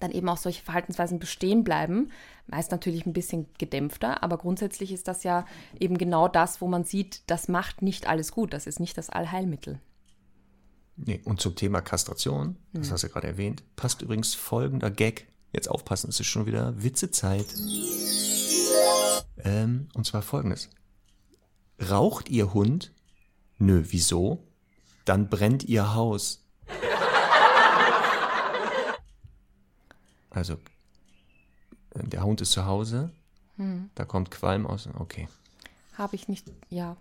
dann 0.00 0.10
eben 0.10 0.28
auch 0.28 0.36
solche 0.36 0.62
Verhaltensweisen 0.62 1.18
bestehen 1.18 1.64
bleiben. 1.64 2.10
Meist 2.46 2.72
natürlich 2.72 3.06
ein 3.06 3.12
bisschen 3.12 3.46
gedämpfter, 3.58 4.22
aber 4.22 4.38
grundsätzlich 4.38 4.92
ist 4.92 5.08
das 5.08 5.22
ja 5.22 5.46
eben 5.78 5.98
genau 5.98 6.28
das, 6.28 6.60
wo 6.60 6.66
man 6.66 6.84
sieht, 6.84 7.22
das 7.28 7.48
macht 7.48 7.82
nicht 7.82 8.08
alles 8.08 8.32
gut. 8.32 8.52
Das 8.52 8.66
ist 8.66 8.80
nicht 8.80 8.98
das 8.98 9.10
Allheilmittel. 9.10 9.78
Nee, 10.96 11.20
und 11.24 11.40
zum 11.40 11.56
Thema 11.56 11.80
Kastration, 11.80 12.56
das 12.72 12.86
hm. 12.86 12.92
hast 12.92 13.02
du 13.02 13.06
ja 13.08 13.12
gerade 13.12 13.26
erwähnt, 13.26 13.62
passt 13.76 14.02
übrigens 14.02 14.34
folgender 14.34 14.90
Gag. 14.90 15.26
Jetzt 15.52 15.68
aufpassen, 15.68 16.10
es 16.10 16.18
ist 16.18 16.26
schon 16.26 16.46
wieder 16.46 16.82
Witzezeit. 16.82 17.46
Ähm, 19.38 19.88
und 19.94 20.06
zwar 20.06 20.22
folgendes. 20.22 20.70
Raucht 21.90 22.28
Ihr 22.28 22.54
Hund? 22.54 22.92
Nö, 23.58 23.84
wieso? 23.88 24.42
Dann 25.04 25.28
brennt 25.28 25.64
Ihr 25.64 25.94
Haus. 25.94 26.44
Also 30.34 30.54
äh, 31.94 32.02
der 32.04 32.24
Hund 32.24 32.40
ist 32.40 32.52
zu 32.52 32.66
Hause, 32.66 33.10
hm. 33.56 33.90
da 33.94 34.04
kommt 34.04 34.30
Qualm 34.30 34.66
aus. 34.66 34.88
Okay. 34.98 35.28
Habe 35.96 36.16
ich 36.16 36.28
nicht, 36.28 36.50
ja. 36.70 36.96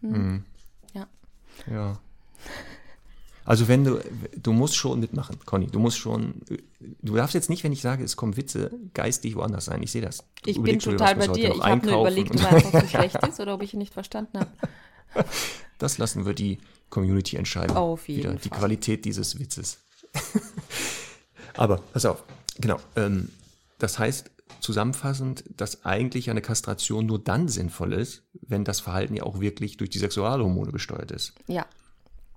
Hm. 0.00 0.14
hm. 0.14 0.44
Ja. 0.92 1.06
Ja. 1.66 1.98
Also 3.44 3.68
wenn 3.68 3.84
du, 3.84 4.00
du 4.36 4.52
musst 4.52 4.76
schon 4.76 5.00
mitmachen, 5.00 5.38
Conny, 5.44 5.66
du 5.66 5.78
musst 5.78 5.98
schon, 5.98 6.40
du 7.02 7.14
darfst 7.14 7.34
jetzt 7.34 7.50
nicht, 7.50 7.62
wenn 7.64 7.72
ich 7.72 7.82
sage, 7.82 8.02
es 8.02 8.16
kommen 8.16 8.36
Witze, 8.36 8.70
geistig 8.94 9.36
woanders 9.36 9.66
sein. 9.66 9.82
Ich 9.82 9.92
sehe 9.92 10.02
das. 10.02 10.24
Du 10.42 10.50
ich 10.50 10.62
bin 10.62 10.78
total 10.78 11.16
bei 11.16 11.28
dir. 11.28 11.54
Ich 11.54 11.62
habe 11.62 11.86
nur 11.86 12.00
überlegt, 12.00 12.34
ob 12.34 12.62
so 12.82 12.88
schlecht 12.88 13.26
ist 13.26 13.40
oder 13.40 13.54
ob 13.54 13.62
ich 13.62 13.74
ihn 13.74 13.78
nicht 13.78 13.94
verstanden 13.94 14.40
habe. 14.40 14.50
Das 15.78 15.98
lassen 15.98 16.24
wir 16.24 16.34
die 16.34 16.58
Community 16.88 17.36
entscheiden. 17.36 17.76
Auf 17.76 18.08
jeden 18.08 18.20
Wieder 18.20 18.30
Fall. 18.30 18.40
Die 18.44 18.48
Qualität 18.48 19.04
dieses 19.04 19.38
Witzes. 19.40 19.78
Aber 21.56 21.78
pass 21.92 22.06
auf, 22.06 22.22
Genau. 22.58 22.78
Ähm, 22.96 23.30
das 23.78 23.98
heißt 23.98 24.30
zusammenfassend, 24.60 25.44
dass 25.56 25.84
eigentlich 25.84 26.30
eine 26.30 26.40
Kastration 26.40 27.06
nur 27.06 27.18
dann 27.18 27.48
sinnvoll 27.48 27.92
ist, 27.92 28.22
wenn 28.32 28.64
das 28.64 28.80
Verhalten 28.80 29.14
ja 29.14 29.24
auch 29.24 29.40
wirklich 29.40 29.76
durch 29.76 29.90
die 29.90 29.98
Sexualhormone 29.98 30.72
gesteuert 30.72 31.10
ist. 31.10 31.34
Ja. 31.46 31.66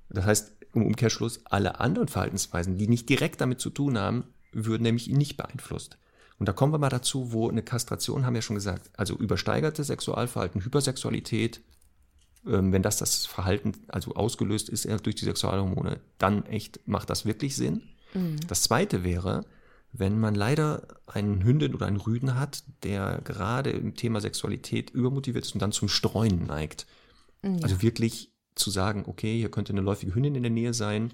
Das 0.09 0.25
heißt, 0.25 0.51
im 0.73 0.85
Umkehrschluss, 0.85 1.41
alle 1.45 1.79
anderen 1.79 2.07
Verhaltensweisen, 2.07 2.77
die 2.77 2.87
nicht 2.87 3.09
direkt 3.09 3.41
damit 3.41 3.59
zu 3.59 3.69
tun 3.69 3.97
haben, 3.97 4.25
würden 4.51 4.83
nämlich 4.83 5.09
ihn 5.09 5.17
nicht 5.17 5.37
beeinflusst. 5.37 5.97
Und 6.39 6.47
da 6.47 6.53
kommen 6.53 6.73
wir 6.73 6.77
mal 6.77 6.89
dazu, 6.89 7.31
wo 7.31 7.49
eine 7.49 7.63
Kastration, 7.63 8.25
haben 8.25 8.33
wir 8.33 8.39
ja 8.39 8.43
schon 8.43 8.55
gesagt, 8.55 8.91
also 8.95 9.15
übersteigerte 9.15 9.83
Sexualverhalten, 9.83 10.63
Hypersexualität, 10.63 11.61
ähm, 12.45 12.71
wenn 12.71 12.83
das 12.83 12.97
das 12.97 13.25
Verhalten 13.25 13.73
also 13.87 14.13
ausgelöst 14.13 14.69
ist 14.69 14.87
durch 15.03 15.15
die 15.15 15.25
Sexualhormone, 15.25 15.99
dann 16.17 16.45
echt 16.45 16.87
macht 16.87 17.09
das 17.09 17.25
wirklich 17.25 17.55
Sinn. 17.55 17.81
Mhm. 18.13 18.37
Das 18.47 18.63
zweite 18.63 19.03
wäre, 19.03 19.45
wenn 19.93 20.19
man 20.19 20.35
leider 20.35 20.87
einen 21.07 21.43
Hündin 21.43 21.73
oder 21.73 21.87
einen 21.87 21.97
Rüden 21.97 22.39
hat, 22.39 22.63
der 22.83 23.21
gerade 23.23 23.71
im 23.71 23.95
Thema 23.95 24.21
Sexualität 24.21 24.91
übermotiviert 24.91 25.45
ist 25.45 25.53
und 25.53 25.61
dann 25.61 25.71
zum 25.71 25.87
Streuen 25.87 26.45
neigt. 26.45 26.85
Ja. 27.43 27.51
Also 27.63 27.81
wirklich 27.81 28.31
zu 28.59 28.69
sagen, 28.69 29.05
okay, 29.07 29.37
hier 29.37 29.51
könnte 29.51 29.73
eine 29.73 29.81
läufige 29.81 30.13
Hündin 30.13 30.35
in 30.35 30.43
der 30.43 30.51
Nähe 30.51 30.73
sein 30.73 31.13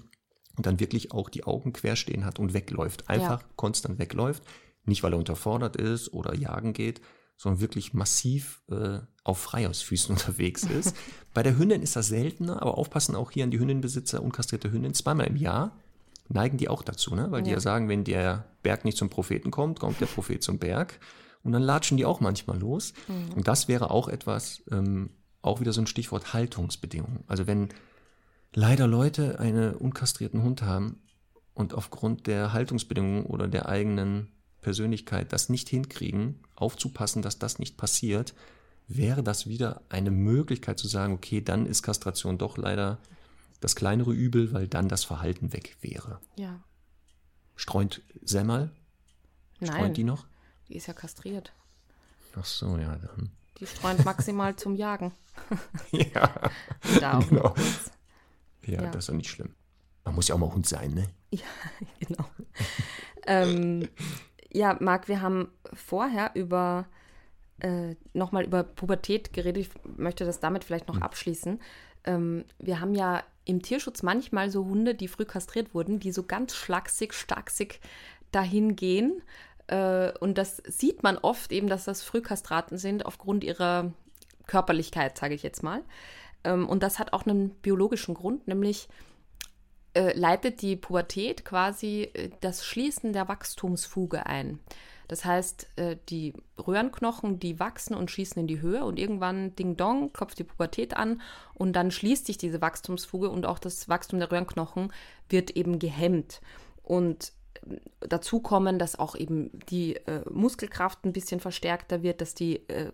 und 0.56 0.66
dann 0.66 0.80
wirklich 0.80 1.12
auch 1.12 1.28
die 1.28 1.44
Augen 1.44 1.72
quer 1.72 1.96
stehen 1.96 2.24
hat 2.24 2.38
und 2.38 2.54
wegläuft. 2.54 3.08
Einfach 3.08 3.40
ja. 3.40 3.48
konstant 3.56 3.98
wegläuft. 3.98 4.42
Nicht, 4.84 5.02
weil 5.02 5.14
er 5.14 5.18
unterfordert 5.18 5.76
ist 5.76 6.12
oder 6.12 6.34
jagen 6.34 6.72
geht, 6.72 7.00
sondern 7.36 7.60
wirklich 7.60 7.94
massiv 7.94 8.62
äh, 8.70 9.00
auf 9.24 9.38
Freihausfüßen 9.38 10.10
unterwegs 10.14 10.64
ist. 10.64 10.94
Bei 11.34 11.42
der 11.42 11.58
Hündin 11.58 11.82
ist 11.82 11.96
das 11.96 12.08
seltener, 12.08 12.62
aber 12.62 12.78
aufpassen 12.78 13.16
auch 13.16 13.30
hier 13.30 13.44
an 13.44 13.50
die 13.50 13.58
Hündinbesitzer, 13.58 14.22
unkastrierte 14.22 14.70
Hündin, 14.70 14.94
zweimal 14.94 15.26
im 15.26 15.36
Jahr 15.36 15.76
neigen 16.28 16.56
die 16.56 16.68
auch 16.68 16.82
dazu, 16.82 17.14
ne? 17.14 17.30
weil 17.30 17.40
ja. 17.40 17.44
die 17.44 17.50
ja 17.50 17.60
sagen, 17.60 17.88
wenn 17.88 18.04
der 18.04 18.46
Berg 18.62 18.84
nicht 18.84 18.96
zum 18.96 19.10
Propheten 19.10 19.50
kommt, 19.50 19.80
kommt 19.80 20.00
der 20.00 20.06
Prophet 20.06 20.42
zum 20.42 20.58
Berg. 20.58 20.98
Und 21.42 21.52
dann 21.52 21.62
latschen 21.62 21.98
die 21.98 22.06
auch 22.06 22.20
manchmal 22.20 22.58
los. 22.58 22.94
Mhm. 23.06 23.34
Und 23.34 23.48
das 23.48 23.68
wäre 23.68 23.90
auch 23.90 24.08
etwas, 24.08 24.62
ähm, 24.70 25.10
auch 25.44 25.60
wieder 25.60 25.72
so 25.72 25.80
ein 25.80 25.86
Stichwort 25.86 26.32
Haltungsbedingungen. 26.32 27.24
Also 27.26 27.46
wenn 27.46 27.68
leider 28.52 28.86
Leute 28.86 29.38
einen 29.38 29.74
unkastrierten 29.74 30.42
Hund 30.42 30.62
haben 30.62 31.00
und 31.54 31.74
aufgrund 31.74 32.26
der 32.26 32.52
Haltungsbedingungen 32.52 33.26
oder 33.26 33.48
der 33.48 33.68
eigenen 33.68 34.28
Persönlichkeit 34.60 35.32
das 35.32 35.48
nicht 35.48 35.68
hinkriegen, 35.68 36.40
aufzupassen, 36.56 37.22
dass 37.22 37.38
das 37.38 37.58
nicht 37.58 37.76
passiert, 37.76 38.34
wäre 38.88 39.22
das 39.22 39.46
wieder 39.46 39.82
eine 39.88 40.10
Möglichkeit 40.10 40.78
zu 40.78 40.88
sagen, 40.88 41.14
okay, 41.14 41.40
dann 41.40 41.66
ist 41.66 41.82
Kastration 41.82 42.38
doch 42.38 42.56
leider 42.56 42.98
das 43.60 43.76
kleinere 43.76 44.12
Übel, 44.12 44.52
weil 44.52 44.68
dann 44.68 44.88
das 44.88 45.04
Verhalten 45.04 45.52
weg 45.52 45.76
wäre. 45.80 46.20
Ja. 46.36 46.62
Streunt 47.56 48.02
Semmel? 48.22 48.70
Nein. 49.60 49.72
Streunt 49.72 49.96
die 49.96 50.04
noch? 50.04 50.26
Die 50.68 50.76
ist 50.76 50.86
ja 50.86 50.92
kastriert. 50.92 51.52
Ach 52.36 52.44
so, 52.44 52.76
ja, 52.78 52.96
dann. 52.96 53.30
Die 53.58 53.66
streunt 53.66 54.04
maximal 54.04 54.56
zum 54.56 54.74
Jagen. 54.74 55.12
ja. 55.90 56.30
da 57.00 57.18
auch 57.18 57.28
genau. 57.28 57.54
Ja, 58.66 58.82
ja, 58.82 58.90
das 58.90 59.04
ist 59.04 59.08
doch 59.08 59.14
nicht 59.14 59.30
schlimm. 59.30 59.54
Man 60.04 60.14
muss 60.14 60.28
ja 60.28 60.34
auch 60.34 60.38
mal 60.38 60.52
Hund 60.52 60.66
sein, 60.66 60.92
ne? 60.92 61.08
Ja, 61.30 61.46
genau. 62.00 62.24
ähm, 63.26 63.88
ja, 64.52 64.76
Marc, 64.80 65.08
wir 65.08 65.20
haben 65.20 65.48
vorher 65.72 66.32
über 66.34 66.86
äh, 67.60 67.94
nochmal 68.12 68.44
über 68.44 68.62
Pubertät 68.62 69.32
geredet. 69.32 69.66
Ich 69.66 69.96
möchte 69.96 70.24
das 70.24 70.40
damit 70.40 70.64
vielleicht 70.64 70.88
noch 70.88 70.96
hm. 70.96 71.02
abschließen. 71.02 71.60
Ähm, 72.04 72.44
wir 72.58 72.80
haben 72.80 72.94
ja 72.94 73.22
im 73.44 73.62
Tierschutz 73.62 74.02
manchmal 74.02 74.50
so 74.50 74.64
Hunde, 74.64 74.94
die 74.94 75.08
früh 75.08 75.24
kastriert 75.24 75.74
wurden, 75.74 76.00
die 76.00 76.12
so 76.12 76.22
ganz 76.22 76.54
schlaksig, 76.54 77.14
starksig 77.14 77.80
dahin 78.32 78.76
gehen. 78.76 79.22
Äh, 79.66 80.12
und 80.18 80.38
das 80.38 80.58
sieht 80.66 81.02
man 81.02 81.18
oft 81.18 81.52
eben, 81.52 81.68
dass 81.68 81.84
das 81.84 82.02
Frühkastraten 82.02 82.78
sind 82.78 83.06
aufgrund 83.06 83.44
ihrer 83.44 83.92
Körperlichkeit, 84.46 85.16
sage 85.16 85.34
ich 85.34 85.42
jetzt 85.42 85.62
mal. 85.62 85.82
Ähm, 86.44 86.68
und 86.68 86.82
das 86.82 86.98
hat 86.98 87.12
auch 87.12 87.26
einen 87.26 87.50
biologischen 87.50 88.14
Grund, 88.14 88.46
nämlich 88.46 88.88
äh, 89.94 90.16
leitet 90.18 90.60
die 90.62 90.76
Pubertät 90.76 91.44
quasi 91.44 92.10
äh, 92.14 92.30
das 92.40 92.64
Schließen 92.64 93.12
der 93.12 93.28
Wachstumsfuge 93.28 94.26
ein. 94.26 94.60
Das 95.08 95.24
heißt, 95.24 95.68
äh, 95.76 95.96
die 96.08 96.34
Röhrenknochen, 96.58 97.38
die 97.38 97.60
wachsen 97.60 97.94
und 97.94 98.10
schießen 98.10 98.40
in 98.40 98.46
die 98.46 98.60
Höhe 98.60 98.84
und 98.84 98.98
irgendwann 98.98 99.54
Ding 99.54 99.76
Dong 99.76 100.12
klopft 100.12 100.38
die 100.38 100.44
Pubertät 100.44 100.96
an 100.96 101.20
und 101.52 101.74
dann 101.74 101.90
schließt 101.90 102.26
sich 102.26 102.38
diese 102.38 102.60
Wachstumsfuge 102.60 103.28
und 103.28 103.46
auch 103.46 103.58
das 103.58 103.88
Wachstum 103.88 104.18
der 104.18 104.30
Röhrenknochen 104.30 104.92
wird 105.28 105.50
eben 105.52 105.78
gehemmt. 105.78 106.40
Und 106.82 107.32
dazu 108.00 108.40
kommen, 108.40 108.78
dass 108.78 108.98
auch 108.98 109.16
eben 109.16 109.50
die 109.68 109.96
äh, 109.96 110.22
Muskelkraft 110.30 111.04
ein 111.04 111.12
bisschen 111.12 111.40
verstärkter 111.40 112.02
wird, 112.02 112.20
dass 112.20 112.34
die 112.34 112.68
äh, 112.68 112.92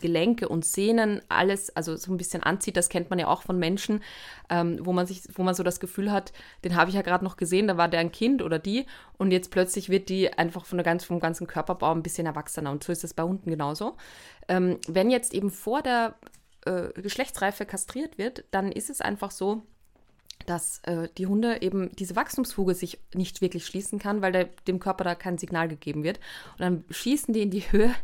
Gelenke 0.00 0.48
und 0.48 0.64
Sehnen 0.64 1.20
alles, 1.28 1.74
also 1.76 1.96
so 1.96 2.12
ein 2.12 2.16
bisschen 2.16 2.42
anzieht. 2.42 2.76
Das 2.76 2.88
kennt 2.88 3.10
man 3.10 3.18
ja 3.18 3.28
auch 3.28 3.42
von 3.42 3.58
Menschen, 3.58 4.02
ähm, 4.48 4.78
wo 4.82 4.92
man 4.92 5.06
sich, 5.06 5.22
wo 5.34 5.42
man 5.42 5.54
so 5.54 5.62
das 5.62 5.80
Gefühl 5.80 6.10
hat, 6.10 6.32
den 6.64 6.76
habe 6.76 6.90
ich 6.90 6.96
ja 6.96 7.02
gerade 7.02 7.24
noch 7.24 7.36
gesehen, 7.36 7.68
da 7.68 7.76
war 7.76 7.88
der 7.88 8.00
ein 8.00 8.12
Kind 8.12 8.42
oder 8.42 8.58
die 8.58 8.86
und 9.18 9.30
jetzt 9.30 9.50
plötzlich 9.50 9.88
wird 9.88 10.08
die 10.08 10.32
einfach 10.32 10.64
von 10.64 10.78
der 10.78 10.84
ganz, 10.84 11.04
vom 11.04 11.20
ganzen 11.20 11.46
Körperbau 11.46 11.92
ein 11.92 12.02
bisschen 12.02 12.26
erwachsener 12.26 12.70
und 12.70 12.82
so 12.82 12.92
ist 12.92 13.04
das 13.04 13.14
bei 13.14 13.22
Hunden 13.22 13.50
genauso. 13.50 13.96
Ähm, 14.48 14.78
wenn 14.86 15.10
jetzt 15.10 15.34
eben 15.34 15.50
vor 15.50 15.82
der 15.82 16.14
äh, 16.64 16.88
Geschlechtsreife 17.00 17.66
kastriert 17.66 18.18
wird, 18.18 18.44
dann 18.50 18.72
ist 18.72 18.90
es 18.90 19.00
einfach 19.00 19.30
so, 19.30 19.62
dass 20.48 20.80
äh, 20.84 21.08
die 21.18 21.26
Hunde 21.26 21.60
eben 21.62 21.94
diese 21.96 22.16
Wachstumsfuge 22.16 22.74
sich 22.74 22.98
nicht 23.14 23.40
wirklich 23.40 23.66
schließen 23.66 23.98
kann, 23.98 24.22
weil 24.22 24.32
der, 24.32 24.44
dem 24.66 24.78
Körper 24.80 25.04
da 25.04 25.14
kein 25.14 25.38
Signal 25.38 25.68
gegeben 25.68 26.04
wird. 26.04 26.18
Und 26.52 26.60
dann 26.60 26.84
schießen 26.90 27.34
die 27.34 27.42
in 27.42 27.50
die 27.50 27.70
Höhe 27.70 27.94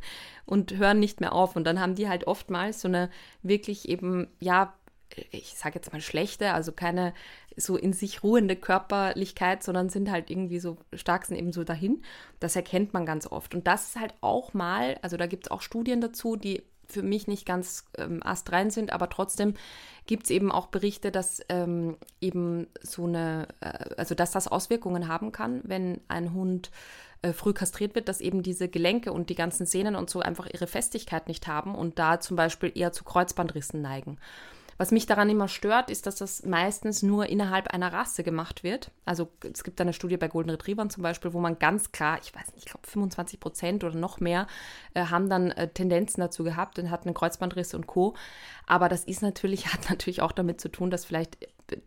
und 0.45 0.77
hören 0.77 1.01
nicht 1.01 1.21
mehr 1.21 1.33
auf. 1.33 1.57
Und 1.57 1.65
dann 1.65 1.81
haben 1.81 1.95
die 1.95 2.09
halt 2.09 2.27
oftmals 2.27 2.81
so 2.81 2.89
eine 2.89 3.11
wirklich 3.43 3.89
eben, 3.89 4.29
ja, 4.41 4.75
ich 5.31 5.55
sage 5.55 5.77
jetzt 5.77 5.93
mal 5.93 6.01
schlechte, 6.01 6.53
also 6.53 6.73
keine 6.73 7.15
so 7.57 7.77
in 7.77 7.93
sich 7.93 8.23
ruhende 8.23 8.57
Körperlichkeit, 8.57 9.63
sondern 9.63 9.89
sind 9.89 10.11
halt 10.11 10.29
irgendwie 10.29 10.59
so 10.59 10.77
stark 10.93 11.25
sind 11.25 11.37
eben 11.37 11.53
so 11.53 11.65
dahin. 11.65 12.03
Das 12.41 12.57
erkennt 12.57 12.93
man 12.93 13.07
ganz 13.07 13.27
oft. 13.27 13.55
Und 13.55 13.67
das 13.67 13.89
ist 13.89 13.97
halt 14.01 14.13
auch 14.21 14.55
mal, 14.55 14.99
also 15.03 15.17
da 15.17 15.27
gibt 15.27 15.47
es 15.47 15.51
auch 15.51 15.63
Studien 15.63 16.01
dazu, 16.01 16.37
die 16.37 16.63
für 16.89 17.03
mich 17.03 17.27
nicht 17.27 17.47
ganz 17.47 17.85
ähm, 17.97 18.23
astrein 18.23 18.71
sind, 18.71 18.93
aber 18.93 19.09
trotzdem 19.09 19.55
gibt 20.07 20.25
es 20.25 20.31
eben 20.31 20.53
auch 20.53 20.67
Berichte, 20.67 21.11
dass 21.11 21.41
ähm, 21.49 21.97
eben 22.21 22.67
so 22.83 23.05
eine, 23.05 23.49
äh, 23.61 23.95
also 23.97 24.15
dass 24.15 24.33
das 24.33 24.49
Auswirkungen 24.49 25.09
haben 25.09 25.33
kann, 25.33 25.61
wenn 25.65 26.01
ein 26.09 26.33
Hund 26.33 26.71
äh, 27.23 27.33
früh 27.33 27.53
kastriert 27.53 27.95
wird, 27.95 28.09
dass 28.09 28.21
eben 28.21 28.43
diese 28.43 28.69
Gelenke 28.69 29.13
und 29.13 29.31
die 29.31 29.35
ganzen 29.35 29.67
Sehnen 29.67 29.97
und 29.97 30.11
so 30.11 30.21
einfach 30.21 30.47
ihre 30.53 30.67
Festigkeit 30.67 31.27
nicht 31.27 31.47
haben 31.47 31.75
und 31.75 31.99
da 31.99 32.21
zum 32.21 32.37
Beispiel 32.37 32.71
eher 32.75 32.93
zu 32.93 33.05
Kreuzbandrissen 33.05 33.81
neigen. 33.81 34.19
Was 34.77 34.91
mich 34.91 35.07
daran 35.07 35.31
immer 35.31 35.49
stört, 35.49 35.91
ist, 35.91 36.07
dass 36.07 36.17
das 36.17 36.45
meistens 36.45 37.03
nur 37.03 37.27
innerhalb 37.27 37.69
einer 37.69 37.93
Rasse 37.93 38.23
gemacht 38.23 38.65
wird. 38.65 38.91
Also 39.05 39.29
es 39.53 39.63
gibt 39.63 39.81
eine 39.81 39.93
Studie 39.93 40.17
bei 40.17 40.29
Golden 40.29 40.51
Retrievern 40.51 40.91
zum 40.91 41.03
Beispiel, 41.03 41.33
wo 41.33 41.41
man 41.41 41.59
ganz 41.59 41.93
klar, 41.93 42.19
ich 42.23 42.35
weiß 42.35 42.55
nicht, 42.55 42.67
ich 42.67 42.73
glaube 42.73 42.87
25 42.87 43.39
Prozent 43.41 43.85
oder 43.85 43.95
noch 43.95 44.21
mehr, 44.21 44.47
äh, 44.95 45.07
haben 45.07 45.29
dann 45.29 45.51
äh, 45.53 45.69
Tendenzen 45.69 46.21
dazu 46.21 46.45
gehabt 46.45 46.79
und 46.79 46.91
hatten 46.91 47.09
einen 47.09 47.15
Kreuzbandriss 47.15 47.75
und 47.75 47.87
Co. 47.87 48.15
Aber 48.67 48.89
das 48.89 49.05
ist 49.05 49.23
natürlich, 49.23 49.67
hat 49.73 49.89
natürlich 49.91 50.23
auch 50.23 50.33
damit 50.33 50.61
zu 50.61 50.69
tun, 50.69 50.91
dass 50.91 51.05
vielleicht 51.05 51.39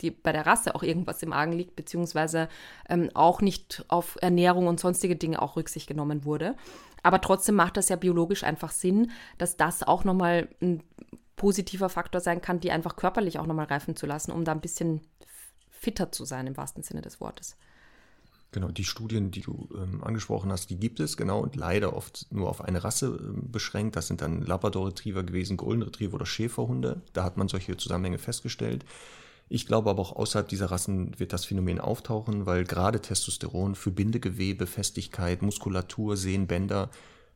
die, 0.02 0.12
bei 0.12 0.32
der 0.32 0.46
Rasse 0.46 0.76
auch 0.76 0.84
irgendwas 0.84 1.22
im 1.24 1.34
Argen 1.34 1.54
liegt, 1.54 1.76
beziehungsweise 1.76 2.50
ähm, 2.90 3.10
auch 3.14 3.42
nicht 3.42 3.86
auf 3.90 4.18
Ernährung 4.22 4.68
und 4.68 4.80
sonstige 4.80 5.16
Dinge 5.16 5.42
auch 5.42 5.56
Rücksicht 5.56 5.88
genommen 5.88 6.26
wurde. 6.26 6.56
Aber 7.04 7.22
trotzdem 7.22 7.56
macht 7.56 7.78
das 7.78 7.90
ja 7.90 7.96
biologisch 7.96 8.44
einfach 8.44 8.72
Sinn, 8.72 9.12
dass 9.38 9.56
das 9.56 9.84
auch 9.84 10.04
nochmal 10.04 10.48
ein 10.62 10.84
positiver 11.38 11.88
Faktor 11.88 12.20
sein 12.20 12.42
kann, 12.42 12.60
die 12.60 12.72
einfach 12.72 12.98
körperlich 12.98 13.40
auch 13.40 13.46
nochmal 13.46 13.68
reifen 13.68 13.96
zu 13.96 14.06
lassen, 14.06 14.32
um 14.32 14.44
da 14.44 14.52
ein 14.52 14.60
bisschen 14.60 15.00
fitter 15.70 16.12
zu 16.12 16.26
sein 16.26 16.48
im 16.48 16.58
wahrsten 16.58 16.84
Sinne 16.84 17.02
des 17.02 17.22
Wortes. 17.22 17.56
Genau, 18.52 18.70
die 18.70 18.86
Studien, 18.86 19.30
die 19.30 19.42
du 19.42 19.70
ähm, 19.76 20.04
angesprochen 20.04 20.52
hast, 20.52 20.70
die 20.70 20.78
gibt 20.78 21.00
es, 21.00 21.16
genau, 21.16 21.40
und 21.40 21.56
leider 21.56 21.96
oft 21.96 22.28
nur 22.32 22.50
auf 22.50 22.62
eine 22.62 22.84
Rasse 22.84 23.08
ähm, 23.08 23.52
beschränkt. 23.52 23.96
Das 23.96 24.08
sind 24.08 24.22
dann 24.22 24.42
Labrador 24.42 24.88
Retriever 24.88 25.24
gewesen, 25.24 25.58
Golden 25.58 25.84
Retriever 25.84 26.16
oder 26.16 26.26
Schäferhunde. 26.26 27.02
Da 27.14 27.24
hat 27.24 27.38
man 27.38 27.50
solche 27.50 27.78
Zusammenhänge 27.78 28.18
festgestellt. 28.18 28.86
Ich 29.50 29.68
glaube 29.68 29.90
aber 29.90 30.02
auch 30.02 30.16
außerhalb 30.16 30.48
dieser 30.48 30.72
Rassen 30.72 31.18
wird 31.20 31.34
das 31.34 31.46
Phänomen 31.46 31.80
auftauchen, 31.80 32.46
weil 32.46 32.64
gerade 32.64 33.02
Testosteron 33.02 33.76
für 33.76 33.92
Bindegewebe, 33.92 34.66
Festigkeit, 34.66 35.42
Muskulatur, 35.42 36.18
Sehnenbänder 36.18 36.90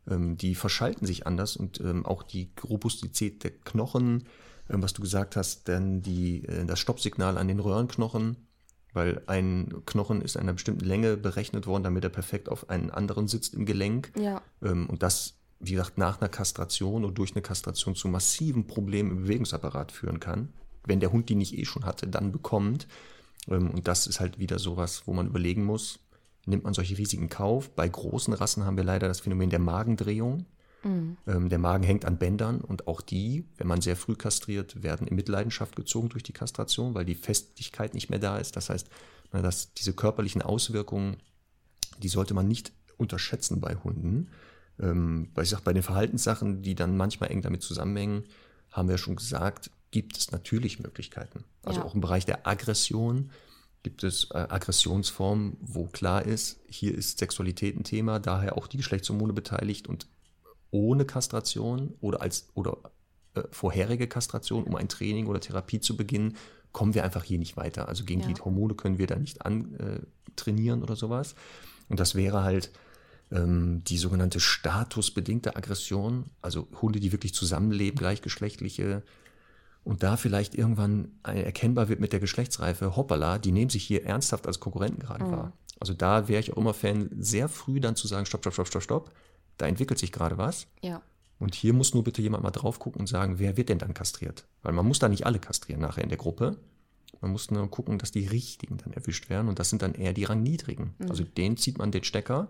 ähm, 0.10 0.38
die 0.38 0.56
verschalten 0.56 1.06
sich 1.06 1.28
anders 1.28 1.56
und 1.56 1.80
ähm, 1.82 2.06
auch 2.06 2.24
die 2.24 2.52
Robustität 2.64 3.44
der 3.44 3.52
Knochen, 3.52 4.24
ähm, 4.70 4.82
was 4.82 4.94
du 4.94 5.02
gesagt 5.02 5.36
hast, 5.36 5.68
dann 5.68 6.02
die, 6.02 6.46
äh, 6.46 6.66
das 6.66 6.80
Stoppsignal 6.80 7.38
an 7.38 7.48
den 7.48 7.60
Röhrenknochen, 7.60 8.38
weil 8.94 9.22
ein 9.28 9.74
Knochen 9.86 10.22
ist 10.22 10.38
einer 10.38 10.54
bestimmten 10.54 10.86
Länge 10.86 11.18
berechnet 11.18 11.68
worden, 11.68 11.84
damit 11.84 12.04
er 12.04 12.10
perfekt 12.10 12.50
auf 12.50 12.70
einen 12.70 12.90
anderen 12.90 13.28
sitzt 13.28 13.54
im 13.54 13.66
Gelenk. 13.66 14.12
Ja. 14.20 14.42
Ähm, 14.62 14.90
und 14.90 15.04
das, 15.04 15.36
wie 15.60 15.72
gesagt, 15.72 15.98
nach 15.98 16.20
einer 16.20 16.30
Kastration 16.30 17.06
oder 17.06 17.14
durch 17.14 17.34
eine 17.34 17.42
Kastration 17.42 17.96
zu 17.96 18.08
massiven 18.08 18.68
Problemen 18.68 19.12
im 19.12 19.24
Bewegungsapparat 19.24 19.92
führen 19.92 20.20
kann. 20.20 20.50
Wenn 20.84 21.00
der 21.00 21.12
Hund 21.12 21.30
die 21.30 21.36
nicht 21.36 21.58
eh 21.58 21.66
schon 21.66 21.86
hatte, 21.86 22.08
dann 22.08 22.32
bekommt. 22.32 22.88
Ähm, 23.48 23.70
und 23.72 23.88
das 23.88 24.08
ist 24.08 24.20
halt 24.20 24.40
wieder 24.40 24.60
sowas, 24.60 25.04
wo 25.06 25.14
man 25.14 25.28
überlegen 25.28 25.64
muss, 25.64 26.00
nimmt 26.46 26.64
man 26.64 26.74
solche 26.74 26.98
Risiken 26.98 27.24
in 27.24 27.30
Kauf. 27.30 27.70
Bei 27.72 27.88
großen 27.88 28.34
Rassen 28.34 28.66
haben 28.66 28.78
wir 28.78 28.84
leider 28.84 29.08
das 29.08 29.20
Phänomen 29.20 29.50
der 29.50 29.60
Magendrehung. 29.60 30.46
Mhm. 30.84 31.18
Ähm, 31.28 31.50
der 31.50 31.60
Magen 31.60 31.84
hängt 31.84 32.06
an 32.06 32.18
Bändern 32.18 32.62
und 32.62 32.88
auch 32.88 33.02
die, 33.02 33.46
wenn 33.58 33.68
man 33.68 33.82
sehr 33.82 33.96
früh 33.96 34.16
kastriert, 34.16 34.82
werden 34.82 35.08
in 35.08 35.16
Mitleidenschaft 35.16 35.76
gezogen 35.76 36.10
durch 36.10 36.24
die 36.24 36.34
Kastration, 36.34 36.96
weil 36.96 37.06
die 37.06 37.16
Festigkeit 37.16 37.94
nicht 37.94 38.10
mehr 38.10 38.20
da 38.20 38.38
ist. 38.38 38.56
Das 38.56 38.70
heißt, 38.70 38.90
dass 39.32 39.74
diese 39.74 39.94
körperlichen 39.94 40.42
Auswirkungen, 40.42 41.18
die 42.00 42.10
sollte 42.10 42.34
man 42.34 42.48
nicht 42.48 42.72
unterschätzen 42.98 43.62
bei 43.62 43.76
Hunden. 43.76 44.30
Ähm, 44.80 45.30
weil 45.36 45.44
ich 45.44 45.50
sage, 45.52 45.64
bei 45.64 45.74
den 45.74 45.84
Verhaltenssachen, 45.84 46.64
die 46.64 46.76
dann 46.76 46.98
manchmal 46.98 47.32
eng 47.32 47.42
damit 47.42 47.62
zusammenhängen, 47.62 48.26
haben 48.72 48.90
wir 48.90 48.98
schon 48.98 49.16
gesagt, 49.16 49.70
gibt 49.92 50.18
es 50.18 50.32
natürlich 50.32 50.80
Möglichkeiten. 50.80 51.44
Also 51.64 51.82
ja. 51.82 51.86
auch 51.86 51.94
im 51.94 52.02
Bereich 52.02 52.26
der 52.26 52.48
Aggression 52.48 53.32
gibt 53.84 54.04
es 54.04 54.30
äh, 54.32 54.38
Aggressionsformen, 54.38 55.58
wo 55.60 55.86
klar 55.86 56.26
ist, 56.26 56.60
hier 56.70 56.96
ist 56.96 57.20
Sexualität 57.20 57.78
ein 57.78 57.84
Thema, 57.84 58.20
daher 58.20 58.58
auch 58.58 58.68
die 58.68 58.78
Geschlechtshormone 58.78 59.34
beteiligt 59.34 59.88
und 59.88 60.08
ohne 60.70 61.06
Kastration 61.06 61.96
oder 62.00 62.22
als 62.22 62.50
oder 62.54 62.78
äh, 63.34 63.44
vorherige 63.52 64.08
Kastration, 64.08 64.64
um 64.64 64.76
ein 64.76 64.90
Training 64.90 65.28
oder 65.28 65.40
Therapie 65.40 65.80
zu 65.80 65.98
beginnen, 65.98 66.38
kommen 66.72 66.94
wir 66.94 67.04
einfach 67.04 67.24
hier 67.24 67.40
nicht 67.40 67.58
weiter. 67.58 67.88
Also 67.88 68.06
gegen 68.06 68.22
ja. 68.22 68.28
die 68.28 68.42
Hormone 68.42 68.76
können 68.76 68.98
wir 68.98 69.08
da 69.08 69.18
nicht 69.18 69.46
antrainieren 69.46 70.82
äh, 70.82 70.84
oder 70.84 70.96
sowas. 70.96 71.36
Und 71.90 72.00
das 72.00 72.16
wäre 72.16 72.44
halt 72.44 72.72
ähm, 73.32 73.84
die 73.84 73.98
sogenannte 73.98 74.40
statusbedingte 74.40 75.56
Aggression, 75.56 76.26
also 76.42 76.68
Hunde, 76.82 77.00
die 77.00 77.12
wirklich 77.12 77.34
zusammenleben, 77.34 77.98
gleichgeschlechtliche 77.98 79.04
und 79.84 80.04
da 80.04 80.18
vielleicht 80.18 80.56
irgendwann 80.56 81.12
erkennbar 81.24 81.90
wird 81.90 82.00
mit 82.00 82.14
der 82.14 82.20
Geschlechtsreife, 82.20 82.96
hoppala, 82.96 83.40
die 83.40 83.52
nehmen 83.52 83.70
sich 83.70 83.84
hier 83.84 84.06
ernsthaft 84.06 84.48
als 84.48 84.60
Konkurrenten 84.60 85.00
gerade 85.00 85.26
mhm. 85.26 85.32
wahr. 85.32 85.54
Also 85.80 85.94
da 85.94 86.28
wäre 86.28 86.40
ich 86.40 86.54
auch 86.54 86.58
immer 86.58 86.76
Fan, 86.76 87.10
sehr 87.18 87.50
früh 87.50 87.80
dann 87.80 87.96
zu 87.96 88.08
sagen, 88.08 88.26
stopp, 88.26 88.42
stopp, 88.42 88.54
stopp, 88.54 88.68
stopp, 88.68 88.84
stopp, 88.84 89.12
da 89.58 89.66
entwickelt 89.66 90.00
sich 90.00 90.12
gerade 90.12 90.38
was. 90.38 90.68
Ja. 90.82 91.02
Und 91.40 91.56
hier 91.56 91.74
muss 91.74 91.96
nur 91.96 92.04
bitte 92.04 92.22
jemand 92.22 92.44
mal 92.44 92.52
drauf 92.52 92.78
gucken 92.78 93.02
und 93.02 93.08
sagen, 93.08 93.40
wer 93.40 93.58
wird 93.58 93.70
denn 93.70 93.80
dann 93.80 93.96
kastriert? 93.96 94.46
Weil 94.62 94.74
man 94.74 94.86
muss 94.86 95.00
da 95.00 95.10
nicht 95.10 95.26
alle 95.26 95.40
kastrieren 95.40 95.82
nachher 95.82 96.04
in 96.04 96.10
der 96.10 96.20
Gruppe. 96.20 96.58
Man 97.20 97.32
muss 97.32 97.50
nur 97.50 97.68
gucken, 97.72 97.98
dass 97.98 98.12
die 98.12 98.28
Richtigen 98.28 98.78
dann 98.78 98.94
erwischt 98.94 99.30
werden. 99.30 99.50
Und 99.50 99.58
das 99.58 99.72
sind 99.72 99.82
dann 99.82 99.96
eher 99.96 100.14
die 100.14 100.26
Rangniedrigen. 100.26 100.94
Mhm. 101.00 101.10
Also 101.10 101.24
denen 101.24 101.58
zieht 101.58 101.80
man 101.80 101.92
den 101.92 102.04
Stecker, 102.04 102.50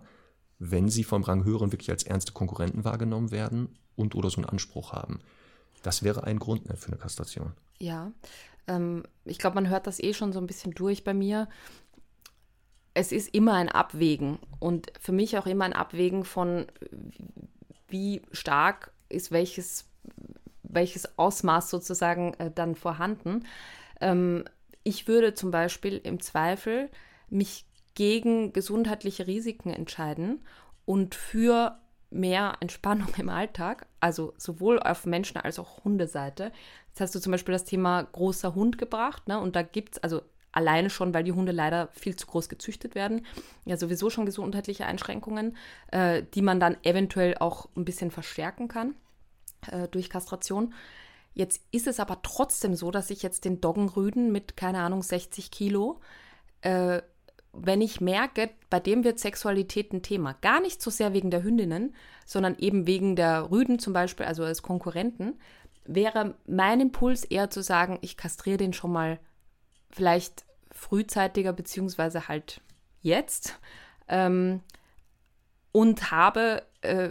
wenn 0.60 0.90
sie 0.90 1.06
vom 1.06 1.24
Rang 1.24 1.46
höheren 1.46 1.72
wirklich 1.72 1.90
als 1.90 2.04
ernste 2.04 2.34
Konkurrenten 2.34 2.84
wahrgenommen 2.84 3.32
werden 3.32 3.70
und 3.96 4.14
oder 4.14 4.30
so 4.30 4.38
einen 4.38 4.50
Anspruch 4.50 4.92
haben. 4.92 5.20
Das 5.82 6.04
wäre 6.04 6.24
ein 6.24 6.40
Grund 6.40 6.70
ne, 6.70 6.76
für 6.76 6.88
eine 6.88 6.98
Kastration. 6.98 7.54
Ja, 7.80 8.12
ähm, 8.68 9.04
ich 9.26 9.40
glaube, 9.40 9.56
man 9.56 9.70
hört 9.70 9.88
das 9.88 10.00
eh 10.00 10.14
schon 10.14 10.34
so 10.34 10.40
ein 10.40 10.48
bisschen 10.48 10.72
durch 10.74 11.04
bei 11.04 11.14
mir. 11.14 11.48
Es 12.94 13.12
ist 13.12 13.34
immer 13.34 13.54
ein 13.54 13.70
Abwägen 13.70 14.40
und 14.60 14.92
für 15.00 15.12
mich 15.12 15.38
auch 15.38 15.48
immer 15.48 15.66
ein 15.66 15.74
Abwägen 15.74 16.26
von, 16.26 16.68
wie 17.88 18.22
stark 18.32 18.92
ist 19.10 19.32
welches, 19.32 19.86
welches 20.64 21.18
Ausmaß 21.18 21.70
sozusagen 21.70 22.34
äh, 22.36 22.52
dann 22.54 22.76
vorhanden. 22.76 23.46
Ähm, 24.00 24.46
ich 24.84 25.08
würde 25.08 25.34
zum 25.34 25.52
Beispiel 25.52 25.98
im 26.04 26.20
Zweifel 26.20 26.90
mich 27.30 27.66
gegen 27.94 28.54
gesundheitliche 28.54 29.28
Risiken 29.28 29.70
entscheiden 29.70 30.44
und 30.86 31.16
für 31.16 31.78
mehr 32.12 32.56
Entspannung 32.60 33.10
im 33.18 33.30
Alltag, 33.30 33.88
also 34.00 34.34
sowohl 34.38 34.80
auf 34.80 35.06
Menschen- 35.06 35.38
als 35.38 35.60
auch 35.60 35.84
Hundeseite. 35.84 36.52
Jetzt 36.90 37.02
hast 37.02 37.16
du 37.16 37.20
zum 37.20 37.32
Beispiel 37.32 37.54
das 37.54 37.64
Thema 37.64 38.04
großer 38.04 38.54
Hund 38.54 38.78
gebracht, 38.78 39.28
ne? 39.28 39.40
Und 39.40 39.56
da 39.56 39.62
gibt 39.62 39.96
es, 39.96 40.04
also 40.04 40.22
alleine 40.52 40.90
schon, 40.90 41.14
weil 41.14 41.24
die 41.24 41.32
Hunde 41.32 41.52
leider 41.54 41.88
viel 41.94 42.16
zu 42.16 42.28
groß 42.28 42.50
gezüchtet 42.50 42.94
werden, 42.94 43.26
ja 43.66 43.78
sowieso 43.78 44.10
schon 44.10 44.26
gesundheitliche 44.26 44.86
Einschränkungen, 44.86 45.56
äh, 45.92 46.24
die 46.34 46.42
man 46.42 46.60
dann 46.60 46.76
eventuell 46.84 47.38
auch 47.38 47.70
ein 47.76 47.86
bisschen 47.86 48.12
verstärken 48.12 48.68
kann 48.68 48.96
äh, 49.72 49.88
durch 49.88 50.10
Kastration. 50.10 50.74
Jetzt 51.34 51.62
ist 51.72 51.88
es 51.88 52.02
aber 52.02 52.22
trotzdem 52.22 52.76
so, 52.76 52.92
dass 52.92 53.10
ich 53.10 53.24
jetzt 53.24 53.46
den 53.46 53.62
Doggenrüden 53.62 54.32
mit, 54.34 54.58
keine 54.58 54.80
Ahnung, 54.80 55.02
60 55.02 55.50
Kilo 55.52 56.02
äh, 56.62 57.02
wenn 57.54 57.82
ich 57.82 58.00
merke, 58.00 58.50
bei 58.70 58.80
dem 58.80 59.04
wird 59.04 59.20
Sexualität 59.20 59.92
ein 59.94 60.04
Thema. 60.04 60.34
Gar 60.42 60.62
nicht 60.62 60.82
so 60.82 60.90
sehr 60.90 61.14
wegen 61.14 61.32
der 61.32 61.44
Hündinnen, 61.44 61.96
sondern 62.26 62.56
eben 62.58 62.88
wegen 62.88 63.16
der 63.16 63.52
Rüden 63.52 63.80
zum 63.80 63.94
Beispiel, 63.94 64.26
also 64.26 64.44
als 64.44 64.62
Konkurrenten, 64.62 65.40
wäre 65.86 66.36
mein 66.48 66.80
Impuls 66.80 67.26
eher 67.26 67.50
zu 67.50 67.62
sagen, 67.62 68.00
ich 68.02 68.16
kastriere 68.16 68.58
den 68.58 68.74
schon 68.74 68.92
mal 68.92 69.20
vielleicht 69.90 70.46
frühzeitiger, 70.72 71.52
beziehungsweise 71.52 72.28
halt 72.28 72.62
jetzt. 73.02 73.60
Ähm, 74.08 74.62
und 75.74 76.12
habe 76.12 76.64
äh, 76.82 77.10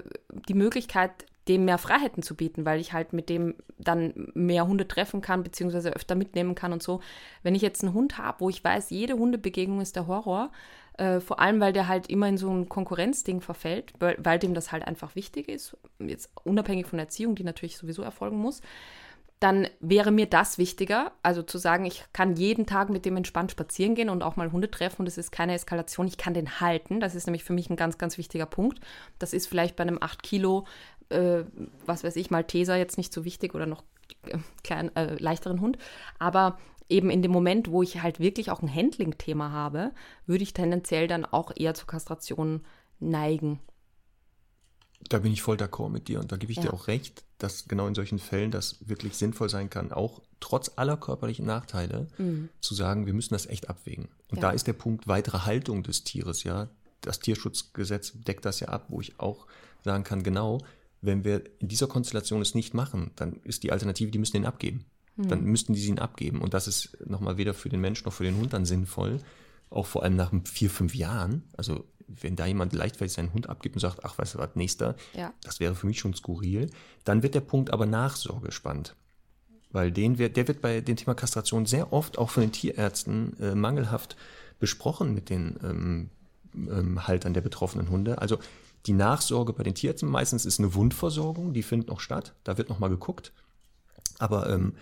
die 0.48 0.54
Möglichkeit, 0.54 1.26
dem 1.48 1.64
mehr 1.64 1.78
Freiheiten 1.78 2.22
zu 2.22 2.36
bieten, 2.36 2.64
weil 2.64 2.80
ich 2.80 2.92
halt 2.92 3.12
mit 3.12 3.28
dem 3.28 3.54
dann 3.78 4.30
mehr 4.34 4.66
Hunde 4.66 4.86
treffen 4.86 5.20
kann, 5.20 5.42
beziehungsweise 5.42 5.94
öfter 5.94 6.14
mitnehmen 6.14 6.54
kann 6.54 6.72
und 6.72 6.82
so. 6.82 7.00
Wenn 7.42 7.54
ich 7.54 7.62
jetzt 7.62 7.82
einen 7.82 7.94
Hund 7.94 8.18
habe, 8.18 8.40
wo 8.40 8.50
ich 8.50 8.62
weiß, 8.62 8.90
jede 8.90 9.14
Hundebegegnung 9.14 9.80
ist 9.80 9.96
der 9.96 10.06
Horror, 10.06 10.52
äh, 10.98 11.20
vor 11.20 11.40
allem, 11.40 11.60
weil 11.60 11.72
der 11.72 11.88
halt 11.88 12.08
immer 12.08 12.28
in 12.28 12.36
so 12.36 12.50
ein 12.50 12.68
Konkurrenzding 12.68 13.40
verfällt, 13.40 13.92
weil, 13.98 14.16
weil 14.18 14.38
dem 14.38 14.54
das 14.54 14.70
halt 14.70 14.86
einfach 14.86 15.16
wichtig 15.16 15.48
ist, 15.48 15.76
jetzt 15.98 16.30
unabhängig 16.44 16.86
von 16.86 16.98
der 16.98 17.06
Erziehung, 17.06 17.34
die 17.34 17.44
natürlich 17.44 17.78
sowieso 17.78 18.02
erfolgen 18.02 18.38
muss, 18.38 18.60
dann 19.40 19.66
wäre 19.80 20.10
mir 20.10 20.26
das 20.26 20.58
wichtiger. 20.58 21.12
Also 21.22 21.42
zu 21.42 21.56
sagen, 21.56 21.86
ich 21.86 22.04
kann 22.12 22.36
jeden 22.36 22.66
Tag 22.66 22.90
mit 22.90 23.06
dem 23.06 23.16
entspannt 23.16 23.50
spazieren 23.50 23.94
gehen 23.94 24.10
und 24.10 24.22
auch 24.22 24.36
mal 24.36 24.52
Hunde 24.52 24.70
treffen 24.70 25.00
und 25.00 25.06
es 25.06 25.16
ist 25.16 25.32
keine 25.32 25.54
Eskalation. 25.54 26.06
Ich 26.06 26.18
kann 26.18 26.34
den 26.34 26.60
halten. 26.60 27.00
Das 27.00 27.14
ist 27.14 27.26
nämlich 27.26 27.42
für 27.42 27.54
mich 27.54 27.70
ein 27.70 27.76
ganz, 27.76 27.96
ganz 27.96 28.18
wichtiger 28.18 28.44
Punkt. 28.44 28.80
Das 29.18 29.32
ist 29.32 29.46
vielleicht 29.46 29.76
bei 29.76 29.82
einem 29.82 29.98
8 29.98 30.22
Kilo, 30.22 30.66
äh, 31.10 31.44
was 31.86 32.04
weiß 32.04 32.16
ich, 32.16 32.30
Malteser 32.30 32.76
jetzt 32.76 32.96
nicht 32.96 33.12
so 33.12 33.24
wichtig 33.24 33.54
oder 33.54 33.66
noch 33.66 33.84
klein, 34.62 34.94
äh, 34.96 35.14
leichteren 35.14 35.60
Hund. 35.60 35.78
Aber 36.18 36.58
eben 36.88 37.10
in 37.10 37.22
dem 37.22 37.30
Moment, 37.30 37.70
wo 37.70 37.82
ich 37.82 38.02
halt 38.02 38.20
wirklich 38.20 38.50
auch 38.50 38.62
ein 38.62 38.74
Handling-Thema 38.74 39.50
habe, 39.50 39.92
würde 40.26 40.42
ich 40.42 40.52
tendenziell 40.52 41.06
dann 41.06 41.24
auch 41.24 41.52
eher 41.54 41.74
zur 41.74 41.86
Kastration 41.86 42.62
neigen. 42.98 43.60
Da 45.08 45.18
bin 45.18 45.32
ich 45.32 45.40
voll 45.40 45.56
d'accord 45.56 45.88
mit 45.88 46.08
dir 46.08 46.20
und 46.20 46.30
da 46.30 46.36
gebe 46.36 46.52
ich 46.52 46.58
ja. 46.58 46.64
dir 46.64 46.74
auch 46.74 46.86
recht, 46.86 47.24
dass 47.38 47.68
genau 47.68 47.86
in 47.86 47.94
solchen 47.94 48.18
Fällen 48.18 48.50
das 48.50 48.76
wirklich 48.86 49.16
sinnvoll 49.16 49.48
sein 49.48 49.70
kann, 49.70 49.92
auch 49.92 50.20
trotz 50.40 50.72
aller 50.76 50.96
körperlichen 50.96 51.46
Nachteile 51.46 52.08
mhm. 52.18 52.50
zu 52.60 52.74
sagen, 52.74 53.06
wir 53.06 53.14
müssen 53.14 53.32
das 53.32 53.46
echt 53.46 53.70
abwägen. 53.70 54.08
Und 54.28 54.36
ja. 54.36 54.42
da 54.42 54.50
ist 54.50 54.66
der 54.66 54.74
Punkt 54.74 55.08
weitere 55.08 55.40
Haltung 55.40 55.82
des 55.82 56.04
Tieres, 56.04 56.44
ja. 56.44 56.68
Das 57.00 57.18
Tierschutzgesetz 57.18 58.12
deckt 58.14 58.44
das 58.44 58.60
ja 58.60 58.68
ab, 58.68 58.86
wo 58.88 59.00
ich 59.00 59.18
auch 59.18 59.46
sagen 59.82 60.04
kann, 60.04 60.22
genau, 60.22 60.58
wenn 61.02 61.24
wir 61.24 61.42
in 61.58 61.68
dieser 61.68 61.86
Konstellation 61.86 62.42
es 62.42 62.54
nicht 62.54 62.74
machen, 62.74 63.10
dann 63.16 63.40
ist 63.44 63.62
die 63.62 63.72
Alternative, 63.72 64.10
die 64.10 64.18
müssen 64.18 64.36
den 64.36 64.46
abgeben. 64.46 64.84
Mhm. 65.16 65.28
Dann 65.28 65.44
müssten 65.44 65.72
die 65.72 65.80
sie 65.80 65.88
ihn 65.88 65.98
abgeben. 65.98 66.40
Und 66.40 66.54
das 66.54 66.68
ist 66.68 66.96
nochmal 67.06 67.36
weder 67.38 67.54
für 67.54 67.68
den 67.68 67.80
Menschen 67.80 68.04
noch 68.04 68.12
für 68.12 68.24
den 68.24 68.36
Hund 68.36 68.52
dann 68.52 68.64
sinnvoll. 68.64 69.18
Auch 69.70 69.86
vor 69.86 70.02
allem 70.02 70.16
nach 70.16 70.32
vier, 70.44 70.70
fünf 70.70 70.94
Jahren. 70.94 71.44
Also 71.56 71.84
wenn 72.08 72.36
da 72.36 72.46
jemand 72.46 72.72
leichtfertig 72.72 73.12
seinen 73.12 73.32
Hund 73.32 73.48
abgibt 73.48 73.76
und 73.76 73.80
sagt, 73.80 74.04
ach, 74.04 74.18
weißt 74.18 74.34
du 74.34 74.38
was, 74.38 74.56
nächster, 74.56 74.96
ja. 75.14 75.32
das 75.42 75.60
wäre 75.60 75.74
für 75.74 75.86
mich 75.86 76.00
schon 76.00 76.14
skurril. 76.14 76.70
Dann 77.04 77.22
wird 77.22 77.34
der 77.34 77.40
Punkt 77.40 77.72
aber 77.72 77.86
Nachsorge 77.86 78.50
spannend. 78.50 78.96
Weil 79.70 79.92
den 79.92 80.18
wird, 80.18 80.36
der 80.36 80.48
wird 80.48 80.60
bei 80.60 80.80
dem 80.80 80.96
Thema 80.96 81.14
Kastration 81.14 81.66
sehr 81.66 81.92
oft 81.92 82.18
auch 82.18 82.30
von 82.30 82.42
den 82.42 82.52
Tierärzten 82.52 83.38
äh, 83.40 83.54
mangelhaft 83.54 84.16
besprochen 84.58 85.14
mit 85.14 85.30
den 85.30 85.58
ähm, 85.62 86.10
ähm, 86.54 87.06
Haltern 87.06 87.34
der 87.34 87.40
betroffenen 87.40 87.88
Hunde. 87.88 88.20
Also 88.20 88.38
die 88.86 88.92
Nachsorge 88.92 89.52
bei 89.52 89.62
den 89.62 89.74
Tierärzten 89.74 90.08
meistens 90.08 90.46
ist 90.46 90.58
eine 90.58 90.74
Wundversorgung, 90.74 91.52
die 91.52 91.62
findet 91.62 91.88
noch 91.88 92.00
statt, 92.00 92.34
da 92.44 92.56
wird 92.58 92.68
nochmal 92.68 92.90
geguckt. 92.90 93.32
Aber 94.18 94.48
ähm, 94.50 94.74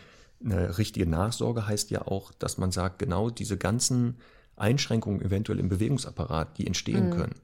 eine 0.44 0.78
richtige 0.78 1.07
Nachsorge 1.07 1.66
heißt 1.66 1.90
ja 1.90 2.03
auch, 2.07 2.32
dass 2.32 2.59
man 2.59 2.70
sagt, 2.70 2.99
genau 2.99 3.30
diese 3.30 3.57
ganzen 3.57 4.18
Einschränkungen 4.57 5.20
eventuell 5.20 5.59
im 5.59 5.68
Bewegungsapparat, 5.68 6.59
die 6.59 6.66
entstehen 6.66 7.07
mhm. 7.07 7.14
können. 7.14 7.34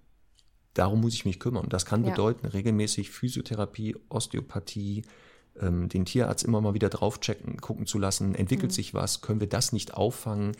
Darum 0.74 1.00
muss 1.00 1.14
ich 1.14 1.24
mich 1.24 1.38
kümmern. 1.38 1.68
Das 1.68 1.86
kann 1.86 2.04
ja. 2.04 2.10
bedeuten, 2.10 2.46
regelmäßig 2.46 3.10
Physiotherapie, 3.10 3.96
Osteopathie, 4.08 5.02
ähm, 5.60 5.88
den 5.88 6.04
Tierarzt 6.04 6.44
immer 6.44 6.60
mal 6.60 6.74
wieder 6.74 6.88
draufchecken, 6.88 7.60
gucken 7.60 7.86
zu 7.86 7.98
lassen, 7.98 8.34
entwickelt 8.34 8.72
mhm. 8.72 8.74
sich 8.74 8.94
was, 8.94 9.20
können 9.20 9.40
wir 9.40 9.48
das 9.48 9.72
nicht 9.72 9.94
auffangen. 9.94 10.52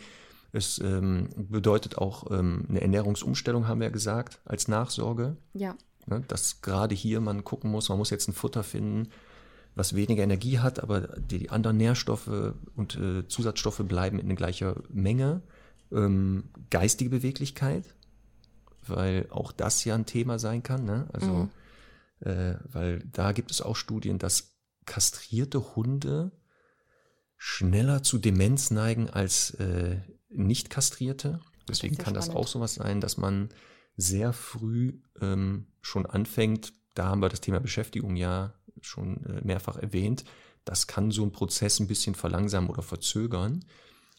Es 0.51 0.79
ähm, 0.79 1.29
bedeutet 1.35 1.97
auch 1.97 2.31
ähm, 2.31 2.65
eine 2.69 2.81
Ernährungsumstellung, 2.81 3.67
haben 3.67 3.79
wir 3.79 3.87
ja 3.87 3.93
gesagt, 3.93 4.39
als 4.45 4.67
Nachsorge. 4.67 5.37
Ja. 5.53 5.75
Ne, 6.07 6.23
dass 6.27 6.61
gerade 6.61 6.93
hier 6.93 7.19
man 7.19 7.43
gucken 7.43 7.71
muss, 7.71 7.89
man 7.89 7.97
muss 7.97 8.11
jetzt 8.11 8.27
ein 8.27 8.33
Futter 8.33 8.63
finden, 8.63 9.09
was 9.73 9.95
weniger 9.95 10.23
Energie 10.23 10.59
hat, 10.59 10.79
aber 10.79 11.01
die 11.01 11.49
anderen 11.49 11.77
Nährstoffe 11.77 12.53
und 12.75 12.95
äh, 12.95 13.27
Zusatzstoffe 13.27 13.81
bleiben 13.83 14.19
in 14.19 14.35
gleicher 14.35 14.75
Menge 14.89 15.41
ähm, 15.91 16.45
geistige 16.69 17.09
Beweglichkeit, 17.09 17.93
weil 18.87 19.27
auch 19.31 19.51
das 19.51 19.83
ja 19.83 19.95
ein 19.95 20.05
Thema 20.05 20.39
sein 20.39 20.63
kann. 20.63 20.85
Ne? 20.85 21.07
Also, 21.13 21.33
mhm. 21.33 21.49
äh, 22.19 22.55
weil 22.71 22.99
da 23.11 23.31
gibt 23.31 23.51
es 23.51 23.61
auch 23.61 23.75
Studien, 23.75 24.19
dass 24.19 24.55
kastrierte 24.85 25.75
Hunde 25.75 26.31
schneller 27.47 28.01
zu 28.01 28.17
Demenz 28.17 28.71
neigen 28.71 29.07
als 29.07 29.51
äh, 29.51 29.97
nicht 30.29 30.71
kastrierte. 30.71 31.39
Deswegen 31.69 31.95
das 31.95 32.03
kann 32.03 32.15
spannend. 32.15 32.29
das 32.29 32.35
auch 32.35 32.47
sowas 32.47 32.73
sein, 32.73 33.01
dass 33.01 33.17
man 33.17 33.49
sehr 33.95 34.33
früh 34.33 34.99
ähm, 35.21 35.67
schon 35.79 36.07
anfängt. 36.07 36.73
Da 36.95 37.05
haben 37.05 37.21
wir 37.21 37.29
das 37.29 37.41
Thema 37.41 37.59
Beschäftigung 37.59 38.15
ja 38.15 38.55
schon 38.81 39.23
äh, 39.25 39.41
mehrfach 39.45 39.77
erwähnt. 39.77 40.25
Das 40.63 40.87
kann 40.87 41.11
so 41.11 41.21
einen 41.21 41.33
Prozess 41.33 41.79
ein 41.79 41.87
bisschen 41.87 42.15
verlangsamen 42.15 42.67
oder 42.67 42.81
verzögern. 42.81 43.63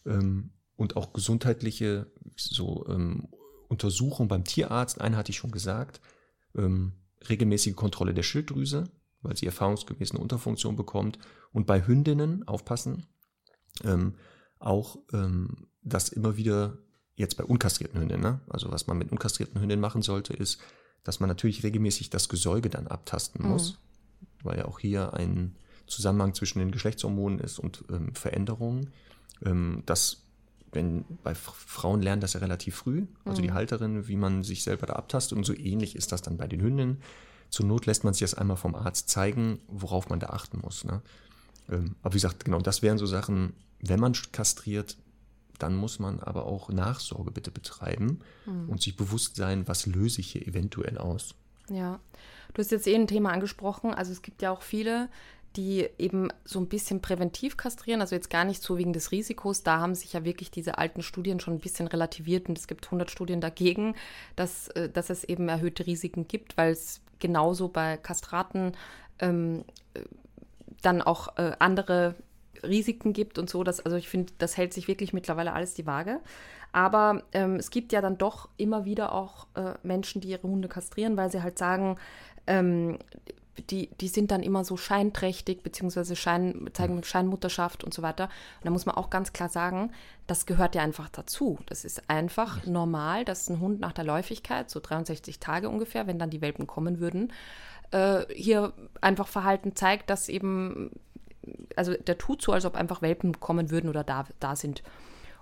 Ähm, 0.06 0.52
und 0.76 0.94
auch 0.94 1.12
gesundheitliche 1.12 2.06
so 2.36 2.86
ähm, 2.88 3.26
Untersuchungen 3.66 4.28
beim 4.28 4.44
Tierarzt, 4.44 5.00
eine 5.00 5.16
hatte 5.16 5.32
ich 5.32 5.36
schon 5.36 5.50
gesagt, 5.50 6.00
ähm, 6.54 6.92
regelmäßige 7.28 7.74
Kontrolle 7.74 8.14
der 8.14 8.22
Schilddrüse, 8.22 8.84
weil 9.20 9.36
sie 9.36 9.46
erfahrungsgemäß 9.46 10.12
eine 10.12 10.20
Unterfunktion 10.20 10.76
bekommt. 10.76 11.18
Und 11.52 11.66
bei 11.66 11.84
Hündinnen, 11.84 12.46
aufpassen, 12.46 13.06
ähm, 13.84 14.14
auch 14.58 14.98
ähm, 15.12 15.68
das 15.82 16.08
immer 16.08 16.36
wieder, 16.36 16.78
jetzt 17.14 17.36
bei 17.36 17.44
unkastrierten 17.44 18.00
Hündinnen, 18.00 18.22
ne? 18.22 18.40
also 18.48 18.70
was 18.70 18.86
man 18.86 18.98
mit 18.98 19.10
unkastrierten 19.10 19.60
Hündinnen 19.60 19.80
machen 19.80 20.02
sollte, 20.02 20.34
ist, 20.34 20.60
dass 21.04 21.20
man 21.20 21.28
natürlich 21.28 21.62
regelmäßig 21.62 22.10
das 22.10 22.28
Gesäuge 22.28 22.68
dann 22.68 22.88
abtasten 22.88 23.42
mhm. 23.42 23.50
muss, 23.52 23.78
weil 24.42 24.58
ja 24.58 24.64
auch 24.66 24.78
hier 24.78 25.14
ein 25.14 25.56
Zusammenhang 25.86 26.34
zwischen 26.34 26.58
den 26.58 26.72
Geschlechtshormonen 26.72 27.38
ist 27.38 27.58
und 27.58 27.84
ähm, 27.90 28.14
Veränderungen. 28.14 28.90
Ähm, 29.44 29.82
das 29.86 30.26
wenn 30.72 31.04
bei 31.22 31.34
Frauen 31.34 32.02
lernen 32.02 32.20
das 32.20 32.34
ja 32.34 32.40
relativ 32.40 32.76
früh, 32.76 33.06
also 33.24 33.40
mhm. 33.40 33.46
die 33.46 33.52
Halterin, 33.52 34.08
wie 34.08 34.16
man 34.16 34.44
sich 34.44 34.62
selber 34.62 34.86
da 34.86 34.92
abtastet 34.94 35.36
und 35.36 35.44
so 35.44 35.54
ähnlich 35.54 35.96
ist 35.96 36.12
das 36.12 36.22
dann 36.22 36.36
bei 36.36 36.46
den 36.46 36.60
Hündinnen. 36.60 36.98
Zur 37.50 37.66
Not 37.66 37.86
lässt 37.86 38.04
man 38.04 38.12
sich 38.12 38.20
das 38.20 38.34
einmal 38.34 38.56
vom 38.56 38.74
Arzt 38.74 39.08
zeigen, 39.08 39.60
worauf 39.68 40.08
man 40.08 40.20
da 40.20 40.28
achten 40.28 40.60
muss. 40.62 40.84
Ne? 40.84 41.00
Ähm, 41.70 41.96
aber 42.02 42.14
wie 42.14 42.18
gesagt, 42.18 42.44
genau, 42.44 42.60
das 42.60 42.82
wären 42.82 42.98
so 42.98 43.06
Sachen, 43.06 43.54
wenn 43.80 44.00
man 44.00 44.14
kastriert, 44.32 44.96
dann 45.58 45.74
muss 45.74 45.98
man 45.98 46.20
aber 46.20 46.46
auch 46.46 46.68
Nachsorge 46.68 47.30
bitte 47.30 47.50
betreiben 47.50 48.20
mhm. 48.44 48.68
und 48.68 48.82
sich 48.82 48.96
bewusst 48.96 49.36
sein, 49.36 49.66
was 49.66 49.86
löse 49.86 50.20
ich 50.20 50.32
hier 50.32 50.46
eventuell 50.46 50.98
aus. 50.98 51.34
Ja, 51.68 51.98
du 52.54 52.60
hast 52.60 52.70
jetzt 52.70 52.86
eh 52.86 52.94
ein 52.94 53.06
Thema 53.06 53.32
angesprochen. 53.32 53.94
Also 53.94 54.12
es 54.12 54.22
gibt 54.22 54.42
ja 54.42 54.50
auch 54.50 54.62
viele, 54.62 55.08
die 55.56 55.88
eben 55.98 56.28
so 56.44 56.60
ein 56.60 56.68
bisschen 56.68 57.00
präventiv 57.00 57.56
kastrieren, 57.56 58.00
also 58.00 58.14
jetzt 58.14 58.28
gar 58.28 58.44
nicht 58.44 58.62
so 58.62 58.76
wegen 58.76 58.92
des 58.92 59.10
Risikos. 59.10 59.62
Da 59.62 59.80
haben 59.80 59.94
sich 59.94 60.12
ja 60.12 60.24
wirklich 60.24 60.50
diese 60.50 60.78
alten 60.78 61.02
Studien 61.02 61.40
schon 61.40 61.54
ein 61.54 61.60
bisschen 61.60 61.86
relativiert 61.86 62.48
und 62.48 62.58
es 62.58 62.66
gibt 62.66 62.86
100 62.86 63.10
Studien 63.10 63.40
dagegen, 63.40 63.94
dass, 64.36 64.68
äh, 64.68 64.90
dass 64.90 65.10
es 65.10 65.24
eben 65.24 65.48
erhöhte 65.48 65.86
Risiken 65.86 66.28
gibt, 66.28 66.56
weil 66.56 66.72
es 66.72 67.00
genauso 67.18 67.68
bei 67.68 67.96
Kastraten 67.96 68.72
ähm, 69.18 69.64
dann 70.82 71.00
auch 71.00 71.38
äh, 71.38 71.52
andere 71.58 72.14
Risiken 72.62 73.12
gibt 73.12 73.38
und 73.38 73.50
so. 73.50 73.64
Dass, 73.64 73.80
also 73.80 73.96
ich 73.96 74.08
finde, 74.08 74.32
das 74.38 74.56
hält 74.56 74.72
sich 74.72 74.88
wirklich 74.88 75.12
mittlerweile 75.12 75.52
alles 75.52 75.74
die 75.74 75.86
Waage. 75.86 76.20
Aber 76.72 77.22
ähm, 77.32 77.56
es 77.56 77.70
gibt 77.70 77.92
ja 77.92 78.00
dann 78.00 78.18
doch 78.18 78.48
immer 78.56 78.84
wieder 78.84 79.12
auch 79.12 79.46
äh, 79.54 79.74
Menschen, 79.82 80.20
die 80.20 80.28
ihre 80.28 80.42
Hunde 80.42 80.68
kastrieren, 80.68 81.16
weil 81.16 81.30
sie 81.30 81.42
halt 81.42 81.58
sagen, 81.58 81.96
ähm, 82.46 82.98
die, 83.70 83.88
die 84.00 84.08
sind 84.08 84.30
dann 84.30 84.42
immer 84.42 84.64
so 84.64 84.76
scheinträchtig, 84.76 85.62
beziehungsweise 85.62 86.16
Schein, 86.16 86.68
zeigen 86.72 87.02
Scheinmutterschaft 87.02 87.84
und 87.84 87.94
so 87.94 88.02
weiter. 88.02 88.24
Und 88.24 88.64
da 88.64 88.70
muss 88.70 88.86
man 88.86 88.96
auch 88.96 89.10
ganz 89.10 89.32
klar 89.32 89.48
sagen, 89.48 89.92
das 90.26 90.46
gehört 90.46 90.74
ja 90.74 90.82
einfach 90.82 91.08
dazu. 91.08 91.58
Das 91.66 91.84
ist 91.84 92.08
einfach 92.10 92.66
normal, 92.66 93.24
dass 93.24 93.48
ein 93.48 93.60
Hund 93.60 93.80
nach 93.80 93.92
der 93.92 94.04
Läufigkeit, 94.04 94.70
so 94.70 94.80
63 94.80 95.40
Tage 95.40 95.68
ungefähr, 95.68 96.06
wenn 96.06 96.18
dann 96.18 96.30
die 96.30 96.40
Welpen 96.40 96.66
kommen 96.66 97.00
würden, 97.00 97.32
äh, 97.92 98.24
hier 98.34 98.72
einfach 99.00 99.28
Verhalten 99.28 99.74
zeigt, 99.74 100.10
dass 100.10 100.28
eben, 100.28 100.90
also 101.76 101.94
der 101.94 102.18
tut 102.18 102.42
so, 102.42 102.52
als 102.52 102.64
ob 102.64 102.74
einfach 102.76 103.02
Welpen 103.02 103.40
kommen 103.40 103.70
würden 103.70 103.90
oder 103.90 104.04
da, 104.04 104.26
da 104.40 104.56
sind. 104.56 104.82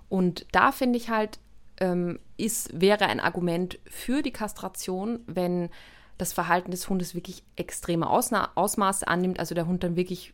Und 0.09 0.45
da 0.51 0.71
finde 0.71 0.97
ich 0.97 1.09
halt, 1.09 1.39
ähm, 1.79 2.19
ist, 2.37 2.79
wäre 2.79 3.05
ein 3.07 3.19
Argument 3.19 3.79
für 3.85 4.21
die 4.21 4.31
Kastration, 4.31 5.19
wenn 5.27 5.69
das 6.17 6.31
Verhalten 6.31 6.71
des 6.71 6.87
Hundes 6.89 7.15
wirklich 7.15 7.43
extreme 7.55 8.09
Ausna 8.09 8.51
Ausmaße 8.55 9.07
annimmt, 9.07 9.39
also 9.39 9.53
der 9.53 9.67
Hund 9.67 9.83
dann 9.83 9.97
wirklich 9.97 10.33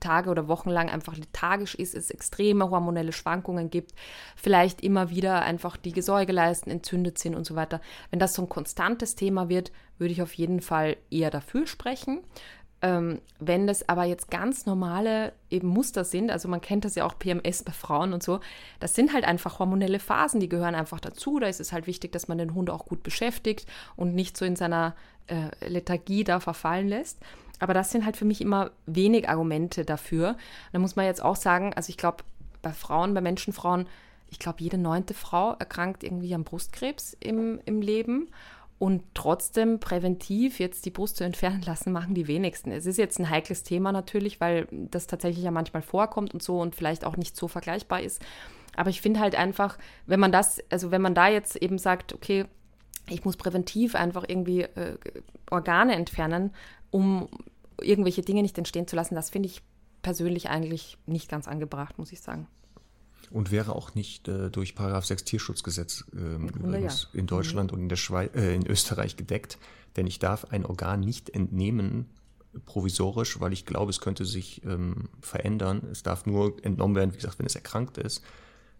Tage 0.00 0.30
oder 0.30 0.48
Wochen 0.48 0.70
lang 0.70 0.90
einfach 0.90 1.16
lethargisch 1.16 1.74
ist, 1.74 1.94
es 1.94 2.10
extreme 2.10 2.70
hormonelle 2.70 3.12
Schwankungen 3.12 3.70
gibt, 3.70 3.94
vielleicht 4.36 4.82
immer 4.82 5.10
wieder 5.10 5.42
einfach 5.42 5.76
die 5.76 5.92
Gesäugeleisten 5.92 6.70
entzündet 6.70 7.18
sind 7.18 7.34
und 7.34 7.46
so 7.46 7.54
weiter. 7.54 7.80
Wenn 8.10 8.18
das 8.18 8.34
so 8.34 8.42
ein 8.42 8.48
konstantes 8.48 9.14
Thema 9.14 9.48
wird, 9.48 9.72
würde 9.98 10.12
ich 10.12 10.22
auf 10.22 10.34
jeden 10.34 10.60
Fall 10.60 10.96
eher 11.10 11.30
dafür 11.30 11.66
sprechen. 11.66 12.22
Ähm, 12.84 13.22
wenn 13.38 13.66
das 13.66 13.88
aber 13.88 14.04
jetzt 14.04 14.30
ganz 14.30 14.66
normale 14.66 15.32
eben 15.48 15.68
Muster 15.68 16.04
sind, 16.04 16.30
also 16.30 16.48
man 16.48 16.60
kennt 16.60 16.84
das 16.84 16.96
ja 16.96 17.06
auch 17.06 17.18
PMS 17.18 17.62
bei 17.62 17.72
Frauen 17.72 18.12
und 18.12 18.22
so, 18.22 18.40
das 18.78 18.94
sind 18.94 19.14
halt 19.14 19.24
einfach 19.24 19.58
hormonelle 19.58 19.98
Phasen, 19.98 20.38
die 20.38 20.50
gehören 20.50 20.74
einfach 20.74 21.00
dazu. 21.00 21.38
Da 21.38 21.46
ist 21.46 21.60
es 21.60 21.72
halt 21.72 21.86
wichtig, 21.86 22.12
dass 22.12 22.28
man 22.28 22.36
den 22.36 22.52
Hund 22.52 22.68
auch 22.68 22.84
gut 22.84 23.02
beschäftigt 23.02 23.66
und 23.96 24.14
nicht 24.14 24.36
so 24.36 24.44
in 24.44 24.54
seiner 24.54 24.94
äh, 25.28 25.48
Lethargie 25.66 26.24
da 26.24 26.40
verfallen 26.40 26.86
lässt. 26.86 27.20
Aber 27.58 27.72
das 27.72 27.90
sind 27.90 28.04
halt 28.04 28.18
für 28.18 28.26
mich 28.26 28.42
immer 28.42 28.70
wenig 28.84 29.30
Argumente 29.30 29.86
dafür. 29.86 30.36
Da 30.72 30.78
muss 30.78 30.94
man 30.94 31.06
jetzt 31.06 31.24
auch 31.24 31.36
sagen, 31.36 31.72
also 31.72 31.88
ich 31.88 31.96
glaube, 31.96 32.22
bei 32.60 32.72
Frauen, 32.72 33.14
bei 33.14 33.22
Menschenfrauen, 33.22 33.86
ich 34.28 34.38
glaube, 34.38 34.58
jede 34.60 34.76
neunte 34.76 35.14
Frau 35.14 35.54
erkrankt 35.54 36.04
irgendwie 36.04 36.34
an 36.34 36.44
Brustkrebs 36.44 37.16
im, 37.18 37.60
im 37.64 37.80
Leben. 37.80 38.28
Und 38.78 39.02
trotzdem 39.14 39.78
präventiv 39.78 40.58
jetzt 40.58 40.84
die 40.84 40.90
Brust 40.90 41.16
zu 41.16 41.24
entfernen 41.24 41.62
lassen, 41.62 41.92
machen 41.92 42.14
die 42.14 42.26
wenigsten. 42.26 42.72
Es 42.72 42.86
ist 42.86 42.98
jetzt 42.98 43.18
ein 43.18 43.30
heikles 43.30 43.62
Thema 43.62 43.92
natürlich, 43.92 44.40
weil 44.40 44.66
das 44.70 45.06
tatsächlich 45.06 45.44
ja 45.44 45.50
manchmal 45.50 45.82
vorkommt 45.82 46.34
und 46.34 46.42
so 46.42 46.60
und 46.60 46.74
vielleicht 46.74 47.04
auch 47.04 47.16
nicht 47.16 47.36
so 47.36 47.46
vergleichbar 47.48 48.00
ist. 48.02 48.20
Aber 48.76 48.90
ich 48.90 49.00
finde 49.00 49.20
halt 49.20 49.36
einfach, 49.36 49.78
wenn 50.06 50.20
man 50.20 50.32
das, 50.32 50.58
also 50.70 50.90
wenn 50.90 51.02
man 51.02 51.14
da 51.14 51.28
jetzt 51.28 51.56
eben 51.56 51.78
sagt, 51.78 52.12
okay, 52.12 52.46
ich 53.08 53.24
muss 53.24 53.36
präventiv 53.36 53.94
einfach 53.94 54.24
irgendwie 54.26 54.62
äh, 54.62 54.98
Organe 55.50 55.94
entfernen, 55.94 56.52
um 56.90 57.28
irgendwelche 57.80 58.22
Dinge 58.22 58.42
nicht 58.42 58.58
entstehen 58.58 58.88
zu 58.88 58.96
lassen, 58.96 59.14
das 59.14 59.30
finde 59.30 59.48
ich 59.48 59.62
persönlich 60.02 60.50
eigentlich 60.50 60.98
nicht 61.06 61.30
ganz 61.30 61.48
angebracht, 61.48 61.98
muss 61.98 62.12
ich 62.12 62.20
sagen. 62.20 62.48
Und 63.34 63.50
wäre 63.50 63.74
auch 63.74 63.96
nicht 63.96 64.28
äh, 64.28 64.48
durch 64.48 64.76
Paragraph 64.76 65.06
6 65.06 65.24
Tierschutzgesetz 65.24 66.04
äh, 66.14 66.36
übrigens 66.36 67.08
ja. 67.12 67.18
in 67.18 67.26
Deutschland 67.26 67.72
mhm. 67.72 67.76
und 67.76 67.82
in, 67.82 67.88
der 67.88 67.96
Schweiz, 67.96 68.30
äh, 68.36 68.54
in 68.54 68.64
Österreich 68.64 69.16
gedeckt. 69.16 69.58
Denn 69.96 70.06
ich 70.06 70.20
darf 70.20 70.52
ein 70.52 70.64
Organ 70.64 71.00
nicht 71.00 71.30
entnehmen, 71.30 72.06
provisorisch, 72.64 73.40
weil 73.40 73.52
ich 73.52 73.66
glaube, 73.66 73.90
es 73.90 74.00
könnte 74.00 74.24
sich 74.24 74.64
ähm, 74.64 75.08
verändern. 75.20 75.82
Es 75.90 76.04
darf 76.04 76.26
nur 76.26 76.64
entnommen 76.64 76.94
werden, 76.94 77.12
wie 77.12 77.16
gesagt, 77.16 77.40
wenn 77.40 77.46
es 77.46 77.56
erkrankt 77.56 77.98
ist. 77.98 78.22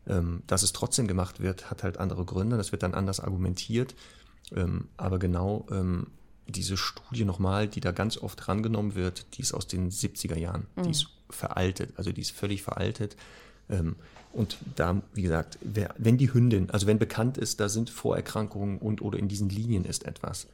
Ähm, 0.06 0.44
dass 0.46 0.62
es 0.62 0.72
trotzdem 0.72 1.08
gemacht 1.08 1.40
wird, 1.40 1.68
hat 1.68 1.82
halt 1.82 1.98
andere 1.98 2.24
Gründe. 2.24 2.56
Das 2.56 2.70
wird 2.70 2.84
dann 2.84 2.94
anders 2.94 3.18
argumentiert. 3.18 3.96
Ähm, 4.54 4.86
aber 4.96 5.18
genau 5.18 5.66
ähm, 5.72 6.06
diese 6.46 6.76
Studie 6.76 7.24
nochmal, 7.24 7.66
die 7.66 7.80
da 7.80 7.90
ganz 7.90 8.18
oft 8.18 8.46
rangenommen 8.46 8.94
wird, 8.94 9.36
die 9.36 9.42
ist 9.42 9.52
aus 9.52 9.66
den 9.66 9.90
70er 9.90 10.38
Jahren. 10.38 10.68
Mhm. 10.76 10.82
Die 10.84 10.90
ist 10.90 11.08
veraltet, 11.28 11.92
also 11.96 12.12
die 12.12 12.20
ist 12.20 12.30
völlig 12.30 12.62
veraltet. 12.62 13.16
Ähm, 13.68 13.96
und 14.32 14.58
da, 14.74 15.00
wie 15.14 15.22
gesagt, 15.22 15.58
wer, 15.62 15.94
wenn 15.96 16.18
die 16.18 16.32
Hündin, 16.32 16.70
also 16.70 16.86
wenn 16.86 16.98
bekannt 16.98 17.38
ist, 17.38 17.60
da 17.60 17.68
sind 17.68 17.88
Vorerkrankungen 17.88 18.78
und 18.78 19.00
oder 19.00 19.18
in 19.18 19.28
diesen 19.28 19.48
Linien 19.48 19.84
ist 19.84 20.04
etwas, 20.04 20.48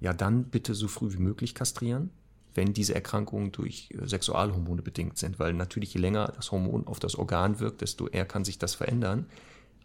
ja 0.00 0.12
dann 0.12 0.44
bitte 0.44 0.74
so 0.74 0.88
früh 0.88 1.12
wie 1.12 1.22
möglich 1.22 1.54
kastrieren, 1.54 2.10
wenn 2.54 2.72
diese 2.74 2.94
Erkrankungen 2.94 3.52
durch 3.52 3.90
äh, 3.92 4.06
Sexualhormone 4.06 4.82
bedingt 4.82 5.18
sind, 5.18 5.38
weil 5.38 5.54
natürlich 5.54 5.94
je 5.94 6.00
länger 6.00 6.32
das 6.34 6.50
Hormon 6.50 6.86
auf 6.86 6.98
das 6.98 7.14
Organ 7.14 7.60
wirkt, 7.60 7.82
desto 7.82 8.08
eher 8.08 8.26
kann 8.26 8.44
sich 8.44 8.58
das 8.58 8.74
verändern. 8.74 9.26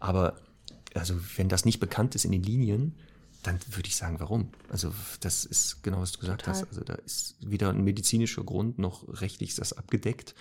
Aber 0.00 0.40
also 0.94 1.14
wenn 1.36 1.48
das 1.48 1.64
nicht 1.64 1.78
bekannt 1.78 2.14
ist 2.14 2.24
in 2.24 2.32
den 2.32 2.42
Linien, 2.42 2.94
dann 3.42 3.60
würde 3.70 3.86
ich 3.86 3.94
sagen, 3.94 4.18
warum? 4.18 4.48
Also 4.70 4.92
das 5.20 5.44
ist 5.44 5.84
genau, 5.84 6.00
was 6.00 6.12
du 6.12 6.18
gesagt 6.18 6.40
Total. 6.40 6.54
hast. 6.62 6.68
Also 6.68 6.82
da 6.82 6.94
ist 6.94 7.36
weder 7.40 7.70
ein 7.70 7.84
medizinischer 7.84 8.42
Grund 8.42 8.80
noch 8.80 9.06
rechtlich 9.20 9.50
ist 9.50 9.60
das 9.60 9.72
abgedeckt 9.72 10.34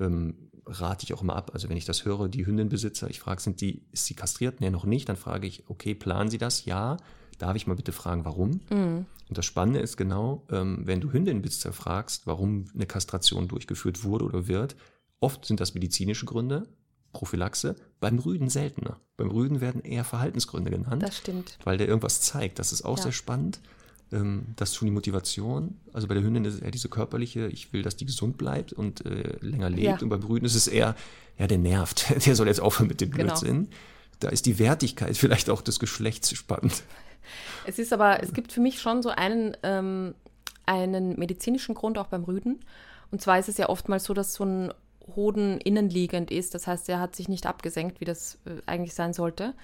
ähm, 0.00 0.47
rate 0.68 1.04
ich 1.04 1.14
auch 1.14 1.22
immer 1.22 1.36
ab. 1.36 1.50
Also 1.54 1.68
wenn 1.68 1.76
ich 1.76 1.84
das 1.84 2.04
höre, 2.04 2.28
die 2.28 2.46
Hündenbesitzer, 2.46 3.08
ich 3.10 3.20
frage, 3.20 3.40
sind 3.40 3.60
die, 3.60 3.82
ist 3.92 4.06
sie 4.06 4.14
kastriert? 4.14 4.60
Nee, 4.60 4.70
noch 4.70 4.84
nicht. 4.84 5.08
Dann 5.08 5.16
frage 5.16 5.46
ich, 5.46 5.64
okay, 5.68 5.94
planen 5.94 6.30
Sie 6.30 6.38
das? 6.38 6.64
Ja. 6.64 6.96
Darf 7.38 7.56
ich 7.56 7.66
mal 7.66 7.76
bitte 7.76 7.92
fragen, 7.92 8.24
warum? 8.24 8.60
Mhm. 8.70 9.06
Und 9.28 9.38
das 9.38 9.44
Spannende 9.44 9.80
ist 9.80 9.96
genau, 9.96 10.44
ähm, 10.50 10.82
wenn 10.84 11.00
du 11.00 11.12
Hündenbesitzer 11.12 11.72
fragst, 11.72 12.26
warum 12.26 12.66
eine 12.74 12.86
Kastration 12.86 13.48
durchgeführt 13.48 14.02
wurde 14.02 14.24
oder 14.24 14.48
wird, 14.48 14.76
oft 15.20 15.44
sind 15.44 15.60
das 15.60 15.74
medizinische 15.74 16.26
Gründe, 16.26 16.66
Prophylaxe, 17.12 17.76
beim 18.00 18.18
Rüden 18.18 18.48
seltener. 18.48 19.00
Beim 19.16 19.30
Rüden 19.30 19.60
werden 19.60 19.82
eher 19.82 20.04
Verhaltensgründe 20.04 20.70
genannt. 20.70 21.02
Das 21.02 21.16
stimmt. 21.16 21.58
Weil 21.64 21.78
der 21.78 21.88
irgendwas 21.88 22.20
zeigt. 22.20 22.58
Das 22.58 22.72
ist 22.72 22.84
auch 22.84 22.96
ja. 22.98 23.04
sehr 23.04 23.12
spannend 23.12 23.60
das 24.10 24.70
ist 24.70 24.76
schon 24.76 24.86
die 24.86 24.92
Motivation. 24.92 25.78
Also 25.92 26.08
bei 26.08 26.14
der 26.14 26.22
Hündin 26.22 26.44
ist 26.46 26.54
es 26.54 26.60
eher 26.60 26.70
diese 26.70 26.88
körperliche, 26.88 27.46
ich 27.48 27.72
will, 27.72 27.82
dass 27.82 27.96
die 27.96 28.06
gesund 28.06 28.38
bleibt 28.38 28.72
und 28.72 29.04
äh, 29.04 29.36
länger 29.40 29.68
lebt. 29.68 29.82
Ja. 29.82 29.98
Und 30.00 30.08
beim 30.08 30.20
Brüden 30.20 30.46
ist 30.46 30.54
es 30.54 30.66
eher, 30.66 30.94
ja, 31.38 31.46
der 31.46 31.58
nervt. 31.58 32.06
Der 32.26 32.34
soll 32.34 32.48
jetzt 32.48 32.60
aufhören 32.60 32.88
mit 32.88 33.00
dem 33.00 33.10
genau. 33.10 33.34
Blödsinn. 33.34 33.68
Da 34.20 34.30
ist 34.30 34.46
die 34.46 34.58
Wertigkeit 34.58 35.16
vielleicht 35.16 35.50
auch 35.50 35.60
des 35.60 35.78
Geschlechts 35.78 36.34
spannend. 36.34 36.82
Es 37.66 37.78
ist 37.78 37.92
aber, 37.92 38.22
es 38.22 38.32
gibt 38.32 38.52
für 38.52 38.60
mich 38.60 38.80
schon 38.80 39.02
so 39.02 39.10
einen, 39.10 39.56
ähm, 39.62 40.14
einen 40.64 41.18
medizinischen 41.18 41.74
Grund 41.74 41.98
auch 41.98 42.06
beim 42.06 42.24
Rüden. 42.24 42.60
Und 43.10 43.20
zwar 43.20 43.38
ist 43.38 43.48
es 43.48 43.58
ja 43.58 43.68
oftmals 43.68 44.04
so, 44.04 44.14
dass 44.14 44.34
so 44.34 44.44
ein 44.44 44.72
Hoden 45.14 45.58
innenliegend 45.58 46.30
ist. 46.30 46.54
Das 46.54 46.66
heißt, 46.66 46.88
er 46.88 47.00
hat 47.00 47.14
sich 47.14 47.28
nicht 47.28 47.46
abgesenkt, 47.46 48.00
wie 48.00 48.04
das 48.04 48.38
äh, 48.46 48.62
eigentlich 48.66 48.94
sein 48.94 49.12
sollte. 49.12 49.54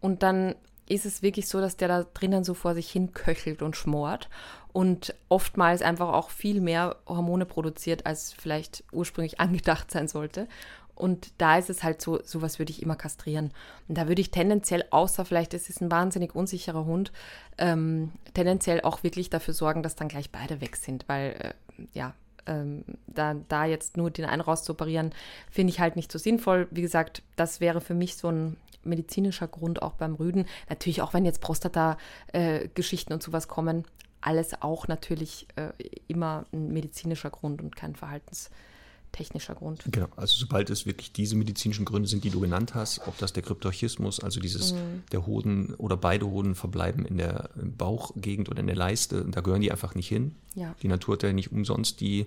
Und 0.00 0.22
dann 0.22 0.54
ist 0.92 1.06
es 1.06 1.22
wirklich 1.22 1.48
so, 1.48 1.60
dass 1.60 1.76
der 1.76 1.88
da 1.88 2.04
drinnen 2.04 2.44
so 2.44 2.54
vor 2.54 2.74
sich 2.74 2.90
hin 2.90 3.12
köchelt 3.12 3.62
und 3.62 3.76
schmort 3.76 4.28
und 4.72 5.14
oftmals 5.28 5.82
einfach 5.82 6.08
auch 6.08 6.30
viel 6.30 6.60
mehr 6.60 6.96
Hormone 7.06 7.46
produziert, 7.46 8.06
als 8.06 8.32
vielleicht 8.32 8.84
ursprünglich 8.92 9.40
angedacht 9.40 9.90
sein 9.90 10.08
sollte. 10.08 10.48
Und 10.94 11.32
da 11.38 11.58
ist 11.58 11.70
es 11.70 11.82
halt 11.82 12.02
so, 12.02 12.20
sowas 12.22 12.58
würde 12.58 12.70
ich 12.70 12.82
immer 12.82 12.96
kastrieren. 12.96 13.52
Und 13.88 13.96
da 13.96 14.08
würde 14.08 14.20
ich 14.20 14.30
tendenziell, 14.30 14.84
außer 14.90 15.24
vielleicht 15.24 15.54
ist 15.54 15.70
es 15.70 15.80
ein 15.80 15.90
wahnsinnig 15.90 16.34
unsicherer 16.34 16.84
Hund, 16.84 17.12
ähm, 17.58 18.12
tendenziell 18.34 18.82
auch 18.82 19.02
wirklich 19.02 19.30
dafür 19.30 19.54
sorgen, 19.54 19.82
dass 19.82 19.96
dann 19.96 20.08
gleich 20.08 20.30
beide 20.30 20.60
weg 20.60 20.76
sind, 20.76 21.08
weil 21.08 21.54
äh, 21.78 21.84
ja, 21.94 22.14
ähm, 22.46 22.84
da, 23.06 23.34
da 23.48 23.64
jetzt 23.64 23.96
nur 23.96 24.10
den 24.10 24.26
einen 24.26 24.42
rauszuoperieren, 24.42 25.12
finde 25.50 25.72
ich 25.72 25.80
halt 25.80 25.96
nicht 25.96 26.12
so 26.12 26.18
sinnvoll. 26.18 26.68
Wie 26.70 26.82
gesagt, 26.82 27.22
das 27.36 27.60
wäre 27.60 27.80
für 27.80 27.94
mich 27.94 28.16
so 28.16 28.28
ein 28.28 28.56
medizinischer 28.84 29.48
Grund 29.48 29.82
auch 29.82 29.94
beim 29.94 30.14
Rüden. 30.14 30.46
Natürlich 30.68 31.02
auch, 31.02 31.14
wenn 31.14 31.24
jetzt 31.24 31.40
Prostata-Geschichten 31.40 33.12
äh, 33.12 33.14
und 33.14 33.22
sowas 33.22 33.48
kommen, 33.48 33.84
alles 34.22 34.62
auch 34.62 34.88
natürlich 34.88 35.46
äh, 35.56 35.70
immer 36.08 36.46
ein 36.52 36.72
medizinischer 36.72 37.30
Grund 37.30 37.60
und 37.60 37.76
kein 37.76 37.96
verhaltenstechnischer 37.96 39.54
Grund. 39.54 39.82
Genau, 39.90 40.06
also 40.16 40.36
sobald 40.36 40.70
es 40.70 40.86
wirklich 40.86 41.12
diese 41.12 41.36
medizinischen 41.36 41.84
Gründe 41.84 42.08
sind, 42.08 42.24
die 42.24 42.30
du 42.30 42.40
genannt 42.40 42.74
hast, 42.74 43.06
ob 43.06 43.18
das 43.18 43.32
der 43.32 43.42
Kryptorchismus, 43.42 44.20
also 44.20 44.40
dieses 44.40 44.72
mhm. 44.72 45.02
der 45.10 45.26
Hoden 45.26 45.74
oder 45.74 45.96
beide 45.96 46.26
Hoden 46.26 46.54
verbleiben 46.54 47.04
in 47.04 47.18
der 47.18 47.50
Bauchgegend 47.56 48.48
oder 48.48 48.60
in 48.60 48.68
der 48.68 48.76
Leiste, 48.76 49.24
da 49.28 49.40
gehören 49.40 49.60
die 49.60 49.72
einfach 49.72 49.94
nicht 49.94 50.08
hin. 50.08 50.36
Ja. 50.54 50.74
Die 50.82 50.88
Natur 50.88 51.14
hat 51.14 51.24
ja 51.24 51.32
nicht 51.32 51.50
umsonst 51.50 52.00
die 52.00 52.26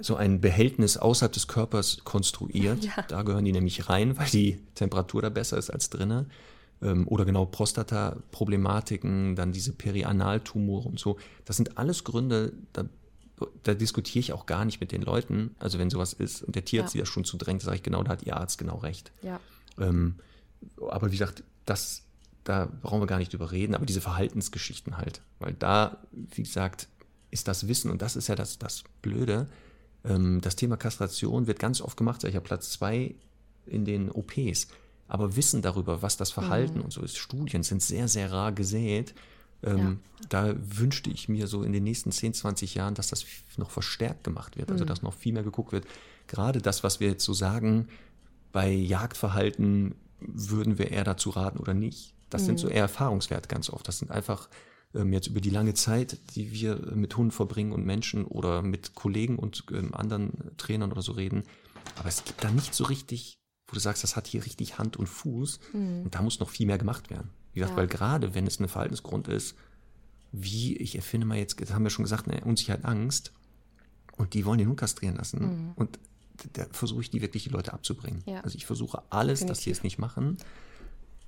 so 0.00 0.16
ein 0.16 0.40
Behältnis 0.40 0.96
außerhalb 0.96 1.32
des 1.32 1.46
Körpers 1.46 1.98
konstruiert. 2.04 2.84
Ja. 2.84 3.02
Da 3.08 3.22
gehören 3.22 3.44
die 3.44 3.52
nämlich 3.52 3.88
rein, 3.88 4.18
weil 4.18 4.28
die 4.28 4.60
Temperatur 4.74 5.22
da 5.22 5.28
besser 5.28 5.56
ist 5.56 5.70
als 5.70 5.90
drinnen. 5.90 6.30
Ähm, 6.82 7.06
oder 7.08 7.24
genau 7.24 7.46
Prostata-Problematiken, 7.46 9.36
dann 9.36 9.52
diese 9.52 9.72
Perianaltumore 9.72 10.88
und 10.88 10.98
so. 10.98 11.18
Das 11.44 11.56
sind 11.56 11.78
alles 11.78 12.04
Gründe, 12.04 12.52
da, 12.72 12.84
da, 13.62 13.74
diskutiere 13.74 14.20
ich 14.20 14.32
auch 14.32 14.46
gar 14.46 14.64
nicht 14.64 14.80
mit 14.80 14.92
den 14.92 15.02
Leuten. 15.02 15.54
Also 15.58 15.78
wenn 15.78 15.90
sowas 15.90 16.12
ist 16.12 16.42
und 16.42 16.54
der 16.54 16.64
Tierarzt 16.64 16.94
ja. 16.94 17.00
das 17.00 17.08
schon 17.08 17.24
zu 17.24 17.36
drängt, 17.36 17.62
sage 17.62 17.76
ich 17.76 17.82
genau, 17.82 18.02
da 18.02 18.12
hat 18.12 18.22
ihr 18.24 18.36
Arzt 18.36 18.58
genau 18.58 18.76
recht. 18.76 19.12
Ja. 19.22 19.40
Ähm, 19.78 20.16
aber 20.88 21.08
wie 21.08 21.16
gesagt, 21.16 21.44
das, 21.66 22.02
da 22.44 22.68
brauchen 22.82 23.00
wir 23.00 23.06
gar 23.06 23.18
nicht 23.18 23.32
drüber 23.32 23.52
reden, 23.52 23.74
aber 23.74 23.86
diese 23.86 24.00
Verhaltensgeschichten 24.00 24.96
halt. 24.96 25.20
Weil 25.38 25.54
da, 25.54 25.98
wie 26.12 26.42
gesagt, 26.42 26.88
ist 27.30 27.48
das 27.48 27.68
Wissen 27.68 27.90
und 27.90 28.02
das 28.02 28.16
ist 28.16 28.28
ja 28.28 28.34
das, 28.34 28.58
das 28.58 28.84
Blöde 29.02 29.48
das 30.40 30.56
Thema 30.56 30.76
Kastration 30.76 31.46
wird 31.46 31.58
ganz 31.58 31.80
oft 31.80 31.96
gemacht, 31.96 32.24
ich 32.24 32.34
habe 32.34 32.44
Platz 32.44 32.70
zwei 32.70 33.14
in 33.66 33.84
den 33.84 34.10
OPs. 34.10 34.68
Aber 35.06 35.36
Wissen 35.36 35.62
darüber, 35.62 36.02
was 36.02 36.16
das 36.16 36.30
Verhalten 36.30 36.78
mhm. 36.78 36.84
und 36.84 36.92
so 36.92 37.02
ist, 37.02 37.16
Studien 37.16 37.62
sind 37.62 37.82
sehr, 37.82 38.08
sehr 38.08 38.30
rar 38.30 38.52
gesät. 38.52 39.14
Ähm, 39.62 39.78
ja. 40.20 40.26
Da 40.28 40.54
wünschte 40.58 41.10
ich 41.10 41.28
mir 41.28 41.46
so 41.46 41.62
in 41.62 41.72
den 41.72 41.82
nächsten 41.82 42.12
10, 42.12 42.34
20 42.34 42.74
Jahren, 42.74 42.94
dass 42.94 43.08
das 43.08 43.24
noch 43.56 43.70
verstärkt 43.70 44.24
gemacht 44.24 44.56
wird, 44.56 44.70
also 44.70 44.84
mhm. 44.84 44.88
dass 44.88 45.02
noch 45.02 45.14
viel 45.14 45.32
mehr 45.32 45.42
geguckt 45.42 45.72
wird. 45.72 45.86
Gerade 46.26 46.60
das, 46.60 46.84
was 46.84 47.00
wir 47.00 47.08
jetzt 47.08 47.24
so 47.24 47.32
sagen, 47.32 47.88
bei 48.52 48.70
Jagdverhalten 48.70 49.94
würden 50.20 50.78
wir 50.78 50.90
eher 50.90 51.04
dazu 51.04 51.30
raten 51.30 51.58
oder 51.58 51.74
nicht. 51.74 52.12
Das 52.30 52.42
mhm. 52.42 52.46
sind 52.46 52.60
so 52.60 52.68
eher 52.68 52.82
Erfahrungswerte 52.82 53.48
ganz 53.48 53.70
oft. 53.70 53.88
Das 53.88 53.98
sind 53.98 54.10
einfach 54.10 54.48
ähm, 54.94 55.12
jetzt 55.12 55.26
über 55.26 55.40
die 55.40 55.50
lange 55.50 55.74
Zeit, 55.74 56.18
die 56.34 56.52
wir 56.52 56.76
mit 56.94 57.16
Hunden 57.16 57.32
verbringen 57.32 57.72
und 57.72 57.84
Menschen 57.84 58.24
oder 58.24 58.62
mit 58.62 58.94
Kollegen 58.94 59.38
und 59.38 59.64
ähm, 59.72 59.94
anderen 59.94 60.32
Trainern 60.56 60.92
oder 60.92 61.02
so 61.02 61.12
reden. 61.12 61.42
Aber 61.96 62.08
es 62.08 62.24
gibt 62.24 62.42
da 62.42 62.50
nicht 62.50 62.74
so 62.74 62.84
richtig, 62.84 63.38
wo 63.66 63.74
du 63.74 63.80
sagst, 63.80 64.02
das 64.02 64.16
hat 64.16 64.26
hier 64.26 64.44
richtig 64.44 64.78
Hand 64.78 64.96
und 64.96 65.06
Fuß. 65.06 65.60
Mhm. 65.72 66.02
Und 66.04 66.14
da 66.14 66.22
muss 66.22 66.40
noch 66.40 66.50
viel 66.50 66.66
mehr 66.66 66.78
gemacht 66.78 67.10
werden. 67.10 67.30
Wie 67.52 67.60
gesagt, 67.60 67.76
ja. 67.76 67.82
weil 67.82 67.88
gerade 67.88 68.34
wenn 68.34 68.46
es 68.46 68.60
ein 68.60 68.68
Verhaltensgrund 68.68 69.28
ist, 69.28 69.56
wie, 70.32 70.76
ich 70.76 70.96
erfinde 70.96 71.26
mal 71.26 71.38
jetzt, 71.38 71.58
haben 71.72 71.84
wir 71.84 71.90
schon 71.90 72.04
gesagt, 72.04 72.28
eine 72.28 72.44
Unsicherheit, 72.44 72.84
Angst. 72.84 73.32
und 74.16 74.34
die 74.34 74.44
wollen 74.44 74.58
den 74.58 74.68
Hund 74.68 74.78
kastrieren 74.78 75.16
lassen. 75.16 75.40
Mhm. 75.40 75.72
Und 75.76 75.98
da 76.52 76.66
versuche 76.70 77.00
ich 77.00 77.10
die 77.10 77.20
wirklich 77.20 77.44
die 77.44 77.48
Leute 77.50 77.72
abzubringen. 77.72 78.22
Ja. 78.26 78.40
Also 78.40 78.56
ich 78.56 78.66
versuche 78.66 79.02
alles, 79.10 79.40
Definitiv. 79.40 79.48
dass 79.48 79.64
sie 79.64 79.70
es 79.70 79.82
nicht 79.82 79.98
machen. 79.98 80.38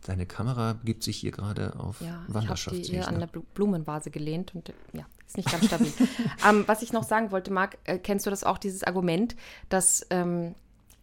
Deine 0.02 0.24
Kamera 0.24 0.74
begibt 0.74 1.02
sich 1.02 1.18
hier 1.18 1.30
gerade 1.30 1.78
auf 1.78 2.00
ja, 2.00 2.22
Wanderschaft. 2.26 2.76
Ich 2.76 2.84
habe 2.84 2.86
die 2.86 2.92
hier 2.92 3.08
an 3.08 3.18
der 3.18 3.26
Blumenvase 3.26 4.10
gelehnt 4.10 4.54
und 4.54 4.72
ja, 4.92 5.04
ist 5.26 5.36
nicht 5.36 5.50
ganz 5.50 5.66
stabil. 5.66 5.92
ähm, 6.48 6.64
was 6.66 6.82
ich 6.82 6.92
noch 6.92 7.04
sagen 7.04 7.30
wollte, 7.32 7.52
Marc, 7.52 7.76
äh, 7.84 7.98
kennst 7.98 8.24
du 8.24 8.30
das 8.30 8.42
auch, 8.42 8.56
dieses 8.56 8.82
Argument, 8.82 9.36
dass 9.68 10.06
ähm, 10.10 10.54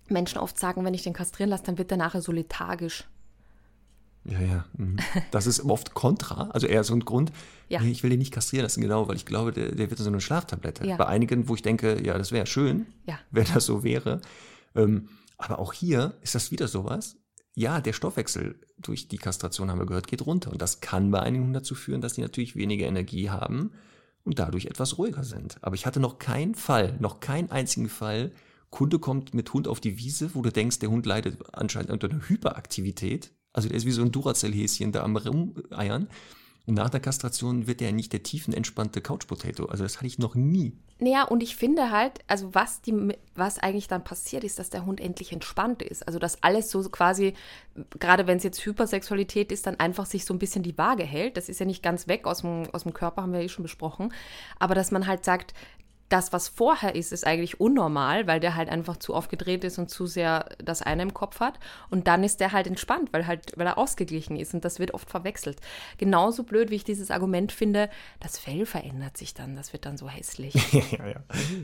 Menschen 0.08 0.40
oft 0.40 0.58
sagen, 0.58 0.84
wenn 0.84 0.94
ich 0.94 1.04
den 1.04 1.14
kastrieren 1.14 1.50
lasse, 1.50 1.64
dann 1.64 1.78
wird 1.78 1.92
der 1.92 1.98
nachher 1.98 2.22
so 2.22 2.32
lethargisch. 2.32 3.06
Ja, 4.26 4.42
ja. 4.42 4.66
Mhm. 4.74 4.98
Das 5.32 5.48
ist 5.48 5.64
oft 5.64 5.94
kontra, 5.94 6.50
also 6.50 6.68
eher 6.68 6.84
so 6.84 6.94
ein 6.94 7.06
Grund. 7.06 7.32
Ja. 7.70 7.82
Nee, 7.82 7.92
ich 7.92 8.04
will 8.04 8.10
den 8.10 8.20
nicht 8.20 8.34
kastrieren 8.34 8.64
lassen, 8.64 8.82
genau, 8.82 9.08
weil 9.08 9.16
ich 9.16 9.26
glaube, 9.26 9.52
der, 9.54 9.74
der 9.74 9.90
wird 9.90 10.00
so 10.00 10.10
eine 10.10 10.22
Schlaftablette. 10.22 10.86
Ja. 10.86 10.98
Bei 10.98 11.06
einigen, 11.06 11.48
wo 11.48 11.56
ich 11.56 11.62
denke, 11.62 12.04
ja, 12.04 12.18
das 12.18 12.32
wäre 12.32 12.46
schön, 12.46 12.88
ja. 13.06 13.20
wenn 13.32 13.46
das 13.54 13.66
so 13.66 13.84
wäre. 13.84 14.22
Ähm, 14.76 15.10
aber 15.38 15.60
auch 15.60 15.72
hier 15.72 16.16
ist 16.22 16.36
das 16.36 16.52
wieder 16.52 16.68
sowas. 16.68 17.16
Ja, 17.58 17.82
der 17.82 17.94
Stoffwechsel 17.94 18.60
durch 18.78 19.08
die 19.08 19.18
Kastration, 19.18 19.72
haben 19.72 19.80
wir 19.80 19.86
gehört, 19.86 20.08
geht 20.08 20.26
runter. 20.26 20.52
Und 20.52 20.62
das 20.62 20.80
kann 20.80 21.10
bei 21.10 21.22
einigen 21.22 21.54
dazu 21.54 21.74
führen, 21.74 22.02
dass 22.02 22.14
die 22.14 22.22
natürlich 22.22 22.56
weniger 22.56 22.86
Energie 22.86 23.30
haben 23.30 23.72
und 24.24 24.38
dadurch 24.38 24.68
etwas 24.68 24.98
ruhiger 24.98 25.24
sind. 25.24 25.58
Aber 25.62 25.76
ich 25.76 25.86
hatte 25.86 26.00
noch 26.00 26.20
keinen 26.20 26.54
Fall, 26.56 26.96
noch 27.00 27.20
keinen 27.20 27.50
einzigen 27.50 27.90
Fall, 27.90 28.32
Kunde 28.70 29.00
kommt 29.00 29.34
mit 29.34 29.54
Hund 29.54 29.68
auf 29.68 29.80
die 29.80 29.98
Wiese, 29.98 30.36
wo 30.36 30.42
du 30.42 30.52
denkst, 30.52 30.80
der 30.80 30.90
Hund 30.90 31.06
leidet 31.06 31.38
anscheinend 31.54 31.90
unter 31.90 32.10
einer 32.10 32.28
Hyperaktivität 32.28 33.32
also 33.58 33.70
der 33.70 33.78
ist 33.78 33.88
wie 33.88 33.92
so 33.92 34.04
ein 34.04 34.12
Duracell-Häschen 34.12 34.92
da 34.92 35.02
am 35.02 35.18
Rumeiern. 35.18 36.08
Und 36.68 36.76
nach 36.76 36.92
der 36.92 37.00
Kastration 37.00 37.66
wird 37.66 37.82
er 37.82 37.92
nicht 37.92 38.14
der 38.14 38.22
tiefenentspannte 38.22 39.02
Couch-Potato. 39.02 39.66
Also 39.66 39.82
das 39.84 39.96
hatte 39.96 40.06
ich 40.06 40.20
noch 40.20 40.36
nie. 40.36 40.78
Naja, 41.00 41.24
und 41.24 41.44
ich 41.44 41.56
finde 41.56 41.92
halt, 41.92 42.22
also 42.28 42.56
was, 42.56 42.82
die, 42.82 43.16
was 43.36 43.60
eigentlich 43.60 43.88
dann 43.88 44.04
passiert 44.04 44.44
ist, 44.44 44.58
dass 44.58 44.72
der 44.72 44.86
Hund 44.86 45.00
endlich 45.00 45.32
entspannt 45.32 45.84
ist. 45.84 46.08
Also 46.08 46.18
dass 46.18 46.42
alles 46.42 46.72
so 46.72 46.82
quasi, 46.90 47.36
gerade 48.00 48.26
wenn 48.26 48.38
es 48.38 48.44
jetzt 48.44 48.66
Hypersexualität 48.66 49.52
ist, 49.52 49.68
dann 49.68 49.80
einfach 49.80 50.08
sich 50.08 50.26
so 50.26 50.34
ein 50.34 50.40
bisschen 50.40 50.64
die 50.64 50.78
Waage 50.78 51.04
hält. 51.04 51.38
Das 51.38 51.50
ist 51.50 51.60
ja 51.60 51.68
nicht 51.68 51.84
ganz 51.84 52.08
weg 52.08 52.26
aus 52.26 52.42
dem, 52.42 52.64
aus 52.74 52.84
dem 52.84 52.94
Körper, 52.94 53.22
haben 53.22 53.32
wir 53.32 53.40
ja 53.40 53.46
eh 53.46 53.50
schon 53.50 53.64
besprochen. 53.64 54.12
Aber 54.58 54.74
dass 54.74 54.90
man 54.90 55.06
halt 55.06 55.24
sagt, 55.24 55.54
das, 56.10 56.32
was 56.32 56.48
vorher 56.48 56.96
ist, 56.96 57.12
ist 57.12 57.26
eigentlich 57.26 57.60
unnormal, 57.60 58.28
weil 58.28 58.40
der 58.40 58.56
halt 58.56 58.70
einfach 58.70 58.98
zu 58.98 59.14
aufgedreht 59.14 59.64
ist 59.64 59.78
und 59.78 59.90
zu 59.90 60.06
sehr 60.06 60.50
das 60.64 60.82
eine 60.82 61.04
im 61.04 61.14
Kopf 61.14 61.40
hat. 61.42 61.60
Und 61.90 62.08
dann 62.08 62.24
ist 62.24 62.40
der 62.40 62.54
halt 62.54 62.66
entspannt, 62.66 63.12
weil 63.12 63.28
halt, 63.28 63.52
weil 63.58 63.68
er 63.68 63.78
ausgeglichen 63.78 64.38
ist. 64.38 64.54
Und 64.54 64.64
das 64.64 64.80
wird 64.80 64.94
oft 64.94 65.10
verwechselt. 65.10 65.60
Genauso 65.98 66.44
blöd, 66.44 66.70
wie 66.70 66.76
ich 66.76 66.86
dieses 66.86 67.12
Argument 67.12 67.52
finde, 67.52 67.90
das 68.22 68.38
Fell 68.38 68.66
verändert 68.66 69.18
sich 69.18 69.34
dann, 69.34 69.56
das 69.56 69.74
wird 69.74 69.86
dann 69.86 69.98
so 69.98 70.08
hässlich. 70.08 70.54
ja, 70.92 71.08
ja. 71.08 71.24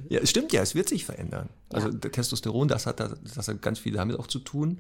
ja, 0.10 0.20
es 0.20 0.30
stimmt 0.30 0.52
ja, 0.52 0.62
es 0.62 0.76
wird 0.76 0.90
sich 0.90 1.06
verändern. 1.06 1.50
Also 1.72 1.90
ja. 1.90 1.98
Testosteron, 1.98 2.68
das 2.68 2.86
hat, 2.86 3.00
das 3.00 3.48
hat 3.48 3.62
ganz 3.62 3.80
viel 3.80 3.94
damit 3.94 4.20
auch 4.20 4.28
zu 4.28 4.40
tun, 4.40 4.80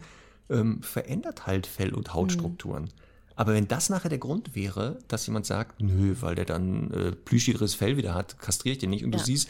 ähm, 0.49 0.83
verändert 0.83 1.47
halt 1.47 1.67
Fell- 1.67 1.93
und 1.93 2.13
Hautstrukturen. 2.13 2.83
Mhm. 2.83 3.12
Aber 3.35 3.53
wenn 3.53 3.67
das 3.67 3.89
nachher 3.89 4.09
der 4.09 4.19
Grund 4.19 4.55
wäre, 4.55 4.99
dass 5.07 5.25
jemand 5.25 5.45
sagt, 5.45 5.81
nö, 5.81 6.15
weil 6.19 6.35
der 6.35 6.45
dann 6.45 6.91
äh, 6.91 7.11
plüschigeres 7.11 7.73
Fell 7.73 7.97
wieder 7.97 8.13
hat, 8.13 8.39
kastriere 8.39 8.73
ich 8.73 8.79
den 8.79 8.91
nicht. 8.91 9.03
Und 9.03 9.11
ja. 9.13 9.19
du 9.19 9.25
siehst, 9.25 9.49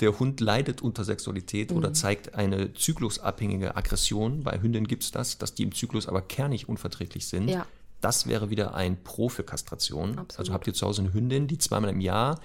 der 0.00 0.18
Hund 0.18 0.40
leidet 0.40 0.80
unter 0.80 1.04
Sexualität 1.04 1.70
mhm. 1.70 1.76
oder 1.76 1.92
zeigt 1.92 2.34
eine 2.34 2.72
zyklusabhängige 2.72 3.76
Aggression. 3.76 4.44
Bei 4.44 4.60
Hündinnen 4.60 4.86
gibt 4.86 5.02
es 5.02 5.10
das, 5.10 5.38
dass 5.38 5.54
die 5.54 5.64
im 5.64 5.74
Zyklus 5.74 6.06
aber 6.06 6.22
kernig 6.22 6.68
unverträglich 6.68 7.26
sind. 7.26 7.48
Ja. 7.48 7.66
Das 8.00 8.26
wäre 8.26 8.48
wieder 8.48 8.74
ein 8.74 9.02
Pro 9.02 9.28
für 9.28 9.42
Kastration. 9.42 10.18
Absolut. 10.18 10.38
Also 10.38 10.52
habt 10.52 10.66
ihr 10.66 10.74
zu 10.74 10.86
Hause 10.86 11.02
eine 11.02 11.12
Hündin, 11.12 11.48
die 11.48 11.58
zweimal 11.58 11.90
im 11.90 12.00
Jahr 12.00 12.40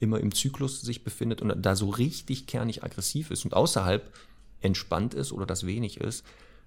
immer 0.00 0.20
im 0.20 0.34
Zyklus 0.34 0.80
sich 0.80 1.04
befindet 1.04 1.40
und 1.40 1.54
da 1.62 1.76
so 1.76 1.88
richtig 1.88 2.46
kernig 2.46 2.84
aggressiv 2.84 3.30
ist 3.30 3.44
und 3.44 3.54
außerhalb 3.54 4.12
entspannt 4.60 5.14
ist 5.14 5.32
oder 5.32 5.46
das 5.46 5.66
wenig 5.66 6.00
ist, 6.00 6.24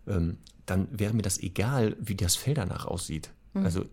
ähm, 0.08 0.38
dann 0.66 0.88
wäre 0.92 1.14
mir 1.14 1.22
das 1.22 1.40
egal, 1.40 1.96
wie 2.00 2.16
das 2.16 2.36
Fell 2.36 2.54
danach 2.54 2.86
aussieht. 2.86 3.32
Mhm. 3.54 3.66
Also 3.66 3.86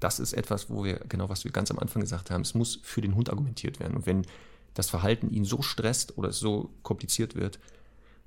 das 0.00 0.18
ist 0.18 0.32
etwas, 0.32 0.70
wo 0.70 0.84
wir, 0.84 1.00
genau 1.08 1.28
was 1.28 1.44
wir 1.44 1.52
ganz 1.52 1.70
am 1.70 1.78
Anfang 1.78 2.02
gesagt 2.02 2.30
haben, 2.30 2.42
es 2.42 2.54
muss 2.54 2.80
für 2.82 3.00
den 3.00 3.14
Hund 3.14 3.30
argumentiert 3.30 3.80
werden. 3.80 3.96
Und 3.96 4.06
wenn 4.06 4.26
das 4.74 4.90
Verhalten 4.90 5.30
ihn 5.30 5.44
so 5.44 5.62
stresst 5.62 6.18
oder 6.18 6.30
es 6.30 6.38
so 6.38 6.70
kompliziert 6.82 7.34
wird, 7.34 7.58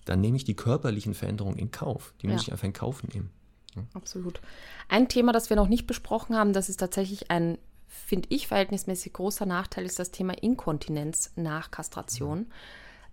dann 0.06 0.22
nehme 0.22 0.38
ich 0.38 0.46
die 0.46 0.56
körperlichen 0.56 1.14
Veränderungen 1.14 1.58
in 1.58 1.72
Kauf. 1.72 2.14
Die 2.22 2.28
ja. 2.28 2.34
muss 2.34 2.44
ich 2.44 2.52
einfach 2.52 2.66
in 2.66 2.74
Kauf 2.74 3.04
nehmen. 3.04 3.30
Ja. 3.76 3.84
Absolut. 3.94 4.42
Ein 4.88 5.08
Thema, 5.08 5.32
das 5.32 5.50
wir 5.50 5.58
noch 5.58 5.68
nicht 5.68 5.86
besprochen 5.86 6.36
haben, 6.36 6.54
das 6.54 6.70
ist 6.70 6.78
tatsächlich 6.78 7.30
ein, 7.30 7.58
finde 7.88 8.28
ich, 8.32 8.48
verhältnismäßig 8.48 9.14
großer 9.14 9.46
Nachteil, 9.46 9.86
ist 9.86 10.00
das 10.00 10.12
Thema 10.12 10.34
Inkontinenz 10.42 11.32
nach 11.36 11.70
Kastration. 11.70 12.40
Mhm. 12.40 12.46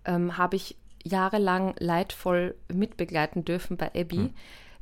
Ähm, 0.05 0.37
Habe 0.37 0.55
ich 0.55 0.77
jahrelang 1.03 1.75
leidvoll 1.77 2.55
mitbegleiten 2.73 3.45
dürfen 3.45 3.77
bei 3.77 3.87
Abby. 3.93 4.17
Mhm 4.17 4.33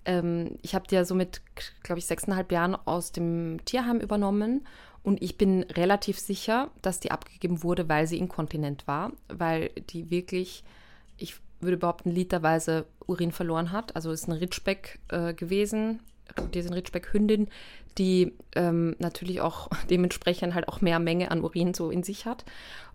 ähm, 0.06 0.58
ich 0.62 0.76
habe 0.76 0.88
die 0.88 0.96
ja 0.96 1.06
so 1.06 1.16
mit, 1.16 1.42
glaube 1.84 2.00
ich, 2.00 2.06
sechseinhalb 2.06 2.52
Jahren 2.52 2.76
aus 2.76 3.12
dem 3.12 3.64
Tierheim 3.66 4.00
übernommen 4.00 4.66
und 5.06 5.22
ich 5.22 5.38
bin 5.38 5.64
relativ 5.64 6.18
sicher, 6.18 6.72
dass 6.82 7.00
die 7.00 7.12
abgegeben 7.12 7.62
wurde, 7.62 7.88
weil 7.88 8.08
sie 8.08 8.18
inkontinent 8.18 8.88
war, 8.88 9.12
weil 9.28 9.70
die 9.90 10.10
wirklich, 10.10 10.64
ich 11.18 11.36
würde 11.62 11.78
behaupten, 11.78 12.10
literweise 12.10 12.86
Urin 13.06 13.32
verloren 13.32 13.72
hat. 13.72 13.96
Also 13.96 14.12
ist 14.12 14.28
ein 14.28 14.32
Ritschbeck 14.32 15.00
äh, 15.10 15.36
gewesen, 15.36 16.00
die 16.54 16.60
ist 16.60 16.66
eine 16.66 16.76
Ritschbeck-Hündin, 16.78 17.50
die 18.00 18.34
ähm, 18.56 18.96
natürlich 18.98 19.42
auch 19.42 19.70
dementsprechend 19.92 20.56
halt 20.56 20.68
auch 20.68 20.82
mehr 20.82 20.98
Menge 20.98 21.30
an 21.30 21.44
Urin 21.44 21.76
so 21.76 21.92
in 21.92 22.02
sich 22.02 22.26
hat. 22.26 22.44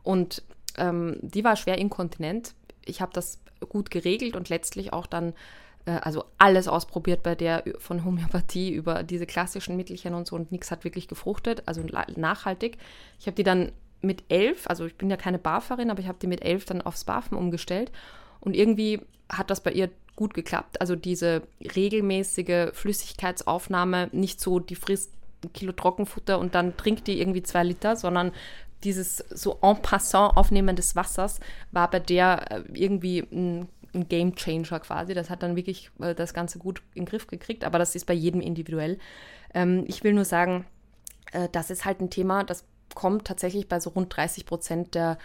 Und 0.03 0.43
ähm, 0.79 1.17
die 1.23 1.45
war 1.45 1.55
schwer 1.55 1.79
inkontinent. 1.79 2.55
Ich 2.85 3.01
habe 3.01 3.13
das 3.13 3.39
gut 3.69 3.91
geregelt 3.91 4.35
und 4.35 4.49
letztlich 4.49 4.93
auch 4.93 5.07
dann 5.07 5.33
also 5.87 6.25
alles 6.39 6.69
ausprobiert 6.69 7.23
bei 7.23 7.35
der 7.35 7.65
von 7.79 8.05
Homöopathie 8.05 8.73
über 8.73 9.03
diese 9.03 9.27
klassischen 9.27 9.77
Mittelchen 9.77 10.15
und 10.15 10.27
so 10.27 10.37
und 10.37 10.53
nichts 10.53 10.71
hat 10.71 10.85
wirklich 10.85 11.09
gefruchtet, 11.09 11.63
also 11.67 11.83
nachhaltig. 12.17 12.79
Ich 13.19 13.27
habe 13.27 13.35
die 13.35 13.43
dann 13.43 13.73
mit 14.03 14.25
elf, 14.29 14.67
also 14.69 14.87
ich 14.87 14.97
bin 14.97 15.11
ja 15.11 15.17
keine 15.17 15.39
Barferin, 15.39 15.91
aber 15.91 16.01
ich 16.01 16.09
habe 16.09 16.19
die 16.21 16.27
mit 16.27 16.45
elf 16.45 16.65
dann 16.65 16.83
aufs 16.83 17.05
Barfen 17.05 17.37
umgestellt 17.37 17.91
und 18.41 18.55
irgendwie 18.55 19.01
hat 19.29 19.51
das 19.51 19.63
bei 19.63 19.73
ihr 19.73 19.91
gut 20.17 20.35
geklappt. 20.35 20.81
Also 20.81 20.97
diese 20.97 21.43
regelmäßige 21.77 22.73
Flüssigkeitsaufnahme, 22.73 24.11
nicht 24.13 24.41
so, 24.41 24.59
die 24.59 24.75
frisst 24.75 25.13
ein 25.45 25.53
Kilo 25.53 25.73
Trockenfutter 25.73 26.39
und 26.39 26.55
dann 26.55 26.77
trinkt 26.77 27.07
die 27.07 27.21
irgendwie 27.21 27.43
zwei 27.43 27.65
Liter, 27.65 27.97
sondern 27.97 28.33
dieses 28.85 29.19
so 29.31 29.59
en 29.63 29.81
passant 29.83 30.37
Aufnehmen 30.37 30.77
des 30.77 30.97
Wassers 30.97 31.41
war 31.71 31.91
bei 31.91 32.01
der 32.01 32.51
äh, 32.51 32.63
irgendwie 32.75 33.21
ein 33.33 33.69
ein 33.95 34.09
Game 34.09 34.35
Changer 34.35 34.81
quasi. 34.81 35.15
Das 35.15 35.31
hat 35.31 35.43
dann 35.43 35.57
wirklich 35.57 35.91
äh, 36.01 36.15
das 36.15 36.35
Ganze 36.35 36.59
gut 36.59 36.83
in 36.95 37.05
den 37.05 37.09
Griff 37.09 37.27
gekriegt, 37.27 37.65
aber 37.65 37.79
das 37.79 37.95
ist 37.95 38.07
bei 38.07 38.15
jedem 38.15 38.41
individuell. 38.41 38.99
Ähm, 39.55 39.85
ich 39.87 40.05
will 40.05 40.13
nur 40.13 40.25
sagen, 40.25 40.67
äh, 41.33 41.49
das 41.53 41.71
ist 41.71 41.85
halt 41.85 42.01
ein 42.01 42.11
Thema, 42.11 42.45
das 42.45 42.65
kommt 42.95 43.27
tatsächlich 43.27 43.69
bei 43.69 43.81
so 43.81 43.91
rund 43.91 44.15
30 44.15 44.47
Prozent 44.47 44.95
der 44.95 45.19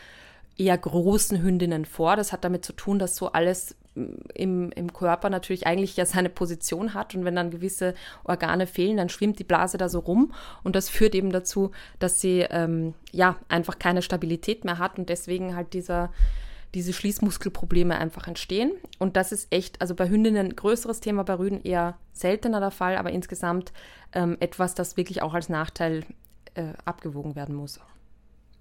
eher 0.57 0.77
großen 0.77 1.41
Hündinnen 1.41 1.85
vor. 1.85 2.15
Das 2.15 2.31
hat 2.31 2.43
damit 2.43 2.63
zu 2.63 2.73
tun, 2.73 2.99
dass 2.99 3.15
so 3.15 3.31
alles 3.31 3.75
mm, 3.95 4.03
im, 4.33 4.71
im 4.71 4.93
Körper 4.93 5.29
natürlich 5.29 5.67
eigentlich 5.67 5.97
ja 5.97 6.05
seine 6.05 6.29
Position 6.29 6.93
hat 6.93 7.15
und 7.15 7.25
wenn 7.25 7.35
dann 7.35 7.51
gewisse 7.51 7.93
Organe 8.23 8.67
fehlen, 8.67 8.97
dann 8.97 9.09
schwimmt 9.09 9.39
die 9.39 9.43
Blase 9.43 9.77
da 9.77 9.89
so 9.89 9.99
rum 9.99 10.33
und 10.63 10.75
das 10.75 10.89
führt 10.89 11.15
eben 11.15 11.31
dazu, 11.31 11.71
dass 11.99 12.21
sie 12.21 12.41
ähm, 12.49 12.93
ja 13.11 13.35
einfach 13.49 13.79
keine 13.79 14.01
Stabilität 14.01 14.63
mehr 14.63 14.79
hat 14.79 14.97
und 14.97 15.09
deswegen 15.09 15.55
halt 15.55 15.73
dieser 15.73 16.11
diese 16.75 16.91
Schließmuskelprobleme 16.91 17.97
einfach 17.97 18.27
entstehen. 18.27 18.73
Und 18.99 19.15
das 19.15 19.31
ist 19.31 19.47
echt, 19.49 19.81
also 19.81 19.95
bei 19.95 20.09
Hündinnen 20.09 20.47
ein 20.47 20.55
größeres 20.55 20.99
Thema, 20.99 21.23
bei 21.23 21.35
Rüden 21.35 21.61
eher 21.61 21.97
seltener 22.11 22.59
der 22.59 22.71
Fall, 22.71 22.97
aber 22.97 23.11
insgesamt 23.11 23.71
ähm, 24.11 24.35
etwas, 24.41 24.75
das 24.75 24.97
wirklich 24.97 25.21
auch 25.21 25.33
als 25.33 25.47
Nachteil 25.47 26.05
äh, 26.53 26.73
abgewogen 26.83 27.35
werden 27.35 27.55
muss. 27.55 27.79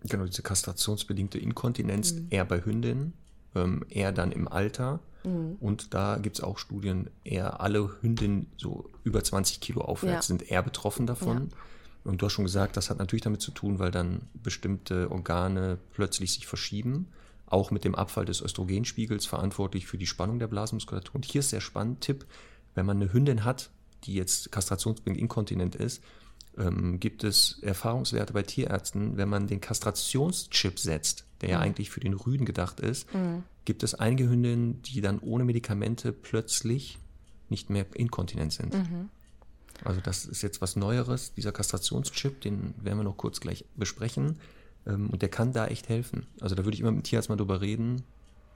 Genau, 0.05 0.27
diese 0.27 0.43
kastrationsbedingte 0.43 1.39
Inkontinenz 1.39 2.13
mhm. 2.13 2.29
eher 2.31 2.45
bei 2.45 2.65
Hündinnen, 2.65 3.15
ähm, 3.57 3.85
eher 3.89 4.13
dann 4.13 4.31
im 4.31 4.47
Alter. 4.47 5.01
Mhm. 5.25 5.57
Und 5.59 5.93
da 5.93 6.19
gibt 6.19 6.39
es 6.39 6.45
auch 6.45 6.59
Studien, 6.59 7.11
eher 7.25 7.61
alle 7.61 8.01
Hündinnen 8.01 8.47
so 8.57 8.91
über 9.03 9.25
20 9.25 9.61
Kilo 9.61 9.81
aufwärts 9.81 10.29
ja. 10.29 10.37
sind 10.37 10.51
eher 10.51 10.63
betroffen 10.63 11.07
davon. 11.07 11.51
Ja. 11.51 12.11
Und 12.11 12.23
du 12.23 12.27
hast 12.27 12.35
schon 12.35 12.45
gesagt, 12.45 12.77
das 12.77 12.91
hat 12.91 12.99
natürlich 12.99 13.23
damit 13.23 13.41
zu 13.41 13.51
tun, 13.51 13.81
weil 13.81 13.91
dann 13.91 14.29
bestimmte 14.35 15.11
Organe 15.11 15.79
plötzlich 15.95 16.33
sich 16.33 16.47
verschieben 16.47 17.09
auch 17.55 17.71
mit 17.71 17.85
dem 17.85 17.95
Abfall 17.95 18.25
des 18.25 18.43
Östrogenspiegels 18.43 19.27
verantwortlich 19.27 19.87
für 19.87 19.97
die 19.97 20.07
Spannung 20.07 20.39
der 20.39 20.49
Blasmuskulatur. 20.49 21.15
Und 21.15 21.25
hier 21.25 21.39
ist 21.39 21.51
sehr 21.51 21.61
spannend, 21.61 22.01
Tipp, 22.01 22.27
wenn 22.75 22.85
man 22.85 22.97
eine 23.01 23.13
Hündin 23.13 23.45
hat, 23.45 23.71
die 24.05 24.15
jetzt 24.15 24.53
kastrationsbedingt 24.53 25.17
inkontinent 25.17 25.77
ist, 25.77 26.03
ähm, 26.59 27.01
gibt 27.01 27.25
es 27.25 27.61
Erfahrungswerte 27.63 28.33
bei 28.33 28.43
Tierärzten, 28.43 29.17
wenn 29.17 29.29
man 29.29 29.47
den 29.47 29.61
Kastrationschip 29.61 30.79
setzt, 30.79 31.25
der 31.41 31.49
mhm. 31.49 31.53
ja 31.53 31.61
eigentlich 31.61 31.91
für 31.91 32.01
den 32.01 32.15
Rüden 32.15 32.45
gedacht 32.45 32.81
ist, 32.81 33.13
mhm. 33.15 33.45
gibt 33.65 33.83
es 33.83 33.95
einige 33.95 34.29
Hündinnen, 34.29 34.83
die 34.83 35.01
dann 35.01 35.21
ohne 35.21 35.45
Medikamente 35.45 36.13
plötzlich 36.13 36.99
nicht 37.49 37.71
mehr 37.71 37.87
inkontinent 37.95 38.53
sind. 38.53 38.75
Mhm. 38.75 39.11
Also 39.85 40.01
das 40.01 40.27
ist 40.27 40.43
jetzt 40.43 40.61
was 40.61 40.77
Neueres, 40.77 41.35
dieser 41.35 41.53
Kastrationschip, 41.53 42.41
den 42.41 42.75
werden 42.83 42.99
wir 42.99 43.05
noch 43.05 43.17
kurz 43.17 43.41
gleich 43.41 43.65
besprechen. 43.77 44.39
Ähm, 44.87 45.11
und 45.11 45.23
der 45.23 45.29
kann 45.29 45.53
da 45.53 45.67
echt 45.67 45.89
helfen. 45.89 46.27
Also 46.41 46.55
da 46.55 46.65
würde 46.65 46.75
ich 46.75 46.81
immer 46.81 46.91
mit 46.93 47.03
dem 47.03 47.05
Tierarzt 47.05 47.29
mal 47.29 47.37
drüber 47.37 47.61
reden, 47.61 48.03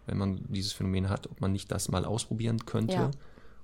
wenn 0.07 0.19
man 0.19 0.41
dieses 0.49 0.73
Phänomen 0.73 1.09
hat, 1.09 1.27
ob 1.31 1.41
man 1.41 1.53
nicht 1.53 1.71
das 1.71 1.89
mal 1.89 2.05
ausprobieren 2.05 2.65
könnte, 2.67 2.95
Ja. 2.95 3.11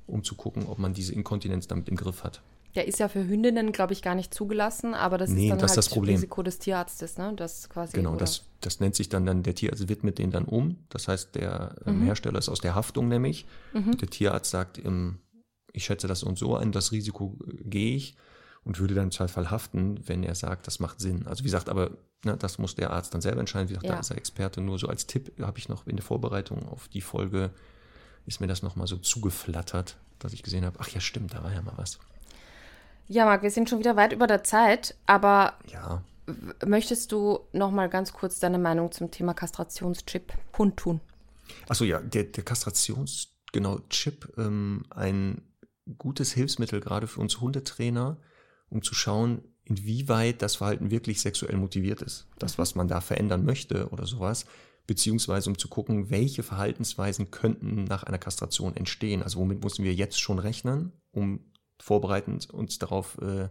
um 0.06 0.22
zu 0.24 0.34
gucken, 0.34 0.66
ob 0.66 0.78
man 0.78 0.92
diese 0.94 1.12
Inkontinenz 1.14 1.66
damit 1.68 1.88
im 1.88 1.96
Griff 1.96 2.24
hat. 2.24 2.42
Der 2.74 2.88
ist 2.88 2.98
ja 2.98 3.06
für 3.08 3.24
Hündinnen, 3.24 3.70
glaube 3.70 3.92
ich, 3.92 4.02
gar 4.02 4.16
nicht 4.16 4.34
zugelassen, 4.34 4.94
aber 4.94 5.16
das 5.16 5.30
Nee, 5.30 5.44
ist 5.44 5.50
dann 5.50 5.58
das 5.60 5.70
ist 5.70 5.76
halt 5.76 5.78
das 5.86 5.88
Problem. 5.90 6.14
Risiko 6.16 6.42
des 6.42 6.58
Tierarztes, 6.58 7.18
ne? 7.18 7.32
Das 7.36 7.68
quasi. 7.70 7.92
Genau, 7.96 8.16
das, 8.16 8.46
das 8.60 8.80
nennt 8.80 8.96
sich 8.96 9.08
dann, 9.08 9.24
dann 9.24 9.44
der 9.44 9.54
Tierarzt 9.54 9.88
widmet 9.88 10.18
den 10.18 10.32
dann 10.32 10.44
um. 10.44 10.78
Das 10.88 11.06
heißt, 11.06 11.36
der 11.36 11.76
ähm, 11.86 12.00
Mhm. 12.00 12.04
Hersteller 12.06 12.38
ist 12.40 12.48
aus 12.48 12.60
der 12.60 12.74
Haftung 12.74 13.06
nämlich. 13.08 13.46
Der 13.74 14.08
Tierarzt 14.10 14.50
sagt, 14.50 14.80
ich 15.72 15.84
schätze 15.84 16.08
das 16.08 16.24
und 16.24 16.36
so 16.36 16.56
ein, 16.56 16.72
das 16.72 16.90
Risiko 16.90 17.38
äh, 17.46 17.62
gehe 17.64 17.94
ich 17.94 18.16
und 18.64 18.80
würde 18.80 18.94
dann 18.94 19.04
im 19.04 19.10
Zweifelsfall 19.12 19.50
haften, 19.52 20.00
wenn 20.06 20.24
er 20.24 20.34
sagt, 20.34 20.66
das 20.66 20.80
macht 20.80 20.98
Sinn. 21.00 21.26
Also 21.28 21.40
wie 21.44 21.48
gesagt, 21.48 21.68
aber 21.68 21.92
ne, 22.24 22.36
das 22.36 22.58
muss 22.58 22.74
der 22.74 22.90
Arzt 22.90 23.14
dann 23.14 23.20
selber 23.20 23.40
entscheiden. 23.40 23.68
Wie 23.68 23.72
gesagt, 23.74 23.86
Ja. 23.86 23.94
da 23.94 24.00
ist 24.00 24.10
er 24.10 24.16
Experte. 24.16 24.60
Nur 24.60 24.78
so 24.78 24.88
als 24.88 25.06
Tipp 25.06 25.32
habe 25.40 25.58
ich 25.58 25.68
noch 25.68 25.86
in 25.86 25.96
der 25.96 26.04
Vorbereitung 26.04 26.68
auf 26.68 26.88
die 26.88 27.00
Folge, 27.00 27.50
ist 28.26 28.40
mir 28.40 28.46
das 28.46 28.62
nochmal 28.62 28.86
so 28.86 28.96
zugeflattert, 28.96 29.96
dass 30.18 30.32
ich 30.32 30.42
gesehen 30.42 30.64
habe, 30.64 30.78
ach 30.80 30.88
ja, 30.88 31.00
stimmt, 31.00 31.34
da 31.34 31.42
war 31.44 31.52
ja 31.52 31.62
mal 31.62 31.74
was. 31.76 31.98
Ja, 33.06 33.26
Marc, 33.26 33.42
wir 33.42 33.50
sind 33.50 33.68
schon 33.68 33.78
wieder 33.80 33.96
weit 33.96 34.12
über 34.12 34.26
der 34.26 34.44
Zeit, 34.44 34.94
aber 35.06 35.54
Ja, 35.70 36.02
möchtest 36.66 37.12
du 37.12 37.40
noch 37.52 37.70
mal 37.70 37.88
ganz 37.90 38.12
kurz 38.14 38.38
deine 38.40 38.58
Meinung 38.58 38.90
zum 38.92 39.10
Thema 39.10 39.34
Kastrationschip 39.34 40.32
kundtun? 40.52 41.00
Achso, 41.68 41.84
ja, 41.84 42.00
der, 42.00 42.24
der 42.24 42.44
Kastrations, 42.44 43.28
genau, 43.52 43.78
Chip, 43.90 44.32
ähm, 44.38 44.84
ein 44.88 45.42
gutes 45.98 46.32
Hilfsmittel 46.32 46.80
gerade 46.80 47.06
für 47.06 47.20
uns 47.20 47.40
Hundetrainer, 47.42 48.16
um 48.70 48.82
zu 48.82 48.94
schauen, 48.94 49.42
inwieweit 49.64 50.42
das 50.42 50.56
Verhalten 50.56 50.90
wirklich 50.90 51.20
sexuell 51.20 51.56
motiviert 51.56 52.02
ist. 52.02 52.26
Das, 52.38 52.58
was 52.58 52.74
man 52.74 52.88
da 52.88 53.00
verändern 53.00 53.44
möchte 53.44 53.88
oder 53.90 54.06
sowas. 54.06 54.44
Beziehungsweise 54.86 55.48
um 55.48 55.56
zu 55.56 55.68
gucken, 55.68 56.10
welche 56.10 56.42
Verhaltensweisen 56.42 57.30
könnten 57.30 57.84
nach 57.84 58.02
einer 58.02 58.18
Kastration 58.18 58.76
entstehen. 58.76 59.22
Also 59.22 59.38
womit 59.38 59.64
müssen 59.64 59.84
wir 59.84 59.94
jetzt 59.94 60.20
schon 60.20 60.38
rechnen, 60.38 60.92
um 61.10 61.40
vorbereitend 61.80 62.50
uns 62.50 62.78
darauf 62.78 63.18
äh, 63.22 63.48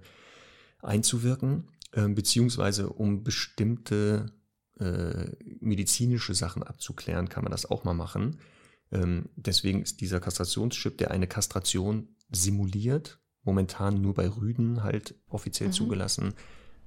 einzuwirken, 0.82 1.70
ähm, 1.94 2.14
beziehungsweise 2.14 2.90
um 2.90 3.24
bestimmte 3.24 4.32
äh, 4.80 5.28
medizinische 5.60 6.36
Sachen 6.36 6.64
abzuklären, 6.64 7.30
kann 7.30 7.44
man 7.44 7.52
das 7.52 7.66
auch 7.66 7.84
mal 7.84 7.94
machen. 7.94 8.40
Ähm, 8.92 9.30
deswegen 9.36 9.82
ist 9.82 10.02
dieser 10.02 10.20
Kastrationschip, 10.20 10.98
der 10.98 11.12
eine 11.12 11.28
Kastration 11.28 12.16
simuliert, 12.32 13.20
momentan 13.44 14.02
nur 14.02 14.14
bei 14.14 14.28
Rüden 14.30 14.84
halt 14.84 15.16
offiziell 15.30 15.72
zugelassen, 15.72 16.34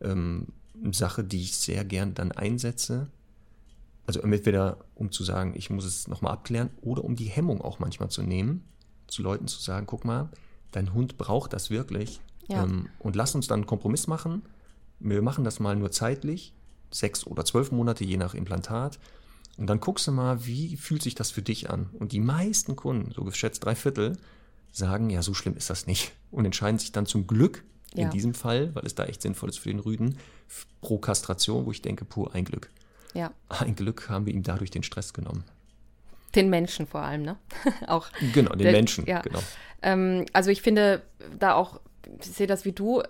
ähm, 0.00 0.48
eine 0.82 0.94
Sache, 0.94 1.24
die 1.24 1.42
ich 1.42 1.56
sehr 1.56 1.84
gern 1.84 2.14
dann 2.14 2.32
einsetze. 2.32 3.08
Also 4.06 4.20
entweder 4.20 4.78
um 4.94 5.10
zu 5.10 5.24
sagen, 5.24 5.54
ich 5.56 5.70
muss 5.70 5.84
es 5.84 6.06
nochmal 6.08 6.32
abklären, 6.32 6.70
oder 6.80 7.04
um 7.04 7.16
die 7.16 7.24
Hemmung 7.24 7.60
auch 7.60 7.78
manchmal 7.78 8.10
zu 8.10 8.22
nehmen, 8.22 8.64
zu 9.08 9.22
Leuten 9.22 9.48
zu 9.48 9.60
sagen, 9.60 9.86
guck 9.86 10.04
mal, 10.04 10.28
dein 10.72 10.92
Hund 10.94 11.18
braucht 11.18 11.52
das 11.52 11.70
wirklich. 11.70 12.20
Ja. 12.48 12.64
Ähm, 12.64 12.88
und 12.98 13.16
lass 13.16 13.34
uns 13.34 13.46
dann 13.48 13.60
einen 13.60 13.66
Kompromiss 13.66 14.06
machen. 14.06 14.42
Wir 15.00 15.22
machen 15.22 15.44
das 15.44 15.60
mal 15.60 15.76
nur 15.76 15.90
zeitlich, 15.90 16.54
sechs 16.90 17.26
oder 17.26 17.44
zwölf 17.44 17.72
Monate, 17.72 18.04
je 18.04 18.16
nach 18.16 18.34
Implantat. 18.34 18.98
Und 19.58 19.68
dann 19.68 19.80
guckst 19.80 20.06
du 20.06 20.12
mal, 20.12 20.46
wie 20.46 20.76
fühlt 20.76 21.02
sich 21.02 21.14
das 21.14 21.30
für 21.30 21.42
dich 21.42 21.70
an? 21.70 21.90
Und 21.98 22.12
die 22.12 22.20
meisten 22.20 22.76
Kunden, 22.76 23.12
so 23.12 23.24
geschätzt 23.24 23.64
drei 23.64 23.74
Viertel, 23.74 24.16
sagen, 24.76 25.10
ja, 25.10 25.22
so 25.22 25.34
schlimm 25.34 25.56
ist 25.56 25.70
das 25.70 25.86
nicht. 25.86 26.12
Und 26.30 26.44
entscheiden 26.44 26.78
sich 26.78 26.92
dann 26.92 27.06
zum 27.06 27.26
Glück 27.26 27.64
Ja. 27.94 28.04
in 28.04 28.10
diesem 28.10 28.34
Fall, 28.34 28.74
weil 28.74 28.84
es 28.84 28.94
da 28.94 29.04
echt 29.04 29.22
sinnvoll 29.22 29.48
ist 29.48 29.58
für 29.58 29.70
den 29.70 29.80
Rüden, 29.80 30.18
pro 30.80 30.98
Kastration, 30.98 31.66
wo 31.66 31.70
ich 31.72 31.82
denke, 31.82 32.04
pur 32.04 32.34
ein 32.34 32.44
Glück. 32.44 32.70
Ja, 33.14 33.32
Ein 33.48 33.74
Glück 33.74 34.10
haben 34.10 34.26
wir 34.26 34.34
ihm 34.34 34.42
dadurch 34.42 34.70
den 34.70 34.82
Stress 34.82 35.12
genommen. 35.14 35.44
den 36.34 36.50
Menschen 36.50 36.86
vor 36.86 37.00
allem, 37.00 37.22
ne? 37.22 37.36
auch. 37.86 38.08
Genau, 38.34 38.50
den 38.50 38.58
Der- 38.64 38.72
Menschen, 38.72 39.06
ja. 39.06 39.22
genau. 39.22 39.40
Ähm, 39.80 40.26
also 40.34 40.50
ich 40.50 40.60
finde 40.60 41.02
da 41.38 41.54
auch, 41.54 41.80
ich 42.20 42.26
sehe 42.26 42.46
das 42.46 42.66
wie 42.66 42.72
du. 42.72 43.02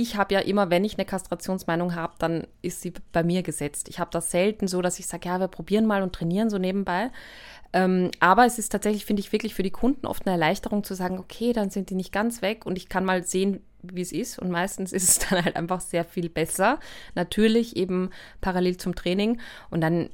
Ich 0.00 0.14
habe 0.14 0.32
ja 0.32 0.40
immer, 0.40 0.70
wenn 0.70 0.84
ich 0.84 0.96
eine 0.96 1.04
Kastrationsmeinung 1.04 1.96
habe, 1.96 2.14
dann 2.20 2.46
ist 2.62 2.82
sie 2.82 2.92
bei 3.10 3.24
mir 3.24 3.42
gesetzt. 3.42 3.88
Ich 3.88 3.98
habe 3.98 4.10
das 4.12 4.30
selten 4.30 4.68
so, 4.68 4.80
dass 4.80 5.00
ich 5.00 5.08
sage, 5.08 5.28
ja, 5.28 5.40
wir 5.40 5.48
probieren 5.48 5.86
mal 5.86 6.04
und 6.04 6.12
trainieren 6.14 6.50
so 6.50 6.58
nebenbei. 6.58 7.10
Ähm, 7.72 8.12
aber 8.20 8.46
es 8.46 8.60
ist 8.60 8.68
tatsächlich, 8.70 9.04
finde 9.04 9.20
ich, 9.20 9.32
wirklich 9.32 9.56
für 9.56 9.64
die 9.64 9.72
Kunden 9.72 10.06
oft 10.06 10.24
eine 10.24 10.34
Erleichterung 10.34 10.84
zu 10.84 10.94
sagen, 10.94 11.18
okay, 11.18 11.52
dann 11.52 11.70
sind 11.70 11.90
die 11.90 11.96
nicht 11.96 12.12
ganz 12.12 12.42
weg 12.42 12.64
und 12.64 12.76
ich 12.78 12.88
kann 12.88 13.04
mal 13.04 13.24
sehen, 13.24 13.60
wie 13.82 14.00
es 14.00 14.12
ist. 14.12 14.38
Und 14.38 14.50
meistens 14.50 14.92
ist 14.98 15.08
es 15.08 15.18
dann 15.28 15.44
halt 15.44 15.56
einfach 15.56 15.80
sehr 15.80 16.04
viel 16.04 16.28
besser. 16.28 16.78
Natürlich 17.16 17.74
eben 17.76 18.10
parallel 18.40 18.76
zum 18.76 18.94
Training. 18.94 19.40
Und 19.68 19.80
dann 19.80 20.10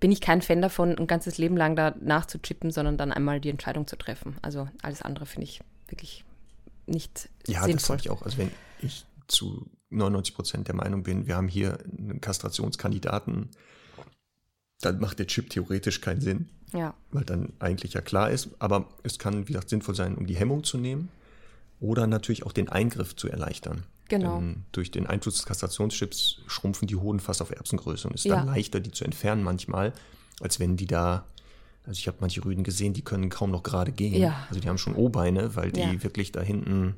bin 0.00 0.12
ich 0.12 0.22
kein 0.22 0.40
Fan 0.40 0.62
davon, 0.62 0.96
ein 0.96 1.06
ganzes 1.06 1.36
Leben 1.36 1.58
lang 1.58 1.76
da 1.76 1.94
nachzuchippen, 2.00 2.70
sondern 2.70 2.96
dann 2.96 3.12
einmal 3.12 3.40
die 3.40 3.50
Entscheidung 3.50 3.86
zu 3.86 3.96
treffen. 3.96 4.38
Also 4.40 4.66
alles 4.80 5.02
andere 5.02 5.26
finde 5.26 5.44
ich 5.44 5.60
wirklich 5.88 6.24
nicht 6.86 7.28
Ja, 7.46 7.58
das 7.58 7.66
sinnvoll. 7.66 7.98
sage 7.98 8.00
ich 8.00 8.10
auch. 8.10 8.22
Also 8.22 8.38
wenn 8.38 8.50
ich 8.80 9.04
zu 9.28 9.68
99 9.90 10.34
Prozent 10.34 10.68
der 10.68 10.74
Meinung 10.74 11.02
bin, 11.02 11.26
wir 11.26 11.36
haben 11.36 11.48
hier 11.48 11.78
einen 11.98 12.20
Kastrationskandidaten, 12.20 13.50
dann 14.80 15.00
macht 15.00 15.18
der 15.18 15.26
Chip 15.26 15.50
theoretisch 15.50 16.00
keinen 16.00 16.20
Sinn, 16.20 16.48
Ja, 16.72 16.94
weil 17.10 17.24
dann 17.24 17.52
eigentlich 17.60 17.94
ja 17.94 18.00
klar 18.00 18.30
ist. 18.30 18.50
Aber 18.58 18.88
es 19.04 19.18
kann, 19.18 19.48
wie 19.48 19.52
gesagt, 19.52 19.70
sinnvoll 19.70 19.94
sein, 19.94 20.16
um 20.16 20.26
die 20.26 20.36
Hemmung 20.36 20.64
zu 20.64 20.76
nehmen 20.78 21.08
oder 21.80 22.06
natürlich 22.06 22.44
auch 22.44 22.52
den 22.52 22.68
Eingriff 22.68 23.16
zu 23.16 23.28
erleichtern. 23.28 23.84
Genau. 24.08 24.36
Denn 24.38 24.64
durch 24.72 24.90
den 24.90 25.06
Einfluss 25.06 25.36
des 25.36 25.46
Kastrationschips 25.46 26.42
schrumpfen 26.46 26.86
die 26.88 26.96
Hoden 26.96 27.20
fast 27.20 27.42
auf 27.42 27.50
Erbsengröße 27.50 28.06
und 28.08 28.14
es 28.14 28.20
ist 28.20 28.24
Ja. 28.30 28.36
dann 28.36 28.46
leichter, 28.46 28.80
die 28.80 28.92
zu 28.92 29.04
entfernen 29.04 29.42
manchmal, 29.42 29.92
als 30.40 30.60
wenn 30.60 30.76
die 30.76 30.86
da, 30.86 31.24
also 31.84 31.98
ich 31.98 32.06
habe 32.06 32.18
manche 32.20 32.44
Rüden 32.44 32.62
gesehen, 32.62 32.92
die 32.92 33.02
können 33.02 33.30
kaum 33.30 33.50
noch 33.50 33.62
gerade 33.62 33.92
gehen. 33.92 34.14
Ja. 34.20 34.46
Also 34.48 34.60
die 34.60 34.68
haben 34.68 34.78
schon 34.78 34.94
O-Beine, 34.94 35.56
weil 35.56 35.72
die 35.72 35.80
Ja. 35.80 36.02
wirklich 36.02 36.32
da 36.32 36.40
hinten 36.40 36.94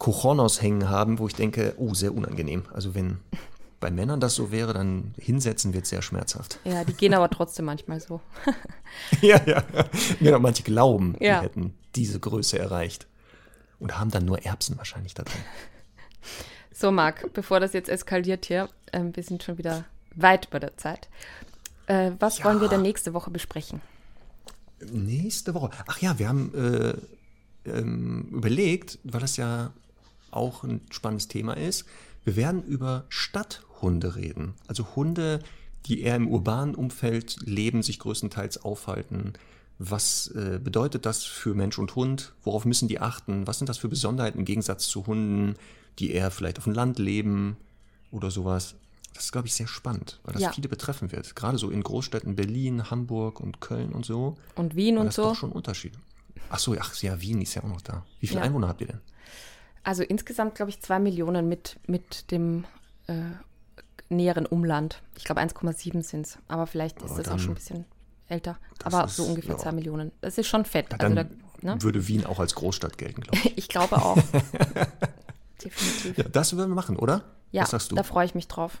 Cochonos 0.00 0.60
hängen 0.62 0.88
haben, 0.88 1.20
wo 1.20 1.28
ich 1.28 1.34
denke, 1.34 1.74
oh, 1.76 1.94
sehr 1.94 2.12
unangenehm. 2.14 2.64
Also 2.72 2.94
wenn 2.96 3.18
bei 3.80 3.90
Männern 3.92 4.18
das 4.18 4.34
so 4.34 4.50
wäre, 4.50 4.72
dann 4.74 5.14
hinsetzen 5.18 5.72
wird 5.74 5.86
sehr 5.86 6.02
schmerzhaft. 6.02 6.58
ja, 6.64 6.82
die 6.84 6.94
gehen 6.94 7.14
aber 7.14 7.30
trotzdem 7.30 7.66
manchmal 7.66 8.00
so. 8.00 8.20
ja, 9.22 9.40
ja. 9.46 9.62
Genau, 10.18 10.40
manche 10.40 10.64
glauben, 10.64 11.14
Ja. 11.20 11.38
die 11.40 11.44
hätten 11.46 11.74
diese 11.94 12.18
Größe 12.18 12.58
erreicht. 12.58 13.06
Und 13.78 13.98
haben 13.98 14.10
dann 14.10 14.26
nur 14.26 14.44
Erbsen 14.44 14.76
wahrscheinlich 14.76 15.14
da 15.14 15.22
drin. 15.22 15.40
So, 16.74 16.90
Marc, 16.90 17.32
bevor 17.32 17.60
das 17.60 17.72
jetzt 17.72 17.88
eskaliert 17.88 18.44
hier, 18.44 18.68
ähm, 18.92 19.14
wir 19.16 19.22
sind 19.22 19.42
schon 19.42 19.56
wieder 19.56 19.84
weit 20.14 20.46
über 20.48 20.60
der 20.60 20.76
Zeit. 20.76 21.08
Äh, 21.86 22.12
was 22.18 22.38
Ja. 22.38 22.44
wollen 22.44 22.60
wir 22.60 22.68
denn 22.68 22.82
nächste 22.82 23.14
Woche 23.14 23.30
besprechen? 23.30 23.80
Nächste 24.92 25.54
Woche. 25.54 25.70
Ach 25.86 25.98
ja, 26.00 26.18
wir 26.18 26.28
haben 26.28 26.54
äh, 26.54 27.70
ähm, 27.70 28.28
überlegt, 28.32 28.98
weil 29.04 29.20
das 29.20 29.36
ja 29.38 29.72
auch 30.32 30.64
ein 30.64 30.80
spannendes 30.90 31.28
Thema 31.28 31.54
ist. 31.56 31.84
Wir 32.24 32.36
werden 32.36 32.62
über 32.62 33.04
Stadthunde 33.08 34.16
reden. 34.16 34.54
Also 34.66 34.86
Hunde, 34.96 35.40
die 35.86 36.02
eher 36.02 36.16
im 36.16 36.28
urbanen 36.28 36.74
Umfeld 36.74 37.36
leben, 37.44 37.82
sich 37.82 37.98
größtenteils 37.98 38.62
aufhalten. 38.64 39.32
Was 39.78 40.28
äh, 40.28 40.60
bedeutet 40.62 41.06
das 41.06 41.24
für 41.24 41.54
Mensch 41.54 41.78
und 41.78 41.94
Hund? 41.96 42.34
Worauf 42.42 42.66
müssen 42.66 42.86
die 42.88 43.00
achten? 43.00 43.46
Was 43.46 43.58
sind 43.58 43.68
das 43.68 43.78
für 43.78 43.88
Besonderheiten 43.88 44.38
im 44.38 44.44
Gegensatz 44.44 44.88
zu 44.88 45.06
Hunden, 45.06 45.54
die 45.98 46.12
eher 46.12 46.30
vielleicht 46.30 46.58
auf 46.58 46.64
dem 46.64 46.74
Land 46.74 46.98
leben 46.98 47.56
oder 48.10 48.30
sowas? 48.30 48.74
Das 49.14 49.24
ist, 49.24 49.32
glaube 49.32 49.48
ich, 49.48 49.54
sehr 49.54 49.66
spannend, 49.66 50.20
weil 50.24 50.34
das 50.34 50.42
Ja. 50.42 50.52
viele 50.52 50.68
betreffen 50.68 51.10
wird. 51.12 51.34
Gerade 51.34 51.56
so 51.58 51.70
in 51.70 51.82
Großstädten 51.82 52.36
Berlin, 52.36 52.90
Hamburg 52.90 53.40
und 53.40 53.60
Köln 53.60 53.92
und 53.92 54.04
so. 54.04 54.36
Und 54.54 54.76
Wien 54.76 54.98
und 54.98 55.06
das 55.06 55.14
so? 55.16 55.22
doch 55.22 55.34
schon 55.34 55.50
Unterschied. 55.52 55.94
Ach 56.50 56.58
so, 56.58 56.76
ach 56.78 56.94
ja, 57.02 57.20
Wien 57.20 57.40
ist 57.40 57.54
ja 57.54 57.62
auch 57.64 57.68
noch 57.68 57.80
da. 57.80 58.04
Wie 58.20 58.26
viele 58.26 58.40
Ja. 58.40 58.46
Einwohner 58.46 58.68
habt 58.68 58.82
ihr 58.82 58.88
denn? 58.88 59.00
Also 59.82 60.02
insgesamt, 60.02 60.54
glaube 60.54 60.70
ich, 60.70 60.80
zwei 60.80 60.98
Millionen 60.98 61.48
mit, 61.48 61.78
mit 61.86 62.30
dem 62.30 62.64
äh, 63.06 63.14
näheren 64.08 64.46
Umland. 64.46 65.02
Ich 65.16 65.24
glaube, 65.24 65.40
1,7 65.40 66.02
sind 66.02 66.26
es. 66.26 66.38
Aber 66.48 66.66
vielleicht 66.66 67.00
ist 67.02 67.10
Aber 67.12 67.22
das 67.22 67.32
auch 67.32 67.38
schon 67.38 67.52
ein 67.52 67.54
bisschen 67.54 67.84
älter. 68.28 68.58
Aber 68.84 69.04
ist- 69.04 69.16
so 69.16 69.24
ungefähr 69.24 69.52
ja. 69.54 69.58
zwei 69.58 69.72
Millionen. 69.72 70.12
Das 70.20 70.36
ist 70.38 70.46
schon 70.48 70.64
fett. 70.64 70.86
Dann 70.92 71.00
Also 71.00 71.14
da, 71.62 71.74
ne? 71.74 71.82
würde 71.82 72.06
Wien 72.08 72.26
auch 72.26 72.38
als 72.40 72.54
Großstadt 72.54 72.98
gelten, 72.98 73.22
glaube 73.22 73.38
ich. 73.44 73.58
Ich 73.58 73.68
glaube 73.68 73.96
auch. 73.96 74.18
Definitiv. 75.62 76.16
ja, 76.16 76.24
das 76.24 76.56
würden 76.56 76.70
wir 76.70 76.74
machen, 76.74 76.96
oder? 76.96 77.24
Ja, 77.52 77.62
Was 77.62 77.70
sagst 77.70 77.90
du? 77.92 77.96
da 77.96 78.02
freue 78.02 78.24
ich 78.24 78.34
mich 78.34 78.48
drauf. 78.48 78.80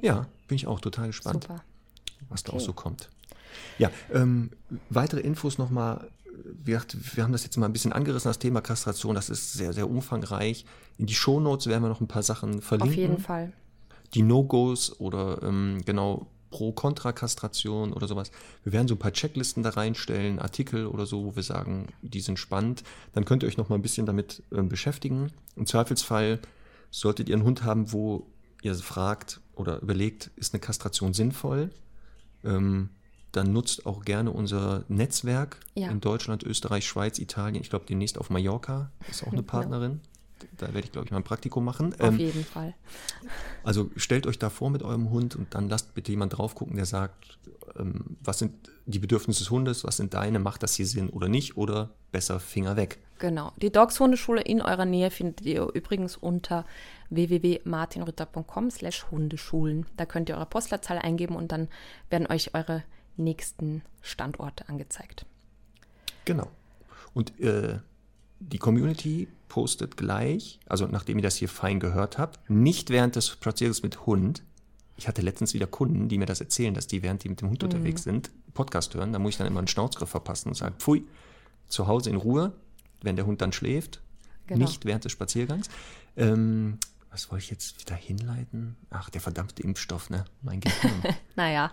Ja, 0.00 0.26
bin 0.48 0.56
ich 0.56 0.66
auch 0.66 0.80
total 0.80 1.06
gespannt, 1.06 1.44
Super. 1.44 1.62
was 2.28 2.42
da 2.42 2.50
Okay. 2.52 2.58
auch 2.60 2.64
so 2.66 2.72
kommt. 2.74 3.08
Ja, 3.78 3.90
ähm, 4.12 4.50
weitere 4.90 5.20
infos 5.20 5.56
nochmal. 5.56 6.10
Wir, 6.44 6.82
wir 7.14 7.24
haben 7.24 7.32
das 7.32 7.44
jetzt 7.44 7.56
mal 7.56 7.66
ein 7.66 7.72
bisschen 7.72 7.92
angerissen, 7.92 8.28
das 8.28 8.38
Thema 8.38 8.60
Kastration. 8.60 9.14
Das 9.14 9.30
ist 9.30 9.52
sehr, 9.52 9.72
sehr 9.72 9.88
umfangreich. 9.88 10.64
In 10.98 11.06
die 11.06 11.14
Shownotes 11.14 11.66
werden 11.66 11.82
wir 11.82 11.88
noch 11.88 12.00
ein 12.00 12.08
paar 12.08 12.22
Sachen 12.22 12.60
verlinken. 12.62 12.92
Auf 12.92 12.96
jeden 12.96 13.18
Fall. 13.18 13.52
die 14.14 14.22
No-Gos 14.22 15.00
oder 15.00 15.42
ähm, 15.42 15.82
genau 15.84 16.26
Pro-Kontra-Kastration 16.50 17.92
oder 17.92 18.08
sowas. 18.08 18.30
Wir 18.64 18.72
werden 18.72 18.88
so 18.88 18.94
ein 18.94 18.98
paar 18.98 19.12
Checklisten 19.12 19.62
da 19.62 19.70
reinstellen, 19.70 20.38
Artikel 20.38 20.86
oder 20.86 21.04
so, 21.04 21.24
wo 21.24 21.36
wir 21.36 21.42
sagen, 21.42 21.88
die 22.02 22.20
sind 22.20 22.38
spannend. 22.38 22.82
Dann 23.12 23.24
könnt 23.24 23.42
ihr 23.42 23.48
euch 23.48 23.56
noch 23.56 23.68
mal 23.68 23.74
ein 23.74 23.82
bisschen 23.82 24.06
damit 24.06 24.42
ähm, 24.52 24.68
beschäftigen. 24.68 25.32
Im 25.56 25.66
Zweifelsfall 25.66 26.40
solltet 26.90 27.28
ihr 27.28 27.34
einen 27.34 27.44
Hund 27.44 27.64
haben, 27.64 27.92
wo 27.92 28.26
ihr 28.62 28.74
fragt 28.74 29.40
oder 29.54 29.82
überlegt, 29.82 30.30
ist 30.36 30.54
eine 30.54 30.60
Kastration 30.60 31.12
sinnvoll? 31.12 31.70
Ähm, 32.44 32.90
dann 33.36 33.52
nutzt 33.52 33.86
auch 33.86 34.04
gerne 34.04 34.30
unser 34.32 34.84
Netzwerk 34.88 35.60
Ja. 35.74 35.90
in 35.90 36.00
Deutschland, 36.00 36.42
Österreich, 36.42 36.86
Schweiz, 36.86 37.18
Italien. 37.18 37.62
Ich 37.62 37.70
glaube, 37.70 37.84
demnächst 37.88 38.18
auf 38.18 38.30
Mallorca 38.30 38.90
ist 39.10 39.22
auch 39.26 39.32
eine 39.32 39.42
Partnerin. 39.54 40.00
Da 40.58 40.66
werde 40.66 40.80
ich, 40.80 40.92
glaube 40.92 41.06
ich, 41.06 41.10
mal 41.12 41.16
ein 41.18 41.24
Praktikum 41.24 41.64
machen. 41.64 41.94
Auf 41.94 42.08
Ähm, 42.08 42.18
jeden 42.18 42.44
Fall. 42.44 42.74
also 43.64 43.90
stellt 43.96 44.26
euch 44.26 44.38
da 44.38 44.50
vor 44.50 44.68
mit 44.70 44.82
eurem 44.82 45.10
Hund 45.10 45.34
und 45.34 45.54
dann 45.54 45.68
lasst 45.68 45.94
bitte 45.94 46.10
jemand 46.12 46.36
drauf 46.36 46.54
gucken, 46.54 46.76
der 46.76 46.84
sagt, 46.84 47.38
ähm, 47.78 48.16
was 48.22 48.38
sind 48.38 48.52
die 48.84 48.98
Bedürfnisse 48.98 49.40
des 49.40 49.50
Hundes, 49.50 49.82
was 49.84 49.96
sind 49.96 50.12
deine, 50.14 50.38
macht 50.38 50.62
das 50.62 50.74
hier 50.74 50.86
Sinn 50.86 51.08
oder 51.08 51.28
nicht 51.28 51.56
oder 51.56 51.90
besser 52.12 52.38
Finger 52.38 52.76
weg. 52.76 52.98
Genau. 53.18 53.52
Die 53.56 53.72
Dogs 53.72 53.98
Hundeschule 53.98 54.42
in 54.42 54.60
eurer 54.60 54.84
Nähe 54.84 55.10
findet 55.10 55.40
ihr 55.46 55.62
übrigens 55.72 56.16
unter 56.18 56.66
www.martinrütter.com 57.08 58.70
slash 58.70 59.06
Hundeschulen. 59.10 59.86
Da 59.96 60.06
könnt 60.06 60.28
ihr 60.28 60.36
eure 60.36 60.46
Postleitzahl 60.46 60.98
eingeben 60.98 61.34
und 61.36 61.50
dann 61.52 61.68
werden 62.10 62.26
euch 62.26 62.54
eure 62.54 62.82
nächsten 63.16 63.82
Standorte 64.02 64.68
angezeigt. 64.68 65.26
Genau. 66.24 66.50
Und 67.14 67.38
äh, 67.40 67.78
die 68.40 68.58
Community 68.58 69.28
postet 69.48 69.96
gleich, 69.96 70.60
also 70.66 70.86
nachdem 70.86 71.18
ihr 71.18 71.22
das 71.22 71.36
hier 71.36 71.48
fein 71.48 71.80
gehört 71.80 72.18
habt, 72.18 72.50
nicht 72.50 72.90
während 72.90 73.16
des 73.16 73.28
Spaziergangs 73.28 73.82
mit 73.82 74.06
Hund. 74.06 74.42
Ich 74.98 75.08
hatte 75.08 75.22
letztens 75.22 75.54
wieder 75.54 75.66
Kunden, 75.66 76.08
die 76.08 76.18
mir 76.18 76.26
das 76.26 76.40
erzählen, 76.40 76.74
dass 76.74 76.86
die, 76.86 77.02
während 77.02 77.22
die 77.24 77.28
mit 77.28 77.40
dem 77.40 77.50
Hund 77.50 77.62
unterwegs 77.62 78.02
sind, 78.02 78.30
Podcast 78.54 78.94
hören. 78.94 79.12
Da 79.12 79.18
muss 79.18 79.32
ich 79.32 79.38
dann 79.38 79.46
immer 79.46 79.58
einen 79.58 79.68
Schnauzgriff 79.68 80.08
verpassen 80.08 80.48
und 80.48 80.54
sagen, 80.54 80.74
pfui, 80.78 81.04
zu 81.68 81.86
Hause 81.86 82.10
in 82.10 82.16
Ruhe, 82.16 82.52
wenn 83.02 83.16
der 83.16 83.26
Hund 83.26 83.40
dann 83.40 83.52
schläft, 83.52 84.00
Genau. 84.46 84.64
nicht 84.64 84.84
während 84.84 85.04
des 85.04 85.12
Spaziergangs. 85.12 85.68
Ähm, 86.16 86.78
was 87.16 87.30
wollte 87.30 87.44
ich 87.44 87.50
jetzt 87.50 87.80
wieder 87.80 87.96
hinleiten? 87.96 88.76
Ach, 88.90 89.08
der 89.08 89.22
verdammte 89.22 89.62
Impfstoff, 89.62 90.10
ne? 90.10 90.26
Mein 90.42 90.60
Gehirn. 90.60 91.02
Naja, 91.34 91.72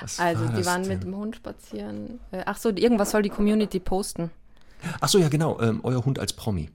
Was 0.00 0.20
also 0.20 0.44
war 0.44 0.52
die 0.52 0.66
waren 0.66 0.82
denn? 0.82 0.92
mit 0.92 1.02
dem 1.04 1.16
Hund 1.16 1.34
spazieren. 1.36 2.20
Äh, 2.30 2.42
Ach 2.44 2.58
so, 2.58 2.68
irgendwas 2.68 3.10
soll 3.10 3.22
die 3.22 3.30
Community 3.30 3.80
posten. 3.80 4.30
Ach 5.00 5.08
so, 5.08 5.16
ja 5.18 5.30
genau, 5.30 5.58
ähm, 5.60 5.80
euer 5.82 6.04
Hund 6.04 6.18
als 6.18 6.34
Promi. 6.34 6.68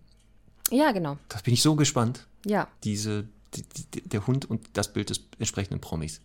Ja, 0.71 0.91
genau. 0.93 1.17
Das 1.29 1.43
bin 1.43 1.53
ich 1.53 1.61
so 1.61 1.75
gespannt. 1.75 2.25
Ja, 2.43 2.67
diese, 2.83 3.27
die, 3.53 3.63
die, 3.93 4.01
der 4.09 4.25
Hund 4.25 4.45
und 4.49 4.67
das 4.73 4.91
Bild 4.93 5.11
des 5.11 5.21
entsprechenden 5.37 5.79
Promis. 5.79 6.21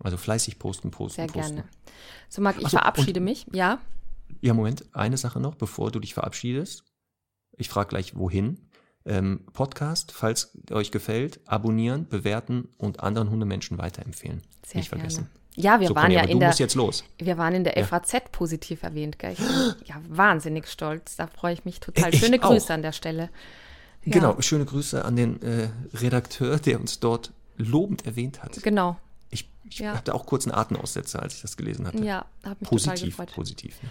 Also 0.00 0.16
fleißig 0.16 0.58
posten, 0.58 0.90
posten, 0.90 1.16
sehr 1.16 1.26
posten. 1.26 1.56
gerne. 1.56 1.68
So, 2.30 2.40
Marc, 2.40 2.56
ich 2.56 2.62
so, 2.68 2.78
verabschiede 2.78 3.20
mich. 3.20 3.46
Ja, 3.52 3.78
Ja, 4.40 4.54
Moment, 4.54 4.84
eine 4.94 5.18
Sache 5.18 5.38
noch, 5.38 5.54
bevor 5.54 5.90
du 5.90 6.00
dich 6.00 6.14
verabschiedest. 6.14 6.84
Ich 7.58 7.68
frage 7.68 7.88
gleich, 7.90 8.16
wohin. 8.16 8.67
Ähm, 9.08 9.40
Podcast, 9.54 10.12
falls 10.12 10.50
euch 10.70 10.90
gefällt, 10.90 11.40
abonnieren, 11.46 12.06
bewerten 12.08 12.68
und 12.76 13.00
anderen 13.00 13.30
Hundemenschen 13.30 13.78
weiterempfehlen. 13.78 14.42
sehr 14.66 14.78
Nicht 14.80 14.90
gerne. 14.90 15.02
vergessen. 15.02 15.30
Ja, 15.56 15.80
wir 15.80 15.88
so, 15.88 15.94
waren 15.96 16.04
Conny, 16.04 16.14
ja 16.14 16.22
in 16.22 16.32
du 16.32 16.38
der 16.40 16.48
musst 16.48 16.60
jetzt 16.60 16.74
los. 16.76 17.02
Wir 17.18 17.36
waren 17.38 17.54
in 17.54 17.64
der 17.64 17.84
FAZ 17.84 18.30
positiv 18.30 18.82
erwähnt, 18.84 19.18
gell? 19.18 19.32
Ich 19.32 19.38
bin 19.38 19.74
ja 19.86 19.96
wahnsinnig 20.08 20.68
stolz. 20.68 21.16
Da 21.16 21.26
freue 21.26 21.54
ich 21.54 21.64
mich 21.64 21.80
total. 21.80 22.14
Ich 22.14 22.20
Schöne 22.20 22.36
auch. 22.42 22.50
Grüße 22.50 22.72
an 22.72 22.82
der 22.82 22.92
Stelle. 22.92 23.30
Ja. 24.04 24.12
Genau, 24.12 24.40
schöne 24.40 24.64
Grüße 24.66 25.04
an 25.04 25.16
den 25.16 25.42
äh, 25.42 25.68
Redakteur, 25.94 26.58
der 26.58 26.78
uns 26.78 27.00
dort 27.00 27.32
lobend 27.56 28.06
erwähnt 28.06 28.42
hat. 28.42 28.62
Genau. 28.62 28.98
Ich, 29.30 29.48
ich 29.64 29.80
Ja. 29.80 29.94
hatte 29.96 30.14
auch 30.14 30.26
kurz 30.26 30.46
einen 30.46 30.54
Atemaussetzer, 30.54 31.20
als 31.22 31.34
ich 31.34 31.42
das 31.42 31.56
gelesen 31.56 31.86
hatte. 31.86 32.04
Ja, 32.04 32.26
hat 32.44 32.60
mich 32.60 32.70
total 32.70 32.92
positiv, 32.94 33.16
gefreut. 33.16 33.32
positiv. 33.34 33.82
Ne? 33.82 33.88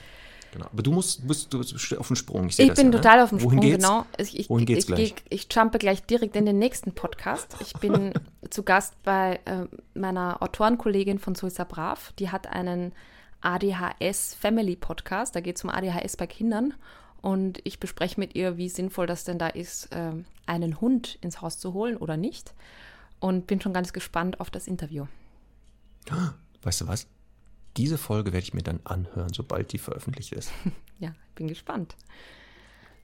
Genau. 0.52 0.68
Aber 0.72 0.82
du 0.82 0.92
musst, 0.92 1.28
bist, 1.28 1.54
du 1.54 1.60
bist 1.60 1.98
auf 1.98 2.08
dem 2.08 2.16
Sprung. 2.16 2.48
Ich, 2.48 2.60
Ich 2.60 2.74
bin 2.74 2.92
ja, 2.92 2.98
total 2.98 3.18
ne? 3.18 3.24
auf 3.24 3.30
dem 3.30 3.42
Wohin 3.42 3.60
Sprung, 3.60 3.72
geht's? 3.72 3.84
genau. 3.84 4.06
Ich, 4.18 4.40
ich, 4.40 4.50
Wohin 4.50 4.66
geht's 4.66 4.80
ich, 4.82 4.88
gleich? 4.88 5.16
Ich, 5.30 5.48
jumpe 5.52 5.78
gleich 5.78 6.04
direkt 6.04 6.36
in 6.36 6.46
den 6.46 6.60
nächsten 6.60 6.94
Podcast. 6.94 7.56
Ich 7.60 7.74
bin 7.74 8.14
zu 8.50 8.64
Gast 8.64 9.02
bei 9.04 9.40
äh, 9.46 9.66
meiner 9.94 10.42
Autorenkollegin 10.42 11.20
von 11.20 11.36
Sulsa 11.36 11.64
Brav. 11.64 12.14
Die 12.20 12.30
hat 12.30 12.48
einen 12.48 12.94
ADHS 13.42 14.36
Family 14.36 14.76
Podcast. 14.76 15.36
Da 15.36 15.42
geht 15.42 15.58
es 15.58 15.64
um 15.64 15.70
ADHS 15.70 16.18
bei 16.18 16.28
Kindern. 16.28 16.74
Und 17.22 17.60
ich 17.64 17.80
bespreche 17.80 18.20
mit 18.20 18.36
ihr, 18.36 18.58
wie 18.58 18.70
sinnvoll 18.70 19.08
das 19.08 19.24
denn 19.24 19.40
da 19.40 19.48
ist, 19.48 19.90
ähm, 19.92 20.26
einen 20.46 20.80
Hund 20.80 21.18
ins 21.22 21.42
Haus 21.42 21.60
zu 21.60 21.74
holen 21.74 21.98
oder 21.98 22.16
nicht. 22.16 22.54
Und 23.20 23.48
bin 23.48 23.60
schon 23.60 23.74
ganz 23.74 23.94
gespannt 23.94 24.40
auf 24.40 24.50
das 24.50 24.68
Interview. 24.68 25.08
Weißt 26.62 26.82
du 26.82 26.88
was? 26.88 27.08
Diese 27.78 27.98
Folge 27.98 28.34
werde 28.34 28.44
ich 28.44 28.54
mir 28.54 28.64
dann 28.64 28.80
anhören, 28.84 29.32
sobald 29.34 29.72
die 29.72 29.78
veröffentlicht 29.78 30.34
ist. 30.34 30.52
Ja, 31.00 31.14
bin 31.36 31.48
gespannt. 31.48 31.96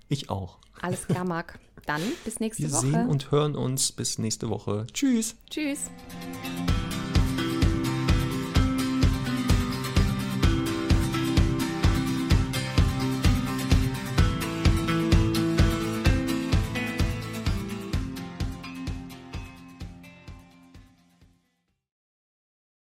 Ich 0.10 0.32
auch. 0.32 0.58
Alles 0.82 1.06
klar, 1.06 1.26
Marc. 1.26 1.60
Dann 1.86 2.02
bis 2.26 2.40
nächste 2.40 2.64
Wir 2.64 2.72
Woche. 2.72 2.88
sehen 2.88 3.08
und 3.08 3.30
hören 3.30 3.56
uns 3.56 3.92
bis 3.92 4.18
nächste 4.18 4.50
Woche. 4.50 4.88
Tschüss. 4.92 5.36
Tschüss. 5.48 5.92